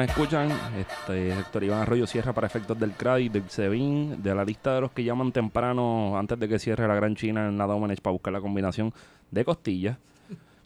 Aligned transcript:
nos 0.00 0.08
escuchan, 0.08 0.50
este 0.78 1.30
Héctor 1.30 1.62
Iván 1.64 1.80
Arroyo 1.80 2.06
cierra 2.06 2.32
para 2.32 2.46
efectos 2.46 2.78
del 2.78 2.92
CRAI, 2.92 3.28
del 3.28 3.50
SEBIN, 3.50 4.22
de 4.22 4.34
la 4.34 4.46
lista 4.46 4.74
de 4.74 4.80
los 4.80 4.92
que 4.92 5.04
llaman 5.04 5.30
temprano 5.30 6.16
antes 6.16 6.38
de 6.38 6.48
que 6.48 6.58
cierre 6.58 6.88
la 6.88 6.94
Gran 6.94 7.14
China 7.16 7.48
en 7.48 7.58
la 7.58 7.66
Domenech 7.66 8.00
para 8.00 8.12
buscar 8.12 8.32
la 8.32 8.40
combinación 8.40 8.94
de 9.30 9.44
costillas. 9.44 9.98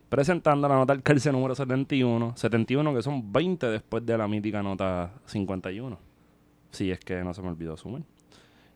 Presentando 0.09 0.69
la 0.69 0.77
nota 0.77 0.93
del 0.93 1.03
calce 1.03 1.33
número 1.33 1.57
71, 1.57 2.35
71 2.37 2.95
que 2.95 3.03
son 3.03 3.33
20 3.33 3.67
después 3.67 4.07
de 4.07 4.17
la 4.17 4.29
mítica 4.29 4.63
nota 4.63 5.11
51. 5.27 5.99
Si 6.71 6.93
es 6.93 7.01
que 7.01 7.25
no 7.25 7.35
se 7.35 7.43
me 7.43 7.49
olvidó 7.49 7.77
sumar. 7.77 8.03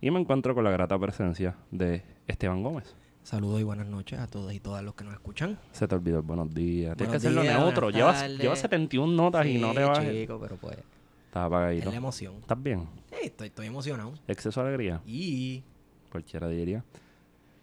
Y 0.01 0.11
me 0.11 0.19
encuentro 0.19 0.56
con 0.56 0.64
la 0.64 0.73
grata 0.73 0.98
presencia 0.98 1.55
de 1.70 2.03
Esteban 2.27 2.64
Gómez. 2.64 2.97
Saludos 3.28 3.60
y 3.60 3.62
buenas 3.62 3.86
noches 3.86 4.18
a 4.18 4.26
todos 4.26 4.54
y 4.54 4.58
todas 4.58 4.82
los 4.82 4.94
que 4.94 5.04
nos 5.04 5.12
escuchan. 5.12 5.58
Se 5.72 5.86
te 5.86 5.94
olvidó 5.94 6.16
el 6.16 6.22
buenos 6.22 6.48
días. 6.54 6.96
Tienes 6.96 7.10
que 7.10 7.16
hacerlo 7.18 7.42
días, 7.42 7.58
neutro. 7.60 7.90
Llevas, 7.90 8.26
llevas 8.38 8.58
71 8.60 9.12
notas 9.12 9.44
y 9.44 9.58
no 9.58 9.74
te 9.74 9.84
vas. 9.84 10.00
chico, 10.00 10.38
pero 10.40 10.56
pues 10.56 10.78
Estás 10.78 11.42
es 11.42 11.46
apagadito. 11.46 11.90
la 11.90 11.96
emoción. 11.98 12.36
¿Estás 12.40 12.62
bien? 12.62 12.88
Sí, 13.10 13.16
estoy, 13.24 13.48
estoy 13.48 13.66
emocionado. 13.66 14.14
Exceso 14.26 14.62
de 14.62 14.68
alegría. 14.68 15.02
Y 15.04 15.62
Cualquiera 16.10 16.48
diría. 16.48 16.82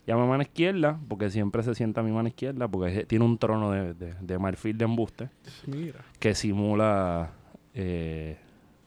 Llama 0.06 0.26
a 0.26 0.28
mano 0.28 0.44
izquierda, 0.44 1.00
porque 1.08 1.32
siempre 1.32 1.64
se 1.64 1.74
sienta 1.74 2.02
a 2.02 2.04
mi 2.04 2.12
mano 2.12 2.28
izquierda, 2.28 2.68
porque 2.68 3.00
es- 3.00 3.08
tiene 3.08 3.26
un 3.26 3.40
trono 3.40 3.72
de, 3.72 3.96
de- 3.96 4.14
de 4.22 4.38
marfil 4.38 4.78
de 4.78 4.86
embuste 4.86 5.30
Mira. 5.66 6.06
que 6.20 6.36
simula. 6.36 7.32
eh, 7.74 8.38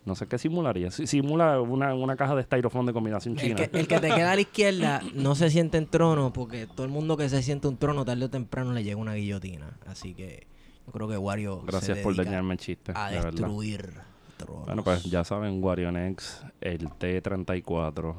no 0.08 0.16
sé 0.16 0.26
qué 0.26 0.38
simularía. 0.38 0.90
Si- 0.90 1.06
Simula 1.06 1.60
una, 1.60 1.94
una 1.94 2.16
caja 2.16 2.34
de 2.34 2.42
styrofoam 2.42 2.86
de 2.86 2.92
combinación 2.92 3.34
el 3.34 3.40
china. 3.40 3.54
que, 3.54 3.78
el 3.78 3.86
que 3.86 4.00
te 4.00 4.08
queda 4.08 4.32
a 4.32 4.34
la 4.34 4.40
izquierda 4.40 5.00
no 5.14 5.34
se 5.36 5.50
siente 5.50 5.78
en 5.78 5.86
trono 5.86 6.32
porque 6.32 6.66
todo 6.66 6.84
el 6.84 6.90
mundo 6.90 7.16
que 7.16 7.28
se 7.28 7.42
siente 7.42 7.68
un 7.68 7.76
trono 7.76 8.04
tarde 8.04 8.24
o 8.24 8.30
temprano 8.30 8.72
le 8.72 8.82
llega 8.82 8.96
una 8.96 9.14
guillotina. 9.14 9.78
Así 9.86 10.14
que 10.14 10.46
yo 10.86 10.92
creo 10.92 11.06
que 11.08 11.16
Wario 11.18 11.60
Gracias 11.62 11.98
se 11.98 12.02
por 12.02 12.16
dañarme 12.16 12.54
el 12.54 12.58
chiste. 12.60 12.92
a 12.96 13.10
destruir 13.10 13.92
tronos. 14.38 14.66
Bueno, 14.66 14.82
pues 14.82 15.04
ya 15.04 15.22
saben, 15.24 15.62
Warionex, 15.62 16.42
el 16.60 16.88
T34, 16.88 18.14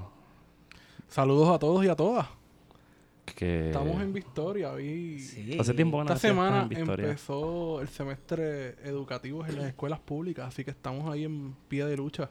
Saludos 1.07 1.49
a 1.49 1.57
todos 1.59 1.83
y 1.83 1.87
a 1.89 1.95
todas. 1.95 2.27
Que 3.33 3.67
Estamos 3.67 4.01
en 4.01 4.13
Victoria. 4.13 4.73
Vi... 4.73 5.19
Sí. 5.19 5.57
hace 5.59 5.73
tiempo 5.73 6.01
Esta 6.01 6.17
semana 6.17 6.63
en 6.63 6.69
Victoria. 6.69 7.05
empezó 7.07 7.81
el 7.81 7.87
semestre 7.89 8.75
educativo 8.87 9.45
en 9.45 9.55
las 9.57 9.65
escuelas 9.65 9.99
públicas, 9.99 10.47
así 10.47 10.63
que 10.63 10.71
estamos 10.71 11.11
ahí 11.11 11.23
en 11.25 11.55
pie 11.67 11.85
de 11.85 11.97
lucha, 11.97 12.29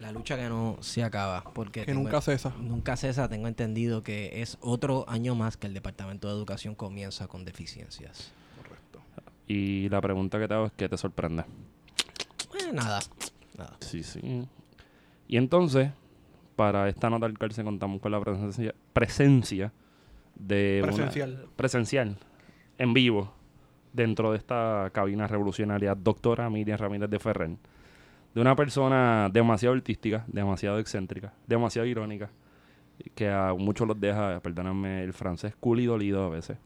La 0.00 0.10
lucha 0.12 0.36
que 0.36 0.48
no 0.48 0.76
se 0.80 1.02
acaba 1.04 1.44
porque 1.54 1.80
que 1.80 1.86
tengo- 1.92 2.02
nunca 2.02 2.20
cesa. 2.20 2.52
Nunca 2.60 2.96
cesa, 2.96 3.28
tengo 3.28 3.46
entendido 3.48 4.02
que 4.02 4.42
es 4.42 4.58
otro 4.60 5.04
año 5.08 5.34
más 5.34 5.56
que 5.56 5.66
el 5.66 5.74
Departamento 5.74 6.28
de 6.28 6.34
Educación 6.34 6.74
comienza 6.74 7.28
con 7.28 7.44
deficiencias. 7.44 8.32
Correcto. 8.56 9.00
Y 9.46 9.88
la 9.90 10.00
pregunta 10.00 10.38
que 10.38 10.48
te 10.48 10.54
hago 10.54 10.66
es, 10.66 10.72
¿qué 10.76 10.88
te 10.88 10.96
sorprende? 10.96 11.44
Eh, 12.60 12.72
nada, 12.72 13.00
nada. 13.56 13.76
Sí, 13.80 14.02
sí. 14.02 14.46
Y 15.28 15.36
entonces, 15.36 15.90
para 16.56 16.88
esta 16.88 17.08
nota 17.10 17.26
del 17.26 17.38
cárcel 17.38 17.64
contamos 17.64 18.00
con 18.00 18.12
la 18.12 18.20
presencia, 18.20 18.74
presencia 18.92 19.72
de 20.36 20.80
una- 20.82 20.92
Presencial. 20.92 21.46
presencial, 21.56 22.16
en 22.78 22.94
vivo, 22.94 23.32
dentro 23.92 24.32
de 24.32 24.38
esta 24.38 24.90
cabina 24.92 25.26
revolucionaria, 25.26 25.94
doctora 25.94 26.50
Miriam 26.50 26.78
Ramírez 26.78 27.08
de 27.10 27.18
Ferrer, 27.18 27.50
de 28.34 28.40
una 28.40 28.56
persona 28.56 29.28
demasiado 29.32 29.74
artística, 29.74 30.24
demasiado 30.26 30.78
excéntrica, 30.80 31.32
demasiado 31.46 31.86
irónica, 31.86 32.30
que 33.14 33.28
a 33.30 33.54
muchos 33.56 33.86
los 33.86 34.00
deja, 34.00 34.40
perdóname 34.40 35.04
el 35.04 35.12
francés, 35.12 35.54
cool 35.60 35.80
y 35.80 35.86
dolido 35.86 36.24
a 36.24 36.28
veces, 36.28 36.58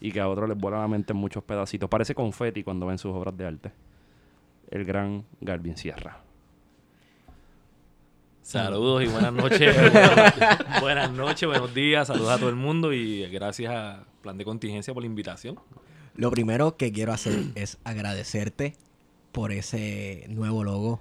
y 0.00 0.10
que 0.10 0.20
a 0.20 0.28
otros 0.28 0.48
les 0.48 0.56
vuela 0.58 0.78
la 0.80 0.88
mente 0.88 1.12
en 1.12 1.18
muchos 1.18 1.44
pedacitos. 1.44 1.88
Parece 1.88 2.14
confeti 2.14 2.62
cuando 2.64 2.86
ven 2.86 2.98
sus 2.98 3.12
obras 3.12 3.36
de 3.36 3.46
arte. 3.46 3.72
El 4.70 4.84
gran 4.86 5.24
Garvin 5.40 5.76
Sierra. 5.76 6.18
Saludos 8.42 9.04
y 9.04 9.06
buenas 9.06 9.32
noches. 9.32 9.74
buenas, 9.76 10.80
buenas 10.80 11.10
noches, 11.12 11.48
buenos 11.48 11.72
días, 11.74 12.08
saludos 12.08 12.30
a 12.30 12.38
todo 12.38 12.48
el 12.48 12.56
mundo 12.56 12.92
y 12.92 13.26
gracias 13.28 13.72
a 13.72 14.04
Plan 14.20 14.36
de 14.36 14.44
Contingencia 14.44 14.92
por 14.92 15.02
la 15.02 15.06
invitación. 15.06 15.58
Lo 16.14 16.30
primero 16.30 16.76
que 16.76 16.92
quiero 16.92 17.12
hacer 17.12 17.44
es 17.54 17.78
agradecerte 17.84 18.76
por 19.30 19.52
ese 19.52 20.26
nuevo 20.28 20.64
logo 20.64 21.00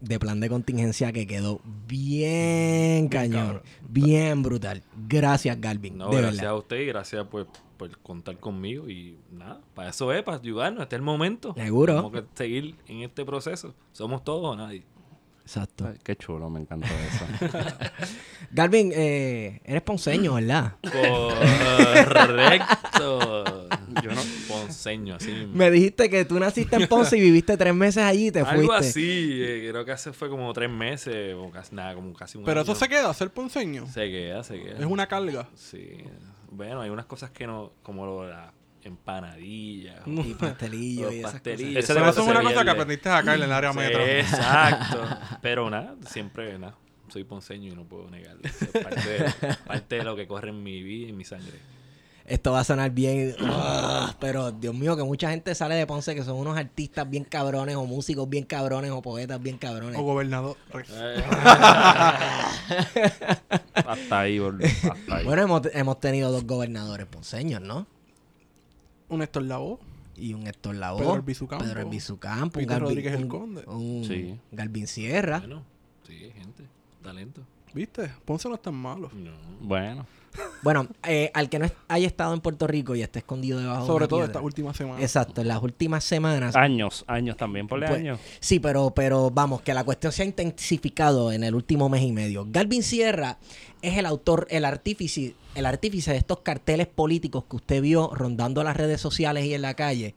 de 0.00 0.18
plan 0.18 0.40
de 0.40 0.48
contingencia 0.48 1.12
que 1.12 1.26
quedó 1.26 1.60
bien 1.86 3.08
cañón, 3.08 3.62
bien 3.88 4.42
brutal. 4.42 4.82
Gracias, 5.08 5.60
Galvin. 5.60 5.96
No, 5.98 6.10
de 6.10 6.16
gracias 6.16 6.36
verdad. 6.38 6.52
a 6.52 6.56
usted 6.56 6.80
y 6.80 6.86
gracias 6.86 7.26
pues, 7.30 7.46
por 7.76 7.98
contar 7.98 8.38
conmigo 8.38 8.88
y 8.88 9.18
nada, 9.30 9.60
para 9.74 9.90
eso 9.90 10.12
es, 10.12 10.22
para 10.22 10.38
ayudarnos, 10.38 10.82
este 10.82 10.96
es 10.96 10.98
el 11.00 11.04
momento. 11.04 11.54
Seguro. 11.54 11.94
Tenemos 11.96 12.12
que 12.12 12.24
seguir 12.34 12.74
en 12.86 13.02
este 13.02 13.24
proceso. 13.24 13.74
Somos 13.92 14.24
todos 14.24 14.54
o 14.54 14.56
nadie. 14.56 14.84
Exacto. 15.50 15.84
Ay, 15.88 15.96
qué 16.04 16.14
chulo, 16.14 16.48
me 16.48 16.60
encanta 16.60 16.86
eso. 16.86 17.26
Galvin, 18.52 18.92
eh, 18.94 19.60
eres 19.64 19.82
ponceño, 19.82 20.34
¿verdad? 20.34 20.74
Correcto. 22.14 23.68
Yo 24.00 24.12
no 24.12 24.22
ponceño, 24.46 25.16
así 25.16 25.32
mismo. 25.32 25.54
Me 25.56 25.72
dijiste 25.72 26.08
que 26.08 26.24
tú 26.24 26.38
naciste 26.38 26.76
en 26.76 26.86
Ponce 26.86 27.18
y 27.18 27.20
viviste 27.20 27.56
tres 27.56 27.74
meses 27.74 28.04
allí 28.04 28.28
y 28.28 28.30
te 28.30 28.38
Algo 28.42 28.68
fuiste. 28.72 28.88
así, 28.90 29.40
eh, 29.42 29.66
creo 29.72 29.84
que 29.84 29.90
hace 29.90 30.12
fue 30.12 30.28
como 30.30 30.52
tres 30.52 30.70
meses 30.70 31.34
o 31.34 31.50
casi 31.50 31.74
nada, 31.74 31.96
como 31.96 32.12
casi 32.12 32.38
un 32.38 32.44
Pero 32.44 32.60
año. 32.60 32.70
eso 32.72 32.78
se 32.78 32.88
queda, 32.88 33.12
ser 33.12 33.30
ponceño. 33.30 33.88
Se 33.88 34.08
queda, 34.08 34.44
se 34.44 34.60
queda. 34.62 34.78
Es 34.78 34.86
una 34.86 35.08
carga. 35.08 35.48
Sí. 35.56 36.04
Bueno, 36.52 36.80
hay 36.80 36.90
unas 36.90 37.06
cosas 37.06 37.30
que 37.30 37.48
no, 37.48 37.72
como 37.82 38.06
lo 38.06 38.28
la 38.28 38.52
empanadilla. 38.90 40.02
o 40.06 40.10
Y 40.10 40.34
pastelillo 40.34 41.06
los 41.06 41.14
y 41.14 41.18
esas 41.20 41.32
pastelillos. 41.32 41.88
Debe 41.88 42.08
eso 42.08 42.22
es 42.22 42.28
una 42.28 42.42
cosa 42.42 42.64
que 42.64 42.70
aprendiste 42.70 43.08
acá 43.08 43.34
en 43.34 43.42
el 43.42 43.52
área 43.52 43.72
Sí, 43.72 43.78
metro. 43.78 44.06
Exacto. 44.06 45.08
Pero 45.42 45.70
nada, 45.70 45.96
siempre 46.06 46.58
nada. 46.58 46.76
Soy 47.08 47.24
ponceño 47.24 47.72
y 47.72 47.76
no 47.76 47.84
puedo 47.84 48.08
negarlo. 48.10 48.42
Eso 48.44 48.66
es 48.72 48.84
parte 48.84 49.08
de, 49.08 49.54
parte 49.66 49.96
de 49.96 50.04
lo 50.04 50.14
que 50.14 50.26
corre 50.26 50.50
en 50.50 50.62
mi 50.62 50.82
vida 50.82 51.06
y 51.06 51.10
en 51.10 51.16
mi 51.16 51.24
sangre. 51.24 51.58
Esto 52.30 52.52
va 52.52 52.60
a 52.60 52.64
sonar 52.64 52.92
bien, 52.92 53.34
ah, 53.40 54.14
pero 54.20 54.52
Dios 54.52 54.72
mío, 54.72 54.96
que 54.96 55.02
mucha 55.02 55.30
gente 55.30 55.52
sale 55.52 55.74
de 55.74 55.84
Ponce 55.84 56.14
que 56.14 56.22
son 56.22 56.36
unos 56.36 56.56
artistas 56.56 57.10
bien 57.10 57.24
cabrones, 57.24 57.74
o 57.74 57.86
músicos 57.86 58.28
bien 58.28 58.44
cabrones, 58.44 58.92
o 58.92 59.02
poetas 59.02 59.42
bien 59.42 59.58
cabrones. 59.58 59.98
O 59.98 60.02
gobernador. 60.02 60.56
Eh, 60.92 61.24
hasta 63.74 64.20
ahí, 64.20 64.38
boludo. 64.38 64.64
Hasta 64.64 65.16
ahí. 65.16 65.24
Bueno, 65.24 65.42
hemos, 65.42 65.62
hemos 65.72 65.98
tenido 65.98 66.30
dos 66.30 66.44
gobernadores 66.44 67.06
ponceños, 67.06 67.62
¿no? 67.62 67.88
Un 69.10 69.22
Héctor 69.22 69.42
Lavoe. 69.44 69.78
y 70.16 70.34
un 70.34 70.46
Héctor 70.46 70.74
Lavoe. 70.74 70.98
Pedro 71.00 71.14
Albizu 71.14 71.46
Campo. 71.46 71.64
Pedro 71.64 71.80
Albizu 71.80 72.18
Campo, 72.18 72.44
un 72.44 72.50
Peter 72.50 72.68
Galvin- 72.68 72.80
Rodríguez 72.80 73.14
el 73.14 73.22
un- 73.22 73.28
Conde. 73.28 73.64
Un 73.66 74.04
Sí. 74.04 74.38
Galvin 74.52 74.86
Sierra. 74.86 75.38
Bueno, 75.38 75.62
sí, 76.06 76.14
gente, 76.34 76.64
talento. 77.02 77.42
¿Viste? 77.72 78.10
Ponce 78.24 78.48
no 78.48 78.56
es 78.56 78.62
tan 78.62 78.74
malo. 78.74 79.10
No. 79.14 79.30
Bueno. 79.60 80.04
Bueno, 80.62 80.86
eh, 81.06 81.30
al 81.34 81.48
que 81.48 81.58
no 81.58 81.64
es- 81.64 81.72
haya 81.88 82.06
estado 82.06 82.32
en 82.34 82.40
Puerto 82.40 82.66
Rico 82.66 82.94
y 82.94 83.02
esté 83.02 83.18
escondido 83.20 83.58
debajo 83.58 83.80
de 83.80 83.86
Sobre 83.86 84.04
una 84.04 84.08
todo 84.08 84.18
piedra. 84.20 84.32
esta 84.32 84.40
última 84.40 84.74
semana. 84.74 85.00
Exacto, 85.02 85.40
en 85.40 85.48
las 85.48 85.62
últimas 85.62 86.04
semanas. 86.04 86.54
Años, 86.54 87.04
años 87.08 87.36
también, 87.36 87.66
por 87.66 87.78
Pues, 87.80 87.90
años. 87.90 88.20
Sí, 88.40 88.60
pero, 88.60 88.92
pero 88.94 89.30
vamos, 89.30 89.62
que 89.62 89.74
la 89.74 89.84
cuestión 89.84 90.12
se 90.12 90.22
ha 90.22 90.26
intensificado 90.26 91.32
en 91.32 91.44
el 91.44 91.54
último 91.54 91.88
mes 91.88 92.02
y 92.02 92.12
medio. 92.12 92.46
Galvin 92.48 92.82
Sierra 92.82 93.38
es 93.82 93.96
el 93.96 94.06
autor, 94.06 94.46
el 94.50 94.64
artífice, 94.64 95.34
el 95.54 95.66
artífice 95.66 96.12
de 96.12 96.18
estos 96.18 96.40
carteles 96.40 96.86
políticos 96.86 97.44
que 97.48 97.56
usted 97.56 97.82
vio 97.82 98.10
rondando 98.14 98.62
las 98.62 98.76
redes 98.76 99.00
sociales 99.00 99.44
y 99.46 99.54
en 99.54 99.62
la 99.62 99.74
calle 99.74 100.14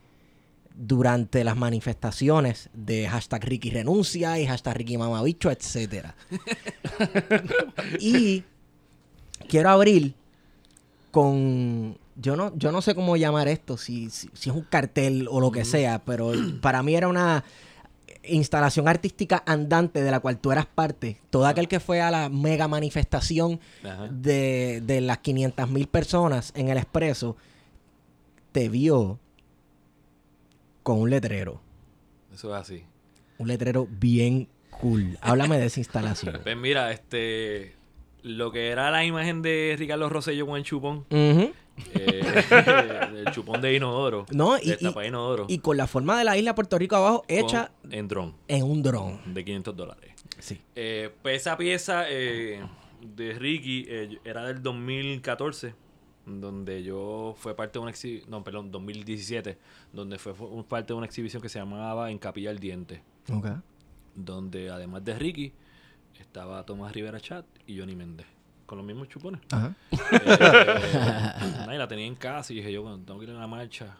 durante 0.75 1.43
las 1.43 1.55
manifestaciones 1.55 2.69
de 2.73 3.07
hashtag 3.07 3.43
Ricky 3.45 3.69
renuncia 3.69 4.39
y 4.39 4.47
hashtag 4.47 4.75
Ricky 4.77 4.97
mamabicho, 4.97 5.51
etcétera. 5.51 6.15
y 7.99 8.43
quiero 9.47 9.69
abrir 9.69 10.13
con 11.11 11.97
yo 12.15 12.35
no 12.35 12.55
yo 12.55 12.71
no 12.71 12.81
sé 12.81 12.95
cómo 12.95 13.17
llamar 13.17 13.47
esto 13.47 13.77
si, 13.77 14.09
si, 14.09 14.29
si 14.33 14.49
es 14.49 14.55
un 14.55 14.63
cartel 14.63 15.27
o 15.29 15.39
lo 15.39 15.51
que 15.51 15.65
sea 15.65 15.99
pero 16.03 16.31
para 16.61 16.83
mí 16.83 16.95
era 16.95 17.07
una 17.07 17.43
instalación 18.23 18.87
artística 18.87 19.43
andante 19.45 20.01
de 20.01 20.11
la 20.11 20.19
cual 20.19 20.39
tú 20.39 20.51
eras 20.51 20.65
parte. 20.65 21.19
Todo 21.29 21.45
aquel 21.45 21.67
que 21.67 21.79
fue 21.79 22.01
a 22.01 22.09
la 22.09 22.29
mega 22.29 22.67
manifestación 22.67 23.59
de, 24.11 24.81
de 24.81 25.01
las 25.01 25.19
500 25.19 25.69
mil 25.69 25.87
personas 25.87 26.53
en 26.55 26.69
el 26.69 26.77
expreso 26.77 27.35
te 28.51 28.69
vio 28.69 29.19
con 30.83 30.99
un 30.99 31.09
letrero. 31.09 31.61
Eso 32.33 32.55
es 32.55 32.61
así. 32.61 32.83
un 33.37 33.47
letrero 33.47 33.87
bien 33.89 34.47
cool. 34.69 35.17
Háblame 35.21 35.57
de 35.59 35.65
esa 35.65 35.79
instalación. 35.79 36.39
Pues 36.43 36.57
mira, 36.57 36.91
este. 36.91 37.75
Lo 38.23 38.51
que 38.51 38.69
era 38.69 38.89
la 38.89 39.03
imagen 39.05 39.41
de 39.41 39.75
Ricardo 39.77 40.07
Rosselló 40.09 40.47
con 40.47 40.57
el 40.57 40.63
chupón, 40.63 41.05
eh, 41.09 41.51
el 43.25 43.31
chupón 43.33 43.61
de 43.61 43.75
inodoro, 43.75 44.25
No, 44.31 44.57
y- 44.57 44.69
de 44.75 45.07
inodoro, 45.07 45.45
y 45.49 45.59
con 45.59 45.77
la 45.77 45.87
forma 45.87 46.17
de 46.17 46.23
la 46.23 46.37
isla 46.37 46.55
Puerto 46.55 46.77
Rico 46.77 46.95
abajo 46.95 47.23
con- 47.27 47.37
hecha 47.37 47.71
en 47.89 48.07
dron. 48.07 48.33
en 48.47 48.63
un 48.63 48.81
dron. 48.81 49.19
De 49.33 49.43
500 49.43 49.75
dólares. 49.75 50.11
sí. 50.39 50.59
Eh, 50.75 51.11
pues 51.21 51.41
esa 51.41 51.57
pieza 51.57 52.05
eh, 52.09 52.61
de 53.01 53.33
Ricky 53.33 53.85
eh, 53.87 54.17
era 54.23 54.45
del 54.45 54.61
2014, 54.63 55.75
donde 56.25 56.83
yo 56.83 57.35
fue 57.37 57.55
parte 57.55 57.73
de 57.79 57.79
una 57.83 57.91
exhibición, 57.91 58.29
no, 58.31 58.43
perdón, 58.43 58.71
2017, 58.71 59.57
donde 59.91 60.17
fue, 60.17 60.33
fue 60.33 60.47
parte 60.63 60.93
de 60.93 60.97
una 60.97 61.05
exhibición 61.05 61.41
que 61.41 61.49
se 61.49 61.59
llamaba 61.59 62.09
En 62.09 62.17
Capilla 62.19 62.49
al 62.51 62.59
Diente, 62.59 63.03
Ok. 63.29 63.47
donde 64.15 64.69
además 64.69 65.03
de 65.03 65.19
Ricky 65.19 65.51
estaba 66.21 66.65
Tomás 66.65 66.93
Rivera 66.93 67.19
Chat 67.19 67.45
y 67.67 67.79
Johnny 67.79 67.95
Méndez, 67.95 68.27
con 68.65 68.77
los 68.77 68.85
mismos 68.85 69.09
chupones. 69.09 69.41
Ajá. 69.51 69.75
Eh, 69.91 71.73
y 71.73 71.77
la 71.77 71.87
tenía 71.87 72.05
en 72.05 72.15
casa 72.15 72.53
y 72.53 72.57
dije 72.57 72.71
yo, 72.71 72.83
bueno, 72.83 72.99
tengo 73.05 73.19
que 73.19 73.25
ir 73.25 73.31
a 73.31 73.39
la 73.39 73.47
marcha. 73.47 73.97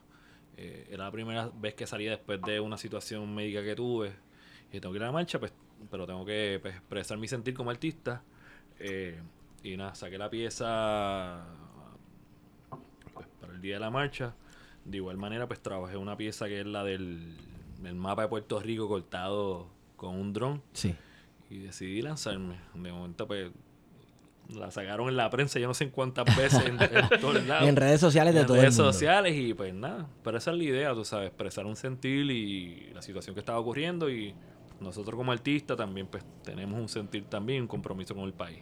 Eh, 0.57 0.87
era 0.91 1.05
la 1.05 1.11
primera 1.11 1.49
vez 1.55 1.73
que 1.73 1.87
salía 1.87 2.11
después 2.11 2.41
de 2.41 2.59
una 2.59 2.77
situación 2.77 3.33
médica 3.33 3.63
que 3.63 3.75
tuve. 3.75 4.13
Y 4.71 4.79
tengo 4.79 4.93
que 4.93 4.97
ir 4.97 5.03
a 5.03 5.07
la 5.07 5.11
marcha, 5.11 5.39
pues, 5.39 5.53
pero 5.89 6.05
tengo 6.05 6.25
que 6.25 6.59
pues, 6.61 6.75
expresar 6.75 7.17
mi 7.17 7.27
sentir 7.27 7.53
como 7.53 7.69
artista. 7.69 8.21
Eh, 8.79 9.19
y 9.63 9.77
nada, 9.77 9.95
saqué 9.95 10.17
la 10.17 10.29
pieza 10.29 11.45
pues, 13.13 13.27
para 13.39 13.53
el 13.53 13.61
día 13.61 13.75
de 13.75 13.79
la 13.79 13.89
marcha. 13.89 14.33
De 14.85 14.97
igual 14.97 15.17
manera, 15.17 15.47
pues 15.47 15.61
trabajé 15.61 15.97
una 15.97 16.17
pieza 16.17 16.47
que 16.47 16.59
es 16.59 16.65
la 16.65 16.83
del, 16.83 17.37
del 17.81 17.95
mapa 17.95 18.23
de 18.23 18.27
Puerto 18.27 18.59
Rico 18.59 18.87
cortado 18.87 19.67
con 19.95 20.15
un 20.15 20.33
dron 20.33 20.61
Sí. 20.73 20.95
Y 21.53 21.59
decidí 21.59 22.01
lanzarme. 22.01 22.55
De 22.73 22.91
momento, 22.91 23.27
pues, 23.27 23.51
la 24.49 24.71
sacaron 24.71 25.07
en 25.09 25.15
la 25.17 25.29
prensa, 25.29 25.59
yo 25.59 25.67
no 25.67 25.73
sé 25.73 25.85
en 25.85 25.89
cuántas 25.91 26.25
veces, 26.35 26.65
en, 26.65 26.77
en 26.81 27.09
todos 27.21 27.45
lados. 27.45 27.67
En 27.69 27.75
redes 27.75 28.01
sociales 28.01 28.33
de 28.33 28.41
En 28.41 28.45
todo 28.47 28.57
redes 28.57 28.75
el 28.75 28.81
mundo. 28.83 28.93
sociales 28.93 29.35
y 29.35 29.53
pues 29.53 29.73
nada, 29.73 30.07
pero 30.23 30.37
esa 30.37 30.51
es 30.51 30.57
la 30.57 30.63
idea, 30.63 30.93
tú 30.93 31.05
sabes, 31.05 31.27
expresar 31.27 31.65
un 31.65 31.75
sentir 31.75 32.29
y 32.29 32.91
la 32.93 33.01
situación 33.01 33.33
que 33.35 33.39
estaba 33.39 33.59
ocurriendo 33.59 34.09
y 34.09 34.33
nosotros 34.81 35.15
como 35.15 35.31
artistas 35.31 35.77
también 35.77 36.07
pues 36.07 36.23
tenemos 36.43 36.77
un 36.79 36.89
sentir 36.89 37.23
también, 37.25 37.61
un 37.63 37.67
compromiso 37.67 38.13
con 38.13 38.25
el 38.25 38.33
país. 38.33 38.59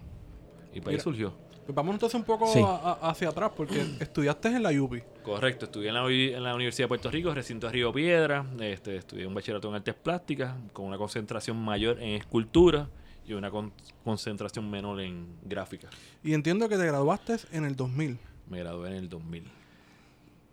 Y 0.73 0.79
pues 0.81 0.87
ahí 0.87 0.93
Mira. 0.93 1.03
surgió. 1.03 1.33
Pues 1.65 1.75
vamos 1.75 1.93
entonces 1.93 2.15
un 2.19 2.23
poco 2.25 2.47
Sí. 2.47 2.59
a- 2.59 2.65
a- 3.01 3.09
hacia 3.11 3.29
atrás, 3.29 3.51
porque 3.55 3.81
estudiaste 3.99 4.49
en 4.49 4.63
la 4.63 4.71
UPI. 4.71 5.03
Correcto, 5.23 5.65
estudié 5.65 5.89
en 5.89 5.93
la, 5.95 6.07
en 6.09 6.43
la 6.43 6.55
Universidad 6.55 6.85
de 6.85 6.89
Puerto 6.89 7.11
Rico, 7.11 7.33
recinto 7.33 7.67
de 7.67 7.73
Río 7.73 7.93
Piedra, 7.93 8.45
este, 8.59 8.95
estudié 8.97 9.25
un 9.27 9.33
bachillerato 9.33 9.69
en 9.69 9.75
artes 9.75 9.93
plásticas 9.95 10.55
con 10.73 10.85
una 10.85 10.97
concentración 10.97 11.57
mayor 11.57 11.99
en 12.01 12.15
escultura 12.15 12.89
y 13.27 13.33
una 13.33 13.51
con- 13.51 13.71
concentración 14.03 14.69
menor 14.69 14.99
en 15.01 15.27
gráfica. 15.43 15.87
Y 16.23 16.33
entiendo 16.33 16.67
que 16.67 16.77
te 16.77 16.85
graduaste 16.85 17.37
en 17.51 17.65
el 17.65 17.75
2000. 17.75 18.17
Me 18.49 18.59
gradué 18.59 18.89
en 18.89 18.95
el 18.95 19.07
2000. 19.09 19.43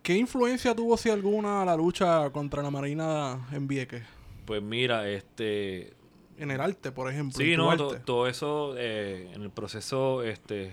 ¿Qué 0.03 0.15
influencia 0.15 0.73
tuvo, 0.75 0.95
si 0.95 1.09
alguna, 1.09 1.65
la 1.65 1.75
lucha 1.75 2.29
contra 2.29 2.63
la 2.63 2.71
Marina 2.71 3.47
en 3.51 3.67
Vieques? 3.67 4.03
Pues 4.45 4.61
mira, 4.61 5.07
este, 5.09 5.93
En 6.37 6.51
el 6.51 6.61
arte, 6.61 6.91
por 6.93 7.11
ejemplo. 7.11 7.37
Sí, 7.37 7.57
no, 7.57 7.75
to- 7.75 7.99
todo 7.99 8.25
eso, 8.27 8.73
eh, 8.77 9.29
en 9.33 9.41
el 9.41 9.49
proceso, 9.51 10.23
este, 10.23 10.71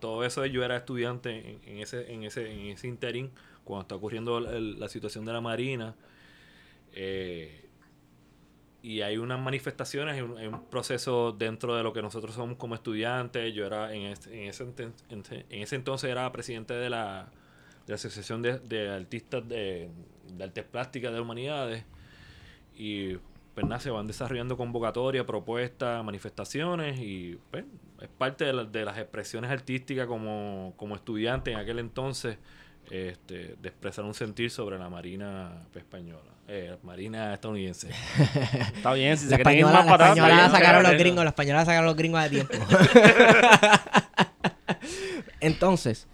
todo 0.00 0.24
eso 0.24 0.44
yo 0.46 0.64
era 0.64 0.76
estudiante 0.76 1.50
en, 1.50 1.60
en 1.64 1.78
ese, 1.80 2.12
en 2.12 2.24
ese, 2.24 2.50
en 2.50 2.66
ese 2.68 2.88
interín, 2.88 3.30
cuando 3.64 3.82
está 3.82 3.94
ocurriendo 3.96 4.40
la, 4.40 4.88
situación 4.88 5.24
de 5.24 5.32
la 5.32 5.40
Marina, 5.40 5.94
eh, 6.92 7.64
y 8.82 9.00
hay 9.00 9.16
unas 9.18 9.40
manifestaciones, 9.40 10.14
hay 10.14 10.46
un, 10.46 10.66
proceso 10.66 11.32
dentro 11.32 11.74
de 11.74 11.82
lo 11.82 11.92
que 11.92 12.02
nosotros 12.02 12.34
somos 12.34 12.56
como 12.56 12.76
estudiantes, 12.76 13.52
yo 13.52 13.66
era, 13.66 13.92
en, 13.92 14.02
ese- 14.02 14.44
en, 14.44 14.48
ese, 14.48 14.92
en 15.10 15.62
ese 15.62 15.76
entonces 15.76 16.10
era 16.10 16.30
presidente 16.30 16.74
de 16.74 16.88
la, 16.88 17.28
de 17.86 17.92
la 17.92 17.94
Asociación 17.96 18.42
de, 18.42 18.90
Artistas 18.90 19.48
de, 19.48 19.90
Artes 20.40 20.64
Plásticas 20.64 21.12
de 21.12 21.20
Humanidades, 21.20 21.84
y 22.76 23.16
pues 23.54 23.82
se 23.82 23.90
van 23.90 24.06
desarrollando 24.06 24.56
convocatorias, 24.56 25.24
propuestas, 25.24 26.04
manifestaciones 26.04 27.00
y 27.00 27.38
pues 27.50 27.64
es 28.00 28.08
parte 28.08 28.44
de, 28.44 28.52
la- 28.52 28.64
de 28.64 28.84
las 28.84 28.98
expresiones 28.98 29.50
artísticas 29.50 30.06
como, 30.06 30.74
como 30.76 30.94
estudiante 30.94 31.52
en 31.52 31.58
aquel 31.58 31.78
entonces 31.78 32.38
este, 32.90 33.56
de 33.60 33.68
expresar 33.68 34.04
un 34.04 34.14
sentir 34.14 34.50
sobre 34.50 34.78
la 34.78 34.88
marina 34.88 35.66
española, 35.74 36.30
eh, 36.46 36.76
marina 36.84 37.34
estadounidense. 37.34 37.88
Está 38.76 38.92
bien, 38.92 39.16
si 39.16 39.24
La 39.24 39.30
se 39.30 39.42
española, 39.42 39.72
más 39.72 39.86
la 39.86 39.90
para 39.90 40.08
española 40.10 40.50
sacaron 40.50 40.82
los 40.84 40.92
gringos, 40.92 41.24
la 41.24 41.30
española 41.30 41.58
la 41.60 41.64
sacaron 41.64 41.86
los 41.86 41.96
gringos 41.96 42.22
de 42.22 42.30
tiempo. 42.30 42.54
Entonces, 45.40 46.06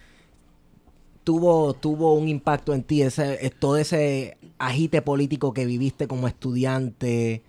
tuvo, 1.24 1.74
tuvo 1.74 2.14
un 2.14 2.28
impacto 2.28 2.74
en 2.74 2.82
ti 2.82 3.02
ese, 3.02 3.52
todo 3.58 3.76
ese 3.76 4.36
agite 4.58 5.02
político 5.02 5.52
que 5.52 5.66
viviste 5.66 6.06
como 6.08 6.26
estudiante, 6.28 7.42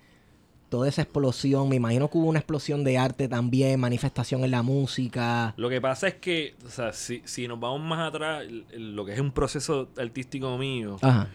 toda 0.74 0.88
esa 0.88 1.02
explosión. 1.02 1.68
Me 1.68 1.76
imagino 1.76 2.10
que 2.10 2.18
hubo 2.18 2.26
una 2.26 2.40
explosión 2.40 2.82
de 2.82 2.98
arte 2.98 3.28
también, 3.28 3.78
manifestación 3.78 4.42
en 4.42 4.50
la 4.50 4.62
música. 4.62 5.54
Lo 5.56 5.68
que 5.68 5.80
pasa 5.80 6.08
es 6.08 6.14
que, 6.14 6.54
o 6.66 6.68
sea, 6.68 6.92
si, 6.92 7.22
si 7.24 7.46
nos 7.46 7.60
vamos 7.60 7.80
más 7.80 8.08
atrás, 8.08 8.44
lo 8.76 9.04
que 9.04 9.12
es 9.12 9.20
un 9.20 9.30
proceso 9.30 9.88
artístico 9.96 10.58
mío, 10.58 10.96
Ajá. 11.00 11.28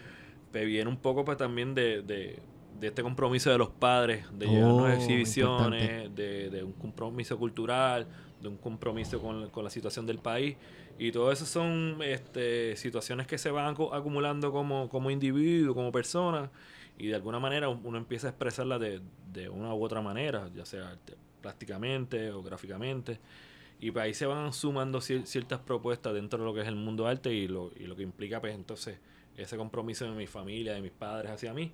pues 0.52 0.66
viene 0.66 0.90
un 0.90 0.98
poco 0.98 1.24
pues 1.24 1.38
también 1.38 1.74
de, 1.74 2.02
de, 2.02 2.40
de 2.80 2.88
este 2.88 3.02
compromiso 3.02 3.50
de 3.50 3.58
los 3.58 3.70
padres, 3.70 4.26
de 4.38 4.46
Oh, 4.48 4.52
llevarnos 4.52 4.86
a 4.90 4.94
exhibiciones, 4.96 6.14
de, 6.16 6.50
de 6.50 6.64
un 6.64 6.74
compromiso 6.74 7.38
cultural, 7.38 8.08
de 8.42 8.48
un 8.50 8.58
compromiso 8.58 9.22
con, 9.22 9.50
con 9.50 9.64
la 9.64 9.70
situación 9.70 10.06
del 10.06 10.18
país. 10.18 10.58
Y 10.98 11.14
todo 11.14 11.32
eso 11.32 11.46
son 11.46 12.00
este, 12.04 12.76
situaciones 12.76 13.26
que 13.26 13.38
se 13.38 13.50
van 13.52 13.74
acu- 13.74 13.90
acumulando 13.94 14.52
como, 14.52 14.90
como 14.90 15.10
individuo, 15.10 15.74
como 15.74 15.94
persona, 15.94 16.50
y 17.00 17.08
de 17.08 17.16
alguna 17.16 17.40
manera 17.40 17.70
uno 17.70 17.98
empieza 17.98 18.28
a 18.28 18.30
expresarla 18.30 18.78
de, 18.78 19.02
de 19.34 19.50
una 19.50 19.74
u 19.74 19.84
otra 19.84 20.02
manera, 20.02 20.50
ya 20.56 20.66
sea 20.66 20.96
plásticamente 21.42 22.32
o 22.32 22.44
gráficamente. 22.44 23.20
Y 23.80 23.92
pues 23.92 24.04
ahí 24.04 24.14
se 24.14 24.26
van 24.26 24.52
sumando 24.54 25.00
cier- 25.00 25.26
ciertas 25.26 25.60
propuestas 25.60 26.14
dentro 26.14 26.38
de 26.40 26.46
lo 26.46 26.54
que 26.54 26.62
es 26.62 26.68
el 26.68 26.76
mundo 26.76 27.08
arte 27.08 27.34
y 27.34 27.48
lo, 27.48 27.72
y 27.80 27.86
lo 27.88 27.96
que 27.96 28.04
implica 28.04 28.42
pues 28.42 28.54
entonces 28.54 29.00
ese 29.38 29.56
compromiso 29.56 30.04
de 30.06 30.12
mi 30.12 30.28
familia, 30.28 30.74
de 30.74 30.82
mis 30.82 30.92
padres 30.92 31.32
hacia 31.32 31.54
mí, 31.54 31.72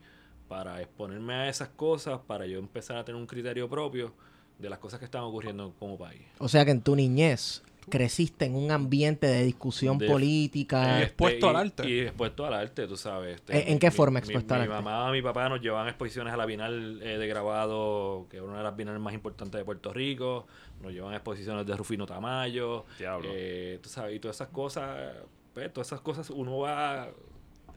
para 0.48 0.80
exponerme 0.82 1.34
a 1.34 1.50
esas 1.50 1.70
cosas, 1.70 2.20
para 2.28 2.46
yo 2.46 2.60
empezar 2.60 2.98
a 2.98 3.04
tener 3.04 3.20
un 3.20 3.26
criterio 3.26 3.68
propio 3.68 4.14
de 4.60 4.70
las 4.70 4.78
cosas 4.78 5.00
que 5.00 5.06
están 5.06 5.24
ocurriendo 5.24 5.74
como 5.80 5.98
país. 5.98 6.22
O 6.38 6.48
sea 6.48 6.64
que 6.64 6.70
en 6.72 6.82
tu 6.82 6.96
niñez 6.96 7.64
creciste 7.90 8.46
en 8.46 8.56
un 8.56 8.72
ambiente 8.72 9.28
de 9.28 9.44
discusión 9.44 9.98
De- 9.98 10.08
política. 10.08 11.02
Expuesto 11.04 11.46
y- 11.46 11.50
al 11.50 11.56
arte. 11.56 11.90
Y 11.90 12.00
expuesto 12.00 12.46
al 12.46 12.54
arte, 12.54 12.88
tú 12.88 12.98
sabes. 12.98 13.36
este, 13.36 13.62
¿En- 13.62 13.74
en 13.74 13.80
qué 13.80 13.90
mi- 13.90 13.96
forma 13.96 14.14
mi- 14.14 14.20
expuesto 14.20 14.54
al 14.54 14.62
mi, 14.62 14.64
arte? 14.74 14.84
mamá, 14.84 15.12
mi 15.12 15.22
papá 15.22 15.48
nos 15.50 15.62
llevaban 15.62 15.88
exposiciones 15.88 16.34
a 16.34 16.38
la 16.38 16.46
Bienal 16.46 17.00
eh, 17.02 17.18
de 17.18 17.28
Grabado, 17.28 18.28
que 18.30 18.38
es 18.38 18.44
una 18.44 18.58
de 18.58 18.64
las 18.64 18.76
bienales 18.76 19.02
más 19.02 19.14
importantes 19.14 19.58
de 19.60 19.66
Puerto 19.66 19.94
Rico. 19.94 20.48
Nos 20.82 20.92
llevan 20.94 21.14
a 21.14 21.18
exposiciones 21.18 21.66
de 21.66 21.76
Rufino 21.76 22.06
Tamayo. 22.06 22.86
Diablo. 22.98 23.30
eh, 23.32 23.80
tú 23.82 23.90
sabes, 23.90 24.16
y 24.16 24.20
todas 24.20 24.38
esas 24.38 24.50
cosas, 24.50 25.14
pues, 25.54 25.72
todas 25.72 25.88
esas 25.88 26.02
cosas 26.02 26.30
uno 26.30 26.58
va 26.60 27.10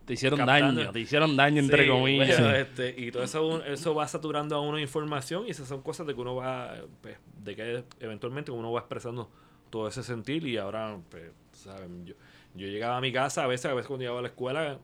Te 0.05 0.15
hicieron 0.15 0.39
captando. 0.39 0.81
daño, 0.81 0.93
te 0.93 1.01
hicieron 1.01 1.37
daño 1.37 1.61
entre 1.61 1.85
Sí, 1.85 1.89
comillas. 1.91 2.41
bueno, 2.41 2.55
este, 2.57 2.95
y 2.97 3.11
todo 3.13 3.23
eso, 3.23 3.47
un- 3.47 3.63
eso 3.63 3.95
va 3.95 4.09
saturando 4.09 4.57
a 4.57 4.61
uno 4.61 4.77
de 4.77 4.83
información 4.83 5.45
y 5.47 5.51
esas 5.51 5.69
son 5.69 5.83
cosas 5.83 6.07
de 6.07 6.15
que 6.15 6.21
uno 6.21 6.35
va, 6.35 6.75
pues, 7.03 7.17
de 7.45 7.55
que 7.55 7.85
eventualmente 8.01 8.51
uno 8.51 8.73
va 8.73 8.81
expresando 8.81 9.31
todo 9.71 9.89
ese 9.89 10.03
sentir 10.03 10.47
y 10.47 10.57
ahora, 10.57 10.99
pues, 11.11 11.31
¿saben? 11.53 12.07
Yo, 12.07 12.15
yo 12.55 12.67
llegaba 12.67 12.97
a 12.97 13.01
mi 13.01 13.13
casa 13.13 13.45
a 13.45 13.47
veces, 13.47 13.67
a 13.67 13.75
veces 13.75 13.87
cuando 13.87 14.03
llegaba 14.03 14.19
a 14.21 14.23
la 14.23 14.29
escuela, 14.29 14.79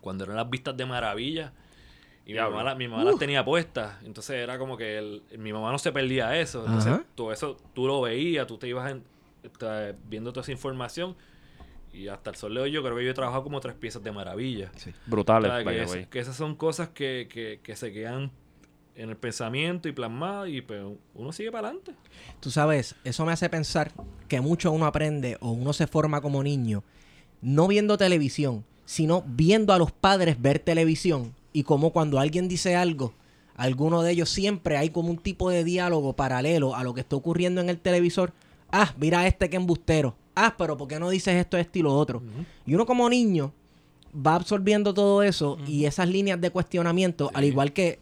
cuando 0.00 0.24
eran 0.24 0.36
las 0.36 0.48
vistas 0.48 0.76
de 0.76 0.86
maravilla, 0.86 1.52
y 2.24 2.32
mi 2.32 2.38
mamá, 2.40 2.62
la- 2.64 2.74
mi 2.74 2.88
mamá 2.88 3.04
las 3.04 3.18
tenía 3.18 3.44
puestas, 3.44 4.02
entonces 4.04 4.36
era 4.36 4.58
como 4.58 4.76
que 4.76 4.98
el- 4.98 5.22
mi 5.38 5.52
mamá 5.52 5.70
no 5.72 5.78
se 5.78 5.92
perdía 5.92 6.36
eso, 6.38 6.64
entonces 6.66 6.92
Ajá. 6.92 7.04
todo 7.14 7.32
eso 7.32 7.56
tú 7.74 7.86
lo 7.86 8.00
veías, 8.00 8.46
tú 8.46 8.58
te 8.58 8.66
ibas 8.68 8.90
en- 8.90 9.04
viendo 10.08 10.32
toda 10.32 10.42
esa 10.42 10.50
información 10.52 11.14
y 11.92 12.08
hasta 12.08 12.30
el 12.30 12.36
sol 12.36 12.52
de 12.54 12.60
hoy 12.62 12.72
yo 12.72 12.82
creo 12.82 12.96
que 12.96 13.04
yo 13.04 13.10
he 13.10 13.14
trabajado 13.14 13.44
como 13.44 13.60
tres 13.60 13.74
piezas 13.74 14.02
de 14.02 14.10
maravilla. 14.12 14.70
Brutales, 15.06 15.50
O 15.50 15.54
sea, 15.54 15.64
que, 15.64 15.82
es- 15.82 16.08
esas 16.22 16.36
son 16.36 16.56
cosas 16.56 16.88
que, 16.90 17.28
que, 17.30 17.60
que 17.62 17.76
se 17.76 17.92
quedan 17.92 18.32
en 18.96 19.10
el 19.10 19.16
pensamiento 19.16 19.88
y 19.88 19.92
plasmadas 19.92 20.48
y 20.48 20.62
pues 20.62 20.82
uno 21.14 21.32
sigue 21.32 21.52
para 21.52 21.68
adelante. 21.68 21.92
Tú 22.40 22.50
sabes, 22.50 22.94
eso 23.04 23.24
me 23.24 23.32
hace 23.32 23.48
pensar 23.48 23.92
que 24.28 24.40
mucho 24.40 24.72
uno 24.72 24.86
aprende 24.86 25.36
o 25.40 25.50
uno 25.50 25.72
se 25.72 25.86
forma 25.86 26.20
como 26.20 26.42
niño 26.42 26.82
no 27.42 27.68
viendo 27.68 27.98
televisión, 27.98 28.64
sino 28.84 29.22
viendo 29.26 29.72
a 29.72 29.78
los 29.78 29.92
padres 29.92 30.40
ver 30.40 30.58
televisión 30.58 31.34
y 31.52 31.62
como 31.62 31.92
cuando 31.92 32.18
alguien 32.18 32.48
dice 32.48 32.76
algo, 32.76 33.14
alguno 33.54 34.02
de 34.02 34.12
ellos 34.12 34.30
siempre 34.30 34.76
hay 34.76 34.90
como 34.90 35.10
un 35.10 35.18
tipo 35.18 35.50
de 35.50 35.64
diálogo 35.64 36.14
paralelo 36.14 36.74
a 36.74 36.84
lo 36.84 36.94
que 36.94 37.00
está 37.00 37.16
ocurriendo 37.16 37.60
en 37.60 37.70
el 37.70 37.78
televisor. 37.78 38.32
Ah, 38.70 38.94
mira 38.98 39.26
este 39.26 39.48
que 39.48 39.56
embustero. 39.56 40.16
Ah, 40.34 40.54
pero 40.58 40.76
¿por 40.76 40.88
qué 40.88 40.98
no 40.98 41.08
dices 41.08 41.36
esto, 41.36 41.56
esto 41.56 41.78
y 41.78 41.82
lo 41.82 41.94
otro? 41.94 42.22
Y 42.66 42.74
uno 42.74 42.84
como 42.84 43.08
niño 43.08 43.52
va 44.14 44.34
absorbiendo 44.34 44.92
todo 44.92 45.22
eso 45.22 45.56
y 45.66 45.86
esas 45.86 46.08
líneas 46.08 46.40
de 46.40 46.50
cuestionamiento, 46.50 47.30
al 47.32 47.44
igual 47.44 47.72
que 47.72 48.00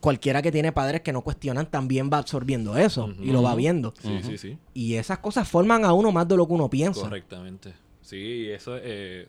cualquiera 0.00 0.42
que 0.42 0.52
tiene 0.52 0.72
padres 0.72 1.00
que 1.02 1.12
no 1.12 1.22
cuestionan, 1.22 1.66
también 1.70 2.10
va 2.12 2.18
absorbiendo 2.18 2.76
eso 2.76 3.12
y 3.20 3.30
lo 3.32 3.42
va 3.42 3.54
viendo. 3.54 3.92
Sí, 4.00 4.20
sí, 4.22 4.38
sí. 4.38 4.58
Y 4.74 4.94
esas 4.94 5.18
cosas 5.18 5.48
forman 5.48 5.84
a 5.84 5.92
uno 5.92 6.12
más 6.12 6.26
de 6.28 6.36
lo 6.36 6.46
que 6.46 6.52
uno 6.54 6.68
piensa. 6.70 7.02
Correctamente. 7.02 7.74
Sí, 8.00 8.16
y 8.16 8.48
eso 8.50 8.76
eh, 8.80 9.28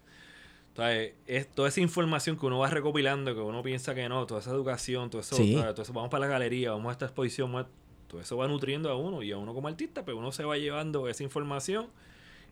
o 0.74 0.76
sea, 0.76 0.96
eh, 1.00 1.16
es 1.28 1.48
toda 1.48 1.70
esa 1.70 1.80
información 1.82 2.38
que 2.38 2.46
uno 2.46 2.60
va 2.60 2.70
recopilando, 2.70 3.34
que 3.36 3.42
uno 3.42 3.62
piensa 3.62 3.94
que 3.94 4.10
no, 4.10 4.26
toda 4.26 4.40
esa 4.42 4.52
educación, 4.52 5.10
todo 5.10 5.22
eso, 5.22 5.36
Sí. 5.36 5.54
todo 5.56 5.82
eso, 5.84 5.94
vamos 5.94 6.10
para 6.10 6.22
la 6.26 6.32
galería, 6.32 6.72
vamos 6.72 6.90
a 6.90 6.94
esta 6.94 7.06
exposición, 7.06 7.52
vamos 7.52 7.68
a- 7.68 8.08
todo 8.08 8.22
eso 8.22 8.38
va 8.38 8.48
nutriendo 8.48 8.90
a 8.90 8.96
uno 8.98 9.22
y 9.24 9.32
a 9.32 9.38
uno 9.38 9.54
como 9.54 9.68
artista, 9.68 10.04
pues 10.06 10.16
uno 10.18 10.32
se 10.32 10.44
va 10.44 10.58
llevando 10.58 11.08
esa 11.08 11.24
información 11.24 11.88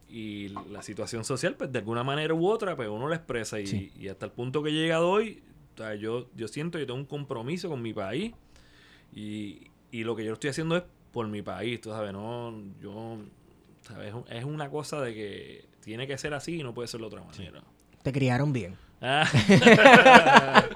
y 0.10 0.50
la 0.70 0.82
situación 0.82 1.24
social, 1.24 1.56
pues 1.56 1.72
de 1.72 1.80
alguna 1.80 2.04
manera 2.04 2.34
u 2.34 2.48
otra, 2.48 2.76
pues 2.76 2.90
uno 2.90 3.08
la 3.08 3.16
expresa 3.16 3.60
y, 3.60 3.68
Sí. 3.68 3.92
y 4.00 4.08
hasta 4.10 4.26
el 4.26 4.32
punto 4.32 4.62
que 4.62 4.70
he 4.70 4.74
llegado 4.74 5.10
hoy, 5.10 5.42
o 5.74 5.78
sea, 5.78 5.96
yo, 5.96 6.28
yo 6.36 6.48
siento 6.48 6.78
que 6.78 6.86
tengo 6.86 7.00
un 7.00 7.06
compromiso 7.06 7.70
con 7.70 7.82
mi 7.82 7.94
país 7.94 8.34
y, 9.14 9.68
y 9.92 10.04
lo 10.04 10.16
que 10.16 10.24
yo 10.26 10.34
estoy 10.34 10.50
haciendo 10.52 10.76
es 10.78 10.84
por 11.12 11.28
mi 11.28 11.42
país, 11.42 11.82
tú 11.82 11.90
sabes, 11.90 12.14
no, 12.14 12.54
yo, 12.82 13.18
sabes, 13.88 14.10
es 14.10 14.14
un- 14.14 14.26
es 14.30 14.44
una 14.46 14.70
cosa 14.70 15.02
de 15.02 15.14
que 15.14 15.66
tiene 15.82 16.08
que 16.08 16.18
ser 16.18 16.34
así 16.34 16.60
y 16.60 16.64
no 16.64 16.74
puede 16.74 16.88
ser 16.88 17.00
de 17.02 17.06
otra 17.08 17.24
manera. 17.24 17.62
Te 18.04 18.12
criaron 18.12 18.54
bien. 18.54 18.76
Ah, 19.02 19.28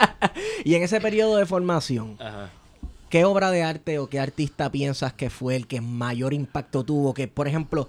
Y 0.65 0.73
en 0.75 0.83
ese 0.83 0.99
periodo 0.99 1.37
de 1.37 1.45
formación, 1.45 2.17
ajá. 2.19 2.49
¿qué 3.09 3.23
obra 3.23 3.51
de 3.51 3.61
arte 3.63 3.99
o 3.99 4.07
qué 4.07 4.19
artista 4.19 4.71
piensas 4.71 5.13
que 5.13 5.29
fue 5.29 5.55
el 5.55 5.67
que 5.67 5.79
mayor 5.81 6.33
impacto 6.33 6.83
tuvo? 6.83 7.13
Que, 7.13 7.27
por 7.27 7.47
ejemplo, 7.47 7.87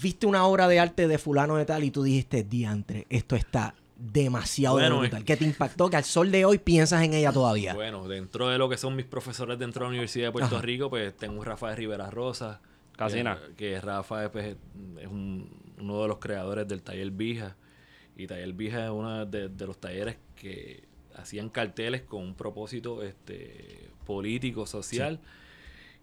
viste 0.00 0.26
una 0.26 0.44
obra 0.46 0.66
de 0.68 0.80
arte 0.80 1.06
de 1.08 1.18
fulano 1.18 1.56
de 1.56 1.64
tal 1.64 1.84
y 1.84 1.90
tú 1.92 2.02
dijiste, 2.02 2.42
diantre, 2.42 3.06
esto 3.08 3.36
está 3.36 3.74
demasiado 3.96 4.76
Bueno, 4.76 4.98
brutal. 5.00 5.24
¿Qué 5.24 5.36
te 5.36 5.44
impactó? 5.44 5.88
Que 5.90 5.96
al 5.96 6.04
sol 6.04 6.30
de 6.30 6.44
hoy 6.44 6.58
piensas 6.58 7.02
en 7.02 7.14
ella 7.14 7.32
todavía. 7.32 7.74
Bueno, 7.74 8.06
dentro 8.08 8.48
de 8.48 8.58
lo 8.58 8.68
que 8.68 8.76
son 8.76 8.94
mis 8.96 9.06
profesores 9.06 9.58
dentro 9.58 9.80
de 9.80 9.84
la 9.86 9.88
Universidad 9.90 10.26
de 10.28 10.32
Puerto 10.32 10.56
Ajá. 10.56 10.64
Rico, 10.64 10.90
pues 10.90 11.16
tengo 11.16 11.42
a 11.42 11.44
Rafael 11.44 11.76
Rivera 11.76 12.10
Rosa. 12.10 12.60
Casi 12.96 13.16
que, 13.16 13.24
nada. 13.24 13.40
Que 13.56 13.80
Rafa 13.80 14.30
pues, 14.30 14.56
es 15.00 15.06
un- 15.06 15.48
uno 15.78 16.02
de 16.02 16.08
los 16.08 16.18
creadores 16.18 16.66
del 16.68 16.82
taller 16.82 17.10
Vija. 17.10 17.56
Y 18.16 18.26
taller 18.26 18.52
Vija 18.54 18.84
es 18.86 18.90
uno 18.90 19.26
de, 19.26 19.48
de 19.48 19.66
los 19.66 19.78
talleres 19.78 20.16
que 20.34 20.84
hacían 21.14 21.48
carteles 21.50 22.02
con 22.02 22.22
un 22.22 22.34
propósito 22.34 23.02
este 23.02 23.90
político, 24.06 24.66
social. 24.66 25.20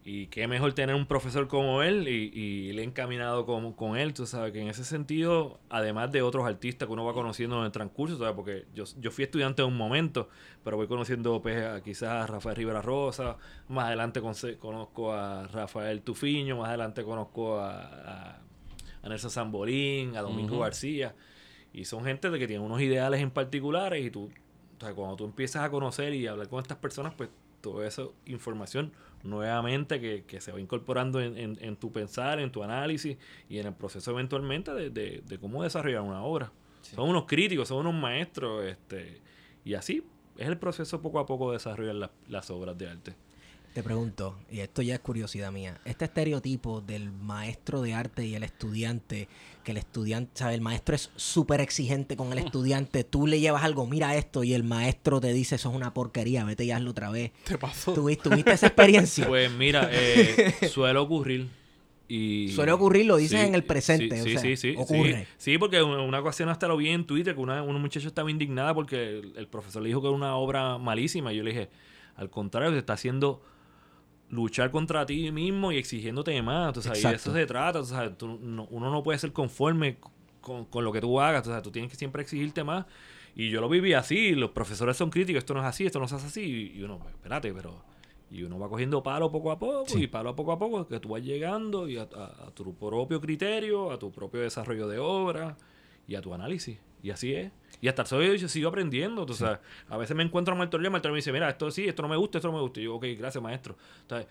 Y 0.05 0.27
qué 0.27 0.49
mejor 0.49 0.73
tener 0.73 0.95
un 0.95 1.05
profesor 1.05 1.47
como 1.47 1.81
él 1.81 2.09
y, 2.09 2.29
y 2.37 2.73
le 2.73 2.81
he 2.81 2.85
encaminado 2.85 3.45
con, 3.45 3.71
con 3.71 3.95
él, 3.95 4.13
tú 4.13 4.25
sabes, 4.25 4.51
que 4.51 4.59
en 4.61 4.67
ese 4.67 4.83
sentido, 4.83 5.61
además 5.69 6.11
de 6.11 6.21
otros 6.21 6.45
artistas 6.45 6.87
que 6.87 6.93
uno 6.93 7.05
va 7.05 7.13
conociendo 7.13 7.57
en 7.59 7.65
el 7.65 7.71
transcurso, 7.71 8.17
¿sabes? 8.17 8.33
Porque 8.35 8.65
yo, 8.75 8.83
yo 8.99 9.11
fui 9.11 9.23
estudiante 9.23 9.61
en 9.61 9.69
un 9.69 9.77
momento, 9.77 10.27
pero 10.61 10.75
voy 10.75 10.87
conociendo 10.87 11.41
pues, 11.41 11.63
a, 11.63 11.81
quizás 11.81 12.09
a 12.09 12.27
Rafael 12.27 12.57
Rivera 12.57 12.81
Rosa, 12.81 13.37
más 13.69 13.85
adelante 13.85 14.19
conce- 14.21 14.57
conozco 14.57 15.13
a 15.13 15.47
Rafael 15.47 16.01
Tufiño, 16.01 16.57
más 16.57 16.67
adelante 16.67 17.01
conozco 17.05 17.59
a, 17.59 17.79
a, 17.81 18.41
a 19.03 19.07
Nelson 19.09 19.31
Zambolín, 19.31 20.17
a 20.17 20.21
Domingo. 20.21 20.59
García, 20.59 21.15
y 21.71 21.85
son 21.85 22.03
gente 22.03 22.29
de 22.29 22.37
que 22.39 22.47
tienen 22.47 22.65
unos 22.65 22.81
ideales 22.81 23.21
en 23.21 23.31
particulares 23.31 24.05
y 24.05 24.11
tú, 24.11 24.25
o 24.25 24.79
sea, 24.81 24.93
cuando 24.93 25.15
tú 25.15 25.23
empiezas 25.23 25.63
a 25.63 25.69
conocer 25.69 26.13
y 26.13 26.27
hablar 26.27 26.49
con 26.49 26.59
estas 26.61 26.77
personas, 26.77 27.13
pues 27.15 27.29
toda 27.61 27.87
esa 27.87 28.03
información 28.25 28.91
nuevamente 29.23 29.99
que, 30.01 30.23
que 30.25 30.41
se 30.41 30.51
va 30.51 30.59
incorporando 30.59 31.21
en, 31.21 31.37
en- 31.37 31.57
en 31.61 31.75
tu 31.77 31.91
pensar, 31.91 32.39
en 32.39 32.51
tu 32.51 32.63
análisis 32.63 33.17
y 33.49 33.57
en 33.59 33.67
el 33.67 33.73
proceso 33.73 34.11
eventualmente 34.11 34.73
de, 34.73 34.89
de- 34.89 35.21
de 35.25 35.37
cómo 35.39 35.63
desarrollar 35.63 36.01
una 36.01 36.23
obra. 36.23 36.51
Son 36.81 37.07
unos 37.09 37.25
críticos, 37.25 37.67
son 37.69 37.87
unos 37.87 37.93
maestros, 38.01 38.65
este 38.65 39.21
y 39.65 39.73
así 39.75 40.03
es 40.37 40.47
el 40.47 40.57
proceso 40.57 41.01
poco 41.01 41.19
a 41.19 41.25
poco 41.25 41.51
de 41.51 41.57
desarrollar 41.57 41.95
la- 41.95 42.11
las 42.27 42.49
obras 42.51 42.77
de 42.77 42.89
arte. 42.89 43.15
Te 43.73 43.81
pregunto, 43.81 44.37
y 44.51 44.59
esto 44.59 44.83
ya 44.83 44.93
es 44.93 44.99
curiosidad 44.99 45.51
mía, 45.51 45.81
este 45.83 46.05
estereotipo 46.05 46.81
del 46.81 47.11
maestro 47.11 47.81
de 47.81 47.95
arte 47.95 48.23
y 48.23 48.35
el 48.35 48.43
estudiante, 48.43 49.27
que 49.63 49.71
el 49.71 49.77
estudiante, 49.77 50.29
¿sabes? 50.35 50.53
El 50.53 50.61
maestro 50.61 50.93
es 50.93 51.09
súper 51.15 51.59
exigente 51.59 52.15
con 52.15 52.31
el 52.31 52.37
estudiante, 52.37 53.03
tú 53.03 53.25
le 53.25 53.39
llevas 53.39 53.63
algo, 53.63 53.87
mira 53.87 54.15
esto, 54.15 54.43
y 54.43 54.53
el 54.53 54.63
maestro 54.63 55.19
te 55.19 55.33
dice, 55.33 55.55
eso 55.55 55.71
es 55.71 55.75
una 55.75 55.91
porquería, 55.91 56.45
vete 56.45 56.65
y 56.65 56.71
hazlo 56.71 56.91
otra 56.91 57.09
vez. 57.09 57.31
Te 57.45 57.57
pasó. 57.57 57.93
¿Tuviste, 57.93 58.29
tuviste 58.29 58.51
esa 58.51 58.67
experiencia? 58.67 59.27
Pues 59.27 59.51
mira, 59.51 59.89
eh, 59.91 60.53
suele 60.69 60.99
ocurrir. 60.99 61.47
Y, 62.07 62.49
Suele 62.49 62.73
ocurrir, 62.73 63.07
lo 63.07 63.17
dices 63.17 63.43
en 63.43 63.55
el 63.55 63.63
presente, 63.63 64.17
Sí, 64.17 64.21
o 64.21 64.23
sí, 64.25 64.31
sea, 64.33 64.41
sí, 64.41 64.57
sí, 64.57 64.75
ocurre. 64.77 65.25
sí. 65.37 65.57
Porque 65.57 65.81
una, 65.81 66.19
ocasión 66.19 66.49
hasta 66.49 66.67
lo 66.67 66.77
vi 66.77 66.89
en 66.89 67.05
Twitter 67.07 67.33
que 67.33 67.41
una, 67.41 67.63
una 67.63 67.79
muchacha 67.79 68.05
estaba 68.05 68.29
indignada 68.29 68.75
porque 68.75 69.19
el, 69.19 69.33
el 69.35 69.47
profesor 69.47 69.81
le 69.81 69.87
dijo 69.87 70.01
que 70.01 70.09
era 70.09 70.15
una 70.15 70.35
obra 70.35 70.77
malísima. 70.77 71.33
Y 71.33 71.37
yo 71.37 71.43
le 71.43 71.51
dije, 71.51 71.69
al 72.15 72.29
contrario, 72.29 72.71
te 72.71 72.77
está 72.77 72.93
haciendo 72.93 73.41
luchar 74.33 74.71
contra 74.71 75.05
ti 75.05 75.31
mismo 75.31 75.71
y 75.71 75.77
exigiéndote 75.77 76.41
más. 76.41 76.73
tú 76.73 76.81
sabes, 76.81 77.03
y 77.03 77.07
de 77.07 77.15
eso 77.15 77.33
se 77.33 77.45
trata. 77.45 77.79
tú 77.79 77.85
sabes, 77.85 78.17
tú 78.17 78.39
no- 78.41 78.67
uno 78.71 78.89
no 78.91 79.03
puede 79.03 79.19
ser 79.19 79.31
conforme 79.31 79.97
con, 80.41 80.65
con 80.65 80.83
lo 80.83 80.91
que 80.91 81.01
tú 81.01 81.19
hagas. 81.19 81.43
tú 81.43 81.49
sabes, 81.49 81.63
tú 81.63 81.71
tienes 81.71 81.89
que 81.91 81.97
siempre 81.97 82.21
exigirte 82.21 82.63
más. 82.63 82.85
Y 83.35 83.49
yo 83.49 83.61
lo 83.61 83.69
viví 83.69 83.93
así. 83.93 84.31
Los 84.33 84.51
profesores 84.51 84.95
son 84.97 85.09
críticos. 85.09 85.39
Esto 85.39 85.53
no 85.53 85.61
es 85.61 85.65
así, 85.65 85.85
esto 85.85 85.99
no 85.99 86.07
se 86.07 86.15
hace 86.15 86.27
así. 86.27 86.71
Y, 86.75 86.83
uno, 86.83 86.99
pues, 86.99 87.13
espérate, 87.13 87.53
pero... 87.53 87.83
Y 88.31 88.41
uno 88.43 88.57
va 88.57 88.67
cogiendo 88.67 89.03
palo 89.03 89.31
poco 89.31 89.51
a 89.51 89.59
poco 89.59 89.85
Sí. 89.87 90.03
y 90.03 90.07
palo 90.07 90.29
a 90.31 90.35
poco 90.35 90.51
a 90.51 90.57
poco 90.57 90.87
que 90.87 90.99
tú 90.99 91.09
vas 91.09 91.21
llegando 91.23 91.87
y 91.87 91.97
a, 91.97 92.03
a- 92.15 92.47
a 92.47 92.51
tu 92.51 92.73
propio 92.75 93.21
criterio, 93.21 93.91
a 93.91 93.99
tu 93.99 94.11
propio 94.11 94.41
desarrollo 94.41 94.87
de 94.87 94.97
obra 94.97 95.55
y 96.07 96.15
a 96.15 96.21
tu 96.21 96.33
análisis. 96.33 96.79
Y 97.03 97.11
así 97.11 97.33
es. 97.35 97.51
Y 97.83 97.89
hasta 97.89 98.03
el 98.03 98.07
sol 98.07 98.37
yo 98.37 98.47
sigo 98.47 98.69
aprendiendo. 98.69 99.25
tú 99.25 99.33
sabes. 99.33 99.59
a 99.89 99.97
veces 99.97 100.15
me 100.15 100.23
encuentro 100.23 100.53
a 100.53 100.57
maestro 100.57 100.81
y 100.81 100.85
el 100.85 100.91
maestro 100.91 101.11
me 101.11 101.17
dice, 101.17 101.33
mira, 101.33 101.49
esto 101.49 101.69
sí, 101.69 101.85
esto 101.85 102.01
no 102.01 102.07
me 102.07 102.15
gusta, 102.15 102.37
esto 102.37 102.47
no 102.49 102.55
me 102.57 102.61
gusta. 102.61 102.79
Y 102.79 102.83
yo, 102.85 102.95
ok, 102.95 103.05
gracias 103.17 103.43
maestro. 103.43 103.75
Entonces, 104.03 104.27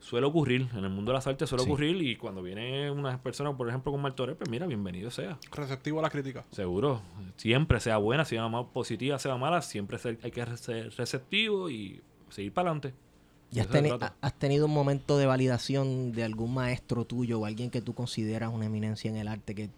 suele 0.00 0.26
ocurrir, 0.26 0.68
en 0.74 0.84
el 0.84 0.90
mundo 0.90 1.12
de 1.12 1.14
las 1.16 1.26
artes 1.26 1.48
suele 1.48 1.64
Sí. 1.64 1.70
ocurrir 1.70 1.96
y 2.02 2.16
cuando 2.16 2.42
viene 2.42 2.90
una 2.90 3.22
persona, 3.22 3.56
por 3.56 3.68
ejemplo, 3.70 3.90
con 3.90 4.02
Martorell, 4.02 4.36
pues 4.36 4.50
mira, 4.50 4.66
bienvenido 4.66 5.10
sea. 5.10 5.38
Receptivo 5.50 5.98
a 5.98 6.02
la 6.02 6.10
crítica. 6.10 6.44
Seguro. 6.50 7.00
Siempre, 7.36 7.80
sea 7.80 7.96
buena, 7.96 8.24
sea 8.26 8.46
más 8.48 8.66
positiva, 8.66 9.18
sea 9.18 9.36
mala, 9.36 9.62
siempre 9.62 9.96
ser- 9.98 10.18
hay 10.22 10.30
que 10.30 10.44
ser 10.58 10.90
receptivo 10.96 11.70
y 11.70 12.02
seguir 12.28 12.52
para 12.52 12.70
adelante. 12.70 12.94
¿Y 13.52 13.60
has, 13.60 13.68
teni- 13.70 14.12
has 14.20 14.38
tenido 14.38 14.66
un 14.66 14.72
momento 14.72 15.16
de 15.18 15.26
validación 15.26 16.12
de 16.12 16.22
algún 16.22 16.54
maestro 16.54 17.04
tuyo 17.04 17.40
o 17.40 17.46
alguien 17.46 17.70
que 17.70 17.80
tú 17.82 17.94
consideras 17.94 18.52
una 18.52 18.66
eminencia 18.66 19.10
en 19.10 19.16
el 19.16 19.26
arte 19.26 19.54
que 19.54 19.70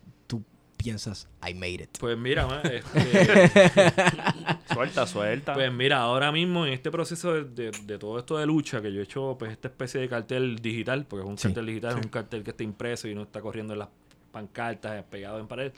piensas, 0.82 1.28
I 1.48 1.54
made 1.54 1.74
it? 1.84 1.98
Pues 1.98 2.16
mira, 2.18 2.60
este, 2.64 2.82
Suelta, 4.74 5.06
suelta. 5.06 5.54
pues 5.54 5.72
mira, 5.72 5.98
ahora 6.00 6.32
mismo 6.32 6.66
en 6.66 6.72
este 6.72 6.90
proceso 6.90 7.32
de, 7.34 7.44
de- 7.44 7.70
de 7.86 7.98
todo 7.98 8.18
esto 8.18 8.38
de 8.38 8.46
lucha, 8.46 8.80
que 8.80 8.92
yo 8.92 9.00
he 9.00 9.04
hecho 9.04 9.36
pues 9.38 9.52
esta 9.52 9.68
especie 9.68 10.00
de 10.00 10.08
cartel 10.08 10.56
digital, 10.60 11.04
porque 11.06 11.24
es 11.24 11.28
un 11.28 11.38
Sí, 11.38 11.48
cartel 11.48 11.66
digital, 11.66 11.98
es 11.98 12.04
un 12.04 12.10
cartel 12.10 12.42
que 12.42 12.50
está 12.50 12.62
impreso 12.62 13.08
y 13.08 13.14
no 13.14 13.22
está 13.22 13.40
corriendo 13.40 13.72
en 13.74 13.80
las 13.80 13.88
pancartas, 14.30 15.04
pegado 15.04 15.38
en 15.38 15.46
pared. 15.48 15.72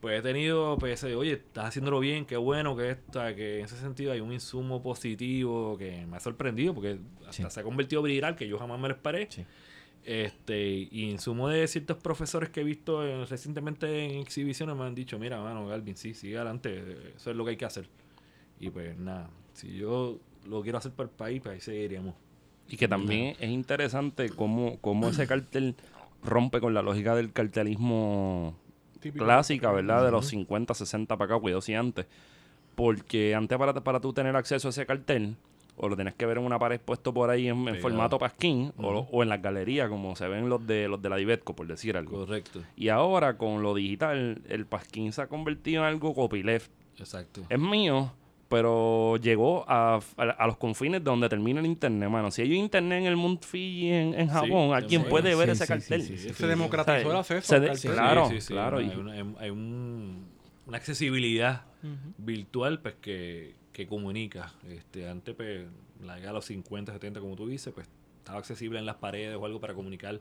Pues 0.00 0.18
he 0.18 0.22
tenido, 0.22 0.76
pues, 0.78 1.02
ese, 1.02 1.14
oye, 1.14 1.32
estás 1.32 1.66
haciéndolo 1.66 1.98
bien, 1.98 2.26
qué 2.26 2.36
bueno 2.36 2.76
que 2.76 2.90
está, 2.90 3.34
que 3.34 3.60
en 3.60 3.64
ese 3.64 3.78
sentido 3.78 4.12
hay 4.12 4.20
un 4.20 4.32
insumo 4.34 4.82
positivo 4.82 5.78
que 5.78 6.04
me 6.06 6.18
ha 6.18 6.20
sorprendido, 6.20 6.74
porque 6.74 6.98
hasta 7.26 7.32
Sí. 7.32 7.44
se 7.48 7.60
ha 7.60 7.62
convertido 7.62 8.02
viral, 8.02 8.36
que 8.36 8.46
yo 8.46 8.58
jamás 8.58 8.78
me 8.78 8.88
lo 8.88 8.94
esperé. 8.94 9.28
Este, 10.04 10.88
y 10.90 11.10
en 11.10 11.18
sumo 11.18 11.48
de 11.48 11.66
ciertos 11.66 11.96
profesores 11.96 12.50
que 12.50 12.60
he 12.60 12.64
visto 12.64 13.02
recientemente 13.24 14.04
en 14.04 14.20
exhibiciones 14.20 14.76
me 14.76 14.84
han 14.84 14.94
dicho, 14.94 15.18
mira, 15.18 15.42
mano, 15.42 15.66
Galvin, 15.66 15.96
sí, 15.96 16.12
sigue 16.12 16.36
adelante, 16.36 17.12
eso 17.16 17.30
es 17.30 17.36
lo 17.36 17.44
que 17.44 17.52
hay 17.52 17.56
que 17.56 17.64
hacer. 17.64 17.88
Y 18.60 18.70
pues 18.70 18.98
nada, 18.98 19.30
si 19.54 19.74
yo 19.76 20.18
lo 20.46 20.62
quiero 20.62 20.78
hacer 20.78 20.92
para 20.92 21.08
el 21.08 21.14
país, 21.14 21.40
pues 21.42 21.54
ahí 21.54 21.60
seguiríamos. 21.60 22.14
Y 22.68 22.76
que 22.76 22.88
también 22.88 23.36
es 23.40 23.50
interesante 23.50 24.28
cómo, 24.30 24.78
cómo 24.80 25.08
ese 25.08 25.26
cartel 25.26 25.74
rompe 26.22 26.60
con 26.60 26.74
la 26.74 26.82
lógica 26.82 27.14
del 27.14 27.32
cartelismo 27.32 28.56
Típico. 29.00 29.24
clásica, 29.24 29.70
¿verdad? 29.72 30.04
De 30.04 30.10
los 30.10 30.26
50, 30.26 30.74
60 30.74 31.16
para 31.16 31.34
acá, 31.34 31.40
cuidado 31.40 31.60
si 31.60 31.74
antes. 31.74 32.06
Porque 32.74 33.34
antes 33.34 33.56
para, 33.56 33.74
para 33.74 34.00
tú 34.00 34.12
tener 34.12 34.34
acceso 34.34 34.68
a 34.68 34.70
ese 34.70 34.86
cartel, 34.86 35.36
o 35.76 35.88
lo 35.88 35.96
tenés 35.96 36.14
que 36.14 36.24
ver 36.26 36.38
en 36.38 36.44
una 36.44 36.58
pared 36.58 36.80
puesto 36.80 37.12
por 37.12 37.30
ahí 37.30 37.48
en, 37.48 37.80
formato 37.80 38.18
pasquín, 38.18 38.72
o, 38.76 39.08
o 39.10 39.22
en 39.22 39.28
las 39.28 39.42
galerías, 39.42 39.88
como 39.88 40.14
se 40.16 40.28
ven 40.28 40.48
los 40.48 40.64
de 40.66 40.86
los 40.88 41.00
de 41.02 41.08
la 41.08 41.16
Divetco, 41.16 41.54
por 41.56 41.66
decir 41.66 41.96
algo. 41.96 42.24
Correcto, 42.26 42.62
Y 42.76 42.88
ahora 42.90 43.36
con 43.36 43.62
lo 43.62 43.74
digital, 43.74 44.40
el 44.48 44.66
pasquín 44.66 45.12
se 45.12 45.22
ha 45.22 45.26
convertido 45.26 45.82
en 45.82 45.88
algo 45.88 46.14
copyleft. 46.14 46.70
exacto. 46.98 47.42
Es 47.48 47.58
mío, 47.58 48.12
pero 48.48 49.16
llegó 49.16 49.64
a, 49.68 49.96
a- 50.16 50.22
a 50.22 50.46
los 50.46 50.56
confines 50.58 51.00
de 51.02 51.04
donde 51.10 51.28
termina 51.28 51.58
el 51.60 51.66
internet, 51.66 52.08
mano. 52.08 52.30
Si 52.30 52.42
hay 52.42 52.52
internet 52.54 53.00
en 53.00 53.06
el 53.06 53.16
mundo 53.16 53.40
Fiji, 53.42 53.90
en, 53.90 54.14
en 54.14 54.28
Japón, 54.28 54.72
¿alguien 54.74 55.02
sí, 55.02 55.08
puede 55.10 55.34
ver 55.34 55.46
sí, 55.48 55.52
ese 55.62 55.66
cartel? 55.66 56.02
Se 56.02 56.46
democratizó 56.46 57.10
el 57.10 57.16
acceso 57.16 57.58
de-. 57.60 57.72
Claro, 57.92 58.28
Sí, 58.28 58.34
sí, 58.36 58.40
sí, 58.42 58.52
claro. 58.52 58.78
Hay, 58.78 58.86
y- 58.92 58.96
una, 58.96 59.12
hay- 59.12 59.34
hay 59.40 59.50
un- 59.50 60.28
una 60.66 60.76
accesibilidad 60.76 61.62
virtual 62.18 62.80
pues 62.80 62.94
que, 63.00 63.54
que 63.74 63.86
comunica. 63.86 64.54
Este, 64.70 65.06
antes, 65.08 65.34
pues, 65.34 65.66
la 66.02 66.16
de 66.16 66.32
los 66.32 66.46
50, 66.46 66.92
70, 66.92 67.20
como 67.20 67.36
tú 67.36 67.46
dices, 67.48 67.74
pues 67.74 67.86
estaba 68.18 68.38
accesible 68.38 68.78
en 68.78 68.86
las 68.86 68.96
paredes 68.96 69.36
o 69.36 69.44
algo 69.44 69.60
para 69.60 69.74
comunicar 69.74 70.18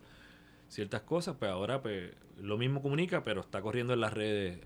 ciertas 0.68 1.02
cosas, 1.04 1.36
pues 1.40 1.50
ahora 1.52 1.82
pues 1.82 2.12
lo 2.42 2.58
mismo 2.58 2.82
comunica, 2.82 3.24
pero 3.24 3.42
está 3.42 3.62
corriendo 3.62 3.94
en 3.94 4.02
las 4.02 4.12
redes 4.12 4.60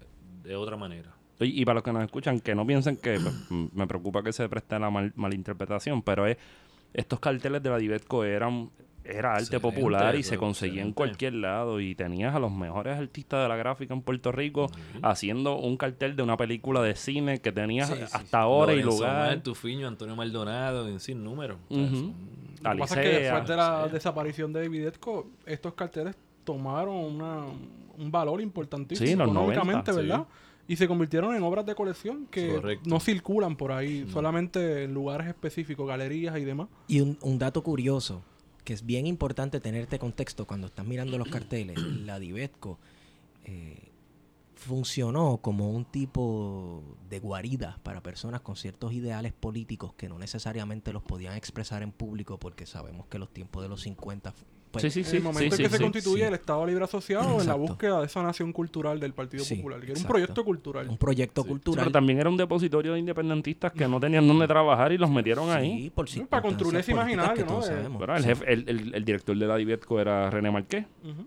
de 0.43 0.55
otra 0.55 0.77
manera. 0.77 1.13
Y, 1.39 1.63
para 1.65 1.75
los 1.75 1.83
que 1.83 1.93
nos 1.93 2.03
escuchan, 2.03 2.39
que 2.39 2.55
no 2.55 2.65
piensen 2.65 2.97
que 2.97 3.19
pues, 3.19 3.51
me 3.73 3.85
preocupa 3.85 4.23
que 4.23 4.33
se 4.33 4.49
preste 4.49 4.79
la 4.79 4.89
mal- 4.89 5.13
malinterpretación, 5.15 6.01
pero 6.01 6.25
es 6.25 6.37
estos 6.93 7.19
carteles 7.19 7.61
de 7.61 7.69
la 7.69 7.77
Divetco 7.77 8.23
eran 8.23 8.71
era 9.09 9.31
arte 9.33 9.43
Excelente, 9.43 9.59
popular 9.59 10.15
y 10.15 10.23
se 10.23 10.37
conseguía 10.37 10.81
en 10.81 10.91
cualquier 10.93 11.33
lado 11.33 11.79
y 11.79 11.95
tenías 11.95 12.35
a 12.35 12.39
los 12.39 12.51
mejores 12.51 12.97
artistas 12.97 13.41
de 13.43 13.49
la 13.49 13.55
gráfica 13.55 13.93
en 13.93 14.01
Puerto 14.01 14.31
Rico 14.31 14.69
haciendo 15.01 15.57
un 15.57 15.77
cartel 15.77 16.15
de 16.15 16.23
una 16.23 16.37
película 16.37 16.81
de 16.81 16.95
cine 16.95 17.39
que 17.39 17.51
tenías 17.51 17.87
Sí, 17.89 17.95
sí, 17.97 18.03
hasta 18.11 18.45
hora 18.47 18.73
y 18.73 18.81
lugar. 18.83 19.27
Omar, 19.27 19.41
Tufiño, 19.43 19.87
Antonio 19.87 20.15
Maldonado, 20.15 20.87
en 20.87 20.99
sin 20.99 21.23
número. 21.23 21.57
Son- 21.69 22.13
Lo 22.63 22.71
que 22.71 22.77
pasa 22.79 23.01
es 23.01 23.09
que 23.09 23.19
después 23.23 23.47
de 23.47 23.55
la 23.55 23.87
desaparición 23.87 24.51
de 24.53 24.67
Videtco, 24.67 25.27
estos 25.45 25.73
carteles 25.73 26.15
tomaron 26.43 26.95
una, 26.95 27.45
un 27.97 28.11
valor 28.11 28.41
importantísimo 28.41 29.05
Sí, 29.07 29.13
económicamente, 29.13 29.91
90, 29.91 29.93
¿verdad? 29.93 30.27
Y 30.69 30.75
se 30.75 30.85
convirtieron 30.87 31.33
en 31.35 31.43
obras 31.43 31.65
de 31.65 31.75
colección 31.75 32.25
que 32.29 32.49
Correcto. 32.55 32.89
no 32.89 32.99
circulan 32.99 33.55
por 33.55 33.71
ahí, 33.71 34.05
solamente 34.11 34.83
en 34.83 34.93
lugares 34.93 35.27
específicos, 35.27 35.87
galerías 35.87 36.37
y 36.37 36.43
demás. 36.43 36.67
Y 36.89 36.99
un, 36.99 37.17
un 37.21 37.37
dato 37.39 37.63
curioso, 37.63 38.21
que 38.67 38.73
es 38.73 38.85
bien 38.85 39.07
importante 39.07 39.61
tenerte 39.61 39.97
contexto 39.97 40.45
cuando 40.45 40.67
estás 40.67 40.85
mirando 40.85 41.17
los 41.17 41.29
carteles, 41.29 41.79
la 42.05 42.19
Divetco 42.19 42.77
eh, 43.45 43.93
funcionó 44.55 45.37
como 45.37 45.69
un 45.71 45.85
tipo 45.85 46.83
de 47.09 47.21
guarida 47.21 47.79
para 47.83 48.03
personas 48.03 48.41
con 48.41 48.57
ciertos 48.57 48.91
ideales 48.91 49.31
políticos 49.31 49.93
que 49.93 50.09
no 50.09 50.19
necesariamente 50.19 50.91
los 50.91 51.01
podían 51.01 51.37
expresar 51.37 51.81
en 51.81 51.93
público 51.93 52.39
porque 52.39 52.65
sabemos 52.65 53.07
que 53.07 53.19
los 53.19 53.31
tiempos 53.31 53.63
de 53.63 53.69
los 53.69 53.83
50... 53.83 54.33
pues, 54.81 54.93
Sí, 54.93 55.03
sí, 55.03 55.07
en 55.07 55.11
sí. 55.11 55.17
el 55.17 55.23
momento 55.23 55.55
sí, 55.55 55.61
en 55.63 55.67
que 55.67 55.69
sí, 55.69 55.71
se 55.71 55.77
sí. 55.77 55.83
constituye 55.83 56.21
sí. 56.23 56.27
el 56.27 56.33
Estado 56.33 56.65
Libre 56.65 56.83
Asociado 56.83 57.41
en 57.41 57.47
la 57.47 57.53
búsqueda 57.55 57.99
de 57.99 58.05
esa 58.05 58.23
nación 58.23 58.51
cultural 58.53 58.99
del 58.99 59.13
Partido 59.13 59.43
Sí, 59.43 59.55
Popular, 59.55 59.79
que 59.81 59.91
era 59.91 59.99
un 59.99 60.05
proyecto 60.07 60.43
cultural. 60.43 60.89
Un 60.89 60.97
proyecto 60.97 61.41
Sí. 61.41 61.45
Sí, 61.47 61.49
cultural. 61.49 61.79
pero 61.85 61.91
también 61.91 62.19
era 62.19 62.29
un 62.29 62.37
depositorio 62.37 62.93
de 62.93 62.99
independentistas 62.99 63.71
que 63.71 63.87
no 63.87 63.99
tenían 63.99 64.27
dónde 64.27 64.47
trabajar 64.47 64.91
y 64.91 64.97
los 64.97 65.09
metieron 65.09 65.49
ahí. 65.49 65.83
Sí, 65.83 65.89
por 65.89 66.07
Sí, 66.09 66.21
para 66.29 66.41
construir 66.41 66.77
ese 66.79 66.91
imaginario, 66.91 67.45
que 67.45 67.51
¿no? 67.51 67.61
De-. 67.61 67.87
Bueno, 67.89 68.15
el, 68.15 68.23
Sí. 68.23 68.29
jefe, 68.29 68.53
el, 68.53 68.65
el- 68.67 68.95
el 68.95 69.05
director 69.05 69.37
de 69.37 69.45
la 69.47 69.55
Divetco 69.57 69.99
era 69.99 70.29
René 70.29 70.51
Marqués. 70.51 70.85
Ujú. 71.03 71.25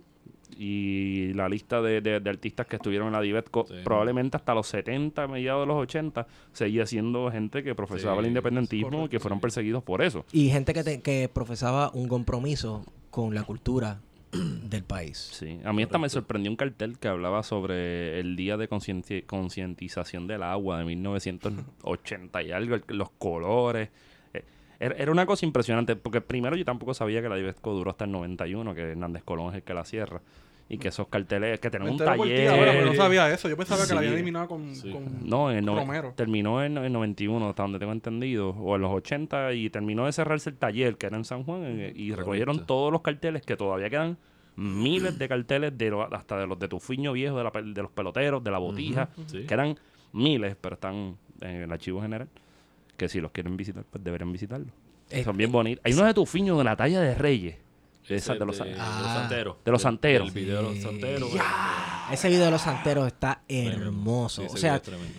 Y 0.63 1.33
la 1.33 1.49
lista 1.49 1.81
de, 1.81 2.03
de- 2.03 2.21
de 2.21 2.31
artistas 2.31 2.67
que 2.67 2.77
estuvieron 2.77 3.07
en 3.09 3.15
la 3.15 3.21
Divetco 3.23 3.65
Sí. 3.67 3.77
probablemente 3.83 4.37
hasta 4.37 4.53
los 4.55 4.67
70, 4.67 5.27
mediados 5.27 5.63
de 5.63 5.67
los 5.67 5.77
80, 5.83 6.27
seguía 6.53 6.85
siendo 6.85 7.31
gente 7.31 7.63
que 7.63 7.75
profesaba 7.75 8.17
Sí, 8.17 8.21
el 8.21 8.27
independentismo 8.27 9.07
y 9.07 9.09
que 9.09 9.19
fueron 9.21 9.39
sí. 9.39 9.43
perseguidos 9.43 9.83
por 9.83 10.03
eso. 10.03 10.27
Y 10.33 10.51
gente 10.51 10.75
que, 10.75 10.85
te- 10.85 11.01
que 11.01 11.31
profesaba 11.33 11.91
un 11.95 12.09
compromiso 12.09 12.85
con 13.11 13.35
la 13.35 13.43
cultura 13.45 14.01
del 14.33 14.85
país. 14.85 15.17
Sí, 15.33 15.59
a 15.65 15.73
mí 15.73 15.83
hasta 15.83 15.97
me 15.97 16.11
sorprendió 16.11 16.51
un 16.53 16.57
cartel 16.57 16.99
que 16.99 17.09
hablaba 17.09 17.43
sobre 17.43 18.21
el 18.21 18.37
Día 18.37 18.59
de 18.59 18.69
Concienti- 18.69 19.25
Concientización 19.25 20.27
del 20.27 20.43
Agua 20.43 20.79
de 20.79 20.85
1980 20.85 22.43
y 22.43 22.53
algo, 22.53 22.75
el- 22.75 22.85
los 22.89 23.11
colores. 23.13 23.89
Eh, 24.35 24.45
Era, 24.79 24.95
era 24.97 25.11
una 25.13 25.27
cosa 25.27 25.47
impresionante, 25.47 25.97
porque 25.97 26.21
primero 26.21 26.55
yo 26.57 26.65
tampoco 26.65 26.95
sabía 26.95 27.21
que 27.23 27.29
la 27.29 27.37
Divetco 27.37 27.73
duró 27.73 27.91
hasta 27.91 28.05
el 28.05 28.13
91, 28.13 28.75
que 28.75 28.83
Hernández 28.93 29.23
Colón 29.25 29.49
es 29.51 29.57
el 29.57 29.63
que 29.63 29.75
la 29.75 29.85
cierra. 29.85 30.21
Y 30.73 30.79
que 30.79 30.87
esos 30.89 31.09
carteles, 31.09 31.59
que 31.59 31.69
tenían 31.69 31.91
un 31.91 31.99
taller. 31.99 32.49
pero 32.49 32.87
no 32.87 32.95
sabía 32.95 33.29
eso. 33.29 33.49
Yo 33.49 33.57
pensaba 33.57 33.85
que 33.87 33.93
la 33.93 33.99
había 34.01 34.13
eliminado 34.13 34.47
con, 34.47 34.73
Sí. 34.77 34.91
con 34.93 35.29
No, 35.29 35.51
en 35.51 35.65
no- 35.65 35.75
Romero. 35.75 36.13
terminó 36.17 36.63
en, 36.65 36.79
en 36.79 36.93
91, 36.93 37.49
hasta 37.49 37.65
donde 37.65 37.81
tengo 37.81 37.91
entendido, 37.93 38.51
o 38.51 38.77
en 38.77 38.83
los 38.83 38.93
80, 38.93 39.53
y 39.53 39.69
terminó 39.69 40.07
de 40.07 40.13
cerrarse 40.13 40.49
el 40.51 40.57
taller, 40.57 40.97
que 40.97 41.07
era 41.07 41.17
en 41.17 41.25
San 41.25 41.43
Juan, 41.43 41.63
eh, 41.65 41.93
y 41.97 42.13
recogieron 42.15 42.67
todos 42.67 42.93
los 42.93 43.01
carteles, 43.03 43.43
que 43.43 43.57
todavía 43.57 43.91
quedan 43.91 44.17
miles 44.55 45.19
de 45.19 45.29
carteles, 45.29 45.77
de 45.77 45.91
lo- 45.91 46.03
hasta 46.15 46.39
de 46.39 46.47
los 46.47 46.57
de 46.59 46.69
Tufiño 46.69 47.13
Viejo, 47.15 47.37
de, 47.39 47.43
la 47.45 47.53
pel- 47.53 47.73
de 47.73 47.83
los 47.83 47.91
peloteros, 47.91 48.45
de 48.45 48.51
la 48.53 48.59
botija, 48.59 49.09
Sí. 49.27 49.45
quedan 49.49 49.77
miles, 50.13 50.55
pero 50.61 50.75
están 50.75 51.17
en 51.41 51.51
el 51.63 51.73
archivo 51.73 52.01
general, 52.01 52.29
que 52.97 53.09
si 53.09 53.21
los 53.21 53.33
quieren 53.33 53.57
visitar, 53.57 53.85
pues 53.91 54.05
deberían 54.05 54.31
visitarlo. 54.31 54.67
Eh, 55.11 55.25
Son 55.25 55.37
bien 55.37 55.51
bonitos. 55.51 55.83
Hay 55.85 55.95
unos 55.95 56.07
de 56.07 56.15
Tufiño 56.15 56.57
de 56.59 56.63
la 56.65 56.77
talla 56.77 57.01
de 57.01 57.15
Reyes, 57.17 57.57
de, 58.09 58.15
los... 58.45 58.59
de, 58.59 58.75
Ah. 58.79 59.01
los 59.03 59.13
santeros. 59.13 59.57
De 59.65 59.71
los 59.73 59.83
santeros. 59.83 60.29
El 60.29 60.35
video 60.35 60.57
de 60.57 60.63
los 60.75 60.83
santeros. 60.83 61.31
Ese 62.11 62.29
video 62.29 62.45
de 62.47 62.51
los 62.51 62.63
santeros 62.63 63.07
está 63.07 63.43
hermoso. 63.49 64.43
Sí, 64.43 64.47
ese 64.47 64.55
o 64.55 64.59
sea, 64.59 64.71
video 64.73 64.77
es 64.77 64.83
tremendo. 64.83 65.19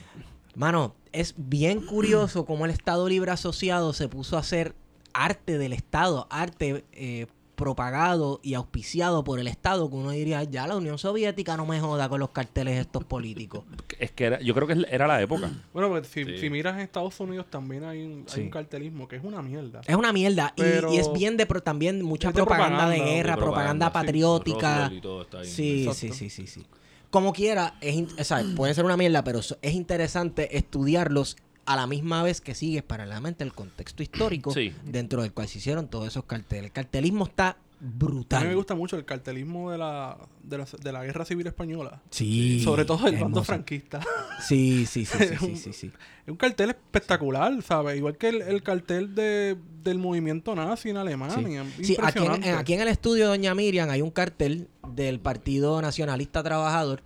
mano, 0.56 0.96
es 1.12 1.34
bien 1.38 1.82
curioso 1.86 2.46
cómo 2.46 2.65
el 2.65 2.72
Estado 2.72 3.08
Libre 3.08 3.32
Asociado 3.32 3.94
se 3.94 4.08
puso 4.10 4.38
a 4.38 4.41
hacer 4.41 4.76
arte 5.13 5.58
del 5.58 5.74
Estado, 5.74 6.28
arte 6.30 6.86
eh, 6.94 7.28
propagado 7.62 8.39
y 8.43 8.56
auspiciado 8.56 9.24
por 9.24 9.39
el 9.39 9.47
Estado, 9.47 9.88
que 9.88 9.95
uno 9.95 10.10
diría, 10.10 10.43
ya 10.43 10.65
la 10.65 10.76
Unión 10.76 10.97
Soviética 10.97 11.56
no 11.56 11.65
me 11.67 11.80
joda 11.80 12.10
con 12.10 12.19
los 12.19 12.32
carteles 12.32 12.80
estos 12.80 13.04
políticos. 13.04 13.63
Es 14.02 14.10
que 14.12 14.26
era- 14.26 14.41
yo 14.41 14.56
creo 14.56 14.65
que 14.67 14.84
era 14.89 15.06
la 15.06 15.21
época. 15.21 15.52
Bueno, 15.74 15.89
pues 15.89 16.08
si, 16.08 16.26
Sí. 16.26 16.38
si 16.39 16.50
miras 16.50 16.74
en 16.74 16.80
Estados 16.82 17.19
Unidos 17.19 17.45
también 17.52 17.84
hay 17.84 18.02
un, 18.04 18.26
hay 18.28 18.34
Sí. 18.34 18.41
un 18.41 18.50
cartelismo 18.50 19.08
que 19.08 19.15
es 19.17 19.24
una 19.24 19.41
mierda. 19.43 19.82
Es 19.86 19.95
una 19.95 20.12
mierda. 20.12 20.54
Y- 20.56 20.62
Pero- 20.62 20.91
y, 20.91 20.97
es 20.97 21.13
bien 21.13 21.38
de 21.38 21.45
pro- 21.45 21.62
también 21.62 22.02
mucha 22.04 22.30
de 22.30 22.34
propaganda, 22.34 22.89
de 22.89 23.00
guerra, 23.00 23.36
de 23.36 23.41
propaganda, 23.41 23.91
patriótica. 23.93 24.69
Roosevelt 24.89 24.93
y 24.97 25.02
todo 25.02 25.21
está 25.21 25.39
ahí. 25.41 25.45
Sí, 25.47 25.88
sí, 25.93 26.12
sí, 26.12 26.30
sí, 26.32 26.47
sí. 26.47 26.65
Como 27.12 27.32
quiera, 27.34 27.76
es 27.82 27.93
in- 27.95 28.08
o 28.19 28.24
sea, 28.24 28.43
puede 28.56 28.74
ser 28.74 28.86
una 28.86 28.97
mierda, 28.97 29.24
pero 29.24 29.39
es 29.39 29.74
interesante 29.74 30.58
estudiarlos 30.58 31.38
a 31.74 31.76
la 31.76 31.88
misma 31.88 32.24
vez 32.24 32.42
que 32.42 32.54
sigues 32.56 32.84
paralelamente 32.84 33.44
el 33.44 33.54
contexto 33.54 34.04
histórico 34.04 34.52
Sí. 34.52 34.74
dentro 34.86 35.22
del 35.22 35.34
cual 35.34 35.48
se 35.48 35.58
hicieron 35.60 35.88
todos 35.88 36.08
esos 36.08 36.26
carteles. 36.26 36.66
El 36.66 36.72
cartelismo 36.72 37.26
está 37.26 37.50
A 37.50 37.58
brutal. 37.80 38.44
mí 38.44 38.50
me 38.50 38.56
gusta 38.56 38.76
mucho 38.76 38.96
el 38.98 39.06
cartelismo 39.06 39.72
de 39.72 39.78
la, 39.78 40.18
de 40.44 40.58
la, 40.60 40.66
de 40.82 40.92
la 40.92 41.04
Guerra 41.04 41.26
Civil 41.26 41.48
Española. 41.48 42.02
Sí. 42.12 42.62
Sobre 42.64 42.86
todo 42.86 43.08
el 43.08 43.18
bando 43.18 43.44
franquista. 43.44 44.00
Sí, 44.48 44.86
sí, 44.86 45.06
sí, 45.06 45.18
sí, 45.20 45.36
sí, 45.40 45.56
sí, 45.58 45.74
sí. 45.74 45.88
Es 46.26 46.28
un 46.28 46.36
cartel 46.38 46.70
espectacular, 46.70 47.62
¿sabes? 47.64 47.98
Igual 47.98 48.18
que 48.18 48.30
el, 48.30 48.42
el 48.44 48.62
cartel 48.64 49.16
de, 49.16 49.58
del 49.84 49.98
movimiento 49.98 50.54
nazi 50.56 50.90
en 50.92 50.98
Alemania. 50.98 51.66
Sí, 51.82 51.98
aquí 52.02 52.24
en- 52.26 52.56
aquí 52.56 52.74
en 52.74 52.82
el 52.82 52.88
estudio 52.90 53.24
de 53.26 53.30
Doña 53.30 53.56
Miriam 53.56 53.90
hay 53.90 54.02
un 54.04 54.12
cartel 54.12 54.68
del 54.88 55.20
Partido 55.20 55.82
Nacionalista 55.82 56.44
Trabajador 56.44 57.02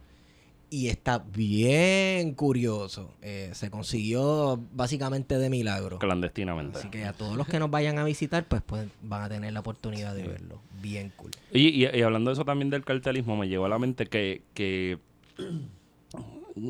y 0.69 0.87
está 0.89 1.19
bien 1.19 2.33
curioso. 2.33 3.13
Eh, 3.21 3.49
se 3.53 3.69
consiguió 3.69 4.59
básicamente 4.73 5.37
de 5.37 5.49
milagro. 5.49 5.99
Clandestinamente. 5.99 6.79
Así 6.79 6.89
que 6.89 7.05
a 7.05 7.13
todos 7.13 7.37
los 7.37 7.47
que 7.47 7.59
nos 7.59 7.69
vayan 7.71 7.97
a 7.99 8.03
visitar, 8.03 8.45
pues, 8.47 8.61
pues 8.65 8.87
van 9.01 9.23
a 9.23 9.29
tener 9.29 9.53
la 9.53 9.59
oportunidad 9.61 10.13
de 10.15 10.27
verlo. 10.27 10.59
Bien 10.81 11.11
cool. 11.15 11.31
Y, 11.51 11.85
y- 11.85 11.87
y 11.97 12.01
hablando 12.01 12.29
de 12.29 12.33
eso 12.33 12.45
también 12.45 12.69
del 12.69 12.83
cartelismo, 12.83 13.37
me 13.37 13.47
llegó 13.47 13.65
a 13.65 13.69
la 13.69 13.79
mente 13.79 14.05
que 14.07 14.41
que 14.53 14.97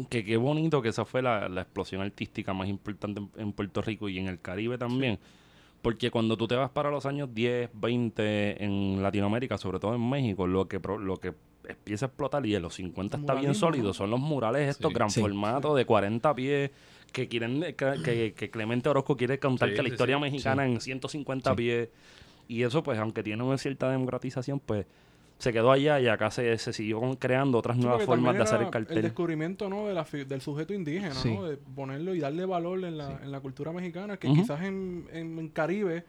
que 0.09 0.25
qué 0.25 0.37
bonito 0.37 0.81
que 0.81 0.89
esa 0.89 1.05
fue 1.05 1.21
la, 1.21 1.47
la 1.47 1.61
explosión 1.61 2.01
artística 2.01 2.53
más 2.53 2.67
importante 2.67 3.21
en, 3.21 3.29
en 3.37 3.53
Puerto 3.53 3.81
Rico 3.81 4.09
y 4.09 4.17
en 4.17 4.27
el 4.27 4.39
Caribe 4.39 4.77
también. 4.77 5.19
Porque 5.81 6.09
cuando 6.09 6.35
tú 6.35 6.47
te 6.47 6.55
vas 6.55 6.71
para 6.71 6.89
los 6.89 7.05
años 7.05 7.29
10, 7.33 7.69
20 7.73 8.63
en 8.63 9.03
Latinoamérica, 9.03 9.57
sobre 9.59 9.79
todo 9.79 9.93
en 9.93 10.09
México, 10.09 10.47
lo 10.47 10.67
que 10.67 10.79
lo 10.99 11.17
que 11.17 11.33
empieza 11.69 12.05
a 12.05 12.07
explotar 12.07 12.45
y 12.45 12.55
en 12.55 12.61
los 12.61 12.75
50 12.75 13.17
está 13.17 13.33
bien 13.35 13.55
sólido 13.55 13.93
son 13.93 14.09
los 14.11 14.19
murales 14.19 14.69
estos 14.69 14.89
Sí. 14.89 14.95
gran 14.95 15.09
Sí. 15.09 15.21
formato 15.21 15.75
de 15.75 15.85
40 15.85 16.33
pies 16.35 16.71
que 17.11 17.27
quieren 17.27 17.61
que, 17.61 17.93
que- 18.03 18.33
que 18.35 18.49
Clemente 18.49 18.89
Orozco 18.89 19.15
quiere 19.15 19.39
contarte 19.39 19.77
Sí, 19.77 19.81
la 19.83 19.87
historia 19.89 20.15
sí. 20.17 20.21
mexicana 20.21 20.65
en 20.65 20.79
150 20.81 21.51
Sí. 21.51 21.55
pies 21.57 21.89
Y 22.47 22.61
eso, 22.61 22.83
pues, 22.83 22.99
aunque 22.99 23.23
tiene 23.23 23.41
una 23.41 23.57
cierta 23.57 23.89
democratización, 23.89 24.59
pues 24.59 24.85
se 25.39 25.51
quedó 25.51 25.71
allá 25.71 25.99
y 25.99 26.07
acá 26.07 26.29
se, 26.29 26.57
se 26.59 26.73
siguió 26.73 27.01
creando 27.19 27.57
otras 27.57 27.75
nuevas 27.75 28.03
formas 28.03 28.35
de 28.35 28.43
hacer 28.43 28.61
el 28.61 28.69
cartel. 28.69 28.97
El 28.97 29.03
descubrimiento 29.03 29.67
¿no? 29.67 29.87
de 29.87 29.95
la 29.95 30.05
fi- 30.05 30.25
del 30.25 30.41
sujeto 30.41 30.71
indígena, 30.73 31.15
Sí. 31.15 31.33
¿no? 31.33 31.43
de 31.43 31.57
ponerlo 31.57 32.13
y 32.13 32.19
darle 32.19 32.45
valor 32.45 32.83
en 32.85 32.99
la, 32.99 33.19
en 33.23 33.31
la 33.31 33.39
cultura 33.39 33.71
mexicana, 33.73 34.17
que 34.17 34.27
quizás 34.31 34.61
en, 34.61 35.07
en, 35.11 35.39
en 35.39 35.49
Caribe, 35.49 36.05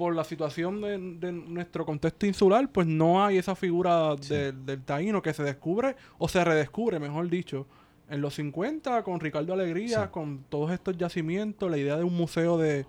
por 0.00 0.16
la 0.16 0.24
situación 0.24 0.80
de, 0.80 0.96
de 0.96 1.30
nuestro 1.30 1.84
contexto 1.84 2.24
insular, 2.24 2.72
pues 2.72 2.86
no 2.86 3.22
hay 3.22 3.36
esa 3.36 3.54
figura 3.54 4.16
de- 4.16 4.52
del 4.52 4.82
taíno 4.82 5.20
que 5.20 5.34
se 5.34 5.42
descubre 5.42 5.94
o 6.16 6.26
se 6.26 6.42
redescubre, 6.42 6.98
mejor 6.98 7.28
dicho. 7.28 7.66
En 8.08 8.22
los 8.22 8.32
50, 8.36 9.02
con 9.02 9.20
Ricardo 9.20 9.52
Alegría, 9.52 10.04
Sí. 10.04 10.08
con 10.10 10.42
todos 10.48 10.72
estos 10.72 10.96
yacimientos, 10.96 11.70
la 11.70 11.76
idea 11.76 11.98
de 11.98 12.04
un 12.04 12.16
museo 12.16 12.56
de, 12.56 12.86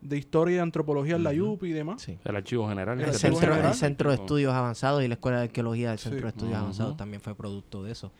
de 0.00 0.16
historia 0.16 0.56
y 0.56 0.58
antropología 0.60 1.16
en 1.16 1.24
la 1.24 1.34
YUP 1.34 1.64
y 1.64 1.72
demás. 1.72 2.00
Sí. 2.00 2.16
El 2.24 2.36
archivo 2.36 2.66
general. 2.70 2.98
El 3.02 3.12
centro, 3.12 3.38
General. 3.40 3.66
el 3.72 3.74
centro 3.74 4.08
de 4.08 4.16
Estudios 4.16 4.54
Avanzados 4.54 5.02
y 5.04 5.08
la 5.08 5.14
Escuela 5.14 5.36
de 5.40 5.44
Arqueología 5.44 5.90
del 5.90 5.98
Sí. 5.98 6.04
Centro 6.08 6.22
de 6.22 6.30
Estudios. 6.30 6.56
Avanzados 6.58 6.96
también 6.96 7.20
fue 7.20 7.34
producto 7.34 7.84
de 7.84 7.92
eso. 7.92 8.12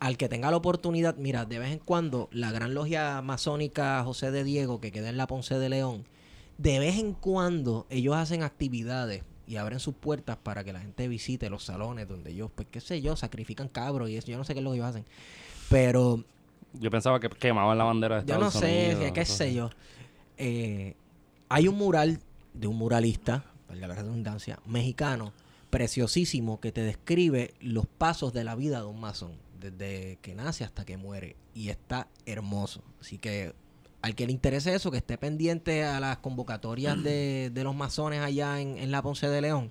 Al 0.00 0.16
que 0.16 0.30
tenga 0.30 0.50
la 0.50 0.56
oportunidad, 0.56 1.16
mira, 1.18 1.44
de 1.44 1.58
vez 1.58 1.70
en 1.72 1.78
cuando 1.78 2.30
la 2.32 2.50
gran 2.52 2.72
logia 2.72 3.20
masónica 3.20 4.02
José 4.02 4.30
de 4.30 4.44
Diego, 4.44 4.80
que 4.80 4.90
queda 4.92 5.10
en 5.10 5.18
la 5.18 5.26
Ponce 5.26 5.58
de 5.58 5.68
León, 5.68 6.04
de 6.62 6.78
vez 6.78 6.98
en 6.98 7.12
cuando 7.12 7.86
ellos 7.90 8.14
hacen 8.14 8.42
actividades 8.44 9.24
y 9.46 9.56
abren 9.56 9.80
sus 9.80 9.94
puertas 9.94 10.36
para 10.36 10.62
que 10.62 10.72
la 10.72 10.80
gente 10.80 11.08
visite 11.08 11.50
los 11.50 11.64
salones 11.64 12.06
donde 12.08 12.30
ellos, 12.30 12.50
pues 12.54 12.68
qué 12.70 12.80
sé 12.80 13.02
yo, 13.02 13.16
sacrifican 13.16 13.68
cabros 13.68 14.08
y 14.08 14.16
eso, 14.16 14.28
yo 14.28 14.38
no 14.38 14.44
sé 14.44 14.54
qué 14.54 14.60
es 14.60 14.64
lo 14.64 14.70
que 14.70 14.76
ellos 14.76 14.88
hacen. 14.88 15.04
Pero 15.68 16.24
Yo 16.74 16.90
pensaba 16.90 17.18
que 17.18 17.28
quemaban 17.28 17.76
la 17.76 17.84
bandera 17.84 18.22
de 18.22 18.26
yo 18.32 18.38
no 18.38 18.46
Estados 18.46 18.64
sé, 18.64 18.94
Unidos, 18.94 19.12
qué 19.12 19.24
sé 19.24 19.52
yo. 19.52 19.70
Eh, 20.38 20.94
hay 21.48 21.66
un 21.68 21.76
mural 21.76 22.20
de 22.54 22.66
un 22.68 22.76
muralista, 22.76 23.44
valga 23.68 23.88
la 23.88 23.94
redundancia, 23.96 24.60
mexicano, 24.64 25.32
preciosísimo, 25.70 26.60
que 26.60 26.70
te 26.70 26.82
describe 26.82 27.54
los 27.60 27.86
pasos 27.86 28.32
de 28.32 28.44
la 28.44 28.54
vida 28.54 28.80
de 28.80 28.86
un 28.86 29.00
masón, 29.00 29.32
desde 29.58 30.18
que 30.22 30.34
nace 30.34 30.62
hasta 30.64 30.84
que 30.84 30.96
muere. 30.96 31.36
Y 31.54 31.68
está 31.70 32.08
hermoso. 32.24 32.82
Así 33.00 33.18
que 33.18 33.52
al 34.02 34.14
que 34.14 34.26
le 34.26 34.32
interese 34.32 34.74
eso, 34.74 34.90
que 34.90 34.98
esté 34.98 35.16
pendiente 35.16 35.84
a 35.84 36.00
las 36.00 36.18
convocatorias 36.18 37.02
de, 37.02 37.50
de 37.52 37.64
los 37.64 37.74
masones 37.74 38.20
allá 38.20 38.60
en, 38.60 38.76
en 38.78 38.90
la 38.90 39.00
Ponce 39.02 39.28
de 39.28 39.40
León. 39.40 39.70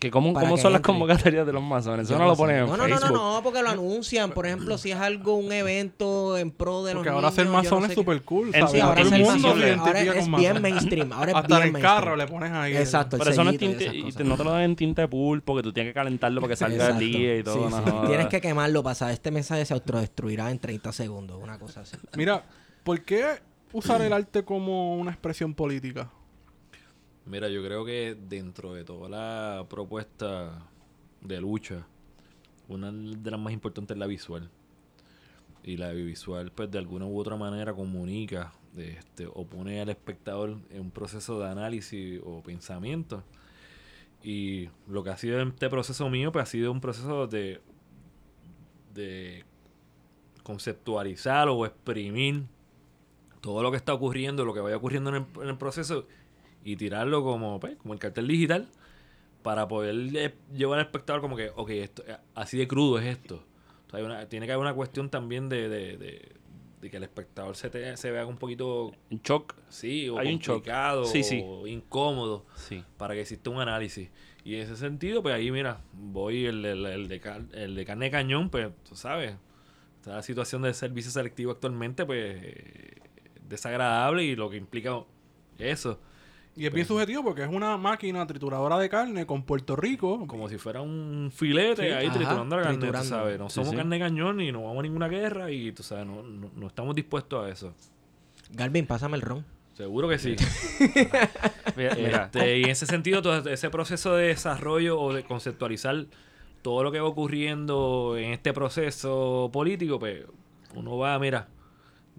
Que 0.00 0.10
¿Cómo, 0.10 0.32
cómo 0.32 0.54
que 0.56 0.62
son 0.62 0.72
las 0.72 0.80
convocatorias 0.80 1.44
de 1.46 1.52
los 1.52 1.62
masones? 1.62 2.06
Eso 2.06 2.14
Yo 2.14 2.18
no 2.18 2.26
lo 2.26 2.34
ponen 2.34 2.56
en 2.60 2.66
no, 2.66 2.76
no, 2.78 2.88
no, 2.88 2.96
Facebook. 2.96 3.12
no, 3.12 3.34
no, 3.34 3.42
porque 3.42 3.60
lo 3.62 3.68
anuncian. 3.68 4.30
Por 4.30 4.46
ejemplo, 4.46 4.78
si 4.78 4.90
es 4.90 4.96
algo, 4.96 5.34
un 5.36 5.52
evento 5.52 6.38
en 6.38 6.50
pro 6.50 6.82
de 6.82 6.94
los 6.94 7.00
Porque 7.02 7.10
ahora 7.10 7.30
ser 7.30 7.44
niños, 7.44 7.64
yo 7.64 7.68
masón 7.70 7.80
no 7.82 7.86
es 7.88 7.94
súper 7.94 8.22
cool, 8.22 8.46
En- 8.48 8.52
¿sabes? 8.54 8.70
Sí, 8.70 8.80
ahora 8.80 9.02
Todo 9.02 9.14
el 9.14 9.22
mundo 9.22 9.32
masón, 9.48 9.60
se 9.60 9.72
ahora 9.74 10.00
es 10.00 10.06
con 10.06 10.36
bien 10.36 10.52
masón. 10.52 10.62
mainstream. 10.62 11.12
Ahora 11.12 11.30
es 11.32 11.36
Hasta 11.36 11.56
bien 11.58 11.68
en 11.68 11.76
el 11.76 11.82
carro 11.82 12.16
le 12.16 12.26
pones 12.26 12.52
ahí. 12.52 12.74
Exacto, 12.74 13.18
Pero 13.18 13.30
eso 13.32 13.44
no, 13.44 13.50
es 13.50 13.56
y 13.56 13.58
tinte, 13.58 13.84
y 13.94 14.12
te- 14.12 14.24
no 14.24 14.36
te 14.38 14.44
lo 14.44 14.50
dan 14.52 14.62
en 14.62 14.76
tinta 14.76 15.02
de 15.02 15.08
pulpo, 15.08 15.54
que 15.56 15.62
tú 15.62 15.74
tienes 15.74 15.90
que 15.90 15.94
calentarlo 15.94 16.40
para 16.40 16.50
que 16.52 16.56
salga 16.56 16.88
el 16.88 16.98
día 16.98 17.36
y 17.36 17.42
todo. 17.42 17.54
Sí, 17.54 17.60
no 17.74 17.84
sí. 17.84 17.90
jodas. 17.90 18.08
Tienes 18.08 18.26
que 18.28 18.40
quemarlo 18.40 18.82
para 18.82 18.94
saber 18.94 19.12
este 19.12 19.30
mensaje 19.30 19.66
se 19.66 19.74
autodestruirá 19.74 20.50
en 20.50 20.58
30 20.58 20.90
segundos, 20.92 21.38
una 21.42 21.58
cosa 21.58 21.82
así. 21.82 21.96
Mira, 22.16 22.42
¿por 22.82 23.02
qué 23.02 23.26
usar 23.72 24.02
el 24.02 24.12
arte 24.12 24.44
como 24.44 24.96
una 24.96 25.10
expresión 25.10 25.54
política? 25.54 26.10
Mira, 27.24 27.48
yo 27.48 27.62
creo 27.64 27.84
que 27.84 28.16
dentro 28.28 28.74
de 28.74 28.84
toda 28.84 29.08
la 29.08 29.66
propuesta 29.68 30.66
de 31.20 31.40
lucha, 31.40 31.86
una 32.68 32.90
de 32.90 33.30
las 33.30 33.38
más 33.38 33.52
importantes 33.52 33.94
es 33.94 33.98
la 33.98 34.06
visual. 34.06 34.50
Y 35.62 35.76
la 35.76 35.92
visual, 35.92 36.50
pues 36.52 36.70
de 36.70 36.78
alguna 36.78 37.06
u 37.06 37.18
otra 37.18 37.36
manera 37.36 37.72
comunica 37.72 38.52
este, 38.76 39.26
o 39.26 39.44
pone 39.44 39.80
al 39.80 39.90
espectador 39.90 40.58
en 40.70 40.80
un 40.80 40.90
proceso 40.90 41.38
de 41.38 41.48
análisis 41.48 42.20
o 42.24 42.42
pensamiento. 42.42 43.22
Y 44.24 44.68
lo 44.88 45.04
que 45.04 45.10
ha 45.10 45.16
sido 45.16 45.40
este 45.40 45.68
proceso 45.68 46.08
mío, 46.10 46.32
pues 46.32 46.42
ha 46.42 46.46
sido 46.46 46.72
un 46.72 46.80
proceso 46.80 47.28
de, 47.28 47.60
de 48.94 49.44
conceptualizar 50.42 51.48
o 51.48 51.64
exprimir 51.66 52.44
todo 53.42 53.62
lo 53.62 53.70
que 53.70 53.76
está 53.76 53.92
ocurriendo, 53.92 54.46
lo 54.46 54.54
que 54.54 54.60
vaya 54.60 54.76
ocurriendo 54.76 55.10
en 55.10 55.16
el, 55.16 55.42
en 55.42 55.48
el 55.50 55.58
proceso 55.58 56.06
y 56.64 56.76
tirarlo 56.76 57.22
como, 57.22 57.60
pues, 57.60 57.76
como 57.76 57.92
el 57.92 58.00
cartel 58.00 58.26
digital 58.28 58.68
para 59.42 59.68
poder 59.68 59.94
eh, 60.16 60.34
llevar 60.54 60.78
al 60.78 60.86
espectador 60.86 61.20
como 61.20 61.36
que, 61.36 61.50
ok, 61.54 61.70
esto, 61.70 62.02
eh, 62.06 62.16
así 62.34 62.56
de 62.56 62.66
crudo 62.66 62.98
es 62.98 63.06
esto. 63.06 63.44
O 63.86 63.90
sea, 63.90 63.98
hay 63.98 64.04
una- 64.06 64.26
tiene 64.28 64.46
que 64.46 64.52
haber 64.52 64.62
una 64.64 64.74
cuestión 64.74 65.10
también 65.10 65.48
de, 65.50 65.68
de, 65.68 65.96
de- 65.98 66.32
de 66.80 66.90
que 66.90 66.96
el 66.96 67.02
espectador 67.04 67.54
se, 67.54 67.70
te- 67.70 67.96
se 67.96 68.10
vea 68.10 68.26
un 68.26 68.36
poquito, 68.38 68.92
Un 69.10 69.20
shock. 69.22 69.54
sí, 69.68 70.08
o 70.08 70.18
Hay 70.18 70.32
un 70.32 70.38
shock. 70.40 70.54
complicado, 70.56 71.04
Sí, 71.04 71.22
sí. 71.22 71.40
o 71.44 71.66
incómodo 71.68 72.44
Sí. 72.56 72.82
para 72.96 73.14
que 73.14 73.20
exista 73.20 73.50
un 73.50 73.60
análisis. 73.60 74.08
Y 74.44 74.56
en 74.56 74.62
ese 74.62 74.76
sentido, 74.76 75.22
pues 75.22 75.32
ahí, 75.34 75.52
mira, 75.52 75.80
voy 75.92 76.46
el, 76.46 76.64
el, 76.64 76.84
el 76.86 77.06
de, 77.08 77.20
car- 77.20 77.44
el 77.52 77.74
de 77.76 77.84
carne 77.84 78.06
de 78.06 78.10
cañón, 78.10 78.50
pues, 78.50 78.68
tú 78.88 78.96
sabes, 78.96 79.36
esta 80.00 80.20
situación 80.22 80.62
de 80.62 80.74
servicio 80.74 81.12
selectivo 81.12 81.52
actualmente, 81.52 82.04
pues, 82.04 82.42
eh, 82.42 82.94
desagradable 83.48 84.24
y 84.24 84.36
lo 84.36 84.48
que 84.50 84.56
implica 84.56 84.98
eso, 85.58 85.98
Y 86.56 86.66
es 86.66 86.72
bien 86.72 86.86
subjetivo 86.86 87.22
porque 87.24 87.42
es 87.44 87.48
una 87.48 87.76
máquina 87.78 88.26
trituradora 88.26 88.78
de 88.78 88.88
carne 88.88 89.24
con 89.26 89.42
Puerto 89.44 89.74
Rico. 89.76 90.26
como 90.26 90.48
si 90.48 90.58
fuera 90.58 90.82
un 90.82 91.30
filete 91.34 91.86
Sí. 91.88 91.92
ahí 91.92 92.06
Ajá, 92.06 92.14
triturando 92.18 92.56
la 92.56 92.62
carne, 92.62 92.76
tú 92.76 92.80
triturando. 92.80 93.08
sabes, 93.08 93.38
no 93.38 93.48
somos 93.48 93.70
sí. 93.70 93.76
carne 93.76 93.98
cañón 93.98 94.40
y 94.40 94.52
no 94.52 94.62
vamos 94.64 94.80
a 94.80 94.82
ninguna 94.82 95.08
guerra 95.08 95.50
y, 95.50 95.72
tú 95.72 95.82
sabes, 95.82 96.04
no, 96.06 96.22
no, 96.22 96.50
no 96.54 96.66
estamos 96.66 96.94
dispuestos 96.94 97.44
a 97.44 97.48
eso. 97.48 97.74
Galvin, 98.50 98.86
pásame 98.86 99.16
el 99.16 99.22
ron. 99.22 99.44
Seguro 99.74 100.06
que 100.08 100.18
sí. 100.18 100.36
Mira, 101.76 101.94
mira, 101.96 102.24
Este, 102.26 102.58
y 102.58 102.64
en 102.64 102.70
ese 102.70 102.84
sentido, 102.86 103.22
todo 103.22 103.48
ese 103.48 103.70
proceso 103.70 104.14
de 104.14 104.28
desarrollo 104.28 105.00
o 105.00 105.14
de 105.14 105.24
conceptualizar 105.24 106.04
todo 106.60 106.82
lo 106.84 106.92
que 106.92 107.00
va 107.00 107.08
ocurriendo 107.08 108.16
en 108.18 108.32
este 108.32 108.52
proceso 108.52 109.48
político, 109.52 109.98
pues 109.98 110.24
uno 110.74 110.98
va, 110.98 111.18
mira, 111.18 111.48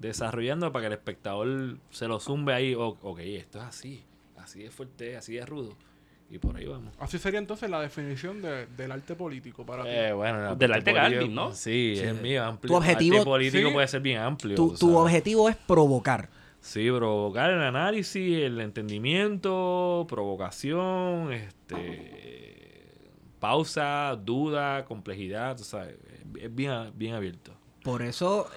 desarrollando 0.07 0.71
para 0.71 0.83
que 0.83 0.87
el 0.87 0.93
espectador 0.93 1.77
se 1.91 2.07
lo 2.07 2.19
zumbe 2.19 2.53
ahí. 2.53 2.75
o- 2.75 2.97
ok, 3.01 3.19
esto 3.19 3.59
es 3.59 3.63
así, 3.65 4.03
así 4.37 4.63
es 4.63 4.73
fuerte, 4.73 5.17
así 5.17 5.37
es 5.37 5.47
rudo. 5.47 5.73
Y 6.29 6.39
por 6.39 6.55
ahí 6.57 6.65
vamos. 6.65 6.93
Así 6.99 7.19
sería 7.19 7.37
entonces 7.39 7.69
la 7.69 7.79
definición 7.79 8.41
de- 8.41 8.65
del 8.65 8.91
arte 8.91 9.13
político 9.15 9.65
para 9.65 9.83
ti. 9.83 9.89
Eh, 9.91 10.13
bueno, 10.13 10.51
el 10.53 10.57
Del 10.57 10.73
arte 10.73 11.27
¿no? 11.27 11.53
Sí, 11.53 11.93
es 11.97 12.19
mío, 12.21 12.43
amplio. 12.43 12.69
Tu 12.71 12.75
objetivo- 12.77 13.15
arte 13.17 13.25
político 13.25 13.67
Sí. 13.67 13.73
puede 13.73 13.87
ser 13.87 14.01
bien 14.01 14.19
amplio. 14.19 14.55
Tu, 14.55 14.73
tu 14.75 14.97
objetivo 14.97 15.47
es 15.49 15.55
provocar. 15.55 16.29
Sí, 16.59 16.89
provocar 16.89 17.51
el 17.51 17.61
análisis, 17.61 18.37
el 18.43 18.59
entendimiento, 18.61 20.05
provocación, 20.09 21.33
este 21.33 22.81
pausa, 23.39 24.17
duda, 24.23 24.85
complejidad, 24.85 25.57
sabes, 25.57 25.95
es- 26.35 26.43
es 26.43 26.55
bien, 26.55 26.91
bien 26.95 27.13
abierto. 27.15 27.53
Por 27.83 28.01
eso 28.01 28.47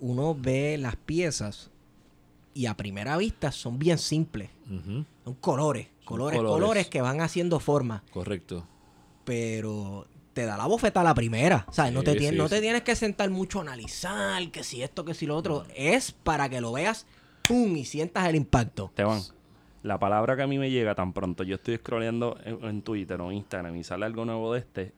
uno 0.00 0.34
ve 0.34 0.78
las 0.78 0.96
piezas 0.96 1.70
y 2.54 2.66
a 2.66 2.74
primera 2.74 3.16
vista 3.18 3.52
son 3.52 3.78
bien 3.78 3.98
simples. 3.98 4.50
Son 4.66 5.34
colores, 5.40 5.88
colores, 6.04 6.38
colores, 6.38 6.40
colores. 6.40 6.88
que 6.88 7.02
van 7.02 7.20
haciendo 7.20 7.60
forma. 7.60 8.02
Correcto. 8.10 8.66
Pero 9.24 10.06
te 10.32 10.46
da 10.46 10.56
la 10.56 10.66
bofeta 10.66 11.02
a 11.02 11.04
la 11.04 11.14
primera. 11.14 11.66
O 11.68 11.72
sea, 11.72 11.90
no, 11.90 12.02
te, 12.02 12.18
Sí, 12.18 12.34
no 12.34 12.48
te 12.48 12.60
tienes 12.60 12.82
que 12.82 12.96
sentar 12.96 13.28
mucho 13.30 13.58
a 13.58 13.62
analizar 13.62 14.50
que 14.50 14.64
si 14.64 14.82
esto, 14.82 15.04
que 15.04 15.12
si 15.12 15.26
lo 15.26 15.36
otro. 15.36 15.66
Es 15.74 16.12
para 16.12 16.48
que 16.48 16.60
lo 16.60 16.72
veas, 16.72 17.06
¡pum! 17.46 17.76
y 17.76 17.84
sientas 17.84 18.26
el 18.26 18.36
impacto. 18.36 18.86
Esteban, 18.86 19.20
la 19.82 19.98
palabra 19.98 20.34
que 20.36 20.42
a 20.42 20.46
mí 20.46 20.58
me 20.58 20.70
llega 20.70 20.94
tan 20.94 21.12
pronto, 21.12 21.42
yo 21.42 21.56
estoy 21.56 21.76
scrolleando 21.76 22.38
en, 22.44 22.64
en 22.64 22.82
Twitter 22.82 23.20
o 23.20 23.32
Instagram 23.32 23.76
y 23.76 23.84
sale 23.84 24.06
algo 24.06 24.24
nuevo 24.24 24.54
de 24.54 24.60
este, 24.60 24.92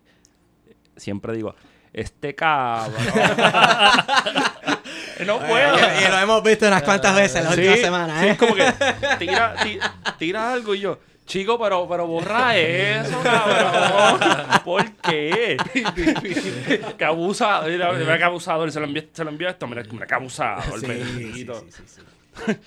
siempre 0.97 1.35
digo, 1.35 1.55
este 1.93 2.35
cabrón. 2.35 2.95
no 5.27 5.39
puedo. 5.39 5.79
Y, 5.79 6.05
y 6.05 6.09
lo 6.11 6.19
hemos 6.19 6.43
visto 6.43 6.67
unas 6.67 6.83
cuantas 6.83 7.15
veces 7.17 7.45
las 7.45 7.55
Sí, 7.55 7.61
últimas 7.61 7.81
semanas, 7.81 8.21
sí, 8.21 8.27
¿eh? 8.27 8.31
es 8.31 8.39
como 8.39 8.55
que 8.55 8.73
tira, 9.19 9.55
ti- 9.63 9.79
tira 10.19 10.53
algo 10.53 10.75
y 10.75 10.81
yo, 10.81 10.99
chico, 11.27 11.59
pero, 11.59 11.89
pero 11.89 12.07
borra 12.07 12.57
eso, 12.57 13.21
cabrón. 13.23 14.21
¿Por 14.65 14.93
qué? 14.97 15.57
que 16.99 17.05
abusa, 17.05 17.63
mira, 17.67 17.93
mira 17.93 18.19
que 18.19 18.25
abusador, 18.25 18.71
se 18.73 18.81
lo 18.81 18.87
envió, 18.87 19.05
se 19.13 19.25
lo 19.25 19.31
envió 19.31 19.49
esto, 19.49 19.67
mira, 19.67 19.83
mira 19.91 20.07
que 20.07 20.15
abusador, 20.15 20.81
Sí, 20.81 20.87
bendito. 20.87 21.61
sí, 21.61 21.67
sí, 21.71 21.83
sí, 21.87 21.95
sí. 21.97 22.03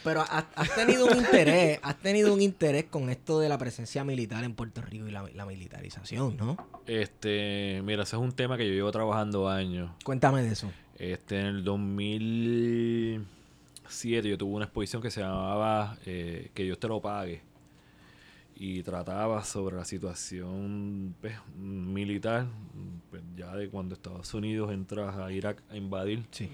Pero 0.03 0.21
has, 0.21 0.45
has 0.55 0.75
tenido 0.75 1.05
un 1.05 1.17
interés, 1.17 1.79
has 1.81 1.97
tenido 1.97 2.33
un 2.33 2.41
interés 2.41 2.85
con 2.85 3.09
esto 3.09 3.39
de 3.39 3.49
la 3.49 3.57
presencia 3.57 4.03
militar 4.03 4.43
en 4.43 4.53
Puerto 4.53 4.81
Rico 4.81 5.07
y 5.07 5.11
la, 5.11 5.23
la 5.33 5.45
militarización, 5.45 6.37
¿no? 6.37 6.57
Este, 6.85 7.81
mira, 7.83 8.03
ese 8.03 8.15
es 8.15 8.21
un 8.21 8.31
tema 8.31 8.57
que 8.57 8.67
yo 8.67 8.73
llevo 8.73 8.91
trabajando 8.91 9.49
años. 9.49 9.91
Cuéntame 10.03 10.43
de 10.43 10.53
eso. 10.53 10.71
Este, 10.97 11.39
en 11.39 11.45
el 11.47 11.63
2007 11.63 14.29
yo 14.29 14.37
tuve 14.37 14.53
una 14.53 14.65
exposición 14.65 15.01
que 15.01 15.09
se 15.09 15.21
llamaba 15.21 15.97
eh, 16.05 16.51
Que 16.53 16.63
Dios 16.63 16.79
te 16.79 16.87
lo 16.87 17.01
pague. 17.01 17.41
Y 18.55 18.83
trataba 18.83 19.43
sobre 19.43 19.77
la 19.77 19.85
situación 19.85 21.15
pues, 21.19 21.33
militar, 21.57 22.45
pues, 23.09 23.23
ya 23.35 23.55
de 23.55 23.69
cuando 23.69 23.95
Estados 23.95 24.31
Unidos 24.35 24.71
entra 24.71 25.25
a 25.25 25.31
Irak 25.31 25.63
a 25.71 25.77
invadir. 25.77 26.23
Sí. 26.29 26.47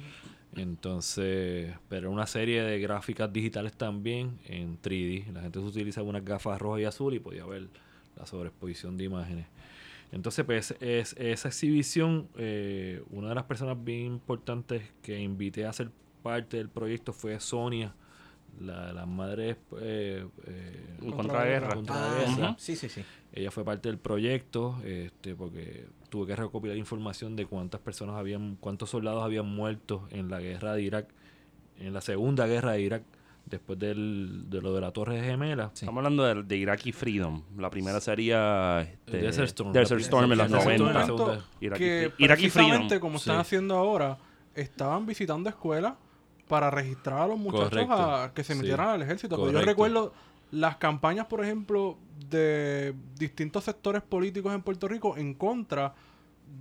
Entonces, 0.58 1.74
pero 1.88 2.12
una 2.12 2.26
serie 2.26 2.64
de 2.64 2.80
gráficas 2.80 3.32
digitales 3.32 3.74
también 3.74 4.40
en 4.46 4.82
3D. 4.82 5.32
La 5.32 5.42
gente 5.42 5.60
utilizaba 5.60 6.08
unas 6.08 6.26
gafas 6.26 6.60
rojas 6.60 6.82
y 6.82 6.86
azul 6.86 7.14
y 7.14 7.20
podía 7.20 7.46
ver 7.46 7.68
la 8.16 8.26
sobreexposición 8.26 8.98
de 8.98 9.04
imágenes. 9.06 9.46
Entonces, 10.12 10.46
pues 10.46 10.76
es, 10.80 11.14
esa 11.18 11.50
exhibición, 11.50 12.28
eh, 12.38 13.04
una 13.10 13.30
de 13.30 13.36
las 13.36 13.44
personas 13.44 13.84
bien 13.84 14.06
importantes 14.06 14.84
que 15.02 15.20
invité 15.20 15.66
a 15.66 15.74
ser 15.74 15.92
parte 16.24 16.58
del 16.58 16.70
proyecto 16.70 17.14
fue 17.14 17.40
Sonia, 17.40 17.94
la, 18.60 18.92
la 18.94 19.06
madre 19.06 19.58
eh, 19.80 20.26
eh, 20.46 20.98
Contraguerra. 21.16 21.76
Contraguerra. 21.76 22.48
Ah, 22.50 22.56
Sí, 22.58 22.76
sí, 22.76 22.90
sí. 22.90 23.04
Ella 23.34 23.52
fue 23.52 23.64
parte 23.64 23.88
del 23.90 23.98
proyecto, 24.00 24.80
este, 24.84 25.36
porque 25.36 25.86
tuve 26.10 26.28
que 26.28 26.36
recopilar 26.36 26.76
información 26.78 27.36
de 27.36 27.46
cuántas 27.46 27.82
personas 27.82 28.16
habían, 28.16 28.56
cuántos 28.60 28.90
soldados 28.90 29.24
habían 29.24 29.46
muerto 29.48 30.08
en 30.12 30.30
la 30.30 30.40
guerra 30.40 30.74
de 30.74 30.82
Irak, 30.82 31.08
en 31.80 31.94
la 31.94 32.02
segunda 32.02 32.48
guerra 32.48 32.72
de 32.74 32.82
Irak, 32.82 33.04
después 33.46 33.78
del, 33.78 34.46
de 34.50 34.62
lo 34.62 34.74
de 34.74 34.82
la 34.82 34.92
Torre 34.92 35.22
Gemela. 35.22 35.72
Estamos 35.74 35.98
hablando 35.98 36.24
de, 36.24 36.44
de 36.44 36.58
Iraqi 36.58 36.92
Freedom. 36.92 37.44
La 37.58 37.70
primera 37.70 38.02
sería 38.02 38.82
este, 38.82 39.18
Desert 39.18 39.48
Storm. 39.50 39.72
Desert 39.72 40.02
Storm 40.02 40.32
en 40.32 40.38
los 40.38 40.48
primera- 40.48 40.64
Ese 40.64 40.74
es 40.76 40.82
un 40.82 40.88
90. 40.88 41.06
Segunda. 41.06 41.34
evento 41.62 42.16
Iraqi 42.20 42.50
Freedom. 42.50 43.00
como 43.00 43.18
están 43.18 43.36
Sí. 43.36 43.42
haciendo 43.42 43.76
ahora, 43.76 44.18
estaban 44.56 45.06
visitando 45.06 45.48
escuelas 45.50 45.94
para 46.48 46.70
registrar 46.72 47.22
a 47.22 47.28
los 47.28 47.38
muchachos 47.38 47.86
a 47.90 48.32
que 48.34 48.44
se 48.44 48.54
Sí. 48.54 48.60
metieran 48.60 48.90
al 48.90 49.02
ejército. 49.02 49.52
Yo 49.52 49.62
recuerdo 49.62 50.14
las 50.52 50.78
campañas, 50.78 51.26
por 51.26 51.44
ejemplo, 51.44 51.98
de 52.30 52.94
distintos 53.18 53.64
sectores 53.66 54.02
políticos 54.02 54.54
en 54.54 54.62
Puerto 54.62 54.88
Rico 54.88 55.18
en 55.18 55.34
contra 55.34 55.94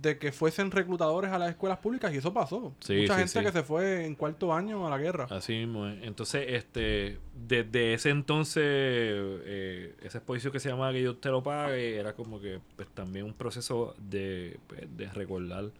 de 0.01 0.17
que 0.17 0.33
fuesen 0.33 0.69
reclutadores 0.69 1.31
a 1.31 1.39
las 1.39 1.49
escuelas 1.49 1.77
públicas 1.79 2.13
y 2.13 2.17
eso 2.17 2.33
pasó. 2.33 2.73
Sí, 2.81 2.97
Mucha 2.97 3.13
sí, 3.13 3.19
gente 3.19 3.39
sí. 3.39 3.45
que 3.45 3.51
se 3.53 3.63
fue 3.63 4.05
en 4.05 4.15
cuarto 4.15 4.53
año 4.53 4.85
a 4.85 4.89
la 4.89 4.97
guerra. 4.97 5.27
Así 5.29 5.53
mismo. 5.53 5.87
es. 5.87 6.03
Entonces, 6.03 6.45
este, 6.49 7.17
desde 7.47 7.93
ese 7.93 8.09
entonces, 8.09 8.63
eh, 8.65 9.95
esa 10.01 10.17
exposición 10.17 10.51
que 10.51 10.59
se 10.59 10.67
llamaba 10.69 10.91
Que 10.91 11.01
yo 11.03 11.15
te 11.15 11.29
lo 11.29 11.41
pague, 11.41 11.95
era 11.97 12.11
como 12.13 12.41
que 12.41 12.59
pues, 12.75 12.89
también 12.89 13.25
un 13.25 13.33
proceso 13.33 13.95
de, 13.97 14.59
pues, 14.67 14.81
de 14.97 15.07
recordar 15.13 15.71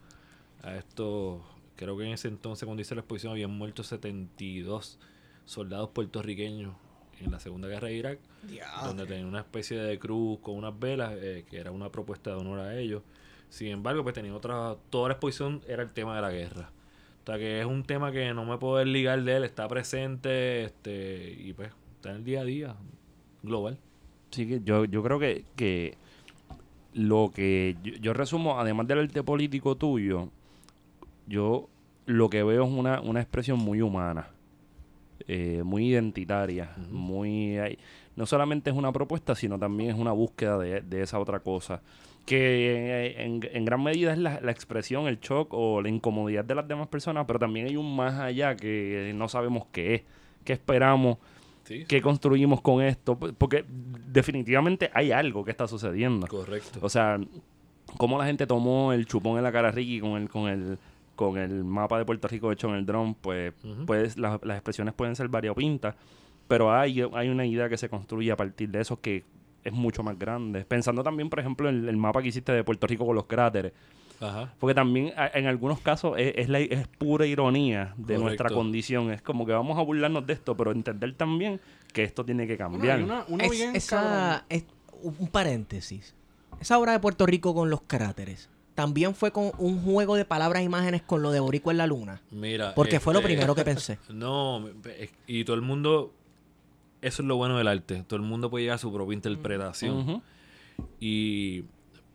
a 0.63 0.75
estos, 0.77 1.41
creo 1.77 1.95
que 1.95 2.05
en 2.05 2.11
ese 2.11 2.27
entonces 2.27 2.65
cuando 2.65 2.81
hice 2.81 2.95
la 2.95 3.01
exposición 3.01 3.31
habían 3.31 3.51
muerto 3.51 3.83
72 3.83 4.99
soldados 5.45 5.89
puertorriqueños 5.89 6.75
en 7.21 7.31
la 7.31 7.39
Segunda 7.39 7.67
Guerra 7.67 7.87
de 7.87 7.95
Irak, 7.95 8.19
donde 8.83 9.05
tenían 9.05 9.27
una 9.27 9.39
especie 9.39 9.77
de 9.77 9.97
cruz 9.97 10.39
con 10.39 10.55
unas 10.55 10.77
velas, 10.77 11.13
eh, 11.15 11.45
que 11.49 11.57
era 11.57 11.71
una 11.71 11.89
propuesta 11.89 12.31
de 12.31 12.35
honor 12.35 12.59
a 12.59 12.77
ellos. 12.77 13.01
Sin 13.49 13.69
embargo, 13.69 14.03
pues 14.03 14.13
tenían 14.13 14.35
otra, 14.35 14.75
toda 14.89 15.09
la 15.09 15.13
exposición 15.13 15.61
era 15.67 15.83
el 15.83 15.91
tema 15.93 16.15
de 16.15 16.21
la 16.21 16.31
guerra. 16.31 16.71
O 17.23 17.25
sea 17.25 17.37
que 17.37 17.59
es 17.59 17.65
un 17.65 17.83
tema 17.83 18.11
que 18.11 18.33
no 18.33 18.45
me 18.45 18.57
puedo 18.57 18.77
desligar 18.77 19.23
de 19.23 19.37
él, 19.37 19.43
está 19.43 19.67
presente, 19.67 20.65
este, 20.65 21.35
y 21.39 21.53
pues 21.53 21.71
está 21.95 22.11
en 22.11 22.17
el 22.17 22.23
día 22.23 22.41
a 22.41 22.45
día, 22.45 22.75
global. 23.43 23.77
Sí, 24.31 24.47
que 24.47 24.61
yo, 24.63 24.85
yo 24.85 25.01
creo 25.03 25.19
que, 25.19 25.45
que 25.55 25.97
lo 26.93 27.31
que 27.33 27.77
yo, 27.83 27.93
yo 27.93 28.13
resumo, 28.13 28.59
además 28.59 28.87
del 28.87 28.99
arte 28.99 29.23
político 29.23 29.75
tuyo, 29.75 30.29
yo 31.27 31.67
lo 32.05 32.29
que 32.29 32.43
veo 32.43 32.63
es 32.63 32.69
una, 32.71 33.01
una 33.01 33.19
expresión 33.21 33.59
muy 33.59 33.81
humana, 33.81 34.29
eh, 35.27 35.61
muy 35.63 35.87
identitaria, 35.89 36.73
muy... 36.91 37.57
hay- 37.57 37.77
no 38.15 38.25
solamente 38.25 38.69
es 38.71 38.75
una 38.75 38.91
propuesta, 38.91 39.35
sino 39.35 39.59
también 39.59 39.91
es 39.91 39.95
una 39.95 40.11
búsqueda 40.11 40.57
de, 40.57 40.81
de 40.81 41.01
esa 41.03 41.19
otra 41.19 41.39
cosa. 41.39 41.81
Que 42.25 43.05
eh, 43.07 43.23
en, 43.23 43.39
en 43.53 43.63
gran 43.65 43.83
medida 43.83 44.11
es 44.11 44.17
la, 44.17 44.41
la 44.41 44.51
expresión, 44.51 45.07
el 45.07 45.19
shock 45.19 45.49
o 45.53 45.81
la 45.81 45.89
incomodidad 45.89 46.43
de 46.43 46.55
las 46.55 46.67
demás 46.67 46.87
personas, 46.87 47.25
pero 47.27 47.37
también 47.39 47.67
hay 47.67 47.77
un 47.77 47.95
más 47.95 48.15
allá 48.15 48.55
que 48.57 49.11
no 49.15 49.27
sabemos 49.29 49.65
qué 49.71 49.95
es, 49.95 50.01
qué 50.43 50.53
esperamos, 50.53 51.17
Sí, 51.65 51.83
qué 51.85 52.01
construimos 52.01 52.61
con 52.61 52.81
esto, 52.81 53.17
porque 53.19 53.65
definitivamente 53.67 54.89
hay 54.93 55.11
algo 55.11 55.43
que 55.43 55.51
está 55.51 55.67
sucediendo. 55.67 56.25
correcto. 56.27 56.79
O 56.81 56.87
sea, 56.89 57.19
cómo 57.97 58.17
la 58.17 58.25
gente 58.25 58.47
tomó 58.47 58.93
el 58.93 59.05
chupón 59.05 59.37
en 59.37 59.43
la 59.43 59.51
cara 59.51 59.67
a 59.67 59.71
Ricky 59.71 59.99
con 59.99 60.11
el, 60.21 60.29
con 60.29 60.47
el, 60.49 60.77
con 61.17 61.37
el 61.37 61.65
mapa 61.65 61.97
de 61.97 62.05
Puerto 62.05 62.29
Rico 62.29 62.49
hecho 62.53 62.69
en 62.69 62.75
el 62.75 62.85
dron, 62.85 63.13
pues, 63.15 63.53
Ujú. 63.65 63.85
pues 63.85 64.17
las, 64.17 64.39
las 64.45 64.55
expresiones 64.57 64.93
pueden 64.93 65.17
ser 65.17 65.27
variopintas, 65.27 65.95
pero 66.47 66.71
hay, 66.73 67.01
hay 67.13 67.27
una 67.27 67.45
idea 67.45 67.67
que 67.67 67.75
se 67.77 67.89
construye 67.89 68.31
a 68.31 68.37
partir 68.37 68.69
de 68.69 68.79
eso 68.79 69.01
que 69.01 69.25
es 69.65 69.73
mucho 69.73 70.01
más 70.03 70.17
grande. 70.17 70.63
Pensando 70.63 71.03
también, 71.03 71.29
por 71.29 71.39
ejemplo, 71.41 71.67
en 71.67 71.89
el 71.89 71.97
mapa 71.97 72.21
que 72.21 72.29
hiciste 72.29 72.53
de 72.53 72.63
Puerto 72.63 72.87
Rico 72.87 73.05
con 73.05 73.15
los 73.15 73.25
cráteres. 73.25 73.73
Ajá. 74.21 74.53
Porque 74.57 74.73
también 74.73 75.11
en 75.33 75.45
algunos 75.47 75.79
casos 75.81 76.15
es, 76.17 76.33
es, 76.37 76.49
la- 76.49 76.59
es 76.59 76.87
pura 76.87 77.25
ironía 77.25 77.93
de 77.97 78.03
Correcto. 78.15 78.21
nuestra 78.23 78.49
condición. 78.49 79.11
Es 79.11 79.21
como 79.21 79.45
que 79.45 79.51
vamos 79.51 79.77
a 79.77 79.81
burlarnos 79.81 80.25
de 80.25 80.33
esto, 80.33 80.55
pero 80.55 80.71
entender 80.71 81.13
también 81.15 81.59
que 81.93 82.03
esto 82.03 82.23
tiene 82.23 82.47
que 82.47 82.57
cambiar. 82.57 82.97
hay 82.97 83.03
una, 83.03 83.25
una 83.27 83.43
Es- 83.45 83.51
bien 83.51 83.75
esa, 83.75 84.45
es- 84.49 84.65
un 85.03 85.27
paréntesis. 85.27 86.15
Esa 86.61 86.79
obra 86.79 86.93
de 86.93 86.99
Puerto 86.99 87.25
Rico 87.27 87.53
con 87.53 87.69
los 87.69 87.81
cráteres 87.81 88.49
también 88.77 89.15
fue 89.15 89.31
con 89.31 89.49
un 89.57 89.81
juego 89.81 90.15
de 90.17 90.23
palabras 90.23 90.61
e 90.61 90.63
imágenes 90.65 91.01
con 91.01 91.23
lo 91.23 91.31
de 91.31 91.39
Boricua 91.39 91.73
en 91.73 91.77
la 91.79 91.87
luna. 91.87 92.21
Mira. 92.29 92.75
Porque 92.75 92.99
fue 92.99 93.11
lo 93.11 93.21
este, 93.21 93.29
primero 93.29 93.55
que 93.55 93.63
pensé. 93.63 93.97
No, 94.09 94.69
y 95.25 95.43
todo 95.45 95.55
el 95.55 95.63
mundo, 95.63 96.13
eso 97.01 97.23
es 97.23 97.27
lo 97.27 97.37
bueno 97.37 97.57
del 97.57 97.67
arte, 97.67 98.03
todo 98.05 98.17
el 98.17 98.21
mundo 98.21 98.51
puede 98.51 98.65
llegar 98.65 98.75
a 98.75 98.77
su 98.77 98.93
propia 98.93 99.15
interpretación. 99.15 100.21
Y 100.99 101.63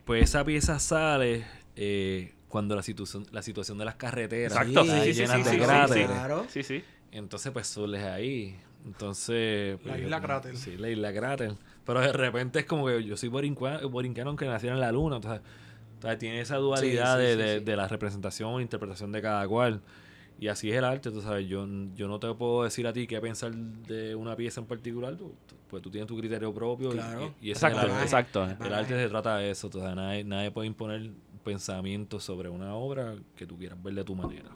pues 0.04 0.22
esa 0.22 0.44
pieza 0.44 0.78
sale 0.78 1.44
eh, 1.74 2.32
cuando 2.46 2.76
la 2.76 2.84
situación, 2.84 3.26
la 3.32 3.42
situación 3.42 3.76
de 3.76 3.84
las 3.84 3.96
carreteras 3.96 4.52
Exacto, 4.52 4.82
está 4.82 5.02
sí, 5.02 5.14
sí, 5.14 5.20
llenas 5.20 5.44
sí, 5.44 5.56
de 5.56 5.64
cráteres. 5.64 6.06
sí. 6.06 6.12
Claro. 6.12 6.46
Sí, 6.48 6.62
sí. 6.62 6.84
Entonces 7.10 7.50
pues 7.50 7.66
surge 7.66 8.08
ahí. 8.08 8.56
Entonces... 8.86 9.80
La 9.84 9.94
pues, 9.94 10.04
isla 10.04 10.18
yo- 10.18 10.22
cráter. 10.22 10.56
Sí, 10.56 10.76
la 10.76 10.88
isla 10.88 11.12
cráter. 11.12 11.54
Pero 11.84 12.00
de 12.00 12.12
repente 12.12 12.60
es 12.60 12.66
como 12.66 12.86
que 12.86 13.02
yo 13.02 13.16
soy 13.16 13.30
borincano 13.30 14.28
aunque 14.28 14.46
nací 14.46 14.68
en 14.68 14.78
la 14.78 14.92
luna. 14.92 15.16
Entonces, 15.16 15.42
entonces 16.02 16.18
tiene 16.18 16.40
esa 16.40 16.56
dualidad 16.56 17.16
Sí, 17.18 17.22
sí, 17.22 17.26
de, 17.28 17.32
sí, 17.34 17.38
de- 17.52 17.58
sí. 17.60 17.64
de 17.64 17.76
la 17.76 17.88
representación, 17.88 18.60
interpretación 18.60 19.12
de 19.12 19.22
cada 19.22 19.46
cual. 19.46 19.80
Y 20.40 20.48
así 20.48 20.70
es 20.70 20.76
el 20.76 20.84
arte, 20.84 21.10
tú 21.12 21.22
sabes. 21.22 21.46
Yo, 21.48 21.64
yo 21.94 22.08
no 22.08 22.18
te 22.18 22.32
puedo 22.34 22.64
decir 22.64 22.86
a 22.88 22.92
ti 22.92 23.06
qué 23.06 23.20
pensar 23.20 23.54
de 23.54 24.14
una 24.16 24.34
pieza 24.34 24.60
en 24.60 24.66
particular. 24.66 25.14
tú- 25.16 25.32
pues 25.68 25.82
tú 25.82 25.90
tienes 25.90 26.06
tu 26.08 26.18
criterio 26.18 26.52
propio. 26.52 26.90
y- 26.90 26.94
Claro. 26.96 27.32
Y, 27.40 27.50
Exacto, 27.50 27.80
el 27.80 27.90
arte. 27.92 28.02
exacto. 28.02 28.44
El 28.44 28.74
arte 28.74 28.94
se 29.02 29.08
trata 29.08 29.36
de 29.38 29.50
eso. 29.52 29.70
tú 29.70 29.78
sabes, 29.78 29.94
nadie, 29.96 30.24
nadie 30.24 30.50
puede 30.50 30.66
imponer 30.66 31.10
pensamientos 31.44 32.24
sobre 32.24 32.48
una 32.48 32.74
obra 32.74 33.14
que 33.36 33.46
tú 33.46 33.56
quieras 33.56 33.80
ver 33.82 33.94
de 33.94 34.04
tu 34.04 34.14
manera. 34.14 34.50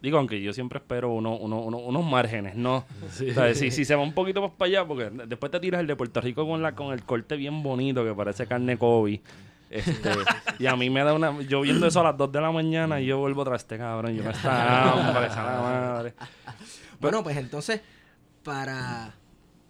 Digo, 0.00 0.16
aunque 0.18 0.40
yo 0.40 0.52
siempre 0.52 0.78
espero 0.78 1.10
uno, 1.12 1.36
uno- 1.36 1.60
uno- 1.60 1.78
unos 1.78 2.04
márgenes, 2.04 2.54
¿no? 2.54 2.84
Sí. 3.10 3.30
O 3.30 3.34
sea, 3.34 3.52
si, 3.54 3.70
si 3.72 3.84
se 3.84 3.96
va 3.96 4.02
un 4.02 4.12
poquito 4.12 4.40
más 4.40 4.52
para 4.52 4.68
allá, 4.68 4.86
porque 4.86 5.10
después 5.26 5.50
te 5.50 5.58
tiras 5.58 5.80
el 5.80 5.88
de 5.88 5.96
Puerto 5.96 6.20
Rico 6.20 6.46
con 6.46 6.62
la 6.62 6.74
con 6.76 6.92
el 6.92 7.02
corte 7.04 7.36
bien 7.36 7.62
bonito 7.64 8.04
que 8.04 8.14
parece 8.14 8.46
carne 8.46 8.78
Kobe. 8.78 9.20
Este, 9.70 10.10
y 10.58 10.66
a 10.66 10.76
mí 10.76 10.88
me 10.90 11.04
da 11.04 11.12
una... 11.14 11.40
Yo 11.42 11.60
viendo 11.60 11.86
eso 11.86 12.00
a 12.00 12.04
las 12.04 12.16
2 12.16 12.32
de 12.32 12.40
la 12.40 12.50
mañana 12.50 13.00
y 13.00 13.06
yo 13.06 13.18
vuelvo 13.18 13.44
tras 13.44 13.62
este 13.62 13.76
cabrón. 13.78 14.14
Yo 14.14 14.24
me 14.24 14.30
está 14.32 14.92
hambre, 14.92 15.26
esa 15.26 15.44
la 15.44 15.60
madre. 15.60 16.14
Bueno, 17.00 17.22
pues 17.22 17.36
entonces, 17.36 17.80
para 18.42 19.14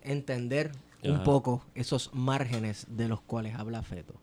entender 0.03 0.73
un 1.03 1.17
Ajá. 1.17 1.25
poco 1.25 1.63
esos 1.75 2.11
márgenes 2.15 2.87
de 2.89 3.07
los 3.07 3.21
cuales 3.21 3.55
habla 3.55 3.83
Feto, 3.83 4.15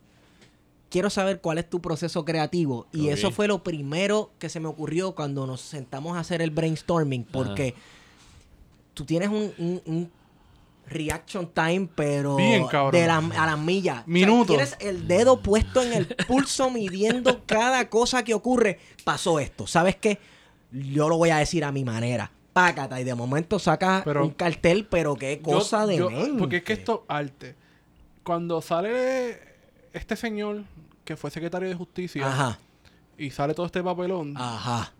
quiero 0.90 1.08
saber 1.08 1.40
cuál 1.40 1.58
es 1.58 1.70
tu 1.70 1.80
proceso 1.80 2.24
creativo. 2.24 2.86
Y 2.92 3.08
eso 3.10 3.30
fue 3.30 3.46
lo 3.46 3.62
primero 3.62 4.32
que 4.40 4.48
se 4.48 4.58
me 4.58 4.66
ocurrió 4.66 5.14
cuando 5.14 5.46
nos 5.46 5.60
sentamos 5.60 6.16
a 6.16 6.20
hacer 6.20 6.42
el 6.42 6.50
brainstorming, 6.50 7.24
porque 7.24 7.74
tú 8.94 9.04
tienes 9.04 9.28
un, 9.28 9.52
un- 9.58 9.82
un 9.86 10.10
reaction 10.88 11.48
time, 11.52 11.88
pero 11.94 12.36
Bien, 12.36 12.66
cabrón. 12.66 12.92
de 13.00 13.06
la, 13.06 13.18
a 13.18 13.46
las 13.46 13.58
millas. 13.58 13.96
O 13.96 14.04
sea, 14.04 14.04
Minutos. 14.06 14.46
tienes 14.46 14.76
el 14.80 15.06
dedo 15.08 15.40
puesto 15.42 15.82
en 15.82 15.92
el 15.92 16.06
pulso 16.26 16.70
midiendo 16.70 17.42
cada 17.46 17.88
cosa 17.90 18.22
que 18.24 18.34
ocurre. 18.34 18.78
Pasó 19.04 19.38
esto. 19.40 19.66
¿Sabes 19.66 19.96
qué? 19.96 20.18
Yo 20.72 21.08
lo 21.08 21.16
voy 21.16 21.30
a 21.30 21.38
decir 21.38 21.64
a 21.64 21.72
mi 21.72 21.84
manera. 21.84 22.30
Pácata. 22.52 23.00
Y 23.00 23.04
de 23.04 23.14
momento 23.14 23.58
sacas 23.58 24.06
un 24.06 24.30
cartel, 24.30 24.86
pero 24.90 25.14
qué 25.16 25.36
Yo- 25.44 25.52
cosa 25.52 25.86
de 25.86 25.96
yo- 25.98 26.10
mente. 26.10 26.38
Porque 26.38 26.56
es 26.58 26.62
que 26.64 26.72
esto 26.72 27.04
es 27.08 27.14
arte. 27.14 27.54
Cuando 28.22 28.60
sale 28.62 29.38
este 29.92 30.16
señor 30.16 30.64
que 31.04 31.16
fue 31.16 31.30
secretario 31.30 31.68
de 31.68 31.74
justicia 31.74 32.26
Ajá. 32.26 32.58
y 33.16 33.30
sale 33.30 33.54
todo 33.54 33.66
este 33.66 33.82
papelón, 33.82 34.34
Ajá. 34.36 34.92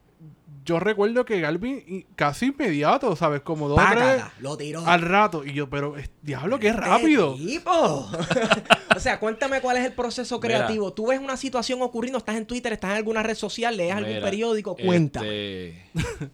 Yo 0.64 0.80
recuerdo 0.80 1.24
que 1.24 1.40
Galvin 1.40 2.06
casi 2.16 2.46
inmediato, 2.46 3.14
¿sabes? 3.14 3.40
Como 3.42 3.68
dos 3.68 3.78
tres 3.78 3.88
Pácata. 4.00 4.32
Lo 4.40 4.56
tiró. 4.56 4.84
al 4.84 5.00
rato. 5.00 5.44
Y 5.44 5.52
yo, 5.52 5.70
pero 5.70 5.94
diablo, 6.22 6.58
qué 6.58 6.68
Este 6.68 6.80
rápido. 6.80 7.34
tipo. 7.36 7.70
o 8.96 8.98
sea, 8.98 9.20
cuéntame 9.20 9.60
cuál 9.60 9.76
es 9.76 9.84
el 9.84 9.92
proceso 9.92 10.40
Mira. 10.42 10.58
creativo. 10.58 10.92
Tú 10.92 11.06
ves 11.08 11.20
una 11.20 11.36
situación 11.36 11.82
ocurriendo, 11.82 12.18
estás 12.18 12.34
en 12.36 12.46
Twitter, 12.46 12.72
estás 12.72 12.90
en 12.90 12.96
alguna 12.96 13.22
red 13.22 13.36
social, 13.36 13.76
lees 13.76 13.92
algún 13.94 14.14
Mira, 14.14 14.24
periódico, 14.24 14.74
cuenta. 14.76 15.20
este, 15.20 15.84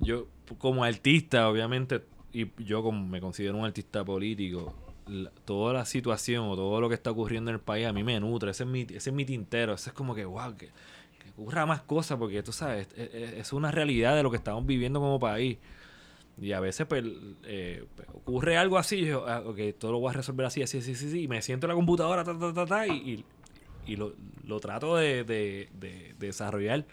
yo, 0.00 0.26
como 0.58 0.84
artista, 0.84 1.48
obviamente, 1.48 2.02
y 2.32 2.46
yo 2.64 2.82
como 2.82 3.06
me 3.06 3.20
considero 3.20 3.56
un 3.58 3.64
artista 3.64 4.04
político, 4.04 4.74
la- 5.06 5.30
toda 5.44 5.72
la 5.74 5.84
situación 5.84 6.46
o 6.48 6.56
todo 6.56 6.80
lo 6.80 6.88
que 6.88 6.94
está 6.94 7.10
ocurriendo 7.10 7.50
en 7.50 7.56
el 7.56 7.60
país 7.60 7.86
a 7.86 7.92
mí 7.92 8.02
me 8.02 8.18
nutre. 8.20 8.52
Ese 8.52 8.62
es 8.62 8.68
mi, 8.68 8.82
ese 8.82 9.10
es 9.10 9.12
mi 9.12 9.24
tintero. 9.24 9.74
Ese 9.74 9.90
es 9.90 9.94
como 9.94 10.14
que, 10.14 10.24
wow, 10.24 10.56
que 10.56 10.70
ocurra 11.40 11.66
más 11.66 11.82
cosas, 11.82 12.18
porque 12.18 12.42
tú 12.42 12.52
sabes, 12.52 12.88
es, 12.96 13.14
es- 13.14 13.32
es 13.32 13.52
una 13.52 13.70
realidad 13.70 14.14
de 14.16 14.22
lo 14.22 14.30
que 14.30 14.36
estamos 14.36 14.64
viviendo 14.66 15.00
como 15.00 15.18
país. 15.20 15.58
Y 16.40 16.52
a 16.52 16.60
veces, 16.60 16.86
pues, 16.86 17.04
eh, 17.44 17.84
pues, 17.96 18.08
ocurre 18.14 18.56
algo 18.56 18.78
así, 18.78 19.04
yo, 19.04 19.26
ah, 19.28 19.42
ok, 19.44 19.58
todo 19.78 19.92
lo 19.92 20.00
voy 20.00 20.10
a 20.10 20.14
resolver 20.14 20.46
así, 20.46 20.62
así, 20.62 20.78
así, 20.78 20.92
así, 20.92 21.06
así, 21.08 21.22
y 21.24 21.28
me 21.28 21.42
siento 21.42 21.66
en 21.66 21.70
la 21.70 21.74
computadora, 21.74 22.24
ta, 22.24 22.38
ta, 22.38 22.52
ta, 22.54 22.64
ta, 22.66 22.86
y, 22.86 22.92
y, 23.86 23.92
y 23.92 23.96
lo, 23.96 24.14
lo 24.46 24.58
trato 24.60 24.96
de, 24.96 25.24
de- 25.24 25.68
de- 25.78 26.14
de 26.18 26.26
desarrollar. 26.26 26.86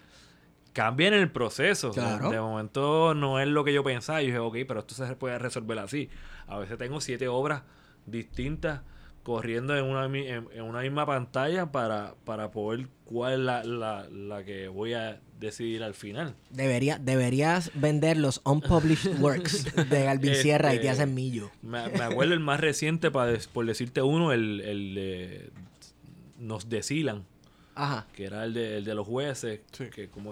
Cambia 0.74 1.08
en 1.08 1.16
el 1.16 1.32
proceso. 1.32 1.92
Claro. 1.92 2.30
De 2.30 2.40
momento 2.40 3.14
no 3.16 3.40
es 3.40 3.48
lo 3.48 3.64
que 3.64 3.74
yo 3.74 3.84
pensaba. 3.84 4.22
Y 4.22 4.28
dije, 4.28 4.38
ok, 4.40 4.58
pero 4.68 4.82
esto 4.82 4.94
se 4.94 5.16
puede 5.16 5.40
resolver 5.40 5.80
así. 5.80 6.08
A 6.46 6.60
veces 6.60 6.78
tengo 6.78 7.02
siete 7.02 7.28
obras 7.28 7.64
distintas 8.06 8.82
corriendo 9.32 9.76
en 9.78 9.84
una, 9.84 10.06
en, 10.06 10.48
en 10.54 10.62
una 10.62 10.80
misma 10.80 11.06
pantalla 11.06 11.70
para, 11.70 12.16
para 12.24 12.50
poder 12.50 12.88
cuál 13.04 13.34
es 13.34 13.40
la, 13.40 13.64
la, 13.66 14.08
la 14.10 14.46
que 14.46 14.70
voy 14.70 14.94
a 14.94 15.20
decidir 15.38 15.84
al 15.84 15.94
final. 15.96 16.34
Debería, 16.50 16.98
deberías 16.98 17.70
vender 17.76 18.16
los 18.16 18.40
unpublished 18.46 19.20
works 19.20 19.66
de 19.90 20.04
Galvin 20.06 20.32
Este- 20.32 20.44
Sierra 20.44 20.74
y 20.74 20.80
te 20.80 20.90
hacen 20.90 21.14
millo. 21.14 21.52
Me, 21.62 21.90
me 21.90 22.04
acuerdo 22.06 22.34
el 22.36 22.40
más 22.40 22.62
reciente, 22.62 23.12
para 23.12 23.32
des- 23.32 23.48
por 23.48 23.66
decirte 23.66 24.02
uno, 24.02 24.32
el, 24.32 24.62
el 24.62 24.96
de 24.96 25.50
Nos 26.40 26.70
Decilan, 26.70 27.26
Ajá. 27.76 28.08
que 28.14 28.24
era 28.24 28.46
el 28.46 28.54
de, 28.54 28.78
el 28.78 28.86
de 28.86 28.96
los 28.96 29.06
jueces, 29.06 29.60
Sí. 29.74 29.88
que 29.94 30.08
como, 30.08 30.32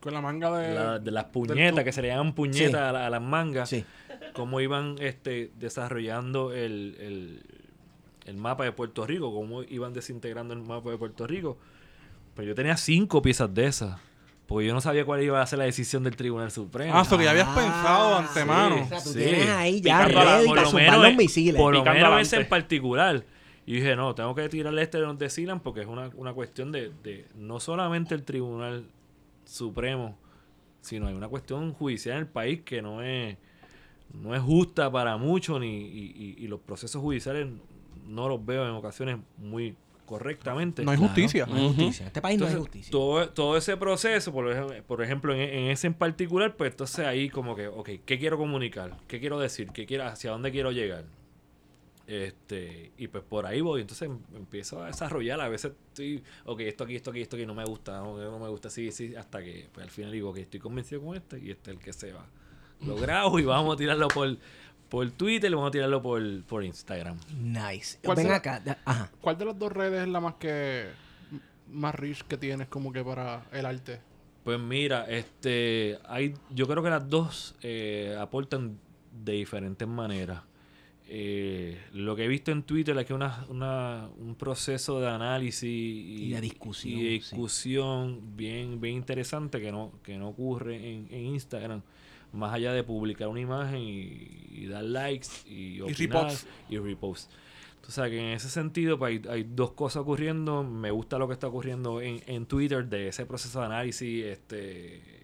Con 0.00 0.12
la 0.12 0.20
manga 0.20 0.56
de... 0.58 0.74
la- 0.74 0.98
de 0.98 1.10
las 1.10 1.24
puñetas, 1.24 1.84
que 1.84 1.92
se 1.92 2.02
le 2.02 2.08
llaman 2.08 2.34
puñetas 2.34 2.68
Sí. 2.70 2.76
a, 2.76 2.92
la- 2.92 3.06
a 3.06 3.10
las 3.10 3.22
mangas, 3.22 3.70
Sí. 3.70 3.82
cómo 4.34 4.60
iban 4.60 4.96
este, 5.00 5.50
desarrollando 5.58 6.52
el, 6.52 6.96
el, 7.00 7.42
el 8.28 8.36
mapa 8.36 8.64
de 8.64 8.72
Puerto 8.72 9.06
Rico, 9.06 9.32
cómo 9.32 9.62
iban 9.62 9.92
desintegrando 9.92 10.54
el 10.54 10.60
mapa 10.60 10.90
de 10.90 10.98
Puerto 10.98 11.26
Rico. 11.26 11.58
Pero 12.34 12.48
yo 12.48 12.54
tenía 12.54 12.76
cinco 12.76 13.20
piezas 13.22 13.52
de 13.52 13.66
esas, 13.66 13.98
porque 14.46 14.66
yo 14.66 14.74
no 14.74 14.80
sabía 14.80 15.04
cuál 15.04 15.22
iba 15.22 15.40
a 15.42 15.46
ser 15.46 15.58
la 15.58 15.64
decisión 15.64 16.04
del 16.04 16.14
Tribunal 16.16 16.50
Supremo. 16.50 16.92
Ah, 16.94 17.02
eso 17.02 17.18
que 17.18 17.24
ya 17.24 17.30
habías 17.30 17.48
Ah, 17.48 17.54
pensado 17.54 18.16
antemano. 18.18 18.76
sí. 18.76 18.82
O 18.82 18.88
sea, 18.88 19.02
tú 19.02 19.10
Sí. 19.10 19.18
tienes 19.18 19.48
ahí 19.48 19.80
ya 19.80 20.04
ready 20.04 20.14
para 20.48 20.62
lo 20.62 20.68
zumbar 20.70 20.98
los 20.98 21.14
misiles. 21.16 21.60
Por 21.60 21.74
lo 21.74 21.84
menos 21.84 22.20
ese 22.20 22.36
en 22.36 22.48
particular. 22.48 23.24
Y 23.66 23.72
dije, 23.74 23.96
no, 23.96 24.14
tengo 24.14 24.34
que 24.34 24.48
tirarle 24.48 24.80
este 24.82 24.98
de 24.98 25.04
los 25.04 25.18
decilan 25.18 25.60
porque 25.60 25.80
es 25.82 25.86
una, 25.86 26.10
una 26.14 26.32
cuestión 26.32 26.72
de, 26.72 26.90
de 27.02 27.26
no 27.36 27.60
solamente 27.60 28.14
el 28.14 28.22
Tribunal 28.24 28.84
Supremo, 29.44 30.16
sino 30.80 31.06
hay 31.08 31.14
una 31.14 31.28
cuestión 31.28 31.72
judicial 31.74 32.14
en 32.16 32.20
el 32.22 32.28
país 32.28 32.60
que 32.62 32.80
no 32.80 33.02
es, 33.02 33.36
no 34.14 34.34
es 34.34 34.40
justa 34.40 34.90
para 34.90 35.16
muchos 35.18 35.60
ni, 35.60 35.76
y, 35.82 36.34
y- 36.38 36.44
y 36.44 36.46
los 36.48 36.60
procesos 36.60 37.02
judiciales 37.02 37.48
no 38.08 38.28
los 38.28 38.44
veo 38.44 38.64
en 38.64 38.72
ocasiones 38.74 39.18
muy 39.36 39.76
correctamente. 40.06 40.84
No 40.84 40.90
hay 40.90 40.96
Claro, 40.96 41.12
justicia. 41.12 41.46
No 41.46 41.56
hay 41.56 41.66
justicia. 41.68 42.06
Este 42.06 42.22
país 42.22 42.40
no 42.40 42.46
hay 42.46 42.54
justicia. 42.54 42.90
Todo, 42.90 43.28
todo 43.28 43.56
ese 43.58 43.76
proceso, 43.76 44.32
por 44.32 44.50
ejemplo, 44.50 44.74
por 44.86 45.02
ejemplo 45.02 45.34
en, 45.34 45.40
en 45.40 45.70
ese 45.70 45.86
en 45.86 45.94
particular, 45.94 46.56
pues 46.56 46.70
entonces 46.70 47.04
ahí 47.06 47.28
como 47.28 47.54
que, 47.54 47.68
ok, 47.68 47.90
¿qué 48.06 48.18
quiero 48.18 48.38
comunicar? 48.38 48.96
¿Qué 49.06 49.20
quiero 49.20 49.38
decir? 49.38 49.68
¿Qué 49.72 49.84
quiero, 49.86 50.06
¿Hacia 50.06 50.30
dónde 50.30 50.50
quiero 50.50 50.72
llegar? 50.72 51.04
Este, 52.06 52.90
y 52.96 53.08
pues 53.08 53.22
por 53.22 53.44
ahí 53.44 53.60
voy, 53.60 53.82
entonces 53.82 54.08
em- 54.08 54.18
empiezo 54.34 54.82
a 54.82 54.86
desarrollar, 54.86 55.42
a 55.42 55.48
veces 55.50 55.72
estoy, 55.88 56.22
ok, 56.46 56.60
esto 56.60 56.84
aquí, 56.84 56.96
esto 56.96 57.10
aquí, 57.10 57.20
esto 57.20 57.36
aquí 57.36 57.44
no 57.44 57.54
me 57.54 57.64
gusta, 57.66 57.98
no, 58.00 58.16
no 58.16 58.38
me 58.38 58.48
gusta, 58.48 58.70
sí, 58.70 58.90
sí, 58.92 59.14
hasta 59.14 59.42
que 59.44 59.68
pues, 59.74 59.84
al 59.84 59.90
final 59.90 60.10
digo 60.12 60.32
que 60.32 60.40
estoy 60.40 60.58
convencido 60.58 61.02
con 61.02 61.16
este 61.16 61.38
y 61.38 61.50
este 61.50 61.70
es 61.70 61.76
el 61.76 61.82
que 61.82 61.92
se 61.92 62.12
va. 62.14 62.24
Lo 62.86 62.96
grabo 62.96 63.38
y 63.38 63.44
vamos 63.44 63.74
a 63.74 63.76
tirarlo 63.76 64.08
por, 64.08 64.38
por 64.88 65.10
Twitter 65.12 65.50
y 65.50 65.54
vamos 65.54 65.68
a 65.68 65.72
tirarlo 65.72 66.00
por, 66.02 66.42
por 66.44 66.64
Instagram. 66.64 67.18
Nice. 67.40 67.98
¿Cuál 68.04 68.16
Ven 68.16 68.26
será? 68.26 68.36
acá. 68.36 68.62
Ajá. 68.84 69.10
¿Cuál 69.20 69.36
de 69.38 69.44
las 69.44 69.58
dos 69.58 69.72
redes 69.72 70.02
es 70.02 70.08
la 70.08 70.20
más 70.20 70.34
que... 70.34 70.86
más 71.70 71.94
rich 71.94 72.22
que 72.22 72.36
tienes 72.38 72.68
como 72.68 72.92
que 72.92 73.04
para 73.04 73.44
el 73.52 73.66
arte? 73.66 74.00
Pues 74.44 74.58
mira, 74.58 75.04
este, 75.04 75.98
hay, 76.08 76.34
yo 76.50 76.66
creo 76.66 76.82
que 76.82 76.88
las 76.90 77.06
dos 77.08 77.54
eh, 77.62 78.16
aportan 78.18 78.78
de 79.24 79.32
diferentes 79.32 79.86
maneras. 79.86 80.42
Eh, 81.10 81.80
lo 81.92 82.14
que 82.16 82.24
he 82.24 82.28
visto 82.28 82.50
en 82.50 82.62
Twitter 82.62 82.96
es 82.98 83.06
que 83.06 83.14
una, 83.14 83.44
una- 83.48 84.08
un 84.18 84.34
proceso 84.34 85.00
de 85.00 85.08
análisis 85.08 85.62
y, 85.64 86.26
Y 86.26 86.30
de 86.32 86.40
discusión, 86.42 86.92
y 86.98 87.02
de 87.02 87.08
sí. 87.08 87.14
discusión 87.14 88.36
bien, 88.36 88.80
bien 88.80 88.96
interesante 88.96 89.60
que 89.60 89.72
no, 89.72 89.92
que 90.02 90.18
no 90.18 90.28
ocurre 90.28 90.76
en, 90.76 91.06
en 91.10 91.26
Instagram. 91.26 91.82
Más 92.32 92.52
allá 92.52 92.72
de 92.72 92.84
publicar 92.84 93.28
una 93.28 93.40
imagen 93.40 93.80
y, 93.80 94.48
y 94.50 94.66
dar 94.66 94.84
likes 94.84 95.28
y, 95.46 95.80
opinar 95.80 96.32
y 96.68 96.78
reposts. 96.78 97.30
O 97.86 97.90
sea 97.90 98.10
que 98.10 98.18
en 98.18 98.34
ese 98.34 98.50
sentido 98.50 98.98
pues, 98.98 99.20
hay, 99.26 99.30
hay 99.30 99.46
dos 99.48 99.72
cosas 99.72 100.02
ocurriendo. 100.02 100.62
Me 100.62 100.90
gusta 100.90 101.16
lo 101.16 101.26
que 101.26 101.32
está 101.32 101.46
ocurriendo 101.46 102.02
en, 102.02 102.20
en 102.26 102.44
Twitter 102.44 102.86
de 102.86 103.08
ese 103.08 103.24
proceso 103.24 103.60
de 103.60 103.66
análisis 103.66 104.26
este 104.26 105.18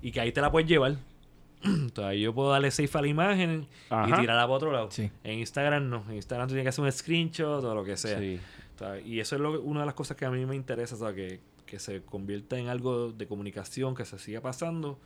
y 0.00 0.12
que 0.12 0.20
ahí 0.20 0.30
te 0.30 0.40
la 0.40 0.52
puedes 0.52 0.68
llevar. 0.68 0.96
Entonces 1.64 2.04
ahí 2.04 2.20
yo 2.20 2.32
puedo 2.32 2.50
darle 2.50 2.70
safe 2.70 2.96
a 2.96 3.00
la 3.00 3.08
imagen 3.08 3.66
Ajá. 3.90 4.08
y 4.08 4.20
tirarla 4.20 4.42
para 4.42 4.52
otro 4.54 4.70
lado. 4.70 4.90
Sí. 4.92 5.10
En 5.24 5.40
Instagram 5.40 5.88
no. 5.88 6.04
En 6.08 6.16
Instagram 6.16 6.46
tú 6.46 6.54
tienes 6.54 6.64
que 6.64 6.68
hacer 6.68 6.84
un 6.84 6.92
screenshot 6.92 7.64
o 7.64 7.74
lo 7.74 7.82
que 7.82 7.96
sea. 7.96 8.20
Sí. 8.20 8.38
O 8.76 8.78
sea, 8.78 9.00
y 9.00 9.18
eso 9.18 9.34
es 9.34 9.42
lo, 9.42 9.60
una 9.60 9.80
de 9.80 9.86
las 9.86 9.94
cosas 9.94 10.16
que 10.16 10.26
a 10.26 10.30
mí 10.30 10.46
me 10.46 10.54
interesa, 10.54 10.94
o 10.94 10.98
sea, 10.98 11.12
que, 11.12 11.40
que 11.66 11.80
se 11.80 12.02
convierta 12.02 12.56
en 12.58 12.68
algo 12.68 13.10
de 13.10 13.26
comunicación, 13.26 13.96
que 13.96 14.04
se 14.04 14.18
siga 14.18 14.40
pasando 14.40 14.98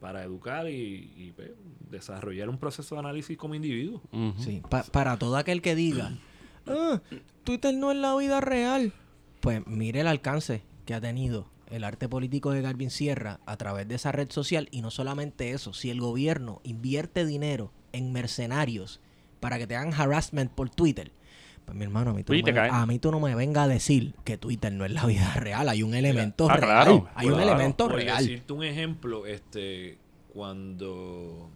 para 0.00 0.22
educar 0.24 0.68
y, 0.68 1.12
y, 1.16 1.32
pues, 1.36 1.50
desarrollar 1.90 2.48
un 2.48 2.58
proceso 2.58 2.94
de 2.94 3.00
análisis 3.00 3.36
como 3.36 3.54
individuo. 3.54 4.00
Sí, 4.38 4.62
pa- 4.68 4.82
para 4.84 5.18
todo 5.18 5.36
aquel 5.36 5.60
que 5.62 5.74
diga, 5.74 6.16
"Ah, 6.66 7.00
Twitter 7.44 7.74
no 7.74 7.90
es 7.92 7.98
la 7.98 8.14
vida 8.16 8.40
real, 8.40 8.92
pues 9.40 9.66
mire 9.66 10.00
el 10.00 10.06
alcance 10.06 10.62
que 10.86 10.94
ha 10.94 11.00
tenido 11.00 11.48
el 11.70 11.84
arte 11.84 12.08
político 12.08 12.50
de 12.50 12.62
Garvin 12.62 12.90
Sierra 12.90 13.40
a 13.46 13.56
través 13.56 13.86
de 13.86 13.94
esa 13.94 14.10
red 14.10 14.30
social. 14.30 14.68
Y 14.72 14.82
no 14.82 14.90
solamente 14.90 15.50
eso, 15.52 15.72
si 15.72 15.90
el 15.90 16.00
gobierno 16.00 16.60
invierte 16.64 17.24
dinero 17.24 17.70
en 17.92 18.12
mercenarios 18.12 19.00
para 19.38 19.56
que 19.58 19.66
te 19.66 19.76
hagan 19.76 19.94
harassment 19.94 20.50
por 20.50 20.68
Twitter, 20.70 21.12
pues 21.70 21.78
mi 21.78 21.84
hermano, 21.84 22.10
a 22.10 22.14
mí, 22.14 22.24
tú 22.24 22.34
no 22.34 22.42
te 22.42 22.52
me, 22.52 22.60
a 22.68 22.84
mí 22.86 22.98
tú 22.98 23.12
no 23.12 23.20
me 23.20 23.34
vengas 23.36 23.64
a 23.64 23.68
decir 23.68 24.14
que 24.24 24.36
Twitter 24.36 24.72
no 24.72 24.84
es 24.84 24.90
la 24.90 25.06
vida 25.06 25.32
real, 25.34 25.68
hay 25.68 25.84
un 25.84 25.94
elemento 25.94 26.48
ah, 26.50 26.56
real, 26.56 26.60
claro, 26.84 27.08
hay 27.14 27.28
un 27.28 27.34
claro. 27.34 27.48
elemento 27.52 27.86
Por 27.88 27.96
real. 27.96 28.18
decirte 28.18 28.52
un 28.52 28.64
ejemplo, 28.64 29.24
este, 29.26 29.98
cuando 30.32 31.48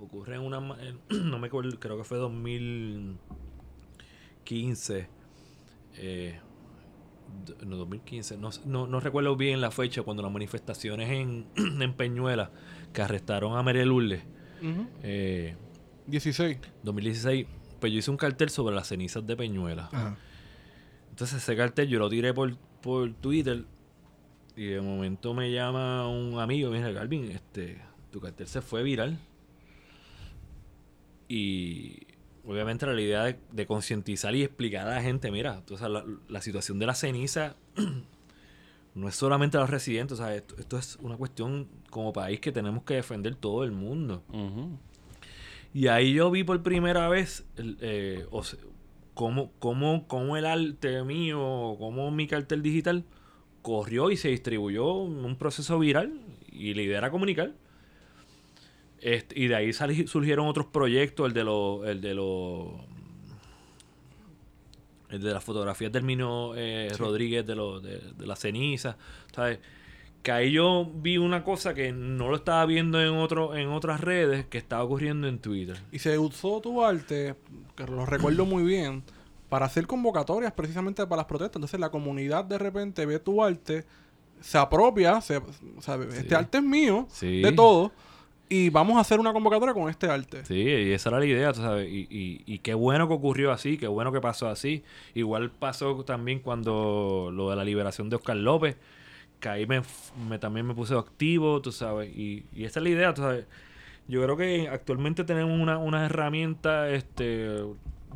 ocurre 0.00 0.36
en 0.36 0.42
una, 0.42 0.58
en- 0.80 1.00
no 1.30 1.38
me 1.40 1.48
acuerdo, 1.48 1.76
creo 1.80 1.96
que 1.98 2.04
fue 2.04 2.18
2015, 2.18 5.08
eh, 5.96 6.38
no 7.66 7.76
2015, 7.76 8.36
no, 8.36 8.50
no, 8.66 8.86
no 8.86 9.00
recuerdo 9.00 9.34
bien 9.36 9.60
la 9.60 9.72
fecha 9.72 10.02
cuando 10.02 10.22
las 10.22 10.30
manifestaciones 10.32 11.10
en, 11.10 11.46
en 11.82 11.92
Peñuela 11.94 12.52
que 12.92 13.02
arrestaron 13.02 13.56
a 13.58 13.62
María 13.64 13.84
Lourdes, 13.84 14.22
Ujú. 14.62 14.86
eh, 15.02 15.56
16. 16.06 16.58
2016, 16.82 17.46
pues 17.84 17.92
yo 17.92 17.98
hice 17.98 18.10
un 18.10 18.16
cartel 18.16 18.48
sobre 18.48 18.74
las 18.74 18.88
cenizas 18.88 19.26
de 19.26 19.36
Peñuela. 19.36 19.90
Ajá. 19.92 20.16
Entonces 21.10 21.42
ese 21.42 21.54
cartel 21.54 21.86
yo 21.86 21.98
lo 21.98 22.08
tiré 22.08 22.32
por, 22.32 22.56
por 22.80 23.12
Twitter 23.12 23.66
y 24.56 24.68
de 24.68 24.80
momento 24.80 25.34
me 25.34 25.52
llama 25.52 26.08
un 26.08 26.40
amigo 26.40 26.70
dice, 26.70 26.94
Calvin, 26.94 27.30
este, 27.30 27.82
tu 28.10 28.22
cartel 28.22 28.46
se 28.46 28.62
fue 28.62 28.82
viral. 28.82 29.18
Y 31.28 32.06
obviamente 32.46 32.86
la 32.86 32.98
idea 32.98 33.24
de, 33.24 33.38
de 33.52 33.66
concientizar 33.66 34.34
y 34.34 34.44
explicar 34.44 34.88
a 34.88 34.94
la 34.94 35.02
gente, 35.02 35.30
mira, 35.30 35.60
tú 35.66 35.76
sabes, 35.76 35.92
la, 35.92 36.04
la 36.26 36.40
situación 36.40 36.78
de 36.78 36.86
la 36.86 36.94
ceniza 36.94 37.54
no 38.94 39.08
es 39.08 39.14
solamente 39.14 39.58
a 39.58 39.60
los 39.60 39.68
residentes, 39.68 40.18
o 40.18 40.24
sea, 40.24 40.34
esto, 40.34 40.54
esto 40.58 40.78
es 40.78 40.96
una 41.02 41.18
cuestión 41.18 41.68
como 41.90 42.14
país 42.14 42.40
que 42.40 42.50
tenemos 42.50 42.84
que 42.84 42.94
defender 42.94 43.34
todo 43.34 43.62
el 43.62 43.72
mundo. 43.72 44.24
Ujú. 44.30 44.78
Y 45.74 45.88
ahí 45.88 46.14
yo 46.14 46.30
vi 46.30 46.44
por 46.44 46.62
primera 46.62 47.08
vez 47.08 47.44
eh, 47.58 48.24
o 48.30 48.42
se- 48.44 48.56
cómo, 49.12 49.50
cómo, 49.58 50.06
cómo 50.06 50.36
el 50.36 50.46
arte 50.46 51.02
mío, 51.02 51.76
cómo 51.78 52.10
mi 52.12 52.26
cartel 52.28 52.62
digital 52.62 53.04
corrió 53.62 54.10
y 54.10 54.16
se 54.16 54.28
distribuyó 54.28 55.04
en 55.04 55.24
un 55.24 55.36
proceso 55.36 55.78
viral 55.78 56.20
y 56.50 56.74
la 56.74 56.82
idea 56.82 56.98
era 56.98 57.10
comunicar. 57.10 57.52
Este, 59.00 59.38
y 59.38 59.48
de 59.48 59.56
ahí 59.56 59.72
sali- 59.72 60.06
surgieron 60.06 60.46
otros 60.46 60.66
proyectos, 60.66 61.26
el 61.26 61.32
de 61.34 61.44
los, 61.44 61.86
el 61.86 62.00
de 62.00 62.14
los 62.14 62.68
el 65.10 65.22
de 65.22 65.32
las 65.32 65.44
fotografías 65.44 65.92
del 65.92 66.02
Mino 66.02 66.54
eh, 66.56 66.90
Rodríguez 66.98 67.46
de, 67.46 67.54
los 67.54 67.82
de, 67.82 67.98
de 68.16 68.26
la 68.26 68.34
ceniza, 68.36 68.96
¿sabes? 69.34 69.58
Que 70.24 70.32
ahí 70.32 70.52
yo 70.52 70.90
vi 70.92 71.18
una 71.18 71.44
cosa 71.44 71.74
que 71.74 71.92
no 71.92 72.28
lo 72.30 72.36
estaba 72.36 72.64
viendo 72.66 73.00
en 73.00 73.10
otro, 73.10 73.54
en 73.54 73.68
otras 73.68 74.00
redes 74.00 74.46
que 74.46 74.58
estaba 74.58 74.82
ocurriendo 74.82 75.28
en 75.28 75.38
Twitter. 75.38 75.76
Y 75.92 75.98
se 76.00 76.18
usó 76.18 76.60
tu 76.60 76.82
arte, 76.82 77.34
que 77.76 77.84
lo 77.86 78.06
recuerdo 78.06 78.44
muy 78.46 78.62
bien, 78.64 79.02
para 79.50 79.66
hacer 79.66 79.86
convocatorias 79.86 80.50
precisamente 80.52 81.06
para 81.06 81.18
las 81.18 81.26
protestas. 81.26 81.56
Entonces 81.56 81.78
la 81.78 81.90
comunidad 81.90 82.42
de 82.44 82.56
repente 82.58 83.04
ve 83.04 83.18
tu 83.18 83.44
arte, 83.44 83.84
se 84.40 84.56
apropia, 84.58 85.20
se, 85.20 85.36
o 85.36 85.44
sea, 85.80 85.96
este 86.16 86.34
arte 86.34 86.58
es 86.58 86.64
mío, 86.64 87.06
Sí. 87.10 87.42
de 87.42 87.52
todo, 87.52 87.92
y 88.48 88.70
vamos 88.70 88.96
a 88.96 89.00
hacer 89.00 89.20
una 89.20 89.32
convocatoria 89.34 89.74
con 89.74 89.90
este 89.90 90.06
arte. 90.08 90.42
Sí, 90.46 90.54
y 90.54 90.92
esa 90.92 91.10
era 91.10 91.18
la 91.18 91.26
idea, 91.26 91.52
tú 91.52 91.60
sabes. 91.60 91.86
Y, 91.92 92.06
y, 92.10 92.42
y 92.46 92.58
qué 92.60 92.72
bueno 92.72 93.08
que 93.08 93.14
ocurrió 93.14 93.52
así, 93.52 93.76
qué 93.76 93.88
bueno 93.88 94.10
que 94.10 94.22
pasó 94.22 94.48
así. 94.48 94.82
Igual 95.14 95.50
pasó 95.50 96.02
también 96.04 96.38
cuando 96.40 97.28
lo 97.30 97.50
de 97.50 97.56
la 97.56 97.64
liberación 97.64 98.08
de 98.08 98.16
Oscar 98.16 98.36
López, 98.36 98.76
que 99.44 99.48
ahí 99.50 99.66
me, 99.66 99.82
me- 100.28 100.38
también 100.38 100.66
me 100.66 100.74
puse 100.74 100.94
activo, 100.94 101.60
tú 101.60 101.70
sabes. 101.70 102.10
Y, 102.16 102.46
y 102.54 102.64
esa 102.64 102.80
es 102.80 102.82
la 102.84 102.88
idea, 102.88 103.12
tú 103.14 103.20
sabes. 103.22 103.44
Yo 104.08 104.22
creo 104.22 104.36
que 104.36 104.68
actualmente 104.68 105.22
tenemos 105.24 105.58
una, 105.60 105.76
unas 105.78 106.10
herramientas 106.10 106.90
este, 106.92 107.62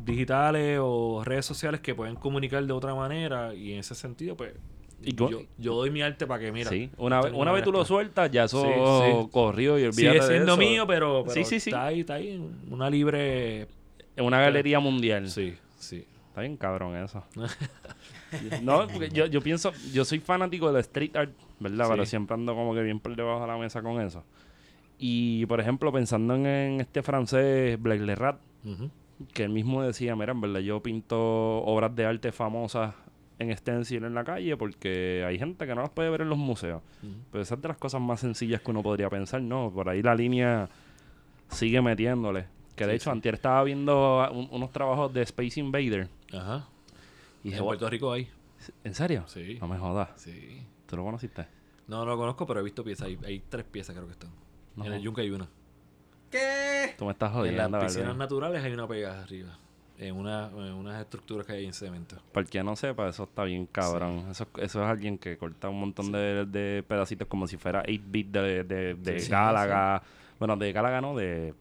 digitales 0.03 0.79
o 0.81 1.21
redes 1.23 1.45
sociales 1.45 1.81
que 1.81 1.93
pueden 1.95 2.15
comunicar 2.15 2.63
de 2.65 2.73
otra 2.73 2.95
manera 2.95 3.53
y 3.53 3.73
en 3.73 3.79
ese 3.79 3.93
sentido, 3.95 4.35
pues, 4.35 4.53
Y 5.03 5.13
yo, 5.15 5.29
yo 5.57 5.75
doy 5.75 5.91
mi 5.91 6.01
arte 6.01 6.25
para 6.27 6.39
que, 6.43 6.51
mira. 6.51 6.69
sí, 6.69 6.89
una, 6.97 7.21
vez, 7.21 7.31
una 7.33 7.51
vez 7.51 7.63
tú 7.63 7.71
lo 7.71 7.85
sueltas, 7.85 8.29
ya 8.31 8.45
eso 8.45 8.61
Sí, 8.63 9.23
sí. 9.23 9.29
corrió 9.31 9.77
y 9.79 9.83
olvídate 9.83 9.93
Sigue 9.93 10.13
de 10.21 10.27
siendo 10.27 10.53
eso. 10.53 10.57
mío, 10.61 10.87
pero, 10.87 11.25
Sí, 11.29 11.55
está 11.55 11.85
ahí, 11.85 11.99
está 12.01 12.15
ahí 12.15 12.41
una 12.69 12.89
libre... 12.89 13.67
En 14.15 14.25
una 14.25 14.41
galería 14.41 14.79
mundial. 14.79 15.29
Sí, 15.29 15.55
sí. 15.77 16.05
Está 16.29 16.41
bien 16.41 16.57
cabrón 16.57 16.95
eso. 16.97 17.23
no, 18.61 18.87
porque 18.87 19.09
yo, 19.09 19.25
yo 19.25 19.41
pienso, 19.41 19.71
yo 19.93 20.05
soy 20.05 20.19
fanático 20.19 20.71
del 20.71 20.81
street 20.81 21.15
art, 21.15 21.31
¿verdad? 21.59 21.85
Sí. 21.85 21.91
Pero 21.91 22.05
siempre 22.05 22.33
ando 22.35 22.53
como 22.55 22.73
que 22.73 22.81
bien 22.83 22.99
por 22.99 23.15
debajo 23.15 23.41
de 23.41 23.47
la 23.47 23.57
mesa 23.57 23.81
con 23.81 24.01
eso. 24.01 24.23
Y, 24.97 25.45
por 25.45 25.59
ejemplo, 25.59 25.91
pensando 25.91 26.35
en, 26.35 26.45
en 26.45 26.81
este 26.81 27.01
francés, 27.03 27.81
Blake 27.81 28.01
Lerat, 28.03 28.39
que 29.33 29.43
él 29.43 29.49
mismo 29.49 29.81
decía, 29.81 30.15
mira, 30.15 30.31
en 30.33 30.41
verdad 30.41 30.59
yo 30.59 30.81
pinto 30.81 31.17
obras 31.63 31.95
de 31.95 32.05
arte 32.05 32.31
famosas 32.31 32.93
en 33.37 33.55
stencil 33.57 34.03
en 34.03 34.13
la 34.13 34.25
calle 34.25 34.57
porque 34.57 35.23
hay 35.25 35.39
gente 35.39 35.65
que 35.65 35.73
no 35.73 35.81
las 35.81 35.91
puede 35.91 36.09
ver 36.09 36.21
en 36.21 36.29
los 36.29 36.37
museos. 36.37 36.81
Pero 37.31 37.41
esa 37.41 37.55
es 37.55 37.61
de 37.61 37.67
las 37.69 37.77
cosas 37.77 38.01
más 38.01 38.19
sencillas 38.19 38.59
que 38.61 38.71
uno 38.71 38.83
podría 38.83 39.09
pensar, 39.09 39.41
¿no? 39.41 39.71
Por 39.73 39.87
ahí 39.87 40.01
la 40.01 40.13
línea 40.15 40.67
sigue 41.49 41.81
metiéndole. 41.81 42.45
Que 42.75 42.85
de 42.85 42.91
Sí, 42.93 42.95
hecho, 42.97 43.03
sí. 43.05 43.09
antier 43.11 43.33
estaba 43.35 43.63
viendo 43.63 44.29
un- 44.31 44.47
unos 44.51 44.71
trabajos 44.71 45.13
de 45.13 45.21
Space 45.23 45.59
Invader. 45.59 46.07
Ajá. 46.33 46.67
Y 47.43 47.47
en 47.47 47.51
dije, 47.53 47.63
Puerto 47.63 47.89
Rico 47.89 48.11
hay. 48.11 48.29
¿en 48.83 48.93
serio? 48.95 49.23
Sí. 49.27 49.57
No 49.61 49.67
me 49.67 49.77
jodas. 49.77 50.09
Sí. 50.15 50.65
¿Tú 50.85 50.97
lo 50.97 51.03
conociste? 51.03 51.45
No, 51.87 51.99
no 51.99 52.05
lo 52.11 52.17
conozco, 52.17 52.45
pero 52.45 52.59
he 52.59 52.63
visto 52.63 52.83
piezas. 52.83 53.07
Hay, 53.07 53.17
hay 53.25 53.39
tres 53.47 53.65
piezas 53.65 53.95
creo 53.95 54.05
que 54.07 54.13
están. 54.13 54.31
No. 54.75 54.85
En 54.85 54.93
el 54.93 55.01
Yunque 55.01 55.21
hay 55.21 55.31
una. 55.31 55.47
¿Qué? 56.29 56.93
Tú 56.97 57.05
me 57.05 57.11
estás 57.11 57.31
en 57.31 57.37
jodiendo, 57.37 57.61
las 57.63 57.71
¿verdad? 57.71 57.87
piscinas 57.87 58.15
naturales 58.17 58.63
hay 58.63 58.71
una 58.73 58.87
pegada 58.87 59.23
arriba. 59.23 59.57
En, 59.97 60.15
una, 60.15 60.47
en 60.47 60.73
unas 60.75 61.01
estructuras 61.01 61.45
que 61.45 61.53
hay 61.53 61.65
en 61.65 61.73
cemento. 61.73 62.15
Para 62.31 62.45
el 62.45 62.49
que 62.49 62.63
no 62.63 62.75
sepa, 62.77 63.09
eso 63.09 63.23
está 63.23 63.43
bien 63.43 63.65
cabrón. 63.65 64.27
Eso, 64.29 64.47
eso 64.57 64.81
es 64.81 64.87
alguien 64.89 65.17
que 65.17 65.37
corta 65.37 65.67
un 65.67 65.79
montón 65.79 66.11
de, 66.13 66.45
de 66.45 66.83
pedacitos 66.87 67.27
como 67.27 67.47
si 67.47 67.57
fuera 67.57 67.83
8-bit 67.83 68.27
de, 68.27 68.63
de, 68.63 68.93
de 68.93 69.19
Sí, 69.19 69.29
Galaga. 69.29 70.01
Bueno, 70.37 70.55
de 70.55 70.71
Galaga 70.71 71.01
no, 71.01 71.17
de 71.17 71.53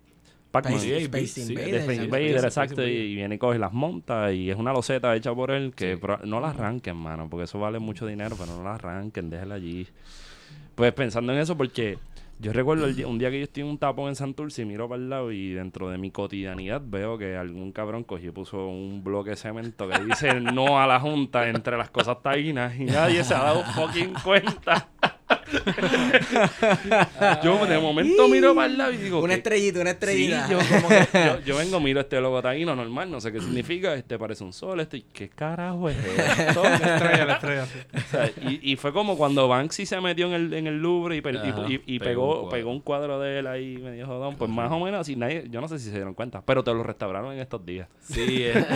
Pac-Man. 0.51 0.75
Space- 0.79 1.27
sí, 1.27 1.53
Invader, 1.53 2.03
Invader, 2.05 2.45
exacto. 2.45 2.75
Space 2.83 2.91
Y 2.91 3.15
viene 3.15 3.35
y 3.35 3.39
coge 3.39 3.57
y 3.57 3.61
las 3.61 3.73
monta. 3.73 4.33
Y 4.33 4.51
es 4.51 4.57
una 4.57 4.73
loseta 4.73 5.15
hecha 5.15 5.35
por 5.35 5.51
él 5.51 5.73
que 5.77 5.95
Sí. 5.95 6.01
pro- 6.01 6.21
no 6.25 6.41
la 6.41 6.51
arranquen, 6.51 6.97
mano. 6.97 7.29
Porque 7.29 7.45
eso 7.45 7.59
vale 7.59 7.79
mucho 7.79 8.07
dinero, 8.07 8.37
pero 8.39 8.57
no 8.57 8.63
la 8.65 8.75
arranquen, 8.77 9.31
déjela 9.31 9.57
allí. 9.57 9.87
Pues 10.75 10.93
pensando 10.93 11.33
en 11.33 11.39
eso, 11.41 11.57
porque 11.57 11.99
yo 12.41 12.53
recuerdo 12.53 12.87
el 12.87 12.95
día- 12.95 13.09
un 13.09 13.19
día 13.19 13.31
que 13.31 13.39
yo 13.39 13.45
estoy 13.45 13.65
en 13.65 13.69
un 13.71 13.79
tapón 13.79 14.09
en 14.11 14.15
Santurce 14.15 14.63
y 14.63 14.65
miro 14.65 14.89
para 14.89 15.03
el 15.03 15.11
lado 15.11 15.33
y 15.33 15.53
dentro 15.55 15.91
de 15.91 15.99
mi 15.99 16.13
cotidianidad 16.13 16.81
veo 16.85 17.19
que 17.19 17.37
algún 17.37 17.73
cabrón 17.73 18.05
cogió 18.05 18.29
y 18.29 18.33
puso 18.33 18.69
un 18.69 19.03
bloque 19.03 19.31
de 19.31 19.37
cemento 19.37 19.89
que 19.89 19.99
dice 20.05 20.35
no 20.41 20.81
a 20.81 20.87
la 20.87 21.01
junta 21.01 21.49
entre 21.49 21.77
las 21.77 21.91
cosas 21.91 22.23
taínas 22.23 22.77
y 22.79 22.85
nadie 22.85 23.25
se 23.25 23.35
ha 23.35 23.43
dado 23.43 23.65
fucking 23.65 24.15
cuenta. 24.25 24.89
yo 27.43 27.67
de 27.67 27.79
momento 27.79 28.29
miro 28.29 28.55
para 28.55 28.67
el 28.67 28.79
lado 28.79 28.93
y 28.93 28.97
digo 28.99 29.19
Una 29.21 29.35
"¿Qué 29.35 29.39
estrellita, 29.39 29.81
una 29.81 29.91
Sí, 29.91 29.95
estrellita. 29.95 30.49
yo, 30.51 30.59
como 30.59 30.89
que- 30.89 31.09
yo, 31.27 31.41
yo 31.45 31.57
vengo, 31.57 31.81
miro 31.81 32.01
este 32.01 32.21
logo 32.21 32.41
taíno 32.43 32.75
normal, 32.77 33.11
no 33.11 33.21
sé 33.21 33.33
qué 33.33 33.41
significa, 33.41 33.95
este 33.95 34.19
parece 34.19 34.45
un 34.45 34.53
sol, 34.53 34.81
este, 34.81 35.03
¿qué 35.13 35.29
carajo 35.29 35.89
es 35.89 35.97
esto? 35.97 36.63
La 36.69 36.75
estrella, 36.77 37.25
la 37.25 37.33
estrella, 37.35 37.67
sí. 37.67 37.79
O 37.97 38.01
sea, 38.11 38.31
y, 38.49 38.73
y 38.73 38.77
fue 38.77 38.93
como 38.93 39.17
cuando 39.17 39.49
Banksy 39.49 39.87
se 39.87 40.01
metió 40.01 40.27
en 40.27 40.33
el, 40.35 40.53
en 40.55 40.67
el 40.67 40.79
Louvre 40.79 41.17
y, 41.17 41.21
per- 41.21 41.35
y- 41.37 41.39
Ajá, 41.39 41.65
y- 41.69 41.83
y 41.87 41.99
pegó 41.99 42.09
pegó, 42.09 42.43
un 42.45 42.49
pegó, 42.49 42.49
cuadro. 42.51 42.71
un 42.71 42.81
cuadro 42.81 43.21
de 43.21 43.39
él 43.41 43.47
ahí 43.47 43.77
medio 43.79 44.07
jodón, 44.07 44.37
pues 44.37 44.51
más 44.51 44.71
o 44.71 44.79
menos 44.81 45.01
así, 45.01 45.17
nadie, 45.17 45.45
yo 45.51 45.61
no 45.61 45.69
sé 45.69 45.79
si 45.79 45.87
se 45.87 45.93
dieron 45.95 46.15
cuenta, 46.15 46.43
pero 46.45 46.63
te 46.65 46.73
lo 46.73 46.83
restauraron 46.83 47.33
en 47.33 47.41
estos 47.41 47.65
días. 47.65 47.89
Sí, 48.03 48.43
este, 48.45 48.67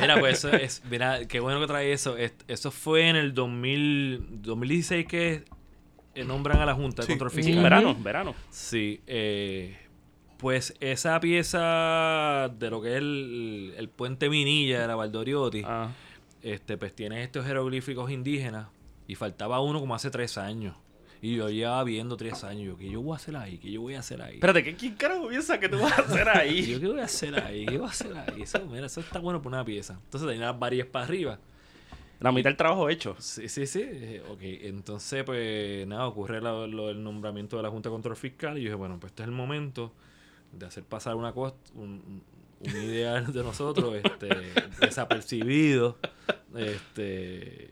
mira, 0.00 0.18
pues 0.18 0.38
eso 0.38 0.52
es, 0.52 0.82
mira, 0.90 1.24
qué 1.26 1.40
bueno 1.40 1.60
que 1.60 1.66
trae 1.66 1.92
eso. 1.92 2.16
Es- 2.16 2.34
eso 2.48 2.70
fue 2.70 3.08
en 3.08 3.16
el 3.16 3.34
2000, 3.34 4.42
2016 4.42 5.03
que 5.06 5.44
nombran 6.24 6.60
a 6.60 6.66
la 6.66 6.74
Junta 6.74 7.02
de 7.02 7.06
Sí. 7.06 7.12
Control 7.12 7.30
Sí, 7.30 7.42
Fiscal. 7.42 7.62
verano, 7.62 7.96
verano. 8.00 8.34
Sí, 8.50 9.00
eh, 9.06 9.76
pues 10.38 10.74
esa 10.80 11.18
pieza 11.20 12.50
de 12.58 12.70
lo 12.70 12.82
que 12.82 12.92
es 12.92 12.96
el, 12.98 13.74
el 13.76 13.88
puente 13.88 14.28
Minilla 14.28 14.80
de 14.82 14.86
la 14.86 14.94
Valdoriotti, 14.96 15.62
Ah, 15.64 15.88
este, 16.42 16.76
pues 16.76 16.94
tiene 16.94 17.22
estos 17.22 17.46
jeroglíficos 17.46 18.10
indígenas 18.10 18.68
y 19.06 19.14
faltaba 19.14 19.60
uno 19.60 19.80
como 19.80 19.94
hace 19.94 20.10
tres 20.10 20.36
años. 20.38 20.76
Y 21.22 21.36
yo 21.36 21.48
llevaba 21.48 21.82
viendo 21.84 22.18
tres 22.18 22.44
años. 22.44 22.64
Yo, 22.66 22.76
¿qué 22.76 22.90
yo 22.90 23.00
voy 23.00 23.14
a 23.14 23.16
hacer 23.16 23.34
ahí? 23.36 23.56
¿Qué 23.56 23.70
yo 23.72 23.80
voy 23.80 23.94
a 23.94 24.00
hacer 24.00 24.20
ahí? 24.20 24.34
espérate, 24.34 24.62
¿qué, 24.62 24.74
¿quién 24.76 24.94
carajo 24.94 25.26
piensa 25.28 25.58
que 25.58 25.70
tú 25.70 25.78
vas 25.78 25.98
a 25.98 26.02
hacer 26.02 26.28
ahí? 26.28 26.66
yo, 26.72 26.80
¿qué 26.80 26.86
voy 26.88 27.00
a 27.00 27.04
hacer 27.04 27.40
ahí? 27.42 27.64
¿Qué 27.64 27.78
voy 27.78 27.86
a 27.86 27.90
hacer 27.90 28.12
ahí? 28.14 28.42
Eso, 28.42 28.60
mira, 28.66 28.84
eso 28.86 29.00
está 29.00 29.20
bueno 29.20 29.40
por 29.40 29.50
una 29.52 29.64
pieza. 29.64 29.94
Entonces 30.04 30.28
tenía 30.28 30.46
las 30.48 30.58
varillas 30.58 30.86
para 30.88 31.06
arriba. 31.06 31.38
La 32.24 32.32
mitad 32.32 32.48
del 32.50 32.56
trabajo 32.56 32.88
hecho. 32.88 33.14
Sí, 33.18 33.48
sí, 33.48 33.66
sí. 33.66 33.82
Eh, 33.84 34.22
Ok, 34.30 34.38
entonces, 34.42 35.24
pues 35.24 35.86
nada, 35.86 36.06
ocurre 36.06 36.40
la- 36.40 36.66
lo 36.66 36.88
del 36.88 37.02
nombramiento 37.02 37.56
de 37.58 37.62
la 37.62 37.70
Junta 37.70 37.90
de 37.90 37.92
Control 37.94 38.16
Fiscal. 38.16 38.56
Y 38.58 38.62
yo 38.62 38.68
dije, 38.68 38.74
bueno, 38.74 38.98
pues 38.98 39.10
este 39.12 39.22
es 39.22 39.28
el 39.28 39.34
momento 39.34 39.92
de 40.52 40.66
hacer 40.66 40.84
pasar 40.84 41.16
una 41.16 41.32
cosa, 41.32 41.54
un, 41.74 42.22
un 42.60 42.70
ideal 42.82 43.32
de 43.32 43.42
nosotros, 43.42 43.94
este, 44.02 44.28
desapercibido. 44.80 45.98
Este, 46.56 47.70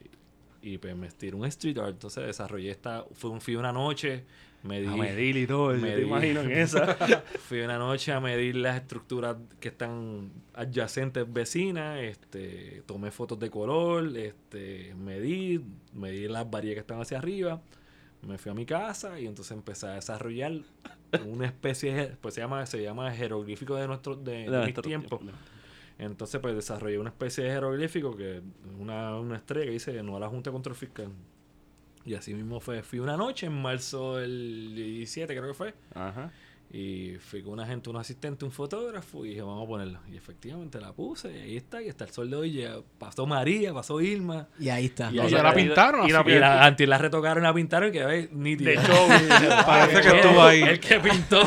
y 0.61 0.77
pues 0.77 0.95
me 0.95 1.07
estiré 1.07 1.35
un 1.35 1.45
street 1.45 1.77
art. 1.79 1.89
Entonces 1.91 2.25
desarrollé 2.25 2.69
esta, 2.71 3.05
fue 3.13 3.31
un, 3.31 3.41
fui 3.41 3.55
una 3.55 3.71
noche, 3.71 4.23
me 4.63 4.79
di, 4.81 4.87
A 4.87 4.95
medir 4.95 5.35
y 5.37 5.45
todo, 5.45 5.73
yo 5.75 5.81
te 5.81 5.87
medí. 5.87 6.01
imagino 6.03 6.41
en 6.41 6.51
esa. 6.51 6.95
Fui 7.47 7.59
una 7.61 7.77
noche 7.77 8.11
a 8.13 8.19
medir 8.19 8.55
las 8.55 8.77
estructuras 8.81 9.35
que 9.59 9.67
están 9.69 10.31
adyacentes 10.53 11.31
vecinas, 11.31 11.99
este, 12.01 12.81
tomé 12.85 13.11
fotos 13.11 13.39
de 13.39 13.49
color, 13.49 14.15
este, 14.17 14.95
medí, 14.95 15.61
medí 15.93 16.27
las 16.27 16.49
varillas 16.49 16.75
que 16.75 16.79
están 16.81 17.01
hacia 17.01 17.17
arriba, 17.17 17.61
me 18.25 18.37
fui 18.37 18.51
a 18.51 18.53
mi 18.55 18.65
casa 18.65 19.19
y 19.19 19.25
entonces 19.27 19.51
empecé 19.51 19.87
a 19.87 19.95
desarrollar 19.95 20.53
una 21.27 21.45
especie, 21.45 21.93
de- 21.93 22.07
pues 22.15 22.33
se 22.33 22.41
llama, 22.41 22.65
se 22.65 22.81
llama 22.81 23.11
jeroglífico 23.11 23.75
de 23.75 23.85
nuestro, 23.87 24.15
de, 24.15 24.49
de 24.49 24.65
mis 24.65 24.73
tiempos. 24.81 25.19
tiempo. 25.19 25.37
Entonces 25.99 26.39
pues 26.41 26.55
desarrollé 26.55 26.97
una 26.99 27.09
especie 27.09 27.43
de 27.43 27.51
jeroglífico 27.51 28.15
que 28.15 28.37
es 28.37 28.41
una, 28.79 29.19
una 29.19 29.35
estrella 29.35 29.65
que 29.65 29.71
dice 29.71 30.01
no 30.03 30.15
a 30.17 30.19
la 30.21 30.27
Junta 30.29 30.51
Control 30.51 30.75
Fiscal. 30.75 31.09
Y 32.05 32.15
así 32.15 32.33
mismo 32.33 32.59
fue. 32.59 32.83
Fui 32.83 32.99
una 32.99 33.15
noche 33.17 33.45
en 33.45 33.61
marzo 33.61 34.17
del 34.17 34.73
17 34.75 35.33
creo 35.35 35.47
que 35.47 35.53
fue. 35.53 35.73
Ajá. 35.95 36.31
Y 36.75 37.17
fui 37.19 37.43
con 37.43 37.53
una 37.53 37.67
gente, 37.67 37.91
un 37.91 37.97
asistente, 37.97 38.43
un 38.45 38.51
fotógrafo, 38.51 39.23
y 39.23 39.29
dije, 39.29 39.43
vamos 39.43 39.63
a 39.63 39.67
ponerla. 39.67 40.01
Y 40.11 40.17
efectivamente 40.17 40.81
la 40.81 40.91
puse, 40.91 41.31
y 41.31 41.39
ahí 41.39 41.57
está, 41.57 41.79
y 41.83 41.87
hasta 41.89 42.03
el 42.05 42.09
sol 42.09 42.31
de 42.31 42.35
hoy 42.35 42.51
ya 42.53 42.77
pasó 42.97 43.27
María, 43.27 43.71
pasó 43.75 44.01
Irma. 44.01 44.47
Y 44.59 44.69
ahí 44.69 44.85
está. 44.85 45.11
Y 45.11 45.17
Y 45.17 45.19
ahí 45.19 45.29
la 45.29 45.53
pintaron, 45.53 46.09
y 46.09 46.11
la 46.11 46.21
así 46.21 46.29
Y 46.29 46.33
que- 46.33 46.39
la, 46.39 46.65
antes 46.65 46.89
la 46.89 46.97
retocaron, 46.97 47.43
la 47.43 47.53
pintaron, 47.53 47.89
y 47.89 47.91
quedó 47.91 48.07
ahí 48.07 48.27
nítida. 48.31 48.71
De 48.71 48.75
hecho, 48.77 49.07
Parece 49.67 50.01
que 50.01 50.07
El- 50.07 50.15
estuvo 50.15 50.41
ahí. 50.41 50.61
El 50.63 50.79
que 50.79 50.99
pintó, 50.99 51.43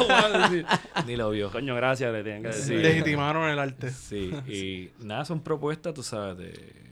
ni 1.09 1.17
lo 1.17 1.31
vio. 1.31 1.51
coño, 1.51 1.75
gracias, 1.75 2.13
le 2.13 2.23
tienen 2.23 2.43
que 2.43 2.49
decir. 2.51 2.79
Legitimaron 2.81 3.49
el 3.51 3.59
arte. 3.59 3.91
Sí, 3.91 4.31
y 4.47 4.91
nada, 5.05 5.25
son 5.25 5.41
propuestas, 5.41 5.93
tú 5.93 6.05
sabes, 6.05 6.39
de... 6.39 6.86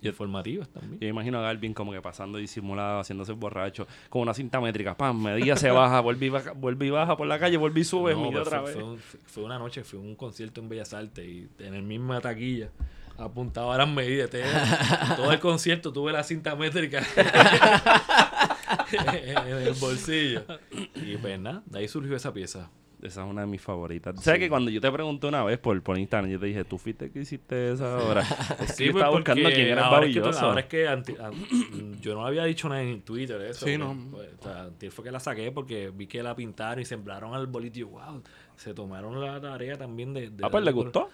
Pues, 0.00 0.12
informativas 0.12 0.68
también. 0.68 0.98
Yo 1.00 1.08
imagino 1.08 1.38
a 1.38 1.42
Galvin 1.42 1.74
como 1.74 1.92
que 1.92 2.00
pasando 2.00 2.38
disimulado, 2.38 3.00
haciéndose 3.00 3.32
borracho, 3.32 3.86
con 4.08 4.22
una 4.22 4.32
cinta 4.34 4.60
métrica, 4.60 4.96
pam, 4.96 5.22
medía, 5.22 5.56
se 5.56 5.70
baja, 5.70 6.00
vuelve 6.00 6.26
y 6.26 6.28
baja, 6.30 6.52
vuelve 6.52 6.86
y 6.86 6.90
baja 6.90 7.16
por 7.16 7.26
la 7.26 7.38
calle, 7.38 7.56
vuelve 7.56 7.80
y 7.80 7.84
sube, 7.84 8.12
No, 8.14 8.20
mide 8.22 8.32
pues 8.32 8.46
otra 8.46 8.60
fue, 8.62 8.66
vez. 8.70 8.74
fue 8.80 8.84
un- 8.92 8.98
fue 8.98 9.44
una 9.44 9.58
noche, 9.58 9.84
fue 9.84 9.98
un 9.98 10.14
concierto 10.16 10.60
en 10.60 10.68
Bellas 10.68 10.94
Artes 10.94 11.24
y 11.26 11.48
en 11.58 11.74
el 11.74 11.82
misma 11.82 12.20
taquilla 12.20 12.70
apuntaba 13.18 13.76
las 13.76 13.88
medidas. 13.88 14.30
Todo 15.16 15.30
el 15.32 15.38
concierto 15.40 15.92
tuve 15.92 16.10
la 16.12 16.22
cinta 16.24 16.56
métrica 16.56 17.02
en 18.92 19.48
el 19.58 19.74
bolsillo. 19.74 20.42
Y 20.94 21.16
pues 21.18 21.38
nada, 21.38 21.62
de 21.66 21.78
ahí 21.80 21.88
surgió 21.88 22.16
esa 22.16 22.32
pieza. 22.32 22.70
Esa 23.02 23.24
es 23.24 23.30
una 23.30 23.40
de 23.42 23.46
mis 23.46 23.62
favoritas. 23.62 24.22
¿Sabes 24.22 24.40
que 24.40 24.48
cuando 24.50 24.70
yo 24.70 24.80
te 24.80 24.90
pregunté 24.92 25.26
una 25.26 25.42
vez 25.42 25.58
por, 25.58 25.80
por 25.82 25.96
Instagram, 25.98 26.30
yo 26.30 26.38
te 26.38 26.46
dije, 26.46 26.64
¿tú 26.64 26.76
fuiste 26.76 27.06
el 27.06 27.10
que 27.12 27.20
hiciste 27.20 27.72
esa 27.72 27.96
obra? 28.04 28.20
Es 28.60 28.76
que 28.76 28.86
yo 28.86 28.92
pues, 28.92 29.02
estaba 29.02 29.10
buscando 29.10 29.48
quién 29.48 29.68
era 29.68 29.86
ahora 29.86 30.06
es 30.06 30.12
que, 30.14 30.20
Babilloso. 30.20 30.46
ahora 30.46 30.60
es 30.60 30.66
que 30.66 30.86
anti- 30.88 31.16
an- 31.18 31.98
yo 32.02 32.14
no 32.14 32.26
había 32.26 32.44
dicho 32.44 32.68
nada 32.68 32.82
en 32.82 33.00
Twitter 33.02 33.40
eso. 33.42 33.64
Sí, 33.64 33.78
no. 33.78 33.96
pues, 34.10 34.28
o 34.38 34.42
sea, 34.42 34.68
fue 34.90 35.04
que 35.04 35.10
la 35.10 35.20
saqué 35.20 35.50
porque 35.50 35.90
vi 35.94 36.06
que 36.06 36.22
la 36.22 36.36
pintaron 36.36 36.82
y 36.82 36.84
sembraron 36.84 37.32
al 37.34 37.46
bolillo. 37.46 37.88
Wow, 37.88 38.22
se 38.56 38.74
tomaron 38.74 39.18
la 39.20 39.40
tarea 39.40 39.78
también 39.78 40.12
de... 40.12 40.28
de 40.30 40.44
Ah, 40.44 40.50
pues 40.50 40.62
le 40.62 40.72
gustó. 40.72 41.08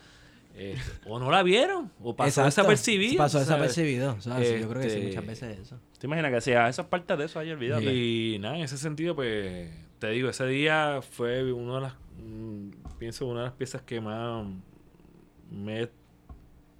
Eh, 0.58 0.74
o 1.06 1.18
no 1.18 1.30
la 1.30 1.42
vieron, 1.42 1.92
o 2.02 2.16
pasó 2.16 2.40
Exacto. 2.40 2.62
desapercibido. 2.62 3.18
Pasó 3.18 3.32
¿sabes? 3.44 3.48
desapercibido. 3.48 4.14
O 4.14 4.20
sea, 4.22 4.38
sí, 4.38 4.60
Yo 4.60 4.68
creo 4.70 4.82
que 4.82 4.88
sí, 4.90 4.96
Este- 4.96 5.08
muchas 5.08 5.26
veces 5.26 5.58
eso. 5.60 5.78
¿Te 5.98 6.06
imaginas 6.06 6.32
que 6.32 6.40
sea 6.40 6.68
esa 6.70 6.80
es 6.82 6.88
parte 6.88 7.14
de 7.14 7.26
eso 7.26 7.38
ahí, 7.38 7.50
olvídate? 7.50 7.94
Y 7.94 8.38
nada, 8.40 8.56
en 8.56 8.62
ese 8.64 8.78
sentido, 8.78 9.14
pues 9.14 9.70
te 10.06 10.12
digo, 10.12 10.28
ese 10.28 10.46
día 10.46 11.00
fue 11.02 11.52
una 11.52 11.74
de 11.76 11.80
las, 11.80 11.94
mm, 12.24 12.68
pienso, 12.98 13.26
una 13.26 13.40
de 13.40 13.46
las 13.46 13.54
piezas 13.54 13.82
que 13.82 14.00
más 14.00 14.46
me, 15.50 15.88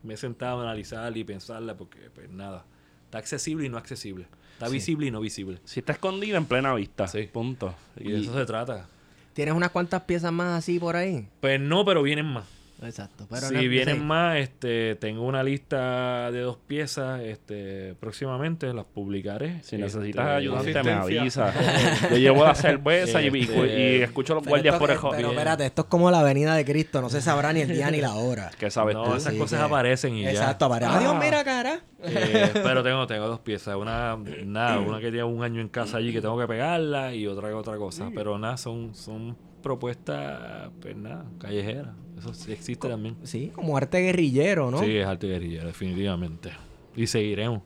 me 0.02 0.14
he 0.14 0.16
sentado 0.16 0.60
a 0.60 0.62
analizar 0.62 1.16
y 1.16 1.24
pensarla, 1.24 1.76
porque 1.76 2.10
pues 2.14 2.30
nada, 2.30 2.64
está 3.04 3.18
accesible 3.18 3.66
y 3.66 3.68
no 3.68 3.78
accesible, 3.78 4.26
está 4.54 4.66
Sí. 4.68 4.72
visible 4.74 5.06
y 5.06 5.10
no 5.10 5.20
visible. 5.20 5.58
Si 5.64 5.80
está 5.80 5.92
escondida 5.92 6.36
en 6.36 6.46
plena 6.46 6.74
vista. 6.74 7.08
Sí. 7.08 7.28
Punto. 7.32 7.74
Y 7.96 8.10
de 8.12 8.20
eso 8.20 8.32
se 8.34 8.46
trata. 8.46 8.86
¿Tienes 9.32 9.54
unas 9.54 9.70
cuantas 9.70 10.02
piezas 10.02 10.32
más 10.32 10.58
así 10.58 10.78
por 10.78 10.96
ahí? 10.96 11.28
Pues 11.40 11.60
no, 11.60 11.84
pero 11.84 12.02
vienen 12.02 12.26
más. 12.26 12.44
Exacto. 12.82 13.26
Pero 13.30 13.48
si 13.48 13.54
no- 13.54 13.60
vienen 13.60 13.96
sí. 13.96 14.02
más, 14.02 14.36
este, 14.36 14.96
tengo 14.96 15.22
una 15.24 15.42
lista 15.42 16.30
de 16.30 16.40
dos 16.40 16.58
piezas, 16.58 17.20
este, 17.22 17.94
próximamente 18.00 18.72
las 18.74 18.84
publicaré. 18.84 19.62
Si 19.62 19.76
Este, 19.76 19.78
necesitas 19.78 20.26
ayudante, 20.26 20.82
me 20.82 20.92
avisa. 20.92 21.54
Yo 22.10 22.16
llevo 22.18 22.44
la 22.44 22.54
cerveza 22.54 23.22
y, 23.22 23.28
y- 23.34 23.40
Este- 23.42 23.98
y 23.98 24.02
escucho 24.02 24.34
a 24.34 24.36
los 24.36 24.44
guardias 24.46 24.74
esto 24.74 24.78
por 24.86 24.90
el 24.90 24.96
que- 24.98 25.02
pero 25.16 25.16
Bien. 25.28 25.30
espérate, 25.30 25.66
esto 25.66 25.82
es 25.82 25.88
como 25.88 26.10
la 26.10 26.22
venida 26.22 26.54
de 26.54 26.64
Cristo. 26.66 27.00
No 27.00 27.08
se 27.08 27.22
sabrá 27.22 27.52
ni 27.54 27.60
el 27.60 27.68
día 27.68 27.90
ni 27.90 28.00
la 28.02 28.14
hora. 28.14 28.50
¿Qué 28.58 28.70
sabes 28.70 28.94
No, 28.94 29.04
tú? 29.04 29.14
esas 29.14 29.32
Sí, 29.32 29.38
cosas 29.38 29.58
que- 29.60 29.64
aparecen 29.66 30.14
y 30.14 30.22
ya. 30.24 30.30
Exacto, 30.30 30.66
apare- 30.66 30.84
Ah. 30.86 30.98
Adiós, 30.98 31.16
mira, 31.18 31.42
cara. 31.44 31.80
Eh, 32.04 32.50
pero 32.52 32.82
tengo, 32.82 33.06
tengo 33.06 33.26
dos 33.26 33.40
piezas. 33.40 33.74
Una, 33.76 34.18
nada, 34.44 34.78
una 34.86 34.98
que 35.00 35.08
tiene 35.10 35.24
un 35.24 35.42
año 35.42 35.62
en 35.62 35.68
casa 35.68 35.96
allí 35.96 36.12
que 36.12 36.20
tengo 36.20 36.38
que 36.38 36.46
pegarla 36.46 37.14
y 37.14 37.26
otra 37.26 37.48
que 37.48 37.54
otra 37.54 37.76
cosa. 37.78 38.10
Pero 38.14 38.38
nada, 38.38 38.58
son, 38.58 38.94
son 38.94 39.34
propuestas, 39.62 40.68
pues 40.80 40.94
nada, 40.94 41.24
callejeras. 41.40 41.88
Eso 42.18 42.32
sí 42.34 42.52
existe 42.52 42.88
también. 42.88 43.16
Sí, 43.24 43.50
como 43.54 43.76
arte 43.76 43.98
guerrillero, 44.00 44.70
¿no? 44.70 44.78
Sí, 44.78 44.96
es 44.96 45.06
arte 45.06 45.26
guerrillero, 45.26 45.66
definitivamente. 45.66 46.50
Y 46.96 47.06
seguiremos. 47.06 47.62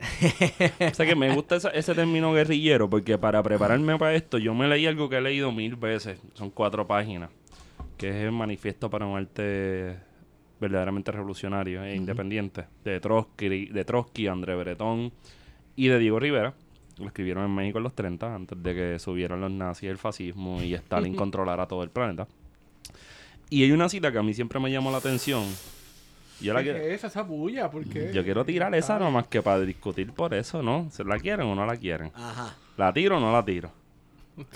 O 0.90 0.94
sea 0.94 1.06
que 1.06 1.14
me 1.14 1.32
gusta 1.34 1.56
esa- 1.56 1.70
ese 1.70 1.94
término 1.94 2.32
guerrillero 2.32 2.90
porque 2.90 3.16
para 3.18 3.42
prepararme 3.42 3.96
para 3.98 4.14
esto 4.14 4.38
yo 4.38 4.52
me 4.54 4.66
leí 4.68 4.86
algo 4.86 5.08
que 5.08 5.16
he 5.16 5.20
leído 5.20 5.52
mil 5.52 5.76
veces. 5.76 6.20
Son 6.34 6.50
cuatro 6.50 6.86
páginas. 6.86 7.30
Que 7.96 8.08
es 8.10 8.16
el 8.16 8.32
manifiesto 8.32 8.90
para 8.90 9.06
un 9.06 9.16
arte 9.16 9.96
verdaderamente 10.60 11.12
revolucionario 11.12 11.84
e 11.84 11.94
independiente. 11.94 12.64
De 12.84 12.98
Trotsky, 13.00 13.66
de 13.66 13.84
Trotsky, 13.84 14.26
André 14.26 14.56
Breton 14.56 15.12
y 15.76 15.86
de 15.88 15.98
Diego 15.98 16.18
Rivera. 16.18 16.54
Lo 16.98 17.06
escribieron 17.06 17.44
en 17.44 17.54
México 17.54 17.78
en 17.78 17.84
los 17.84 17.94
30, 17.94 18.34
antes 18.34 18.62
de 18.62 18.74
que 18.74 18.98
subieran 18.98 19.40
los 19.40 19.50
nazis, 19.50 19.88
el 19.90 19.98
fascismo 19.98 20.62
y 20.62 20.74
Stalin 20.74 21.14
controlara 21.16 21.66
todo 21.66 21.82
el 21.82 21.90
planeta. 21.90 22.26
Y 23.50 23.62
hay 23.62 23.72
una 23.72 23.88
cita 23.88 24.10
que 24.10 24.18
a 24.18 24.22
mí 24.22 24.34
siempre 24.34 24.58
me 24.60 24.70
llamó 24.70 24.90
la 24.90 24.98
atención. 24.98 25.44
Yo 26.40 26.52
la 26.52 26.60
¿Qué 26.62 26.72
quiero- 26.72 26.84
es 26.86 27.04
esa 27.04 27.22
bulla? 27.22 27.70
¿Por 27.70 27.84
qué? 27.88 28.10
yo 28.12 28.24
quiero 28.24 28.44
tirar 28.44 28.74
esa 28.74 28.98
nomás 28.98 29.28
que 29.28 29.40
para 29.40 29.60
discutir 29.60 30.12
por 30.12 30.34
eso, 30.34 30.62
¿no? 30.62 30.88
¿Se 30.90 31.04
la 31.04 31.18
quieren 31.18 31.46
o 31.46 31.54
no 31.54 31.64
la 31.64 31.76
quieren? 31.76 32.10
Ajá. 32.14 32.56
¿La 32.76 32.92
tiro 32.92 33.18
o 33.18 33.20
no 33.20 33.32
la 33.32 33.44
tiro? 33.44 33.70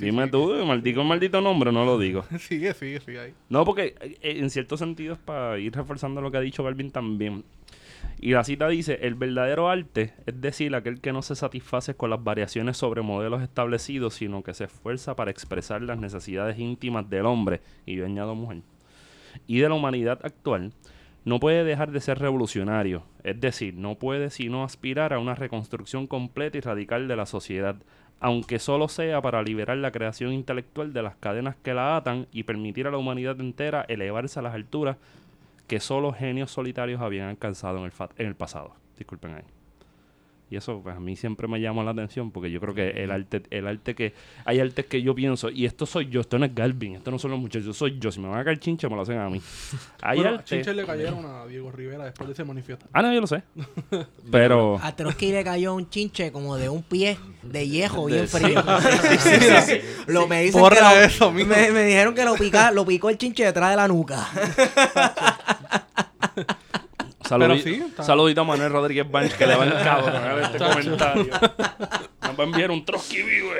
Dime 0.01 0.27
tú, 0.27 0.53
maldito 0.67 1.05
maldito 1.05 1.41
nombre, 1.41 1.71
no 1.71 1.85
lo 1.85 1.99
digo. 1.99 2.25
Sigue, 2.41 2.75
sigue, 2.75 2.99
sigue 3.01 3.21
ahí. 3.21 3.35
No, 3.49 3.65
porque 3.65 3.95
eh, 4.01 4.17
en 4.41 4.51
cierto 4.51 4.77
sentido 4.77 5.13
es 5.15 5.21
para 5.21 5.57
ir 5.61 5.73
reforzando 5.73 6.21
lo 6.21 6.33
que 6.33 6.39
ha 6.39 6.41
dicho 6.41 6.65
Calvin 6.65 6.91
también. 6.91 7.45
Y 8.21 8.33
la 8.33 8.43
cita 8.43 8.67
dice, 8.69 8.99
el 9.03 9.15
verdadero 9.15 9.69
arte 9.69 10.13
es 10.27 10.41
decir, 10.41 10.75
aquel 10.75 11.01
que 11.01 11.13
no 11.13 11.23
se 11.23 11.37
satisface 11.37 11.95
con 11.95 12.11
las 12.11 12.23
variaciones 12.25 12.77
sobre 12.77 13.03
modelos 13.03 13.41
establecidos, 13.41 14.15
sino 14.15 14.43
que 14.43 14.53
se 14.55 14.65
esfuerza 14.65 15.15
para 15.15 15.31
expresar 15.31 15.83
las 15.83 15.99
necesidades 15.99 16.59
íntimas 16.59 17.09
del 17.09 17.27
hombre, 17.27 17.61
y 17.87 17.95
yo 17.95 18.05
añado 18.05 18.35
mujer, 18.35 18.63
y 19.47 19.59
de 19.59 19.69
la 19.69 19.75
humanidad 19.75 20.21
actual, 20.25 20.73
no 21.25 21.41
puede 21.41 21.65
dejar 21.65 21.91
de 21.91 22.01
ser 22.01 22.19
revolucionario, 22.19 23.03
es 23.23 23.41
decir, 23.41 23.75
no 23.75 23.97
puede 23.97 24.31
sino 24.31 24.65
aspirar 24.65 25.13
a 25.13 25.19
una 25.19 25.35
reconstrucción 25.35 26.07
completa 26.07 26.59
y 26.59 26.61
radical 26.61 27.09
de 27.09 27.17
la 27.17 27.27
sociedad, 27.27 27.77
aunque 28.21 28.59
solo 28.59 28.89
sea 28.89 29.21
para 29.21 29.43
liberar 29.43 29.77
la 29.77 29.93
creación 29.93 30.33
intelectual 30.33 30.93
de 30.93 31.03
las 31.03 31.17
cadenas 31.17 31.57
que 31.57 31.75
la 31.75 31.97
atan 31.97 32.27
y 32.33 32.45
permitir 32.45 32.87
a 32.87 32.91
la 32.91 32.99
humanidad 32.99 33.41
entera 33.41 33.85
elevarse 33.89 34.39
a 34.39 34.43
las 34.43 34.55
alturas 34.55 34.97
que 35.67 35.81
solo 35.81 36.13
genios 36.13 36.51
solitarios 36.51 37.01
habían 37.01 37.29
alcanzado 37.29 37.79
en 37.79 37.85
el, 37.85 37.93
en 38.17 38.27
el 38.27 38.35
pasado. 38.35 38.73
Disculpen 38.97 39.35
ahí. 39.35 39.58
Y 40.51 40.57
eso 40.57 40.81
pues, 40.83 40.97
a 40.97 41.01
mí 41.01 41.15
siempre 41.15 41.47
me 41.47 41.61
llama 41.61 41.85
la 41.85 41.91
atención 41.91 42.31
porque 42.31 42.51
yo 42.51 42.59
creo 42.61 42.75
que 42.75 42.89
el 42.91 43.11
arte, 43.11 43.43
el 43.51 43.67
arte 43.67 43.95
que... 43.95 44.15
Hay 44.45 44.61
artes 44.61 44.87
que 44.87 45.03
yo 45.03 45.15
pienso, 45.15 45.51
y 45.51 45.67
esto 45.67 45.85
soy 45.85 46.09
yo, 46.09 46.21
esto 46.23 46.39
no 46.39 46.47
es 46.47 46.55
Galvin, 46.55 46.95
esto 46.97 47.11
no 47.11 47.19
son 47.19 47.33
los 47.33 47.41
muchachos, 47.41 47.77
soy 47.77 47.99
yo. 47.99 48.11
Si 48.11 48.19
me 48.21 48.29
van 48.29 48.41
a 48.41 48.45
caer 48.45 48.59
chinche, 48.59 48.89
me 48.89 48.97
lo 48.97 49.03
hacen 49.03 49.19
a 49.19 49.29
mí. 49.29 49.41
Hay 50.03 50.19
Bueno, 50.21 50.37
arte... 50.39 50.57
Chinche 50.57 50.73
le 50.75 50.87
cayeron 50.87 51.25
a 51.27 51.47
Diego 51.47 51.71
Rivera 51.71 52.05
después 52.07 52.29
de 52.29 52.33
ese 52.33 52.45
manifiesto. 52.45 52.87
Ah, 52.93 53.03
no, 53.03 53.13
yo 53.13 53.21
lo 53.21 53.27
sé. 53.27 53.43
Pero... 54.31 54.79
A 54.83 54.97
Trotsky 54.97 55.33
le 55.33 55.45
cayó 55.45 55.75
un 55.75 55.91
chinche 55.91 56.33
como 56.33 56.57
de 56.57 56.69
un 56.69 56.83
pie 56.83 57.19
de 57.43 57.65
viejo 57.65 58.07
bien 58.07 58.27
frío. 58.29 58.63
Lo 60.07 60.27
me 60.27 60.43
dicen 60.43 60.63
que 60.69 60.81
lo- 60.81 61.01
eso, 61.03 61.31
me, 61.33 61.45
me 61.45 61.85
dijeron 61.85 62.15
que 62.15 62.25
lo 62.25 62.35
pica, 62.37 62.71
lo 62.71 62.87
picó 62.87 63.11
el 63.11 63.19
chinche 63.19 63.45
detrás 63.45 63.71
de 63.71 63.77
la 63.77 63.87
nuca. 63.89 64.27
Saludi- 67.29 67.63
sí, 67.63 67.75
está- 67.75 68.03
Saludito 68.03 68.41
a 68.41 68.45
Manuel 68.45 68.73
Rodríguez 68.73 69.11
Banch 69.11 69.33
que 69.33 69.47
le 69.47 69.55
va 69.57 69.65
a 69.65 70.41
este 70.43 70.59
comentario. 70.59 71.25
Nos 72.23 72.39
va 72.39 72.45
a 72.45 72.47
enviar 72.47 72.71
un 72.71 72.85
Trotsky 72.85 73.23
vivo. 73.23 73.51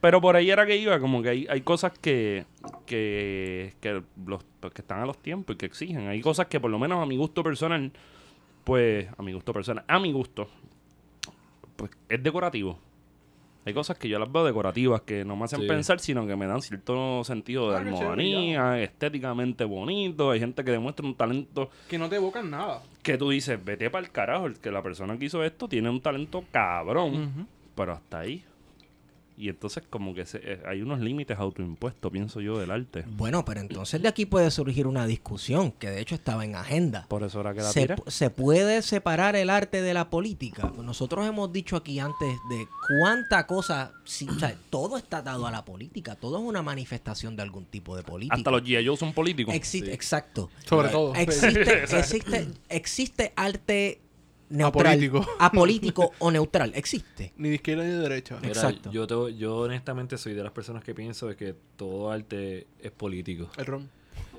Pero 0.00 0.20
por 0.20 0.36
ahí 0.36 0.50
era 0.50 0.66
que 0.66 0.76
iba, 0.76 0.98
como 1.00 1.22
que 1.22 1.30
hay, 1.30 1.46
hay 1.48 1.62
cosas 1.62 1.92
que, 1.98 2.44
que, 2.84 3.74
que, 3.80 4.02
los, 4.26 4.44
que 4.74 4.82
están 4.82 5.00
a 5.00 5.06
los 5.06 5.16
tiempos 5.18 5.54
y 5.54 5.58
que 5.58 5.66
exigen. 5.66 6.08
Hay 6.08 6.20
cosas 6.20 6.46
que 6.46 6.60
por 6.60 6.70
lo 6.70 6.78
menos 6.78 7.02
a 7.02 7.06
mi 7.06 7.16
gusto 7.16 7.42
personal, 7.42 7.90
pues, 8.64 9.06
a 9.16 9.22
mi 9.22 9.32
gusto 9.32 9.54
personal, 9.54 9.82
a 9.88 9.98
mi 9.98 10.12
gusto, 10.12 10.48
pues 11.76 11.90
es 12.10 12.22
decorativo. 12.22 12.78
Hay 13.66 13.72
cosas 13.72 13.96
que 13.98 14.08
yo 14.08 14.18
las 14.18 14.30
veo 14.30 14.44
decorativas, 14.44 15.00
que 15.02 15.24
no 15.24 15.36
me 15.36 15.44
hacen 15.44 15.60
Sí. 15.62 15.66
pensar, 15.66 15.98
sino 16.00 16.26
que 16.26 16.36
me 16.36 16.46
dan 16.46 16.60
cierto 16.60 17.24
sentido 17.24 17.70
de 17.70 17.76
Ah, 17.76 17.78
chévere, 17.84 17.96
armonía, 18.04 18.82
estéticamente 18.82 19.64
bonito. 19.64 20.30
Hay 20.30 20.40
gente 20.40 20.64
que 20.64 20.70
demuestra 20.70 21.06
un 21.06 21.14
talento 21.14 21.70
Que 21.88 21.98
no 21.98 22.08
te 22.08 22.16
evocan 22.16 22.50
nada. 22.50 22.82
que 23.02 23.16
tú 23.16 23.30
dices, 23.30 23.62
vete 23.64 23.88
para 23.90 24.04
el 24.04 24.12
carajo, 24.12 24.46
el 24.46 24.58
que 24.58 24.70
la 24.70 24.82
persona 24.82 25.18
que 25.18 25.24
hizo 25.26 25.42
esto 25.44 25.66
tiene 25.68 25.88
un 25.90 26.00
talento 26.00 26.44
cabrón, 26.52 27.48
pero 27.74 27.92
hasta 27.92 28.20
ahí. 28.20 28.44
Y 29.36 29.48
entonces 29.48 29.82
como 29.90 30.14
que 30.14 30.24
se- 30.26 30.40
eh, 30.42 30.62
hay 30.66 30.80
unos 30.82 31.00
límites 31.00 31.38
autoimpuestos, 31.38 32.12
pienso 32.12 32.40
yo, 32.40 32.58
del 32.58 32.70
arte. 32.70 33.04
Bueno, 33.06 33.44
pero 33.44 33.60
entonces 33.60 34.00
de 34.00 34.06
aquí 34.08 34.26
puede 34.26 34.50
surgir 34.50 34.86
una 34.86 35.06
discusión 35.06 35.72
que 35.72 35.90
de 35.90 36.00
hecho 36.00 36.14
estaba 36.14 36.44
en 36.44 36.54
agenda. 36.54 37.06
Por 37.08 37.24
eso 37.24 37.40
era 37.40 37.52
que 37.52 37.60
la 37.62 37.70
¿Se, 37.72 37.80
tiré. 37.82 37.96
se 38.06 38.30
puede 38.30 38.80
separar 38.82 39.34
el 39.34 39.50
arte 39.50 39.82
de 39.82 39.92
la 39.92 40.08
política? 40.08 40.72
Nosotros 40.80 41.26
hemos 41.26 41.52
dicho 41.52 41.76
aquí 41.76 41.98
antes 41.98 42.28
de 42.48 42.66
cuánta 43.00 43.46
cosa, 43.46 43.92
o 44.04 44.38
sea, 44.38 44.56
todo 44.70 44.96
está 44.96 45.18
atado 45.18 45.46
a 45.46 45.50
la 45.50 45.64
política, 45.64 46.14
todo 46.14 46.38
es 46.38 46.44
una 46.44 46.62
manifestación 46.62 47.34
de 47.34 47.42
algún 47.42 47.64
tipo 47.64 47.96
de 47.96 48.02
política. 48.04 48.36
Hasta 48.36 48.50
los 48.52 48.62
G.I. 48.62 48.96
Son 48.96 49.12
políticos. 49.12 49.52
Existe, 49.54 49.92
exacto. 49.92 50.48
Sobre 50.64 50.90
todo. 50.90 51.12
Existe, 51.16 51.82
existe, 51.98 52.48
existe 52.68 53.32
arte 53.34 54.00
neutral, 54.54 54.86
Apolítico. 54.94 55.26
apolítico 55.38 56.12
o 56.18 56.30
neutral. 56.30 56.72
Existe. 56.74 57.32
Ni 57.36 57.48
de 57.50 57.54
izquierda 57.56 57.84
ni 57.84 57.90
de 57.90 57.98
derecha. 57.98 58.36
Mira, 58.40 58.48
Exacto. 58.52 58.90
Yo, 58.90 59.06
te- 59.06 59.36
yo 59.36 59.56
honestamente 59.58 60.16
soy 60.18 60.34
de 60.34 60.42
las 60.42 60.52
personas 60.52 60.82
que 60.84 60.94
pienso 60.94 61.26
de 61.28 61.36
que 61.36 61.54
todo 61.76 62.10
arte 62.10 62.66
es 62.80 62.90
político. 62.92 63.50
El 63.56 63.66
ron. 63.66 63.90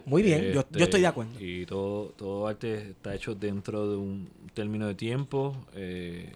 Muy 0.06 0.22
bien, 0.22 0.52
yo, 0.54 0.60
Este, 0.62 0.80
yo 0.80 0.86
estoy 0.86 1.02
de 1.02 1.08
acuerdo. 1.08 1.32
Y 1.40 1.66
todo, 1.66 2.10
todo 2.18 2.48
arte 2.48 2.92
está 2.92 3.16
hecho 3.16 3.34
dentro 3.34 3.90
de 3.90 3.98
un 3.98 4.30
término 4.54 4.88
de 4.88 4.94
tiempo, 4.96 5.66
eh, 5.74 6.32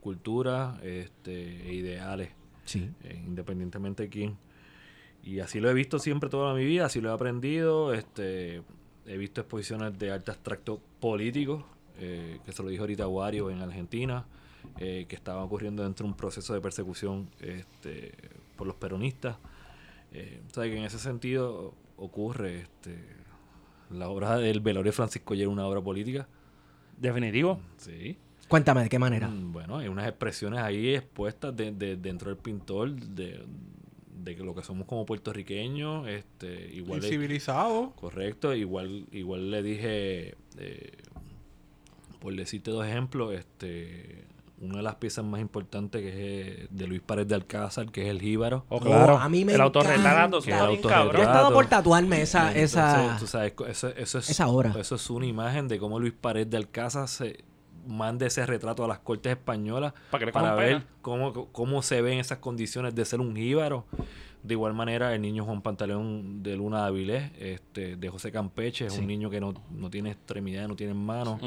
cultura 0.00 0.78
este, 0.82 1.68
e 1.68 1.74
ideales, 1.74 2.30
Sí. 2.64 2.88
eh, 3.04 3.20
independientemente 3.26 4.04
de 4.04 4.08
quién. 4.08 4.36
Y 5.22 5.40
así 5.40 5.60
lo 5.60 5.70
he 5.70 5.74
visto 5.74 5.98
siempre 5.98 6.28
toda 6.30 6.54
mi 6.54 6.64
vida, 6.64 6.86
así 6.86 7.00
lo 7.00 7.10
he 7.10 7.12
aprendido. 7.12 7.92
Este, 7.94 8.62
he 9.06 9.16
visto 9.18 9.40
exposiciones 9.42 9.96
de 9.98 10.10
arte 10.10 10.30
abstracto 10.30 10.80
político, 10.98 11.66
eh, 11.98 12.38
que 12.44 12.52
se 12.52 12.62
lo 12.62 12.68
dijo 12.68 12.82
ahorita 12.82 13.06
Wario 13.08 13.50
en 13.50 13.60
Argentina, 13.60 14.24
eh, 14.78 15.06
que 15.08 15.16
estaba 15.16 15.42
ocurriendo 15.44 15.82
dentro 15.82 16.04
de 16.06 16.10
un 16.12 16.16
proceso 16.16 16.54
de 16.54 16.60
persecución 16.60 17.28
este, 17.40 18.12
por 18.56 18.66
los 18.66 18.76
peronistas. 18.76 19.36
Eh, 20.12 20.40
o 20.50 20.54
sea, 20.54 20.64
que 20.64 20.76
en 20.76 20.84
ese 20.84 20.98
sentido 20.98 21.74
ocurre 21.96 22.60
este, 22.60 22.96
la 23.90 24.08
obra 24.08 24.36
del 24.38 24.60
velorio 24.60 24.90
de 24.90 24.96
Francisco 24.96 25.34
Yer, 25.34 25.48
una 25.48 25.66
obra 25.66 25.80
política. 25.80 26.26
Definitivo. 26.98 27.58
Sí. 27.78 28.16
Cuéntame 28.48 28.82
de 28.82 28.88
qué 28.88 28.98
manera. 28.98 29.28
Mm, 29.28 29.52
Bueno, 29.52 29.78
hay 29.78 29.88
unas 29.88 30.06
expresiones 30.06 30.60
ahí 30.60 30.94
expuestas 30.94 31.56
de, 31.56 31.72
de- 31.72 31.96
dentro 31.96 32.28
del 32.28 32.36
pintor 32.38 32.92
de, 32.92 33.44
de 34.22 34.36
que 34.36 34.44
lo 34.44 34.54
que 34.54 34.62
somos 34.62 34.86
como 34.86 35.06
puertorriqueños, 35.06 36.06
este, 36.08 36.68
igual 36.74 37.00
le- 37.00 37.06
Incivilizado. 37.06 37.92
correcto, 37.96 38.54
igual, 38.54 39.06
igual 39.10 39.50
le 39.50 39.62
dije, 39.62 40.36
eh, 40.58 40.92
por 42.22 42.34
decirte 42.34 42.70
dos 42.70 42.86
ejemplos, 42.86 43.34
este, 43.34 44.24
una 44.60 44.76
de 44.76 44.82
las 44.84 44.94
piezas 44.94 45.24
más 45.24 45.40
importantes 45.40 46.00
que 46.00 46.08
es 46.08 46.14
eh, 46.16 46.66
de 46.70 46.86
Luis 46.86 47.00
Párez 47.00 47.26
de 47.26 47.34
Alcázar, 47.34 47.90
que 47.90 48.02
es 48.02 48.08
el 48.08 48.20
Jíbaro. 48.20 48.64
Oh, 48.68 48.76
Oh, 48.76 48.80
claro. 48.80 49.18
a 49.18 49.28
mí 49.28 49.44
me 49.44 49.54
el 49.54 49.60
autorretrato, 49.60 50.40
sí, 50.40 50.50
El 50.50 50.56
cabrón. 50.56 50.76
Yo 50.76 50.82
he 50.82 50.86
estado 50.86 51.04
autorretrato. 51.06 51.52
por 51.52 51.66
tatuarme 51.66 52.22
esa, 52.22 52.48
Entonces, 52.52 52.62
esa, 52.62 53.16
tú 53.18 53.26
sabes, 53.26 53.54
eso, 53.68 53.88
eso 53.88 54.18
es, 54.18 54.30
esa 54.30 54.46
obra. 54.48 54.72
Eso 54.78 54.94
es 54.94 55.10
una 55.10 55.26
imagen 55.26 55.66
de 55.66 55.78
cómo 55.80 55.98
Luis 55.98 56.12
Pared 56.12 56.46
de 56.46 56.56
Alcázar 56.56 57.08
se 57.08 57.44
mande 57.86 58.26
ese 58.26 58.46
retrato 58.46 58.84
a 58.84 58.88
las 58.88 59.00
cortes 59.00 59.32
españolas 59.32 59.92
Para 60.12 60.20
que 60.20 60.26
le 60.26 60.32
para 60.32 60.54
ver 60.54 60.84
cómo, 61.00 61.48
cómo 61.50 61.82
se 61.82 62.00
ven 62.00 62.20
esas 62.20 62.38
condiciones 62.38 62.94
de 62.94 63.04
ser 63.04 63.20
un 63.20 63.34
jíbaro. 63.34 63.84
De 64.42 64.54
igual 64.54 64.74
manera, 64.74 65.14
el 65.14 65.22
niño 65.22 65.44
Juan 65.44 65.62
Pantaleón 65.62 66.42
de 66.42 66.56
Luna 66.56 66.80
de 66.82 66.86
Avilés, 66.88 67.30
este, 67.38 67.96
de 67.96 68.08
José 68.08 68.32
Campeche, 68.32 68.86
es 68.86 68.94
Sí. 68.94 69.00
un 69.00 69.06
niño 69.06 69.30
que 69.30 69.40
no, 69.40 69.54
no 69.70 69.88
tiene 69.88 70.10
extremidades, 70.10 70.68
no 70.68 70.74
tiene 70.76 70.94
manos. 70.94 71.40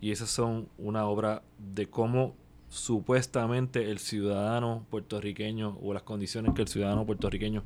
Y 0.00 0.10
esas 0.10 0.30
son 0.30 0.68
una 0.76 1.06
obra 1.06 1.42
de 1.58 1.88
cómo 1.88 2.34
supuestamente 2.68 3.90
el 3.90 3.98
ciudadano 3.98 4.84
puertorriqueño 4.90 5.78
o 5.80 5.94
las 5.94 6.02
condiciones 6.02 6.52
que 6.54 6.62
el 6.62 6.68
ciudadano 6.68 7.06
puertorriqueño 7.06 7.62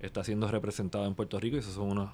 está 0.00 0.22
siendo 0.22 0.48
representado 0.48 1.06
en 1.06 1.14
Puerto 1.14 1.40
Rico. 1.40 1.56
Y 1.56 1.60
esos 1.60 1.72
son 1.74 1.90
unos, 1.92 2.10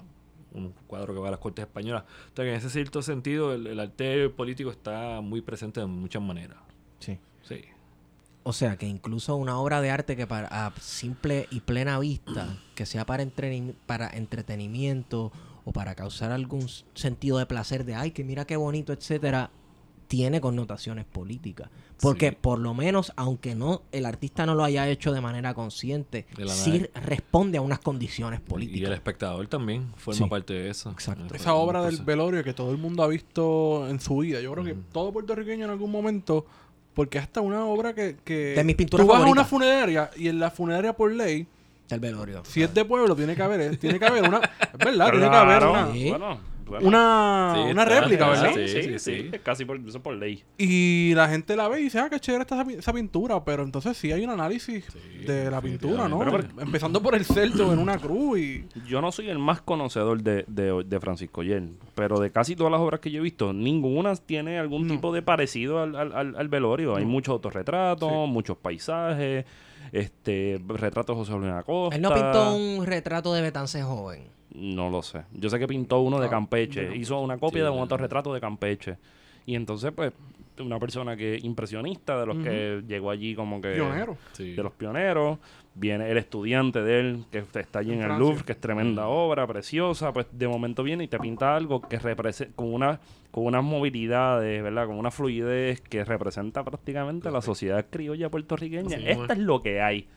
un 0.53 0.73
cuadro 0.87 1.13
que 1.13 1.19
va 1.19 1.27
a 1.27 1.31
las 1.31 1.39
Cortes 1.41 1.63
Españolas. 1.65 2.03
Entonces, 2.29 2.45
que 2.45 2.49
en 2.51 2.55
ese 2.55 2.69
cierto 2.69 3.01
sentido, 3.01 3.53
el, 3.53 3.67
el 3.67 3.79
arte 3.79 4.29
político 4.29 4.71
está 4.71 5.19
muy 5.21 5.41
presente 5.41 5.81
de 5.81 5.87
muchas 5.87 6.21
maneras. 6.21 6.57
Sí. 6.99 7.17
Sí. 7.43 7.61
O 8.45 8.51
sea, 8.51 8.75
que 8.77 8.87
incluso 8.87 9.35
una 9.37 9.57
obra 9.57 9.79
de 9.81 9.89
arte 9.89 10.15
que 10.17 10.27
para 10.27 10.47
a 10.67 10.73
simple 10.79 11.47
y 11.49 11.61
plena 11.61 11.97
vista, 11.99 12.57
que 12.75 12.85
sea 12.85 13.05
para, 13.05 13.23
entreni- 13.23 13.73
para 13.85 14.09
entretenimiento 14.09 15.31
o 15.65 15.71
para 15.71 15.95
causar 15.95 16.31
algún 16.31 16.67
sentido 16.93 17.37
de 17.37 17.45
placer 17.45 17.85
de, 17.85 17.95
ay, 17.95 18.11
que 18.11 18.23
mira 18.23 18.45
qué 18.45 18.57
bonito, 18.57 18.91
etcétera, 18.91 19.49
tiene 20.07 20.41
connotaciones 20.41 21.05
políticas. 21.05 21.69
Porque 22.01 22.31
Sí. 22.31 22.37
por 22.39 22.59
lo 22.59 22.73
menos, 22.73 23.13
aunque 23.15 23.55
no 23.55 23.83
el 23.93 24.05
artista 24.05 24.45
no 24.45 24.55
lo 24.55 24.63
haya 24.65 24.89
hecho 24.89 25.13
de 25.13 25.21
manera 25.21 25.53
consciente, 25.53 26.27
De 26.35 26.47
sí 26.49 26.85
responde 26.93 27.57
a 27.57 27.61
unas 27.61 27.79
condiciones 27.79 28.41
Y 28.41 28.43
el 28.43 28.47
políticas. 28.49 28.91
espectador 28.91 29.47
también 29.47 29.93
forma 29.95 30.17
Sí. 30.25 30.29
parte 30.29 30.53
de 30.53 30.69
eso. 30.69 30.91
Exacto. 30.91 31.33
Esa 31.33 31.53
obra 31.53 31.81
del 31.83 32.01
velorio 32.03 32.43
que 32.43 32.53
todo 32.53 32.71
el 32.71 32.77
mundo 32.77 33.01
ha 33.03 33.07
visto 33.07 33.87
en 33.87 34.01
su 34.01 34.17
vida. 34.17 34.41
Yo 34.41 34.51
creo 34.51 34.65
que 34.65 34.73
todo 34.91 35.13
puertorriqueño 35.13 35.63
en 35.65 35.71
algún 35.71 35.91
momento, 35.91 36.45
porque 36.93 37.19
hasta 37.19 37.41
una 37.41 37.65
obra 37.65 37.93
que, 37.93 38.17
que 38.23 38.53
De 38.55 38.63
mis 38.63 38.75
pinturas 38.75 39.05
tú 39.05 39.11
vas 39.11 39.23
a 39.23 39.25
una 39.25 39.45
funeraria 39.45 40.09
y 40.15 40.27
en 40.27 40.39
la 40.39 40.51
funeraria 40.51 40.93
por 40.93 41.11
ley, 41.11 41.47
Del 41.89 41.99
velorio. 41.99 42.43
si 42.45 42.63
es 42.63 42.73
de 42.73 42.85
pueblo, 42.85 43.15
tiene 43.15 43.35
que 43.35 43.41
haber, 43.43 43.77
tiene 43.77 43.99
que 43.99 44.05
haber 44.05 44.23
una, 44.27 44.37
es 44.39 44.77
verdad, 44.77 45.09
tiene 45.11 45.29
que 45.29 45.35
haber 45.35 45.63
una, 45.65 45.91
Sí. 45.91 46.09
Bueno, 46.09 46.39
bueno. 46.65 46.87
una, 46.87 47.53
Sí, 47.55 47.71
una 47.71 47.85
réplica, 47.85 48.29
¿verdad? 48.29 48.51
Sí, 48.55 48.67
Sí, 48.67 48.67
sí, 48.67 48.81
sí, 48.83 48.99
sí, 48.99 48.99
sí. 48.99 49.29
es 49.33 49.41
Casi 49.41 49.65
por, 49.65 49.77
eso 49.79 50.01
por 50.01 50.15
ley. 50.15 50.43
Y 50.57 51.13
la 51.15 51.27
gente 51.29 51.55
la 51.55 51.67
ve 51.67 51.81
y 51.81 51.83
dice, 51.83 51.99
ah, 51.99 52.09
qué 52.09 52.19
chévere 52.19 52.43
está 52.43 52.55
esa, 52.55 52.65
pi- 52.65 52.73
esa 52.75 52.93
pintura, 52.93 53.43
pero 53.43 53.63
entonces 53.63 53.95
sí 53.97 54.11
hay 54.11 54.23
un 54.23 54.29
análisis 54.29 54.85
de 55.25 55.49
la 55.51 55.61
pintura, 55.61 56.07
¿no? 56.07 56.21
Em- 56.23 56.47
Empezando 56.59 57.01
por 57.01 57.15
el 57.15 57.25
celto 57.25 57.71
en 57.73 57.79
una 57.79 57.97
cruz 57.97 58.39
y... 58.39 58.65
Yo 58.87 59.01
no 59.01 59.11
soy 59.11 59.29
el 59.29 59.39
más 59.39 59.61
conocedor 59.61 60.21
de, 60.23 60.45
de, 60.47 60.83
de 60.85 60.99
Francisco 60.99 61.43
Yer, 61.43 61.63
pero 61.95 62.19
de 62.19 62.31
casi 62.31 62.55
todas 62.55 62.71
las 62.71 62.81
obras 62.81 62.99
que 62.99 63.11
yo 63.11 63.19
he 63.19 63.23
visto, 63.23 63.53
ninguna 63.53 64.15
tiene 64.15 64.59
algún 64.59 64.87
No. 64.87 64.93
tipo 64.95 65.13
de 65.13 65.21
parecido 65.21 65.79
al, 65.81 65.95
al, 65.95 66.13
al- 66.13 66.35
al 66.35 66.47
velorio. 66.47 66.95
Hay 66.95 67.05
muchos 67.05 67.33
autorretratos, 67.33 68.09
Sí. 68.09 68.31
muchos 68.31 68.57
paisajes, 68.57 69.45
este 69.91 70.59
retratos 70.67 71.15
de 71.15 71.23
José 71.23 71.37
Luis 71.39 71.51
Acosta. 71.53 71.95
Él 71.95 72.01
no 72.01 72.13
pintó 72.13 72.55
un 72.55 72.85
retrato 72.85 73.33
de 73.33 73.41
Betance 73.41 73.81
joven. 73.83 74.23
No 74.53 74.89
lo 74.89 75.01
sé. 75.01 75.23
Yo 75.33 75.49
sé 75.49 75.57
que 75.59 75.67
pintó 75.67 75.99
uno 76.01 76.19
de 76.19 76.27
Ah, 76.27 76.29
Campeche. 76.31 76.81
bueno. 76.85 76.95
Hizo 77.01 77.19
una 77.19 77.37
copia 77.37 77.59
Sí, 77.59 77.63
de 77.63 77.63
un 77.65 77.69
bueno. 77.71 77.81
autorretrato 77.83 78.33
de 78.33 78.39
Campeche. 78.41 78.97
Y 79.45 79.55
entonces, 79.55 79.91
pues, 79.95 80.13
una 80.59 80.79
persona 80.79 81.17
que 81.17 81.39
impresionista, 81.41 82.19
de 82.19 82.25
los 82.27 82.37
que 82.37 82.83
llegó 82.87 83.09
allí 83.09 83.33
como 83.35 83.59
que... 83.59 83.71
Pionero. 83.73 84.15
Sí. 84.33 84.53
de 84.53 84.63
los 84.63 84.71
pioneros. 84.73 85.39
Viene 85.75 86.11
el 86.11 86.17
estudiante 86.19 86.83
de 86.83 86.99
él, 86.99 87.25
que 87.31 87.39
está 87.39 87.79
allí 87.79 87.93
en, 87.93 88.03
En 88.03 88.11
el. 88.11 88.19
Louvre, 88.19 88.43
que 88.45 88.51
es 88.51 88.59
tremenda 88.61 89.07
obra, 89.07 89.47
preciosa. 89.47 90.13
Pues 90.13 90.27
de 90.31 90.47
momento 90.47 90.83
viene 90.83 91.05
y 91.05 91.07
te 91.07 91.17
pinta 91.17 91.55
algo 91.55 91.81
que 91.81 91.97
representa, 91.97 92.53
con, 92.55 92.71
una, 92.71 92.99
con 93.31 93.45
unas 93.47 93.63
movilidades, 93.63 94.61
¿verdad? 94.61 94.85
Con 94.85 94.97
una 94.99 95.09
fluidez 95.09 95.81
que 95.81 96.05
representa 96.05 96.63
prácticamente 96.63 97.31
la 97.31 97.41
sociedad 97.41 97.87
criolla 97.89 98.29
puertorriqueña. 98.29 98.97
Sí, 98.99 99.03
Esta 99.07 99.33
es 99.33 99.39
lo 99.39 99.63
que 99.63 99.81
hay. 99.81 100.07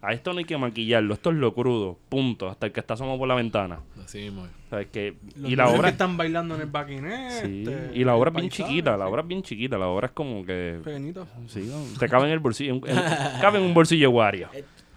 A 0.00 0.12
esto 0.12 0.32
no 0.32 0.38
hay 0.38 0.44
que 0.44 0.56
maquillarlo, 0.56 1.12
esto 1.12 1.30
es 1.30 1.36
lo 1.36 1.52
crudo, 1.54 1.98
punto. 2.08 2.48
Hasta 2.48 2.66
el 2.66 2.72
que 2.72 2.78
está 2.78 2.94
asomado 2.94 3.18
por 3.18 3.26
la 3.26 3.34
ventana. 3.34 3.80
Así 4.04 4.18
mismo. 4.18 4.42
O 4.42 4.68
sea, 4.70 4.80
es 4.82 4.86
que, 4.88 5.16
Los 5.36 5.50
y 5.50 5.56
la 5.56 5.68
obra 5.68 5.82
que 5.88 5.88
están 5.92 6.16
bailando 6.16 6.54
en 6.54 6.60
el 6.60 6.66
baquinete. 6.68 7.40
Sí, 7.44 7.64
y 7.98 8.04
la 8.04 8.14
obra 8.14 8.30
es 8.30 8.36
bien 8.36 8.48
paisaje, 8.48 8.70
chiquita, 8.70 8.96
la 8.96 9.04
sí. 9.06 9.10
obra 9.10 9.22
es 9.22 9.28
bien 9.28 9.42
chiquita, 9.42 9.76
la 9.78 9.88
obra 9.88 10.06
es 10.06 10.12
como 10.12 10.44
que 10.46 10.78
Pequeñito. 10.84 11.26
sí, 11.48 11.68
¿no? 11.68 11.98
te 11.98 12.08
cabe 12.08 12.26
en 12.26 12.32
el 12.32 12.38
bolsillo, 12.38 12.74
en- 12.74 12.82
en- 12.88 13.40
cabe 13.40 13.58
en 13.58 13.64
un 13.64 13.74
bolsillo 13.74 14.10
guario. 14.10 14.48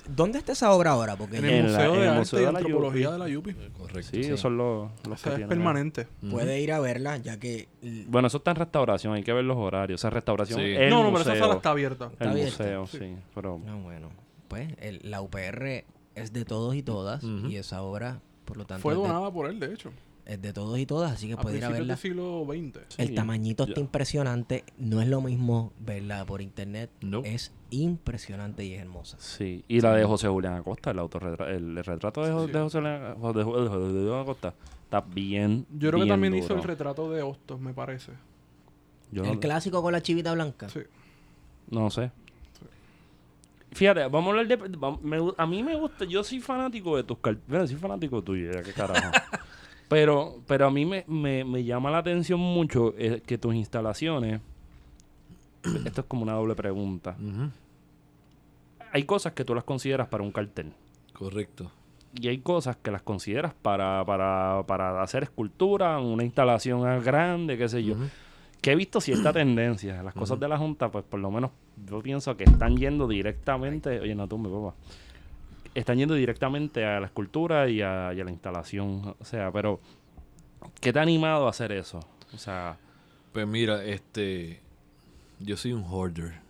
¿Dónde 0.08 0.39
está 0.39 0.52
esa 0.52 0.72
obra 0.74 0.91
ahora? 0.91 1.16
Porque 1.16 1.38
En 1.38 1.43
yo- 1.43 1.49
el 1.49 1.56
En 1.56 1.72
la- 1.74 1.78
Museo 1.80 1.93
en 1.93 1.99
de 1.99 2.02
el 2.04 2.08
Arte 2.10 2.20
Museo 2.20 2.39
y 2.39 2.45
de 2.45 2.52
la 2.52 2.60
Antropología 2.60 3.02
Yupi. 3.02 3.12
de 3.14 3.18
la 3.20 3.28
Yupi. 3.30 3.54
Correcto. 3.78 4.02
Sí, 4.12 4.20
esos 4.22 4.39
son 4.39 4.58
los, 4.58 4.91
los 5.08 5.20
Esa 5.20 5.24
que 5.24 5.30
es 5.30 5.36
tienen. 5.38 5.49
permanente. 5.49 6.08
puede 6.30 6.60
ir 6.62 6.74
a 6.74 6.80
verla, 6.80 7.18
ya 7.18 7.39
que 7.39 7.70
Bueno, 8.08 8.28
eso 8.28 8.38
está 8.38 8.52
en 8.52 8.58
restauración, 8.58 9.14
hay 9.14 9.24
que 9.24 9.32
ver 9.34 9.45
los 9.45 9.58
horarios. 9.58 10.02
Esa 10.02 10.10
restauración 10.12 10.60
Sí. 10.60 10.66
el 10.66 10.89
no, 10.89 11.04
no, 11.04 11.10
pero 11.10 11.22
esa 11.22 11.30
museo, 11.32 11.45
sala 11.45 11.56
está 11.56 11.70
abierta. 11.72 12.06
Está 12.12 12.24
el 12.26 12.30
abierta. 12.32 12.64
museo, 12.64 12.88
sí. 12.88 13.16
Pero 13.34 13.60
No, 13.66 13.80
bueno, 13.84 14.10
pues 14.52 14.74
el- 14.80 14.99
la 15.04 15.22
UPR 15.22 15.86
es 16.16 16.34
de 16.34 16.43
todos 16.45 16.76
y 16.76 16.84
todas 16.84 17.24
y 17.24 17.56
esa 17.56 17.82
obra, 17.84 18.20
por 18.45 18.58
lo 18.58 18.66
tanto, 18.66 18.82
Fue 18.82 18.93
de, 18.93 18.99
donada 19.02 19.32
por 19.32 19.49
él, 19.49 19.60
de 19.62 19.74
hecho. 19.74 19.91
es 20.26 20.41
de 20.41 20.52
todos 20.54 20.78
y 20.78 20.86
todas, 20.86 21.14
así 21.14 21.28
que 21.28 21.34
A 21.34 21.38
puede 21.38 21.58
ir 21.58 21.66
a 21.66 21.70
verla. 21.70 21.93
del 21.93 21.97
siglo 21.97 22.45
XX. 22.45 22.99
El 22.99 23.08
Sí, 23.10 23.16
tamañito 23.16 23.64
ya. 23.66 23.70
está 23.70 23.80
impresionante, 23.80 24.64
no 24.78 25.02
es 25.02 25.08
lo 25.08 25.22
mismo 25.22 25.72
verla 25.80 26.26
por 26.26 26.41
internet, 26.41 26.89
No. 27.02 27.22
es 27.24 27.54
impresionante 27.70 28.66
y 28.66 28.74
es 28.74 28.82
hermosa. 28.82 29.18
sí. 29.20 29.64
Y 29.70 29.80
la 29.80 29.95
de 29.95 30.04
José 30.04 30.28
Julián 30.28 30.56
Acosta, 30.56 30.91
el 30.91 30.99
autorretrato, 30.99 31.49
el, 31.49 31.78
el 31.78 31.84
retrato 31.86 32.24
de, 32.26 32.32
Jo- 32.34 32.45
Sí. 32.47 32.52
de 32.52 32.60
José 32.60 32.78
Julián 32.80 34.20
Acosta, 34.22 34.54
está 34.84 34.99
bien. 35.02 35.66
Yo 35.78 35.89
creo 35.91 36.04
que 36.04 36.10
también 36.10 36.36
hizo 36.36 36.54
el 36.54 36.64
retrato 36.64 37.10
de 37.10 37.22
Hostos, 37.24 37.60
me 37.62 37.74
parece. 37.74 38.12
Yo 39.14 39.24
el 39.24 39.34
no, 39.36 39.39
clásico 39.39 39.82
con 39.82 39.91
la 39.93 40.02
chivita 40.02 40.34
blanca. 40.34 40.68
Sí. 40.70 40.82
no 41.70 41.89
sé. 41.89 42.12
Fíjate, 43.72 44.01
vamos 44.07 44.26
a 44.28 44.30
hablar 44.39 44.47
de. 44.47 44.59
vam- 44.78 44.99
me 45.01 45.17
a 45.38 45.45
mí 45.45 45.63
me 45.63 45.76
gusta. 45.76 46.05
Yo 46.05 46.24
soy 46.24 46.39
fanático 46.39 46.97
de 46.97 47.03
tus 47.03 47.17
carteles. 47.19 47.69
Soy 47.69 47.80
fanático 47.80 48.22
tuyo, 48.22 48.51
ya 48.51 48.63
qué 48.63 48.74
carajo. 48.74 49.11
pero, 49.88 50.41
pero 50.47 50.67
a 50.67 50.72
mí 50.72 50.86
me, 50.86 51.05
me, 51.07 51.43
me 51.45 51.63
llama 51.63 51.89
la 51.89 51.99
atención 51.99 52.39
mucho 52.39 52.93
eh, 52.97 53.22
que 53.26 53.38
tus 53.38 53.55
instalaciones. 53.55 54.41
esto 55.86 56.01
es 56.01 56.07
como 56.07 56.24
una 56.24 56.34
doble 56.34 56.55
pregunta. 56.55 57.15
Hay 58.91 59.03
cosas 59.03 59.34
que 59.34 59.45
tú 59.45 59.55
las 59.55 59.63
consideras 59.63 60.07
para 60.09 60.24
un 60.24 60.32
cartel. 60.32 60.74
Correcto. 61.13 61.72
Y 62.19 62.28
hay 62.28 62.39
cosas 62.39 62.76
que 62.76 62.91
las 62.91 63.01
consideras 63.03 63.53
para, 63.53 64.03
para, 64.05 64.63
para 64.67 65.01
hacer 65.01 65.24
escultura, 65.24 65.97
una 65.99 66.26
instalación 66.26 66.82
grande, 67.03 67.57
qué 67.57 67.69
sé 67.69 67.86
yo. 67.86 67.95
Que 68.62 68.72
he 68.72 68.76
visto 68.76 69.01
cierta 69.01 69.34
tendencia. 69.34 70.03
Las 70.03 70.14
cosas 70.14 70.39
de 70.39 70.47
la 70.47 70.57
Junta, 70.57 70.91
pues 70.91 71.03
por 71.03 71.20
lo 71.20 71.32
menos 71.32 71.51
yo 71.88 72.01
pienso 72.01 72.36
que 72.38 72.43
están 72.43 72.78
yendo 72.78 73.07
directamente. 73.07 73.99
Oye, 73.99 74.16
no 74.16 74.28
tumbe, 74.28 74.49
papá. 74.49 74.76
Están 75.74 75.97
yendo 75.97 76.16
directamente 76.16 76.86
a 76.86 76.99
la 76.99 77.07
escultura 77.07 77.70
y 77.70 77.82
a, 77.82 78.14
y 78.14 78.22
a 78.22 78.24
la 78.24 78.32
instalación. 78.32 79.16
O 79.20 79.26
sea, 79.26 79.51
pero. 79.51 79.80
¿Qué 80.80 80.93
te 80.93 80.99
ha 80.99 81.01
animado 81.01 81.47
a 81.47 81.49
hacer 81.49 81.72
eso? 81.72 81.99
O 82.34 82.38
sea. 82.38 82.78
Pues 83.34 83.47
mira, 83.47 83.84
este. 83.84 84.59
Yo 85.39 85.57
soy 85.57 85.74
un 85.74 85.84
hoarder. 85.84 86.41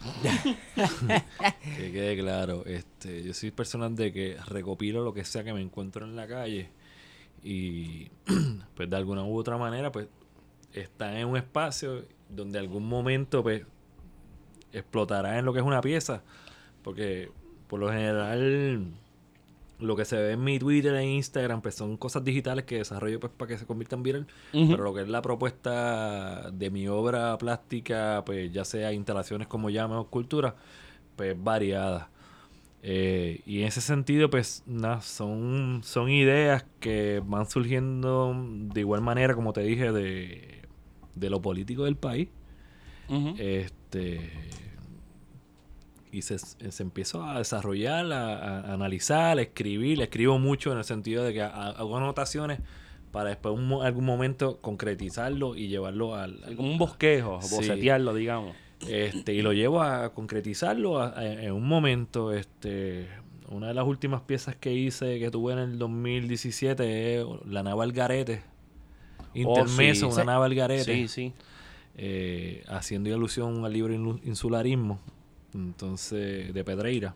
que 1.76 1.92
quede 1.92 2.18
claro. 2.18 2.64
Este, 2.66 3.22
yo 3.22 3.34
soy 3.34 3.50
personal 3.50 3.94
de 3.96 4.12
que 4.12 4.36
recopilo 4.46 5.02
lo 5.02 5.12
que 5.12 5.24
sea 5.24 5.44
que 5.44 5.52
me 5.52 5.60
encuentro 5.60 6.06
en 6.06 6.16
la 6.16 6.26
calle. 6.26 6.68
Y 7.42 8.08
pues 8.74 8.88
de 8.88 8.96
alguna 8.96 9.24
u 9.24 9.36
otra 9.36 9.56
manera, 9.56 9.90
pues 9.92 10.08
está 10.72 11.18
en 11.18 11.28
un 11.28 11.36
espacio 11.36 12.04
donde 12.28 12.58
algún 12.58 12.86
momento 12.86 13.42
pues 13.42 13.64
explotará 14.72 15.38
en 15.38 15.44
lo 15.44 15.52
que 15.52 15.60
es 15.60 15.64
una 15.64 15.80
pieza. 15.80 16.22
Porque 16.82 17.30
por 17.68 17.80
lo 17.80 17.88
general 17.88 18.92
lo 19.78 19.96
que 19.96 20.04
se 20.04 20.16
ve 20.16 20.32
en 20.32 20.44
mi 20.44 20.58
Twitter 20.58 20.94
e 20.94 21.04
Instagram 21.06 21.62
pues 21.62 21.74
son 21.74 21.96
cosas 21.96 22.22
digitales 22.22 22.64
que 22.64 22.76
desarrollo 22.76 23.18
pues 23.18 23.32
para 23.36 23.48
que 23.48 23.58
se 23.58 23.66
conviertan 23.66 24.02
viral. 24.02 24.26
Pero 24.52 24.82
lo 24.84 24.94
que 24.94 25.02
es 25.02 25.08
la 25.08 25.22
propuesta 25.22 26.50
de 26.50 26.70
mi 26.70 26.88
obra 26.88 27.36
plástica, 27.38 28.22
pues 28.24 28.52
ya 28.52 28.64
sea 28.64 28.92
instalaciones 28.92 29.48
como 29.48 29.70
llama 29.70 29.98
o 29.98 30.02
escultura, 30.02 30.56
pues 31.16 31.36
variada. 31.42 32.10
Eh, 32.82 33.42
y 33.44 33.60
en 33.60 33.68
ese 33.68 33.82
sentido, 33.82 34.30
pues 34.30 34.62
nada, 34.66 35.02
son, 35.02 35.82
son 35.84 36.08
ideas 36.08 36.64
que 36.80 37.22
van 37.24 37.48
surgiendo 37.48 38.34
de 38.34 38.80
igual 38.80 39.02
manera, 39.02 39.34
como 39.34 39.52
te 39.52 39.60
dije, 39.60 39.92
de, 39.92 40.59
de 41.14 41.30
lo 41.30 41.40
político 41.42 41.84
del 41.84 41.96
país. 41.96 42.28
Este 43.38 44.30
y 46.12 46.22
se, 46.22 46.38
se 46.38 46.82
empezó 46.82 47.22
a 47.24 47.38
desarrollar, 47.38 48.12
a, 48.12 48.58
a 48.70 48.74
analizar, 48.74 49.38
a 49.38 49.42
escribir. 49.42 49.98
Le 49.98 50.04
escribo 50.04 50.38
mucho 50.40 50.72
en 50.72 50.78
el 50.78 50.84
sentido 50.84 51.22
de 51.22 51.32
que 51.32 51.42
ha- 51.42 51.68
hago 51.70 51.96
anotaciones 51.96 52.60
para 53.12 53.28
después 53.30 53.54
un 53.54 53.68
mo- 53.68 53.82
algún 53.82 54.04
momento 54.04 54.58
concretizarlo 54.60 55.54
y 55.56 55.68
llevarlo 55.68 56.16
al, 56.16 56.42
al- 56.44 56.56
Como 56.56 56.72
un 56.72 56.78
bosquejo, 56.78 57.40
Sí. 57.42 57.54
bocetearlo, 57.56 58.14
digamos. 58.14 58.56
este 58.88 59.34
y 59.34 59.42
lo 59.42 59.52
llevo 59.52 59.82
a 59.82 60.12
concretizarlo 60.14 61.00
a- 61.00 61.16
a- 61.18 61.24
en 61.44 61.52
un 61.52 61.68
momento 61.68 62.32
este 62.32 63.06
una 63.50 63.68
de 63.68 63.74
las 63.74 63.84
últimas 63.86 64.22
piezas 64.22 64.56
que 64.56 64.72
hice 64.72 65.18
que 65.18 65.30
tuve 65.30 65.52
en 65.52 65.58
el 65.58 65.78
2017 65.78 67.20
es 67.20 67.26
la 67.46 67.62
nave 67.62 67.82
Algarete 67.82 68.42
intermeso 69.34 70.08
Oh, 70.08 70.10
sí. 70.10 70.16
una 70.16 70.24
nave 70.32 70.46
Algarete 70.46 70.84
Sí, 70.84 71.08
sí. 71.08 71.32
eh, 71.96 72.64
haciendo 72.68 73.12
alusión 73.14 73.64
al 73.64 73.72
libro 73.72 73.92
Insularismo, 73.94 74.98
entonces, 75.54 76.52
de 76.54 76.64
Pedreira. 76.64 77.14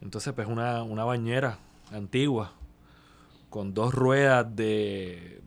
Entonces, 0.00 0.32
pues 0.32 0.46
una, 0.48 0.82
una 0.82 1.04
bañera 1.04 1.58
antigua 1.92 2.52
con 3.50 3.72
dos 3.74 3.94
ruedas 3.94 4.54
de, 4.54 5.40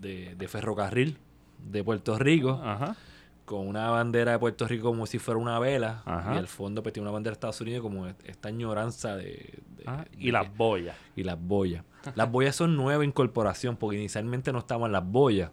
de, 0.00 0.34
de 0.34 0.48
ferrocarril 0.48 1.16
de 1.58 1.82
Puerto 1.84 2.18
Rico, 2.18 2.60
Ajá. 2.62 2.96
con 3.44 3.66
una 3.66 3.88
bandera 3.90 4.32
de 4.32 4.38
Puerto 4.38 4.66
Rico 4.66 4.88
como 4.88 5.06
si 5.06 5.18
fuera 5.18 5.38
una 5.38 5.58
vela, 5.58 6.02
Ajá. 6.04 6.34
y 6.34 6.38
al 6.38 6.48
fondo 6.48 6.82
pues 6.82 6.92
tiene 6.92 7.04
una 7.08 7.12
bandera 7.12 7.30
de 7.32 7.34
Estados 7.36 7.60
Unidos 7.60 7.80
como 7.82 8.06
esta 8.06 8.48
añoranza 8.48 9.16
de... 9.16 9.54
de- 9.76 9.84
Y 10.18 10.30
las 10.32 10.54
boyas. 10.56 10.96
y 11.16 11.22
las 11.22 11.40
boyas. 11.40 11.84
Las 12.14 12.30
boyas 12.30 12.54
son 12.56 12.76
nueva 12.76 13.04
incorporación 13.04 13.76
porque 13.76 13.96
inicialmente 13.98 14.52
no 14.52 14.58
estaban 14.58 14.92
las 14.92 15.04
boyas. 15.06 15.50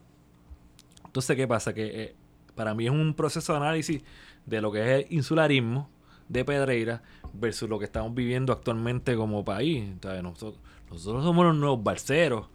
Entonces, 1.05 1.35
¿qué 1.35 1.47
pasa? 1.47 1.73
Que 1.73 2.03
eh, 2.03 2.15
para 2.55 2.73
mí 2.73 2.85
es 2.85 2.91
un 2.91 3.13
proceso 3.13 3.53
de 3.53 3.57
análisis 3.59 4.03
de 4.45 4.61
lo 4.61 4.71
que 4.71 4.81
es 4.81 5.05
el 5.05 5.13
insularismo 5.15 5.89
de 6.29 6.45
Pedreira 6.45 7.03
versus 7.33 7.69
lo 7.69 7.79
que 7.79 7.85
estamos 7.85 8.13
viviendo 8.13 8.53
actualmente 8.53 9.15
como 9.15 9.43
país. 9.43 9.83
Entonces, 9.83 10.23
nosotros, 10.23 10.59
nosotros 10.89 11.23
somos 11.23 11.45
los 11.45 11.55
nuevos 11.55 11.83
balseros. 11.83 12.47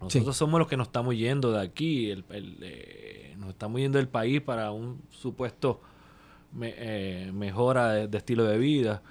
Nosotros 0.00 0.36
somos 0.36 0.58
los 0.58 0.68
que 0.68 0.76
nos 0.76 0.88
estamos 0.88 1.14
yendo 1.16 1.52
de 1.52 1.60
aquí. 1.60 2.10
el- 2.10 2.24
el, 2.30 2.58
eh, 2.62 3.34
nos 3.38 3.50
estamos 3.50 3.80
yendo 3.80 3.98
del 3.98 4.08
país 4.08 4.40
para 4.40 4.70
un 4.72 5.00
supuesto 5.10 5.80
me- 6.52 6.74
eh, 6.76 7.32
mejora 7.32 7.92
de, 7.92 8.08
de 8.08 8.18
estilo 8.18 8.44
de 8.44 8.58
vida. 8.58 9.02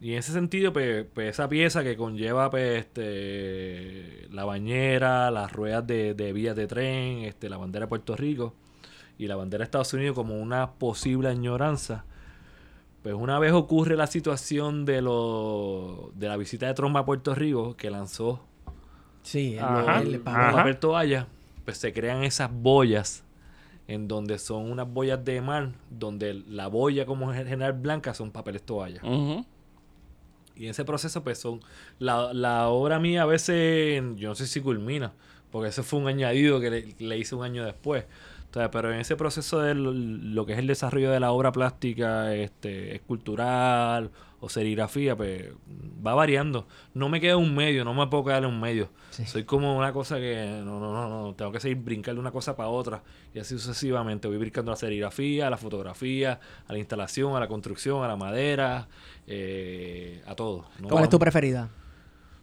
Y 0.00 0.12
en 0.12 0.18
ese 0.18 0.32
sentido, 0.32 0.72
pues, 0.72 1.04
pues, 1.12 1.28
esa 1.28 1.48
pieza 1.48 1.82
que 1.82 1.96
conlleva 1.96 2.50
pues, 2.50 2.78
este, 2.86 4.28
la 4.30 4.44
bañera, 4.44 5.30
las 5.30 5.52
ruedas 5.52 5.86
de, 5.86 6.14
de 6.14 6.32
vías 6.32 6.56
de 6.56 6.66
tren, 6.66 7.18
este, 7.24 7.48
la 7.50 7.58
bandera 7.58 7.84
de 7.84 7.88
Puerto 7.88 8.16
Rico 8.16 8.54
y 9.18 9.26
la 9.26 9.36
bandera 9.36 9.58
de 9.62 9.64
Estados 9.64 9.92
Unidos 9.92 10.14
como 10.14 10.40
una 10.40 10.72
posible 10.72 11.28
añoranza, 11.28 12.04
pues 13.02 13.14
una 13.14 13.38
vez 13.38 13.52
ocurre 13.52 13.96
la 13.96 14.06
situación 14.06 14.84
de, 14.86 15.02
lo, 15.02 16.10
de 16.14 16.28
la 16.28 16.36
visita 16.38 16.66
de 16.66 16.74
Trump 16.74 16.96
a 16.96 17.04
Puerto 17.04 17.34
Rico, 17.34 17.76
que 17.76 17.90
lanzó 17.90 18.40
Sí, 19.22 19.52
el- 19.54 19.60
Ajá. 19.64 20.00
el- 20.00 20.14
el 20.14 20.22
Ajá. 20.24 20.52
papel 20.52 20.78
toalla, 20.78 21.26
pues 21.66 21.76
se 21.76 21.92
crean 21.92 22.24
esas 22.24 22.50
boyas 22.50 23.22
en 23.86 24.08
donde 24.08 24.38
son 24.38 24.70
unas 24.70 24.90
boyas 24.90 25.22
de 25.26 25.42
mar, 25.42 25.72
donde 25.90 26.32
la 26.48 26.68
boya 26.68 27.04
como 27.04 27.30
en 27.34 27.46
general 27.46 27.74
blanca 27.74 28.14
son 28.14 28.30
papeles 28.30 28.62
toalla. 28.62 29.02
Y 30.60 30.64
en 30.64 30.72
ese 30.72 30.84
proceso, 30.84 31.24
pues 31.24 31.38
son. 31.38 31.60
La, 31.98 32.34
la 32.34 32.68
obra 32.68 32.98
mía 32.98 33.22
a 33.22 33.26
veces, 33.26 34.02
yo 34.16 34.28
no 34.28 34.34
sé 34.34 34.46
si 34.46 34.60
culmina, 34.60 35.12
porque 35.50 35.70
eso 35.70 35.82
fue 35.82 35.98
un 36.00 36.06
añadido 36.06 36.60
que 36.60 36.70
le, 36.70 36.94
le 36.98 37.18
hice 37.18 37.34
un 37.34 37.44
año 37.44 37.64
después. 37.64 38.04
Entonces, 38.44 38.68
pero 38.70 38.92
en 38.92 39.00
ese 39.00 39.16
proceso 39.16 39.60
de 39.60 39.74
lo, 39.74 39.90
lo 39.92 40.44
que 40.44 40.52
es 40.52 40.58
el 40.58 40.66
desarrollo 40.66 41.10
de 41.12 41.18
la 41.18 41.32
obra 41.32 41.50
plástica, 41.50 42.34
este, 42.34 42.94
escultural 42.94 44.10
o 44.40 44.48
serigrafía, 44.48 45.14
pues 45.16 45.50
va 46.06 46.14
variando. 46.14 46.66
No 46.94 47.08
me 47.08 47.20
queda 47.20 47.36
un 47.36 47.54
medio, 47.54 47.84
no 47.84 47.92
me 47.94 48.06
puedo 48.06 48.24
quedar 48.24 48.42
en 48.44 48.48
un 48.50 48.60
medio. 48.60 48.88
Sí. 49.10 49.26
Soy 49.26 49.44
como 49.44 49.76
una 49.76 49.92
cosa 49.92 50.16
que 50.16 50.62
no, 50.64 50.80
no, 50.80 50.92
no, 50.92 51.08
no, 51.26 51.34
tengo 51.34 51.52
que 51.52 51.60
seguir 51.60 51.76
brincar 51.78 52.14
de 52.14 52.20
una 52.20 52.30
cosa 52.30 52.56
para 52.56 52.68
otra 52.70 53.02
y 53.34 53.38
así 53.38 53.58
sucesivamente. 53.58 54.28
Voy 54.28 54.38
brincando 54.38 54.70
a 54.70 54.74
la 54.74 54.76
serigrafía, 54.76 55.46
a 55.48 55.50
la 55.50 55.56
fotografía, 55.58 56.40
a 56.66 56.72
la 56.72 56.78
instalación, 56.78 57.36
a 57.36 57.40
la 57.40 57.48
construcción, 57.48 58.02
a 58.02 58.08
la 58.08 58.16
madera, 58.16 58.88
eh, 59.26 60.22
a 60.26 60.34
todo. 60.34 60.66
¿no? 60.80 60.88
¿Cuál 60.88 61.04
es 61.04 61.10
tu 61.10 61.18
preferida? 61.18 61.68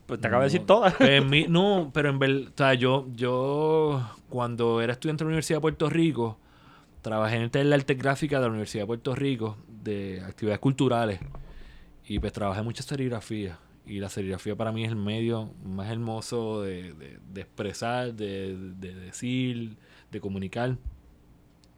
Pues 0.06 0.22
te 0.22 0.28
acabo 0.28 0.42
de 0.44 0.48
decir 0.48 0.66
todas. 0.66 0.94
pues 0.94 1.10
en 1.10 1.30
mi- 1.30 1.48
no, 1.48 1.92
pero 1.94 2.10
en 2.10 2.20
verdad, 2.20 2.48
o 2.48 2.52
sea, 2.58 2.74
yo, 2.76 3.08
yo 3.14 4.02
cuando 4.30 4.82
era 4.82 4.94
estudiante 4.94 5.24
de 5.24 5.26
la 5.26 5.30
Universidad 5.30 5.58
de 5.58 5.62
Puerto 5.62 5.90
Rico, 5.90 6.38
trabajé 7.02 7.36
en 7.38 7.42
el 7.44 7.52
taller 7.52 7.68
de 7.68 7.76
arte 7.76 7.94
gráfica 7.96 8.38
de 8.38 8.44
la 8.44 8.50
Universidad 8.50 8.84
de 8.84 8.88
Puerto 8.88 9.16
Rico, 9.16 9.58
de 9.68 10.22
actividades 10.26 10.60
culturales, 10.60 11.20
y 12.08 12.20
pues 12.20 12.34
trabajé 12.34 12.62
mucha 12.62 12.84
serigrafía. 12.84 13.60
Y 13.86 14.00
la 14.00 14.10
serigrafía 14.10 14.56
para 14.56 14.72
mí 14.72 14.84
es 14.84 14.90
el 14.90 14.98
medio 14.98 15.52
más 15.64 15.90
hermoso 15.90 16.62
de, 16.62 16.94
de- 16.94 17.20
de 17.34 17.42
expresar, 17.42 18.14
de, 18.14 18.56
de 18.58 18.94
decir, 18.96 19.78
de 20.12 20.20
comunicar. 20.20 20.78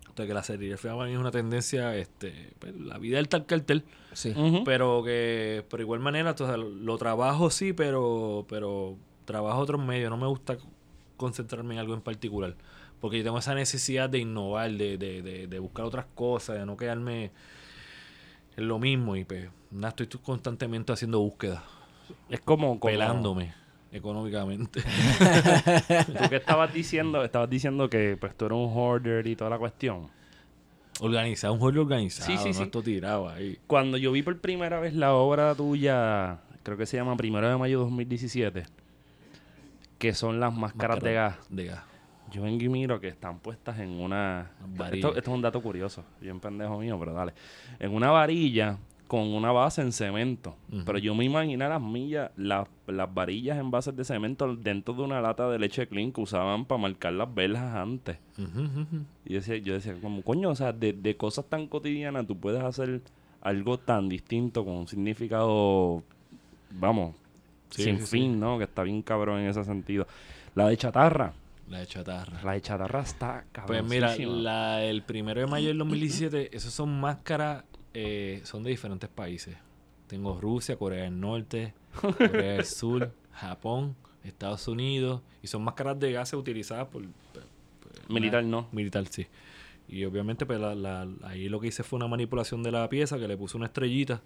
Entonces 0.08 0.28
que 0.28 0.34
la 0.34 0.44
serigrafía 0.44 0.96
para 0.96 1.06
mí 1.08 1.14
es 1.14 1.20
una 1.20 1.32
tendencia, 1.32 1.96
este, 1.96 2.54
pues, 2.60 2.76
la 2.76 2.98
vida 2.98 3.18
del 3.18 3.30
tal 3.30 3.46
cartel. 3.46 3.84
Sí. 4.14 4.32
Ujú. 4.32 4.64
Pero 4.64 5.04
que 5.04 5.64
por 5.70 5.82
igual 5.82 6.00
manera, 6.00 6.36
sea, 6.36 6.58
lo, 6.58 6.70
lo 6.70 6.98
trabajo 6.98 7.50
sí, 7.52 7.74
pero, 7.74 8.46
pero 8.50 8.98
trabajo 9.26 9.60
otros 9.60 9.84
medios. 9.84 10.10
No 10.10 10.18
me 10.18 10.28
gusta 10.28 10.58
concentrarme 11.16 11.76
en 11.76 11.80
algo 11.80 11.94
en 11.94 12.02
particular. 12.02 12.56
Porque 13.00 13.20
yo 13.20 13.24
tengo 13.24 13.38
esa 13.38 13.54
necesidad 13.56 14.10
de 14.10 14.18
innovar, 14.20 14.72
de, 14.72 14.98
de, 14.98 15.22
de, 15.22 15.48
de 15.48 15.60
buscar 15.60 15.86
otras 15.86 16.06
cosas, 16.16 16.58
de 16.58 16.66
no 16.66 16.76
quedarme 16.76 17.32
en 18.58 18.68
lo 18.68 18.80
mismo. 18.80 19.16
Y 19.16 19.24
pues, 19.26 19.50
nada, 19.72 19.96
estoy 19.98 20.20
constantemente 20.22 20.92
haciendo 20.94 21.20
búsquedas, 21.20 21.62
Es 22.30 22.40
como, 22.42 22.80
como 22.80 22.92
pelándome 22.92 23.54
económicamente. 23.92 24.82
Tú 26.22 26.30
que 26.30 26.36
estabas 26.36 26.74
diciendo, 26.74 27.24
estabas 27.24 27.50
diciendo 27.50 27.90
que 27.90 28.18
pues 28.20 28.36
tú 28.36 28.46
eres 28.46 28.58
un 28.58 28.72
hoarder 28.72 29.26
y 29.26 29.36
toda 29.36 29.50
la 29.50 29.58
cuestión. 29.58 30.08
organizado, 31.00 31.54
un 31.54 31.60
juego 31.60 31.82
organizado, 31.82 32.30
Sí, 32.30 32.38
sí, 32.38 32.50
no 32.50 32.54
sí. 32.54 32.64
esto 32.64 32.84
tirado 32.84 33.30
ahí. 33.30 33.58
Cuando 33.68 33.98
yo 33.98 34.12
vi 34.12 34.22
por 34.22 34.38
primera 34.40 34.80
vez 34.80 34.94
la 34.94 35.14
obra 35.14 35.56
tuya, 35.56 36.40
creo 36.64 36.78
que 36.78 36.86
se 36.86 36.98
llama 36.98 37.16
Primero 37.18 37.50
de 37.50 37.58
Mayo 37.58 37.80
2017, 37.80 38.66
que 39.98 40.14
son 40.14 40.40
las 40.40 40.54
máscaras 40.54 41.00
de 41.02 41.14
gas. 41.14 41.36
De 41.50 41.66
gas. 41.66 41.84
Yo 42.32 42.42
vengo 42.44 42.64
y 42.64 42.70
miro 42.70 43.00
que 43.00 43.08
están 43.08 43.40
puestas 43.40 43.80
en 43.80 43.90
una... 44.00 44.52
Varilla. 44.78 45.08
Esto, 45.10 45.18
esto 45.18 45.32
es 45.32 45.36
un 45.36 45.42
dato 45.42 45.62
curioso, 45.62 46.04
bien 46.22 46.40
pendejo 46.40 46.78
mío, 46.80 46.98
pero 47.00 47.14
dale. 47.14 47.34
En 47.80 47.94
una 47.94 48.12
varilla 48.12 48.78
con 49.08 49.22
una 49.34 49.52
base 49.52 49.82
en 49.82 49.92
cemento. 49.92 50.56
Pero 50.86 51.00
yo 51.00 51.16
me 51.16 51.26
imaginé 51.26 51.68
las 51.68 51.82
millas, 51.82 52.30
las, 52.38 52.68
las 52.86 53.12
varillas 53.12 53.58
en 53.58 53.72
bases 53.72 53.96
de 53.96 54.06
cemento 54.06 54.56
dentro 54.56 54.94
de 54.94 55.02
una 55.02 55.20
lata 55.20 55.50
de 55.50 55.58
leche 55.58 55.88
clean 55.88 56.12
que 56.12 56.22
usaban 56.22 56.66
para 56.66 56.80
marcar 56.80 57.14
las 57.14 57.34
velas 57.34 57.76
antes. 57.76 58.18
Y 59.26 59.34
decía, 59.34 59.58
yo 59.58 59.74
decía, 59.74 59.96
como, 60.00 60.22
coño, 60.22 60.52
o 60.52 60.56
sea, 60.56 60.74
de, 60.74 60.94
de 60.94 61.18
cosas 61.18 61.46
tan 61.46 61.66
cotidianas 61.66 62.28
tú 62.28 62.38
puedes 62.38 62.62
hacer 62.62 63.02
algo 63.42 63.80
tan 63.80 64.10
distinto 64.10 64.64
con 64.64 64.76
un 64.76 64.88
significado, 64.88 66.04
vamos, 66.70 67.16
Sí, 67.72 67.84
sin 67.84 67.98
sí, 68.00 68.06
sí. 68.06 68.10
fin, 68.12 68.40
¿no? 68.40 68.58
Que 68.60 68.66
está 68.66 68.84
bien 68.84 69.02
cabrón 69.02 69.40
en 69.40 69.48
ese 69.48 69.64
sentido. 69.64 70.06
La 70.56 70.68
de 70.68 70.78
chatarra. 70.78 71.34
La 71.70 71.80
de 71.80 71.88
chatarra. 71.88 72.42
La 72.44 72.54
de 72.54 72.62
chatarra 72.62 73.02
está 73.02 73.46
cabrón. 73.52 73.68
Pues 73.68 73.84
mira, 73.90 74.16
la, 74.18 74.84
el 74.84 75.04
primero 75.04 75.40
de 75.42 75.48
mayo 75.48 75.68
del 75.68 75.78
2017, 75.78 76.50
esos 76.58 76.74
son 76.74 77.00
máscaras, 77.00 77.64
eh, 77.94 78.42
son 78.44 78.64
de 78.64 78.72
diferentes 78.72 79.10
países. 79.10 79.56
Tengo 80.08 80.40
Rusia, 80.42 80.76
Corea 80.78 81.04
del 81.04 81.20
Norte, 81.20 81.74
Corea 82.02 82.54
del 82.54 82.66
Sur, 82.66 83.12
Japón, 83.34 83.96
Estados 84.24 84.68
Unidos, 84.68 85.22
y 85.44 85.48
son 85.48 85.64
máscaras 85.64 86.00
de 86.00 86.12
gases 86.12 86.34
utilizadas 86.34 86.88
por... 86.88 87.04
por- 87.04 87.44
por- 87.44 88.12
Militar 88.12 88.44
una- 88.44 88.50
no. 88.62 88.68
Militar, 88.72 89.06
sí. 89.08 89.28
Y 89.88 90.04
obviamente 90.06 90.46
pues 90.48 90.60
la- 90.60 90.74
la- 90.76 91.08
ahí 91.24 91.50
lo 91.50 91.60
que 91.60 91.68
hice 91.68 91.84
fue 91.84 91.98
una 91.98 92.08
manipulación 92.08 92.64
de 92.64 92.72
la 92.72 92.90
pieza, 92.90 93.20
que 93.20 93.28
le 93.28 93.38
puse 93.38 93.56
una 93.58 93.68
estrellita 93.68 94.22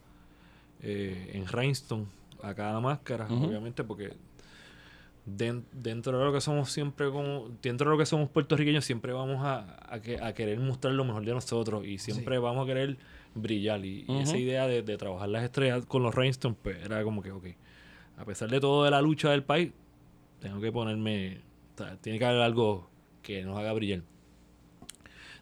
eh, 0.81 1.31
en 1.33 1.45
rhinestone 1.47 2.05
a 2.41 2.53
cada 2.53 2.79
máscara, 2.81 3.27
obviamente 3.29 3.83
porque 3.83 4.13
dentro 5.26 6.17
de 6.19 6.26
lo 6.26 6.34
que 6.34 6.41
somos 6.41 6.69
siempre 6.71 7.09
como 7.09 7.49
dentro 7.61 7.89
de 7.89 7.95
lo 7.95 7.97
que 7.97 8.05
somos 8.05 8.30
puertorriqueños 8.30 8.84
siempre 8.84 9.13
vamos 9.13 9.38
a, 9.45 9.78
a 9.93 10.01
que- 10.01 10.19
a 10.21 10.34
querer 10.34 10.59
mostrar 10.59 10.93
lo 10.93 11.05
mejor 11.05 11.24
de 11.24 11.32
nosotros 11.34 11.86
y 11.86 11.97
siempre 11.97 12.38
vamos 12.39 12.63
a 12.63 12.67
querer 12.67 12.97
brillar. 13.34 13.84
Y, 13.86 14.05
esa 14.21 14.38
idea 14.38 14.67
de, 14.67 14.82
de 14.84 14.97
trabajar 14.97 15.30
las 15.30 15.43
estrellas 15.43 15.86
con 15.86 16.03
los 16.03 16.13
rhinestone 16.13 16.55
pues 16.61 16.78
era 16.86 17.03
como 17.03 17.21
que 17.21 17.32
ok 17.32 17.45
a 18.17 18.26
pesar 18.26 18.49
de 18.49 18.59
todo 18.59 18.84
de 18.84 18.91
la 18.91 19.01
lucha 19.01 19.32
del 19.32 19.43
país 19.43 19.71
tengo 20.39 20.59
que 20.59 20.71
ponerme 20.71 21.39
o 21.74 21.78
sea, 21.78 21.95
tiene 21.97 22.19
que 22.19 22.26
haber 22.26 22.41
algo 22.41 22.89
que 23.21 23.43
nos 23.43 23.57
haga 23.57 23.71
brillar. 23.74 24.01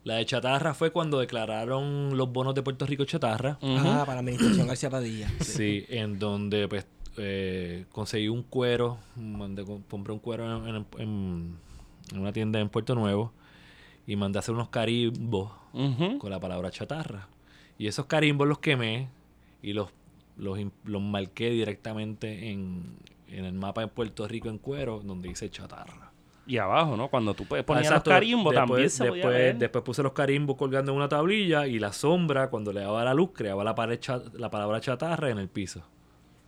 La 0.04 0.16
de 0.16 0.26
chatarra 0.26 0.74
fue 0.74 0.92
cuando 0.92 1.20
declararon 1.20 2.18
los 2.18 2.32
bonos 2.32 2.56
de 2.56 2.64
Puerto 2.64 2.86
Rico 2.88 3.06
chatarra. 3.06 3.60
Ah, 3.62 4.04
para 4.06 4.16
la 4.16 4.20
administración 4.22 4.68
García 4.68 4.90
Padilla. 4.90 5.30
Sí, 5.42 5.86
en 5.90 6.18
donde 6.18 6.68
pues 6.68 6.88
eh, 7.18 7.86
conseguí 7.92 8.28
un 8.30 8.44
cuero, 8.44 8.98
mandé, 9.16 9.64
com- 9.64 9.84
compré 9.90 10.14
un 10.14 10.20
cuero 10.20 10.66
en, 10.68 10.86
en- 10.98 11.58
una 12.16 12.32
tienda 12.34 12.60
en 12.60 12.70
Puerto 12.70 12.96
Nuevo 12.96 13.32
y 14.08 14.16
mandé 14.16 14.40
a 14.40 14.42
hacer 14.42 14.54
unos 14.56 14.70
carimbos 14.70 15.52
con 16.20 16.30
la 16.30 16.40
palabra 16.40 16.72
chatarra. 16.72 17.28
Y 17.78 17.88
esos 17.88 18.06
carimbos 18.06 18.48
los 18.48 18.60
quemé 18.60 19.08
y 19.62 19.74
los, 19.74 19.90
los, 20.38 20.60
los 20.86 21.02
marqué 21.02 21.50
directamente 21.52 22.50
en, 22.52 22.96
en 23.30 23.46
el 23.46 23.54
mapa 23.54 23.82
de 23.82 23.88
Puerto 23.88 24.28
Rico 24.28 24.50
en 24.50 24.58
cuero 24.58 25.00
donde 25.04 25.30
dice 25.30 25.50
chatarra. 25.50 26.12
Y 26.48 26.58
abajo, 26.58 26.98
¿no? 26.98 27.08
Cuando 27.10 27.34
tú 27.34 27.46
puedes 27.46 27.64
poner 27.64 27.86
Ah, 27.88 27.92
los 27.96 28.04
carimbos, 28.04 28.52
Después- 28.54 28.68
también 28.70 28.90
se 28.90 29.06
podía 29.06 29.14
después, 29.16 29.34
ver. 29.38 29.58
después 29.58 29.84
puse 29.84 30.04
los 30.04 30.12
carimbos 30.14 30.58
colgando 30.58 30.92
en 30.92 30.98
una 30.98 31.08
tablilla 31.08 31.68
y 31.68 31.80
la 31.80 31.94
sombra, 31.94 32.50
cuando 32.50 32.74
le 32.74 32.82
daba 32.82 33.04
la 33.06 33.14
luz, 33.14 33.30
creaba 33.34 33.64
la, 33.64 33.76
pared 33.76 34.00
la 34.34 34.50
palabra 34.50 34.82
chatarra 34.82 35.30
en 35.30 35.38
el 35.38 35.48
piso. 35.48 35.84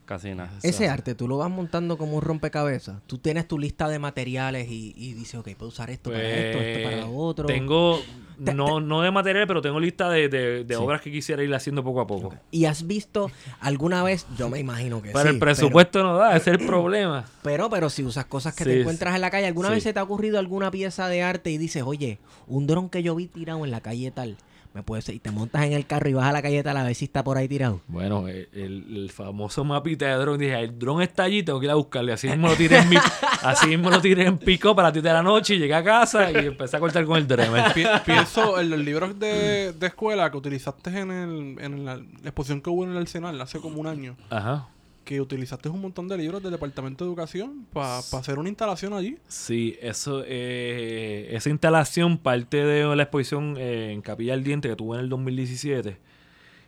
Casi 0.06 0.36
nada. 0.36 0.52
Ese 0.64 0.90
arte, 0.90 1.16
tú 1.16 1.30
lo 1.30 1.38
vas 1.38 1.50
montando 1.50 1.98
como 1.98 2.18
un 2.18 2.22
rompecabezas. 2.22 3.02
Tú 3.08 3.18
tienes 3.20 3.48
tu 3.48 3.58
lista 3.58 3.88
de 3.88 4.00
materiales 4.00 4.70
y, 4.70 4.94
y 4.98 5.14
dices, 5.14 5.36
ok, 5.36 5.50
puedo 5.58 5.70
usar 5.70 5.90
esto 5.90 6.10
para 6.12 6.22
esto, 6.24 6.60
esto 6.60 6.84
para 6.84 6.98
lo 6.98 7.04
Pues, 7.08 7.16
otro. 7.18 7.46
Tengo, 7.48 8.00
Te- 8.44 8.54
no, 8.54 8.82
no 8.82 9.02
de 9.02 9.12
material, 9.12 9.48
pero 9.48 9.62
tengo 9.62 9.80
lista 9.80 10.10
de, 10.10 10.28
de- 10.28 10.64
de 10.66 10.76
Sí. 10.76 10.82
obras 10.82 11.00
que 11.02 11.10
quisiera 11.10 11.42
ir 11.42 11.54
haciendo 11.56 11.84
poco 11.86 12.02
a 12.02 12.08
poco. 12.08 12.34
¿Y 12.52 12.66
has 12.66 12.86
visto 12.86 13.32
alguna 13.62 14.04
vez? 14.04 14.26
Yo 14.38 14.50
me 14.50 14.60
imagino 14.60 15.02
que 15.02 15.12
Pero 15.12 15.24
sí. 15.30 15.36
el 15.36 15.40
presupuesto 15.40 16.04
no 16.04 16.18
da, 16.18 16.36
ese 16.36 16.52
es 16.52 16.60
el 16.60 16.66
problema. 16.66 17.24
Pero, 17.42 17.70
pero, 17.70 17.90
si 17.90 18.04
usas 18.04 18.26
cosas 18.26 18.54
que 18.56 18.66
Sí, 18.66 18.72
te 18.72 18.80
encuentras 18.82 19.16
en 19.16 19.22
la 19.22 19.30
calle, 19.32 19.48
¿alguna 19.48 19.70
sí. 19.70 19.76
vez 19.76 19.84
se 19.84 19.94
te 19.94 20.00
ha 20.00 20.04
ocurrido 20.04 20.38
alguna 20.40 20.70
pieza 20.70 21.08
de 21.08 21.24
arte 21.24 21.50
y 21.52 21.58
dices, 21.58 21.84
oye, 21.86 22.20
un 22.48 22.68
dron 22.68 22.90
que 22.90 23.04
yo 23.04 23.16
vi 23.16 23.28
tirado 23.28 23.64
en 23.64 23.72
la 23.72 23.80
calle 23.80 24.12
tal, 24.12 24.36
me 24.74 24.84
puede 24.84 25.02
ser, 25.02 25.16
y 25.16 25.20
te 25.20 25.32
montas 25.32 25.64
en 25.66 25.74
el 25.74 25.86
carro 25.86 26.10
y 26.10 26.14
vas 26.14 26.26
a 26.26 26.32
la 26.32 26.42
calle 26.42 26.64
a 26.66 26.84
ver 26.84 26.96
si 26.96 27.06
está 27.06 27.24
por 27.24 27.38
ahí 27.38 27.48
tirado? 27.48 27.82
Bueno, 27.88 28.28
el, 28.28 28.50
el- 28.54 28.86
el 28.98 29.12
famoso 29.12 29.64
mapita 29.64 30.06
de 30.08 30.16
dron, 30.16 30.38
dije, 30.40 30.60
el 30.60 30.78
dron 30.80 31.02
está 31.02 31.24
allí, 31.24 31.44
tengo 31.44 31.60
que 31.60 31.66
ir 31.68 31.72
a 31.72 31.76
buscarle. 31.76 32.14
Así 32.14 32.28
mismo 32.28 32.48
lo 32.48 32.56
tiré 32.56 32.78
en, 32.80 32.90
mi, 32.90 32.96
así 33.44 33.68
mismo 33.68 33.90
lo 33.90 34.02
tiré 34.02 34.26
en 34.26 34.38
pico 34.38 34.76
para 34.76 34.92
ti 34.92 35.02
de 35.02 35.14
la 35.14 35.22
noche 35.22 35.56
y 35.56 35.60
llegué 35.60 35.76
a 35.76 35.84
casa 35.84 36.32
y 36.32 36.36
empecé 36.48 36.78
a 36.78 36.80
cortar 36.80 37.06
con 37.06 37.18
el. 37.18 37.28
Pi- 37.28 37.84
pienso 38.06 38.60
en 38.60 38.70
los 38.70 38.80
libros 38.80 39.20
de, 39.20 39.74
de 39.74 39.88
escuela 39.88 40.30
que 40.32 40.38
utilizaste 40.38 40.90
en, 41.00 41.12
el, 41.12 41.56
en 41.60 41.86
la, 41.86 41.96
la 41.98 42.04
exposición 42.24 42.62
que 42.62 42.70
hubo 42.70 42.84
en 42.84 42.92
el 42.92 42.98
Arsenal 42.98 43.40
hace 43.42 43.60
como 43.60 43.80
un 43.80 43.88
año. 43.88 44.16
Ajá. 44.30 44.68
Que 45.04 45.20
utilizaste 45.20 45.68
un 45.70 45.82
montón 45.82 46.08
de 46.08 46.18
libros 46.18 46.42
del 46.42 46.52
Departamento 46.54 47.04
de 47.04 47.10
Educación 47.10 47.66
para 47.74 47.98
hacer 47.98 48.40
una 48.40 48.48
instalación 48.50 48.94
allí. 48.94 49.18
Sí, 49.28 49.78
eso, 49.82 50.24
eh, 50.26 51.28
esa 51.32 51.50
instalación 51.50 52.18
parte 52.18 52.64
de 52.64 52.96
la 52.96 53.04
exposición 53.04 53.56
eh, 53.58 53.92
en 53.92 54.02
Capilla 54.02 54.32
del 54.34 54.44
Diente 54.44 54.70
que 54.70 54.76
tuve 54.78 54.96
en 54.98 55.04
el 55.04 55.10
2017 55.10 55.98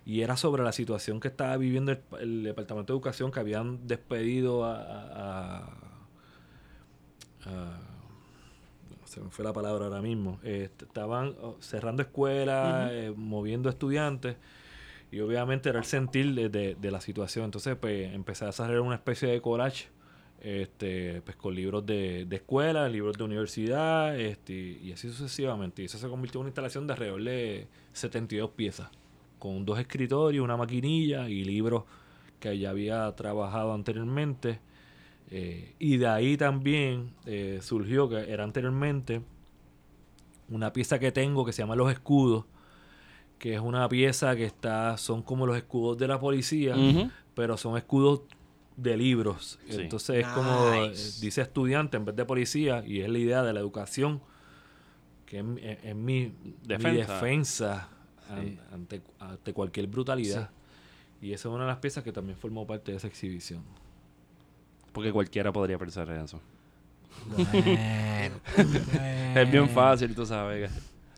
y 0.05 0.21
era 0.21 0.35
sobre 0.37 0.63
la 0.63 0.71
situación 0.73 1.19
que 1.19 1.29
estaba 1.29 1.55
viviendo 1.57 1.91
el, 1.93 1.99
el 2.19 2.43
Departamento 2.43 2.91
de 2.93 2.97
Educación 2.97 3.31
que 3.31 3.39
habían 3.39 3.87
despedido 3.87 4.65
a, 4.65 4.75
a- 4.81 5.59
a- 5.59 7.49
a- 7.49 7.79
se 9.05 9.21
me 9.21 9.29
fue 9.29 9.45
la 9.45 9.53
palabra 9.53 9.85
ahora 9.85 10.01
mismo. 10.01 10.39
Eh, 10.43 10.69
estaban 10.81 11.35
oh, 11.41 11.55
cerrando 11.61 12.01
escuelas, 12.01 12.89
eh, 12.91 13.13
moviendo 13.15 13.69
estudiantes 13.69 14.35
y 15.15 15.21
obviamente 15.21 15.69
era 15.69 15.79
el 15.79 15.85
sentir 15.85 16.33
de, 16.35 16.49
de- 16.49 16.75
de 16.75 16.91
la 16.91 17.01
situación. 17.01 17.45
Entonces, 17.45 17.75
pues 17.79 18.13
empecé 18.13 18.43
a 18.45 18.47
desarrollar 18.47 18.81
una 18.81 18.95
especie 18.95 19.29
de 19.29 19.41
collage 19.41 19.87
este, 20.41 21.21
pues 21.23 21.37
con 21.37 21.55
libros 21.55 21.85
de, 21.85 22.25
de 22.25 22.35
escuela, 22.35 22.87
libros 22.89 23.17
de 23.17 23.23
universidad, 23.23 24.19
este, 24.19 24.53
y 24.53 24.91
así 24.91 25.09
sucesivamente. 25.09 25.81
Y 25.81 25.85
eso 25.85 25.97
se 25.97 26.07
convirtió 26.09 26.39
en 26.39 26.41
una 26.43 26.49
instalación 26.49 26.85
de 26.87 26.93
alrededor 26.93 27.23
de 27.23 27.67
72 27.93 28.51
piezas, 28.51 28.89
con 29.39 29.65
dos 29.65 29.79
escritorios, 29.79 30.43
una 30.43 30.57
maquinilla 30.57 31.29
y 31.29 31.43
libros 31.45 31.83
que 32.39 32.57
ya 32.59 32.69
había 32.71 33.11
trabajado 33.15 33.73
anteriormente. 33.73 34.59
Eh, 35.31 35.73
y 35.79 35.97
de 35.97 36.07
ahí 36.07 36.37
también 36.37 37.13
eh, 37.25 37.59
surgió 37.61 38.09
que 38.09 38.31
era 38.31 38.43
anteriormente 38.43 39.21
una 40.49 40.71
pieza 40.73 40.99
que 40.99 41.11
tengo 41.11 41.45
que 41.45 41.53
se 41.53 41.61
llama 41.61 41.75
Los 41.75 41.91
Escudos, 41.91 42.45
que 43.39 43.53
es 43.55 43.59
una 43.59 43.87
pieza 43.89 44.35
que 44.35 44.45
está, 44.45 44.97
son 44.97 45.21
como 45.21 45.45
los 45.45 45.57
escudos 45.57 45.97
de 45.97 46.07
la 46.07 46.19
policía, 46.19 46.75
pero 47.33 47.57
son 47.57 47.77
escudos 47.77 48.21
de 48.77 48.97
libros. 48.97 49.59
Sí. 49.69 49.77
Entonces 49.81 50.17
es 50.25 50.27
como 50.27 50.73
eh, 50.73 50.91
dice 51.21 51.41
estudiante 51.41 51.97
en 51.97 52.05
vez 52.05 52.15
de 52.15 52.25
policía 52.25 52.83
y 52.85 53.01
es 53.01 53.09
la 53.09 53.17
idea 53.19 53.43
de 53.43 53.53
la 53.53 53.59
educación 53.59 54.21
que 55.25 55.39
es, 55.39 55.43
mi- 55.43 55.61
es- 55.61 55.79
es 55.83 55.95
mi 55.95 56.33
defensa, 56.63 56.89
mi 56.89 56.97
Defensa. 56.97 57.13
defensa 57.13 57.89
an- 58.29 58.43
Sí. 58.45 58.59
ante, 58.71 59.01
ante 59.19 59.53
cualquier 59.53 59.87
brutalidad. 59.87 60.49
Y 61.21 61.31
esa 61.33 61.47
es 61.49 61.53
una 61.55 61.63
de 61.63 61.69
las 61.71 61.77
piezas 61.79 62.03
que 62.03 62.11
también 62.11 62.37
formó 62.37 62.67
parte 62.67 62.91
de 62.91 62.97
esa 62.97 63.07
exhibición. 63.07 63.63
Porque 64.91 65.11
cualquiera 65.11 65.51
podría 65.51 65.77
pensar 65.77 66.09
en 66.09 66.21
eso. 66.21 66.39
Bueno, 67.27 68.35
Es 69.35 69.51
bien 69.51 69.69
fácil, 69.69 70.13
tú 70.13 70.25
sabes. 70.25 70.71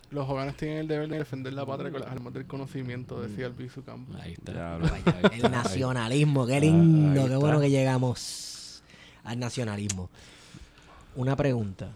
Los 0.09 0.25
jóvenes 0.25 0.55
tienen 0.55 0.77
el 0.79 0.87
deber 0.87 1.09
de 1.09 1.17
defender 1.17 1.51
la 1.53 1.65
patria 1.65 1.91
con 1.91 1.99
las 2.01 2.09
armas 2.09 2.33
del 2.33 2.45
conocimiento, 2.45 3.21
decía 3.21 3.45
Albizu 3.47 3.83
Campos. 3.83 4.15
Ahí 4.21 4.33
está. 4.33 4.53
Diablo. 4.53 4.87
Ahí 4.93 5.03
está. 5.05 5.27
El 5.35 5.51
nacionalismo, 5.51 6.45
qué 6.47 6.55
Ah, 6.55 6.59
lindo, 6.61 7.27
qué 7.27 7.35
bueno 7.35 7.59
que 7.59 7.69
llegamos 7.69 8.81
al 9.25 9.37
nacionalismo. 9.39 10.09
Una 11.15 11.35
pregunta. 11.35 11.91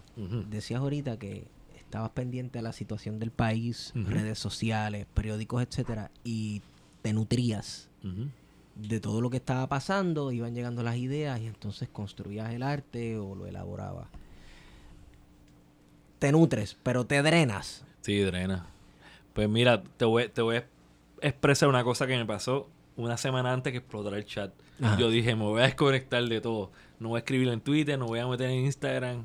Decías 0.50 0.80
ahorita 0.80 1.18
que 1.18 1.46
estabas 1.78 2.10
pendiente 2.10 2.58
a 2.58 2.62
la 2.62 2.72
situación 2.72 3.18
del 3.18 3.30
país, 3.30 3.92
redes 3.94 4.38
sociales, 4.38 5.06
periódicos, 5.14 5.62
etcétera, 5.62 6.10
y 6.22 6.60
te 7.00 7.12
nutrías 7.14 7.88
de 8.74 9.00
todo 9.00 9.20
lo 9.22 9.30
que 9.30 9.36
estaba 9.38 9.66
pasando, 9.68 10.32
iban 10.32 10.54
llegando 10.54 10.82
las 10.82 10.96
ideas 10.96 11.40
y 11.40 11.46
entonces 11.46 11.88
construías 11.90 12.52
el 12.52 12.62
arte 12.62 13.16
o 13.18 13.34
lo 13.34 13.46
elaborabas. 13.46 14.08
Te 16.18 16.30
nutres, 16.32 16.76
pero 16.82 17.04
te 17.06 17.22
drenas. 17.22 17.84
Sí, 18.02 18.20
drena. 18.20 18.66
Pues 19.32 19.48
mira, 19.48 19.82
te 19.96 20.04
voy, 20.04 20.28
te 20.28 20.42
voy 20.42 20.56
a 20.56 20.66
expresar 21.20 21.68
una 21.68 21.82
cosa 21.82 22.06
que 22.06 22.16
me 22.16 22.26
pasó 22.26 22.68
una 22.96 23.16
semana 23.16 23.52
antes 23.52 23.72
que 23.72 23.78
explotara 23.78 24.16
el 24.18 24.24
chat. 24.24 24.52
Ajá. 24.82 24.98
Yo 24.98 25.08
dije, 25.10 25.34
me 25.34 25.44
voy 25.44 25.60
a 25.60 25.64
desconectar 25.64 26.22
de 26.24 26.40
todo. 26.40 26.70
No 26.98 27.10
voy 27.10 27.16
a 27.16 27.20
escribir 27.20 27.48
en 27.48 27.60
Twitter, 27.60 27.98
no 27.98 28.06
voy 28.06 28.18
a 28.18 28.26
meter 28.26 28.50
en 28.50 28.64
Instagram. 28.64 29.24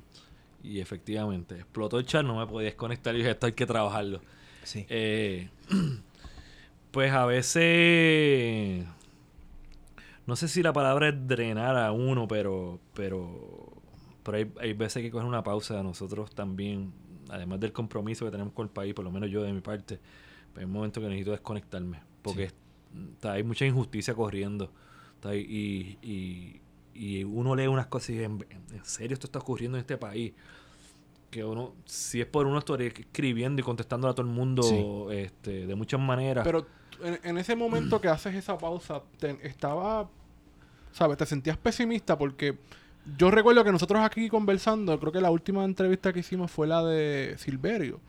Y 0.64 0.80
efectivamente, 0.80 1.56
explotó 1.56 2.00
el 2.00 2.06
chat, 2.06 2.26
no 2.26 2.38
me 2.38 2.48
podía 2.48 2.66
desconectar 2.66 3.14
y 3.16 3.20
dije, 3.20 3.32
esto 3.32 3.46
hay 3.46 3.54
que 3.54 3.66
trabajarlo. 3.66 4.22
Sí. 4.64 4.86
Eh, 4.90 5.50
pues 6.92 7.12
a 7.12 7.26
veces, 7.26 8.86
no 10.26 10.36
sé 10.36 10.48
si 10.48 10.64
la 10.64 10.74
palabra 10.74 11.10
es 11.10 11.28
drenar 11.28 11.78
a 11.78 11.92
uno, 11.92 12.28
pero, 12.28 12.80
pero, 12.94 13.72
pero 14.24 14.38
hay, 14.38 14.52
hay 14.60 14.74
veces 14.74 15.04
que 15.04 15.12
coger 15.12 15.28
una 15.28 15.44
pausa. 15.44 15.82
Nosotros 15.84 16.34
también, 16.34 16.92
además 17.30 17.60
del 17.60 17.72
compromiso 17.74 18.26
que 18.26 18.32
tenemos 18.32 18.54
con 18.54 18.66
el 18.68 18.72
país, 18.72 18.94
por 18.94 19.06
lo 19.06 19.12
menos 19.12 19.30
yo 19.30 19.42
de 19.44 19.52
mi 19.54 19.62
parte, 19.62 20.00
pues 20.54 20.60
hay 20.60 20.66
un 20.66 20.72
momento 20.72 21.00
que 21.02 21.08
necesito 21.08 21.32
desconectarme, 21.32 22.00
porque 22.22 22.44
es- 22.46 22.54
está- 23.14 23.34
hay 23.34 23.44
mucha 23.44 23.66
injusticia 23.66 24.14
corriendo. 24.14 24.72
está 25.16 25.30
ahí, 25.30 25.42
y, 26.04 26.08
y, 26.08 26.62
y 26.94 27.24
uno 27.24 27.56
lee 27.56 27.68
unas 27.68 27.88
cosas 27.88 28.10
y 28.10 28.14
dice, 28.14 28.26
¿en, 28.26 28.46
en 28.72 28.86
serio 28.86 29.14
esto 29.16 29.26
está 29.28 29.40
ocurriendo 29.40 29.78
en 29.78 29.82
este 29.82 29.98
país? 29.98 30.34
que 31.30 31.44
uno, 31.44 31.74
si 31.84 32.22
es 32.22 32.26
por 32.26 32.48
uno, 32.48 32.58
estaría 32.60 32.88
escribiendo 32.88 33.60
y 33.60 33.64
contestando 33.64 34.08
a 34.08 34.14
todo 34.16 34.26
el 34.26 34.32
mundo 34.32 34.64
Sí. 34.64 35.16
este, 35.18 35.68
de 35.68 35.76
muchas 35.76 36.00
maneras. 36.00 36.46
Pero 36.46 36.66
en, 37.04 37.20
en 37.22 37.38
ese 37.38 37.54
momento 37.54 38.00
que 38.00 38.08
haces 38.08 38.34
esa 38.34 38.58
pausa, 38.58 39.04
te, 39.20 39.38
estaba, 39.46 40.10
¿sabes? 40.94 41.18
Te 41.18 41.26
sentías 41.26 41.58
pesimista 41.58 42.18
porque 42.18 42.58
yo 43.18 43.32
recuerdo 43.32 43.64
que 43.64 43.72
nosotros 43.72 44.02
aquí 44.04 44.28
conversando, 44.30 45.00
creo 45.00 45.12
que 45.12 45.22
la 45.22 45.32
última 45.32 45.64
entrevista 45.64 46.12
que 46.12 46.20
hicimos 46.20 46.52
fue 46.52 46.68
la 46.68 46.84
de 46.84 47.36
Silverio. 47.38 48.00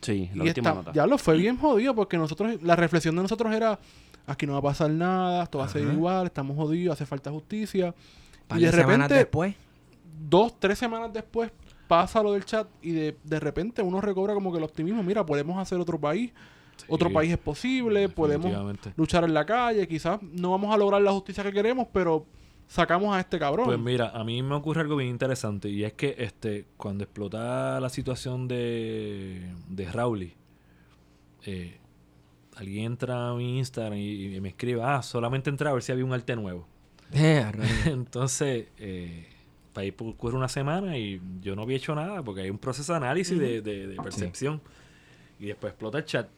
Sí, 0.00 0.30
la 0.34 0.44
y 0.44 0.48
última 0.48 0.70
esta- 0.70 0.74
nota. 0.74 0.92
ya 0.92 1.06
lo 1.06 1.18
fue 1.18 1.36
bien 1.36 1.56
jodido 1.56 1.94
porque 1.94 2.16
nosotros, 2.16 2.62
la 2.62 2.76
reflexión 2.76 3.14
de 3.16 3.22
nosotros 3.22 3.52
era, 3.54 3.78
aquí 4.26 4.46
no 4.46 4.52
va 4.54 4.58
a 4.58 4.62
pasar 4.62 4.90
nada, 4.90 5.44
esto 5.44 5.58
va 5.58 5.64
a 5.64 5.68
seguir 5.68 5.88
Ajá. 5.88 5.96
igual, 5.96 6.26
estamos 6.26 6.56
jodidos, 6.56 6.94
hace 6.94 7.06
falta 7.06 7.30
justicia. 7.30 7.94
Par 8.46 8.58
y 8.60 8.64
de 8.64 8.70
repente, 8.70 9.14
después, 9.14 9.54
dos, 10.28 10.58
tres 10.58 10.78
semanas 10.78 11.12
después, 11.12 11.50
pasa 11.86 12.22
lo 12.22 12.32
del 12.32 12.44
chat 12.44 12.66
y 12.82 12.92
de, 12.92 13.16
de 13.24 13.40
repente 13.40 13.82
uno 13.82 14.00
recobra 14.00 14.34
como 14.34 14.52
que 14.52 14.58
el 14.58 14.64
optimismo, 14.64 15.02
mira, 15.02 15.24
podemos 15.24 15.58
hacer 15.58 15.78
otro 15.78 15.98
país, 15.98 16.32
otro 16.88 17.12
país 17.12 17.32
es 17.32 17.38
posible, 17.38 18.08
podemos 18.08 18.52
luchar 18.96 19.24
en 19.24 19.34
la 19.34 19.44
calle, 19.44 19.86
quizás 19.88 20.20
no 20.22 20.50
vamos 20.52 20.72
a 20.72 20.76
lograr 20.78 21.02
la 21.02 21.12
justicia 21.12 21.42
que 21.42 21.52
queremos, 21.52 21.88
pero 21.92 22.24
sacamos 22.68 23.16
a 23.16 23.20
este 23.20 23.38
cabrón. 23.40 23.64
Pues 23.66 23.78
mira, 23.80 24.10
a 24.10 24.22
mí 24.22 24.40
me 24.42 24.54
ocurre 24.54 24.82
algo 24.82 24.94
bien 24.96 25.10
interesante 25.10 25.68
y 25.68 25.82
es 25.82 25.94
que 25.94 26.14
este 26.18 26.66
cuando 26.76 27.02
explota 27.04 27.80
la 27.80 27.88
situación 27.88 28.46
de, 28.46 29.52
de 29.68 29.90
Rowley, 29.90 30.34
eh, 31.44 31.78
alguien 32.56 32.84
entra 32.92 33.30
a 33.30 33.34
mi 33.34 33.58
Instagram 33.58 33.98
y, 33.98 34.36
y 34.36 34.40
me 34.40 34.50
escribe, 34.50 34.82
ah, 34.82 35.02
solamente 35.02 35.50
entra 35.50 35.70
a 35.70 35.72
ver 35.72 35.82
si 35.82 35.92
había 35.92 36.04
un 36.04 36.12
arte 36.12 36.36
nuevo. 36.36 36.66
eh. 37.12 37.50
Entonces, 37.86 38.66
eh, 38.78 39.28
para 39.72 39.84
ahí 39.84 39.94
ocurre 39.98 40.36
una 40.36 40.48
semana 40.48 40.98
y 40.98 41.20
yo 41.40 41.56
no 41.56 41.62
había 41.62 41.76
hecho 41.76 41.94
nada 41.94 42.22
porque 42.22 42.42
hay 42.42 42.50
un 42.50 42.58
proceso 42.58 42.92
de 42.92 42.96
análisis 42.98 43.38
de, 43.38 43.62
de- 43.62 43.86
de 43.86 43.96
percepción 44.02 44.60
y 45.40 45.46
después 45.46 45.70
explota 45.72 45.98
el 45.98 46.04
chat. 46.04 46.28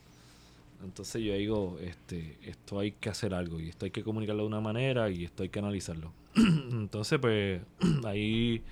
Entonces 0.82 1.22
yo 1.22 1.34
digo, 1.34 1.78
este, 1.82 2.38
esto 2.42 2.78
hay 2.78 2.92
que 2.92 3.08
hacer 3.10 3.34
algo 3.34 3.60
y 3.60 3.68
esto 3.68 3.84
hay 3.84 3.90
que 3.90 4.02
comunicarlo 4.02 4.42
de 4.42 4.48
una 4.48 4.60
manera 4.60 5.10
y 5.10 5.24
esto 5.24 5.42
hay 5.42 5.48
que 5.50 5.58
analizarlo. 5.58 6.12
Entonces, 6.36 7.18
pues 7.18 7.60
ahí 8.04 8.62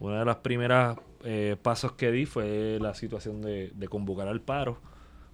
una 0.00 0.18
de 0.20 0.24
las 0.24 0.36
primeras 0.36 0.98
eh, 1.24 1.56
pasos 1.62 1.92
que 1.92 2.10
di 2.10 2.26
fue 2.26 2.78
la 2.80 2.94
situación 2.94 3.40
de, 3.42 3.70
de 3.74 3.88
convocar 3.88 4.26
al 4.28 4.40
paro. 4.40 4.80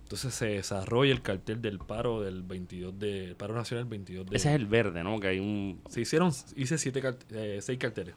Entonces 0.02 0.32
se 0.34 0.46
desarrolla 0.46 1.12
el 1.12 1.20
cartel 1.20 1.60
del 1.60 1.78
paro 1.78 2.22
del 2.22 2.42
22 2.42 2.98
de 2.98 3.24
el 3.26 3.36
paro 3.36 3.54
nacional 3.54 3.84
22 3.84 4.26
de 4.26 4.36
Ese 4.36 4.48
es 4.48 4.54
el 4.54 4.66
verde, 4.66 5.04
¿no? 5.04 5.20
Que 5.20 5.28
hay 5.28 5.38
un... 5.38 5.80
se 5.88 6.00
hicieron, 6.00 6.32
hice 6.56 6.78
siete 6.78 7.02
cart- 7.02 7.24
eh, 7.30 7.58
seis 7.60 7.78
carteles. 7.78 8.14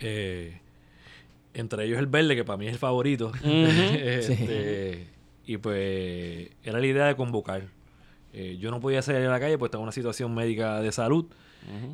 Eh, 0.00 0.60
entre 1.52 1.84
ellos 1.84 1.98
el 1.98 2.06
verde, 2.06 2.34
que 2.36 2.44
para 2.44 2.56
mí 2.56 2.66
es 2.66 2.72
el 2.72 2.78
favorito. 2.78 3.32
Este, 3.44 5.06
Y 5.46 5.58
pues 5.58 6.50
era 6.62 6.78
la 6.80 6.86
idea 6.86 7.06
de 7.06 7.16
convocar. 7.16 7.62
Eh, 8.32 8.56
yo 8.58 8.70
no 8.70 8.80
podía 8.80 9.02
salir 9.02 9.26
a 9.26 9.30
la 9.30 9.38
calle 9.40 9.58
porque 9.58 9.68
estaba 9.68 9.82
en 9.82 9.84
una 9.84 9.92
situación 9.92 10.34
médica 10.34 10.80
de 10.80 10.90
salud. 10.92 11.26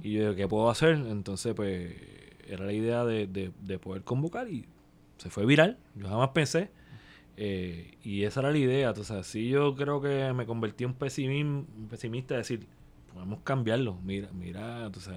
Y 0.03 0.13
yo 0.15 0.35
¿qué 0.35 0.49
puedo 0.49 0.71
hacer? 0.71 0.95
Entonces, 0.95 1.55
pues, 1.55 1.93
era 2.49 2.65
la 2.65 2.73
idea 2.73 3.05
de, 3.05 3.27
de- 3.27 3.53
de 3.61 3.79
poder 3.79 4.03
convocar 4.03 4.49
y 4.49 4.65
se 5.19 5.31
fue 5.31 5.47
viral. 5.47 5.79
Yo 5.97 6.09
jamás 6.09 6.31
pensé. 6.31 6.71
Eh, 7.37 7.95
y 8.05 8.25
esa 8.25 8.41
era 8.41 8.51
la 8.51 8.59
idea. 8.59 8.89
Entonces, 8.89 9.17
así 9.17 9.49
yo 9.49 9.75
creo 9.75 10.01
que 10.01 10.33
me 10.35 10.47
convertí 10.47 10.85
en 10.85 10.95
pesimismo, 10.95 11.67
un 11.77 11.89
pesimista, 11.89 12.35
de 12.35 12.39
decir, 12.39 12.67
podemos 13.13 13.41
cambiarlo. 13.43 13.99
Mira, 14.05 14.29
mira, 14.33 14.87
entonces, 14.87 15.15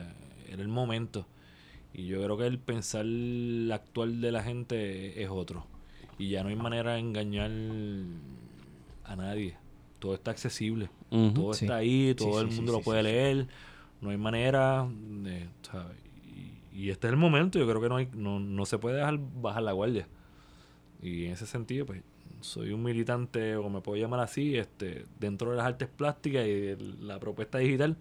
era 0.50 0.62
el 0.62 0.68
momento. 0.68 1.26
Y 1.94 2.06
yo 2.08 2.22
creo 2.24 2.38
que 2.38 2.48
el 2.48 2.60
pensar 2.60 3.06
actual 3.72 4.22
de 4.22 4.32
la 4.32 4.44
gente 4.44 5.22
es 5.24 5.30
otro. 5.30 5.68
Y 6.18 6.30
ya 6.30 6.44
no 6.44 6.50
hay 6.50 6.56
manera 6.56 6.94
de 6.94 7.00
engañar 7.00 7.52
a 9.04 9.16
nadie. 9.16 9.56
Todo 10.00 10.14
está 10.16 10.32
accesible. 10.32 10.90
Todo 11.10 11.54
Sí. 11.54 11.66
está 11.66 11.78
ahí, 11.78 12.14
todo 12.16 12.40
Sí, 12.40 12.46
el 12.46 12.52
sí, 12.52 12.56
mundo 12.58 12.72
sí, 12.72 12.78
lo 12.78 12.80
sí, 12.80 12.86
puede 12.86 13.02
sí, 13.02 13.08
sí. 13.08 13.14
leer. 13.14 13.48
No 14.02 14.10
hay 14.10 14.18
manera 14.18 14.88
de, 14.90 15.48
¿sabes? 15.62 15.98
Y, 16.74 16.78
y 16.78 16.90
este 16.90 17.08
es 17.08 17.14
el 17.14 17.18
momento. 17.20 17.58
Yo 17.60 17.68
creo 17.68 17.82
que 17.82 17.90
no, 17.90 17.96
hay, 17.98 18.10
no, 18.14 18.40
no 18.40 18.66
se 18.66 18.78
puede 18.78 18.98
dejar 18.98 19.20
bajar 19.42 19.64
la 19.64 19.72
guardia. 19.72 20.08
Y 21.02 21.26
en 21.26 21.32
ese 21.34 21.46
sentido, 21.46 21.86
pues, 21.86 22.02
soy 22.42 22.72
un 22.72 22.84
militante, 22.84 23.56
o 23.56 23.70
me 23.70 23.82
puedo 23.82 24.02
llamar 24.02 24.20
así, 24.20 24.58
este, 24.58 25.06
dentro 25.20 25.52
de 25.52 25.58
las 25.58 25.66
artes 25.66 25.88
plásticas 25.88 26.46
y 26.46 26.52
de 26.52 26.78
la 27.00 27.20
propuesta 27.20 27.58
digital, 27.60 27.96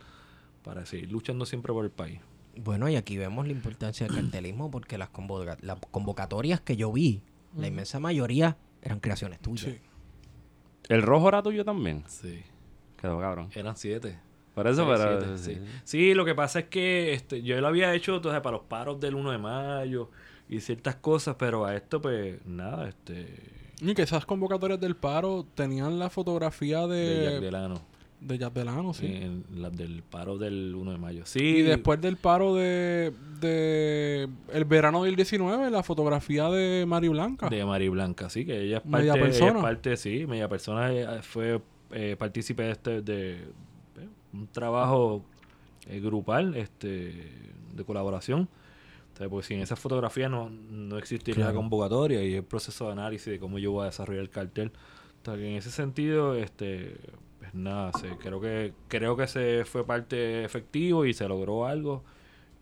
para 0.64 0.84
seguir 0.86 1.10
luchando 1.12 1.44
siempre 1.46 1.72
por 1.72 1.84
el 1.84 1.90
país. 1.90 2.20
Bueno, 2.56 2.88
y 2.88 2.96
aquí 2.96 3.16
vemos 3.16 3.46
la 3.46 3.52
importancia 3.52 4.06
del 4.06 4.16
cartelismo 4.16 4.70
porque 4.70 4.98
las, 4.98 5.08
convoca- 5.10 5.58
las 5.62 5.78
convocatorias 5.90 6.60
que 6.60 6.76
yo 6.76 6.92
vi, 6.92 7.22
la 7.56 7.66
inmensa 7.66 8.00
mayoría 8.00 8.56
eran 8.82 9.00
creaciones 9.00 9.40
tuyas. 9.40 9.72
Sí. 9.72 9.80
¿El 10.88 11.02
rojo 11.02 11.28
era 11.28 11.42
tuyo 11.42 11.64
también? 11.64 12.04
Sí. 12.06 12.42
Quedó 13.00 13.20
cabrón. 13.20 13.50
Eran 13.54 13.76
siete. 13.76 14.18
Por 14.54 14.66
eso, 14.66 14.86
pero... 14.86 15.20
siete, 15.20 15.38
sí. 15.38 15.72
Sí, 15.84 16.14
lo 16.14 16.24
que 16.24 16.34
pasa 16.34 16.60
es 16.60 16.64
que 16.66 17.14
este, 17.14 17.42
yo 17.42 17.60
lo 17.60 17.68
había 17.68 17.94
hecho 17.94 18.16
entonces, 18.16 18.40
para 18.42 18.56
los 18.56 18.66
paros 18.66 19.00
del 19.00 19.14
1 19.14 19.30
de 19.32 19.38
mayo 19.38 20.10
y 20.48 20.60
ciertas 20.60 20.96
cosas, 20.96 21.36
pero 21.38 21.64
a 21.64 21.74
esto, 21.74 22.02
pues, 22.02 22.44
nada, 22.44 22.88
este. 22.88 23.26
Y 23.80 23.94
que 23.94 24.02
esas 24.02 24.26
convocatorias 24.26 24.78
del 24.78 24.94
paro 24.94 25.46
tenían 25.54 25.98
la 25.98 26.10
fotografía 26.10 26.86
De 26.86 26.96
de, 26.96 27.24
Jack 27.24 27.40
Delano. 27.40 27.82
De 28.26 28.38
Jack 28.38 28.52
Delano, 28.52 28.94
sí. 28.94 29.06
en 29.06 29.44
las 29.54 29.76
del 29.76 30.02
paro 30.02 30.38
del 30.38 30.74
1 30.74 30.92
de 30.92 30.98
mayo. 30.98 31.22
Sí. 31.26 31.40
Y 31.40 31.62
después 31.62 32.00
del 32.00 32.16
paro 32.16 32.54
de, 32.54 33.12
de 33.40 34.28
el 34.52 34.64
verano 34.64 35.04
del 35.04 35.16
19, 35.16 35.70
la 35.70 35.82
fotografía 35.82 36.48
de 36.48 36.84
Mari 36.86 37.08
Blanca. 37.08 37.48
De 37.48 37.64
Mari 37.64 37.88
Blanca, 37.88 38.30
sí, 38.30 38.44
que 38.44 38.60
ella 38.62 38.78
es 38.78 38.82
parte, 38.82 38.98
Media 38.98 39.14
ella 39.14 39.24
es 39.24 39.38
persona. 39.38 39.60
parte 39.60 39.96
sí, 39.96 40.26
media 40.26 40.48
persona 40.48 40.92
eh, 40.92 41.22
fue 41.22 41.60
eh, 41.90 42.16
partícipe 42.18 42.62
de 42.62 42.70
este, 42.70 43.02
de, 43.02 43.32
eh, 43.32 44.08
un 44.32 44.46
trabajo 44.48 45.22
eh, 45.86 46.00
grupal, 46.00 46.54
este, 46.56 47.30
de 47.74 47.84
colaboración. 47.84 48.48
O 49.12 49.16
sea, 49.16 49.28
porque 49.28 49.46
sin 49.46 49.60
esa 49.60 49.76
fotografía 49.76 50.28
no, 50.28 50.48
no 50.48 50.96
existiría 50.96 51.46
la 51.46 51.52
convocatoria 51.52 52.24
y 52.24 52.34
el 52.34 52.44
proceso 52.44 52.86
de 52.86 52.92
análisis 52.92 53.26
de 53.26 53.38
cómo 53.38 53.58
yo 53.58 53.72
voy 53.72 53.82
a 53.82 53.86
desarrollar 53.86 54.22
el 54.22 54.30
cartel. 54.30 54.72
O 55.20 55.24
sea, 55.24 55.34
que 55.34 55.50
en 55.50 55.56
ese 55.56 55.70
sentido, 55.70 56.34
este, 56.34 56.96
nada, 57.52 57.92
se- 57.92 58.16
creo 58.18 58.40
que 58.40 58.72
creo 58.88 59.16
que 59.16 59.26
se 59.26 59.64
fue 59.64 59.84
parte 59.86 60.44
efectivo 60.44 61.04
y 61.04 61.14
se 61.14 61.26
logró 61.28 61.66
algo. 61.66 62.02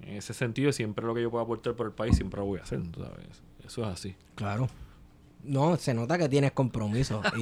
En 0.03 0.17
ese 0.17 0.33
sentido, 0.33 0.73
siempre 0.73 1.05
lo 1.05 1.15
que 1.15 1.23
yo 1.23 1.31
pueda 1.31 1.45
aportar 1.45 1.75
por 1.75 1.87
el 1.87 1.93
país, 1.93 2.17
siempre 2.17 2.41
lo 2.41 2.47
voy 2.47 2.59
a 2.59 2.63
hacer, 2.63 2.81
¿sabes? 2.97 3.43
Eso 3.65 3.83
es 3.83 3.89
así. 3.89 4.17
Claro. 4.35 4.69
No, 5.43 5.77
se 5.79 5.95
nota 5.95 6.19
que 6.19 6.29
tienes 6.29 6.53
compromiso. 6.53 7.23
y- 7.37 7.41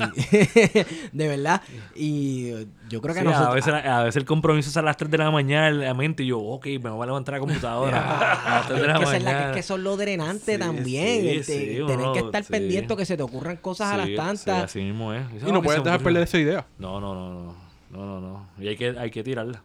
de 1.13 1.29
verdad. 1.29 1.63
Y 1.95 2.51
yo 2.89 3.01
creo 3.03 3.15
que 3.15 3.21
Sí, 3.21 3.27
nosotros... 3.27 3.49
a, 3.49 3.55
veces, 3.55 3.75
a 3.75 4.03
veces 4.05 4.17
el 4.17 4.25
compromiso 4.25 4.71
es 4.71 4.77
a 4.77 4.83
las 4.83 4.97
3 4.97 5.11
de 5.11 5.19
la 5.19 5.31
mañana 5.31 5.69
en 5.69 5.81
la 5.81 5.95
mente 5.95 6.23
y 6.23 6.27
yo, 6.29 6.39
ok, 6.39 6.67
me 6.83 6.91
voy 6.91 7.03
a 7.03 7.07
levantar 7.07 7.35
a 7.35 7.39
la 7.39 7.41
computadora 7.41 8.01
a 8.47 8.59
las 8.61 8.69
3 8.69 8.81
de 8.81 8.87
la 8.87 8.93
es, 8.95 8.99
que 8.99 9.05
es 9.17 9.23
la- 9.23 9.31
mañana. 9.33 9.51
es 9.51 9.57
que 9.57 9.63
son 9.63 9.83
lo 9.85 9.97
drenante 9.97 10.53
Sí, 10.55 10.59
también. 10.59 11.21
sí, 11.23 11.29
el 11.29 11.47
te- 11.47 11.77
sí, 11.79 11.87
tener 11.87 12.13
que 12.13 12.19
estar 12.21 12.45
sí. 12.45 12.53
pendiente 12.53 12.97
que 12.97 13.05
se 13.05 13.17
te 13.17 13.23
ocurran 13.23 13.57
cosas 13.57 13.93
a 13.93 13.97
las 13.97 14.09
tantas. 14.15 14.71
sí, 14.71 14.79
así 14.79 14.81
mismo 14.81 15.13
es. 15.13 15.23
Y 15.43 15.51
no 15.51 15.59
"Ah, 15.59 15.63
puedes 15.63 15.83
dejar 15.83 15.99
ocurrió". 15.99 16.05
perder 16.05 16.23
esa 16.23 16.39
idea. 16.39 16.67
No, 16.79 17.01
no, 17.01 17.15
no, 17.15 17.31
no. 17.45 17.69
No, 17.91 18.07
no, 18.07 18.21
no. 18.21 18.47
Y 18.61 18.69
hay 18.69 18.77
que, 18.77 18.97
hay 18.99 19.11
que 19.11 19.25
tirarla. 19.25 19.63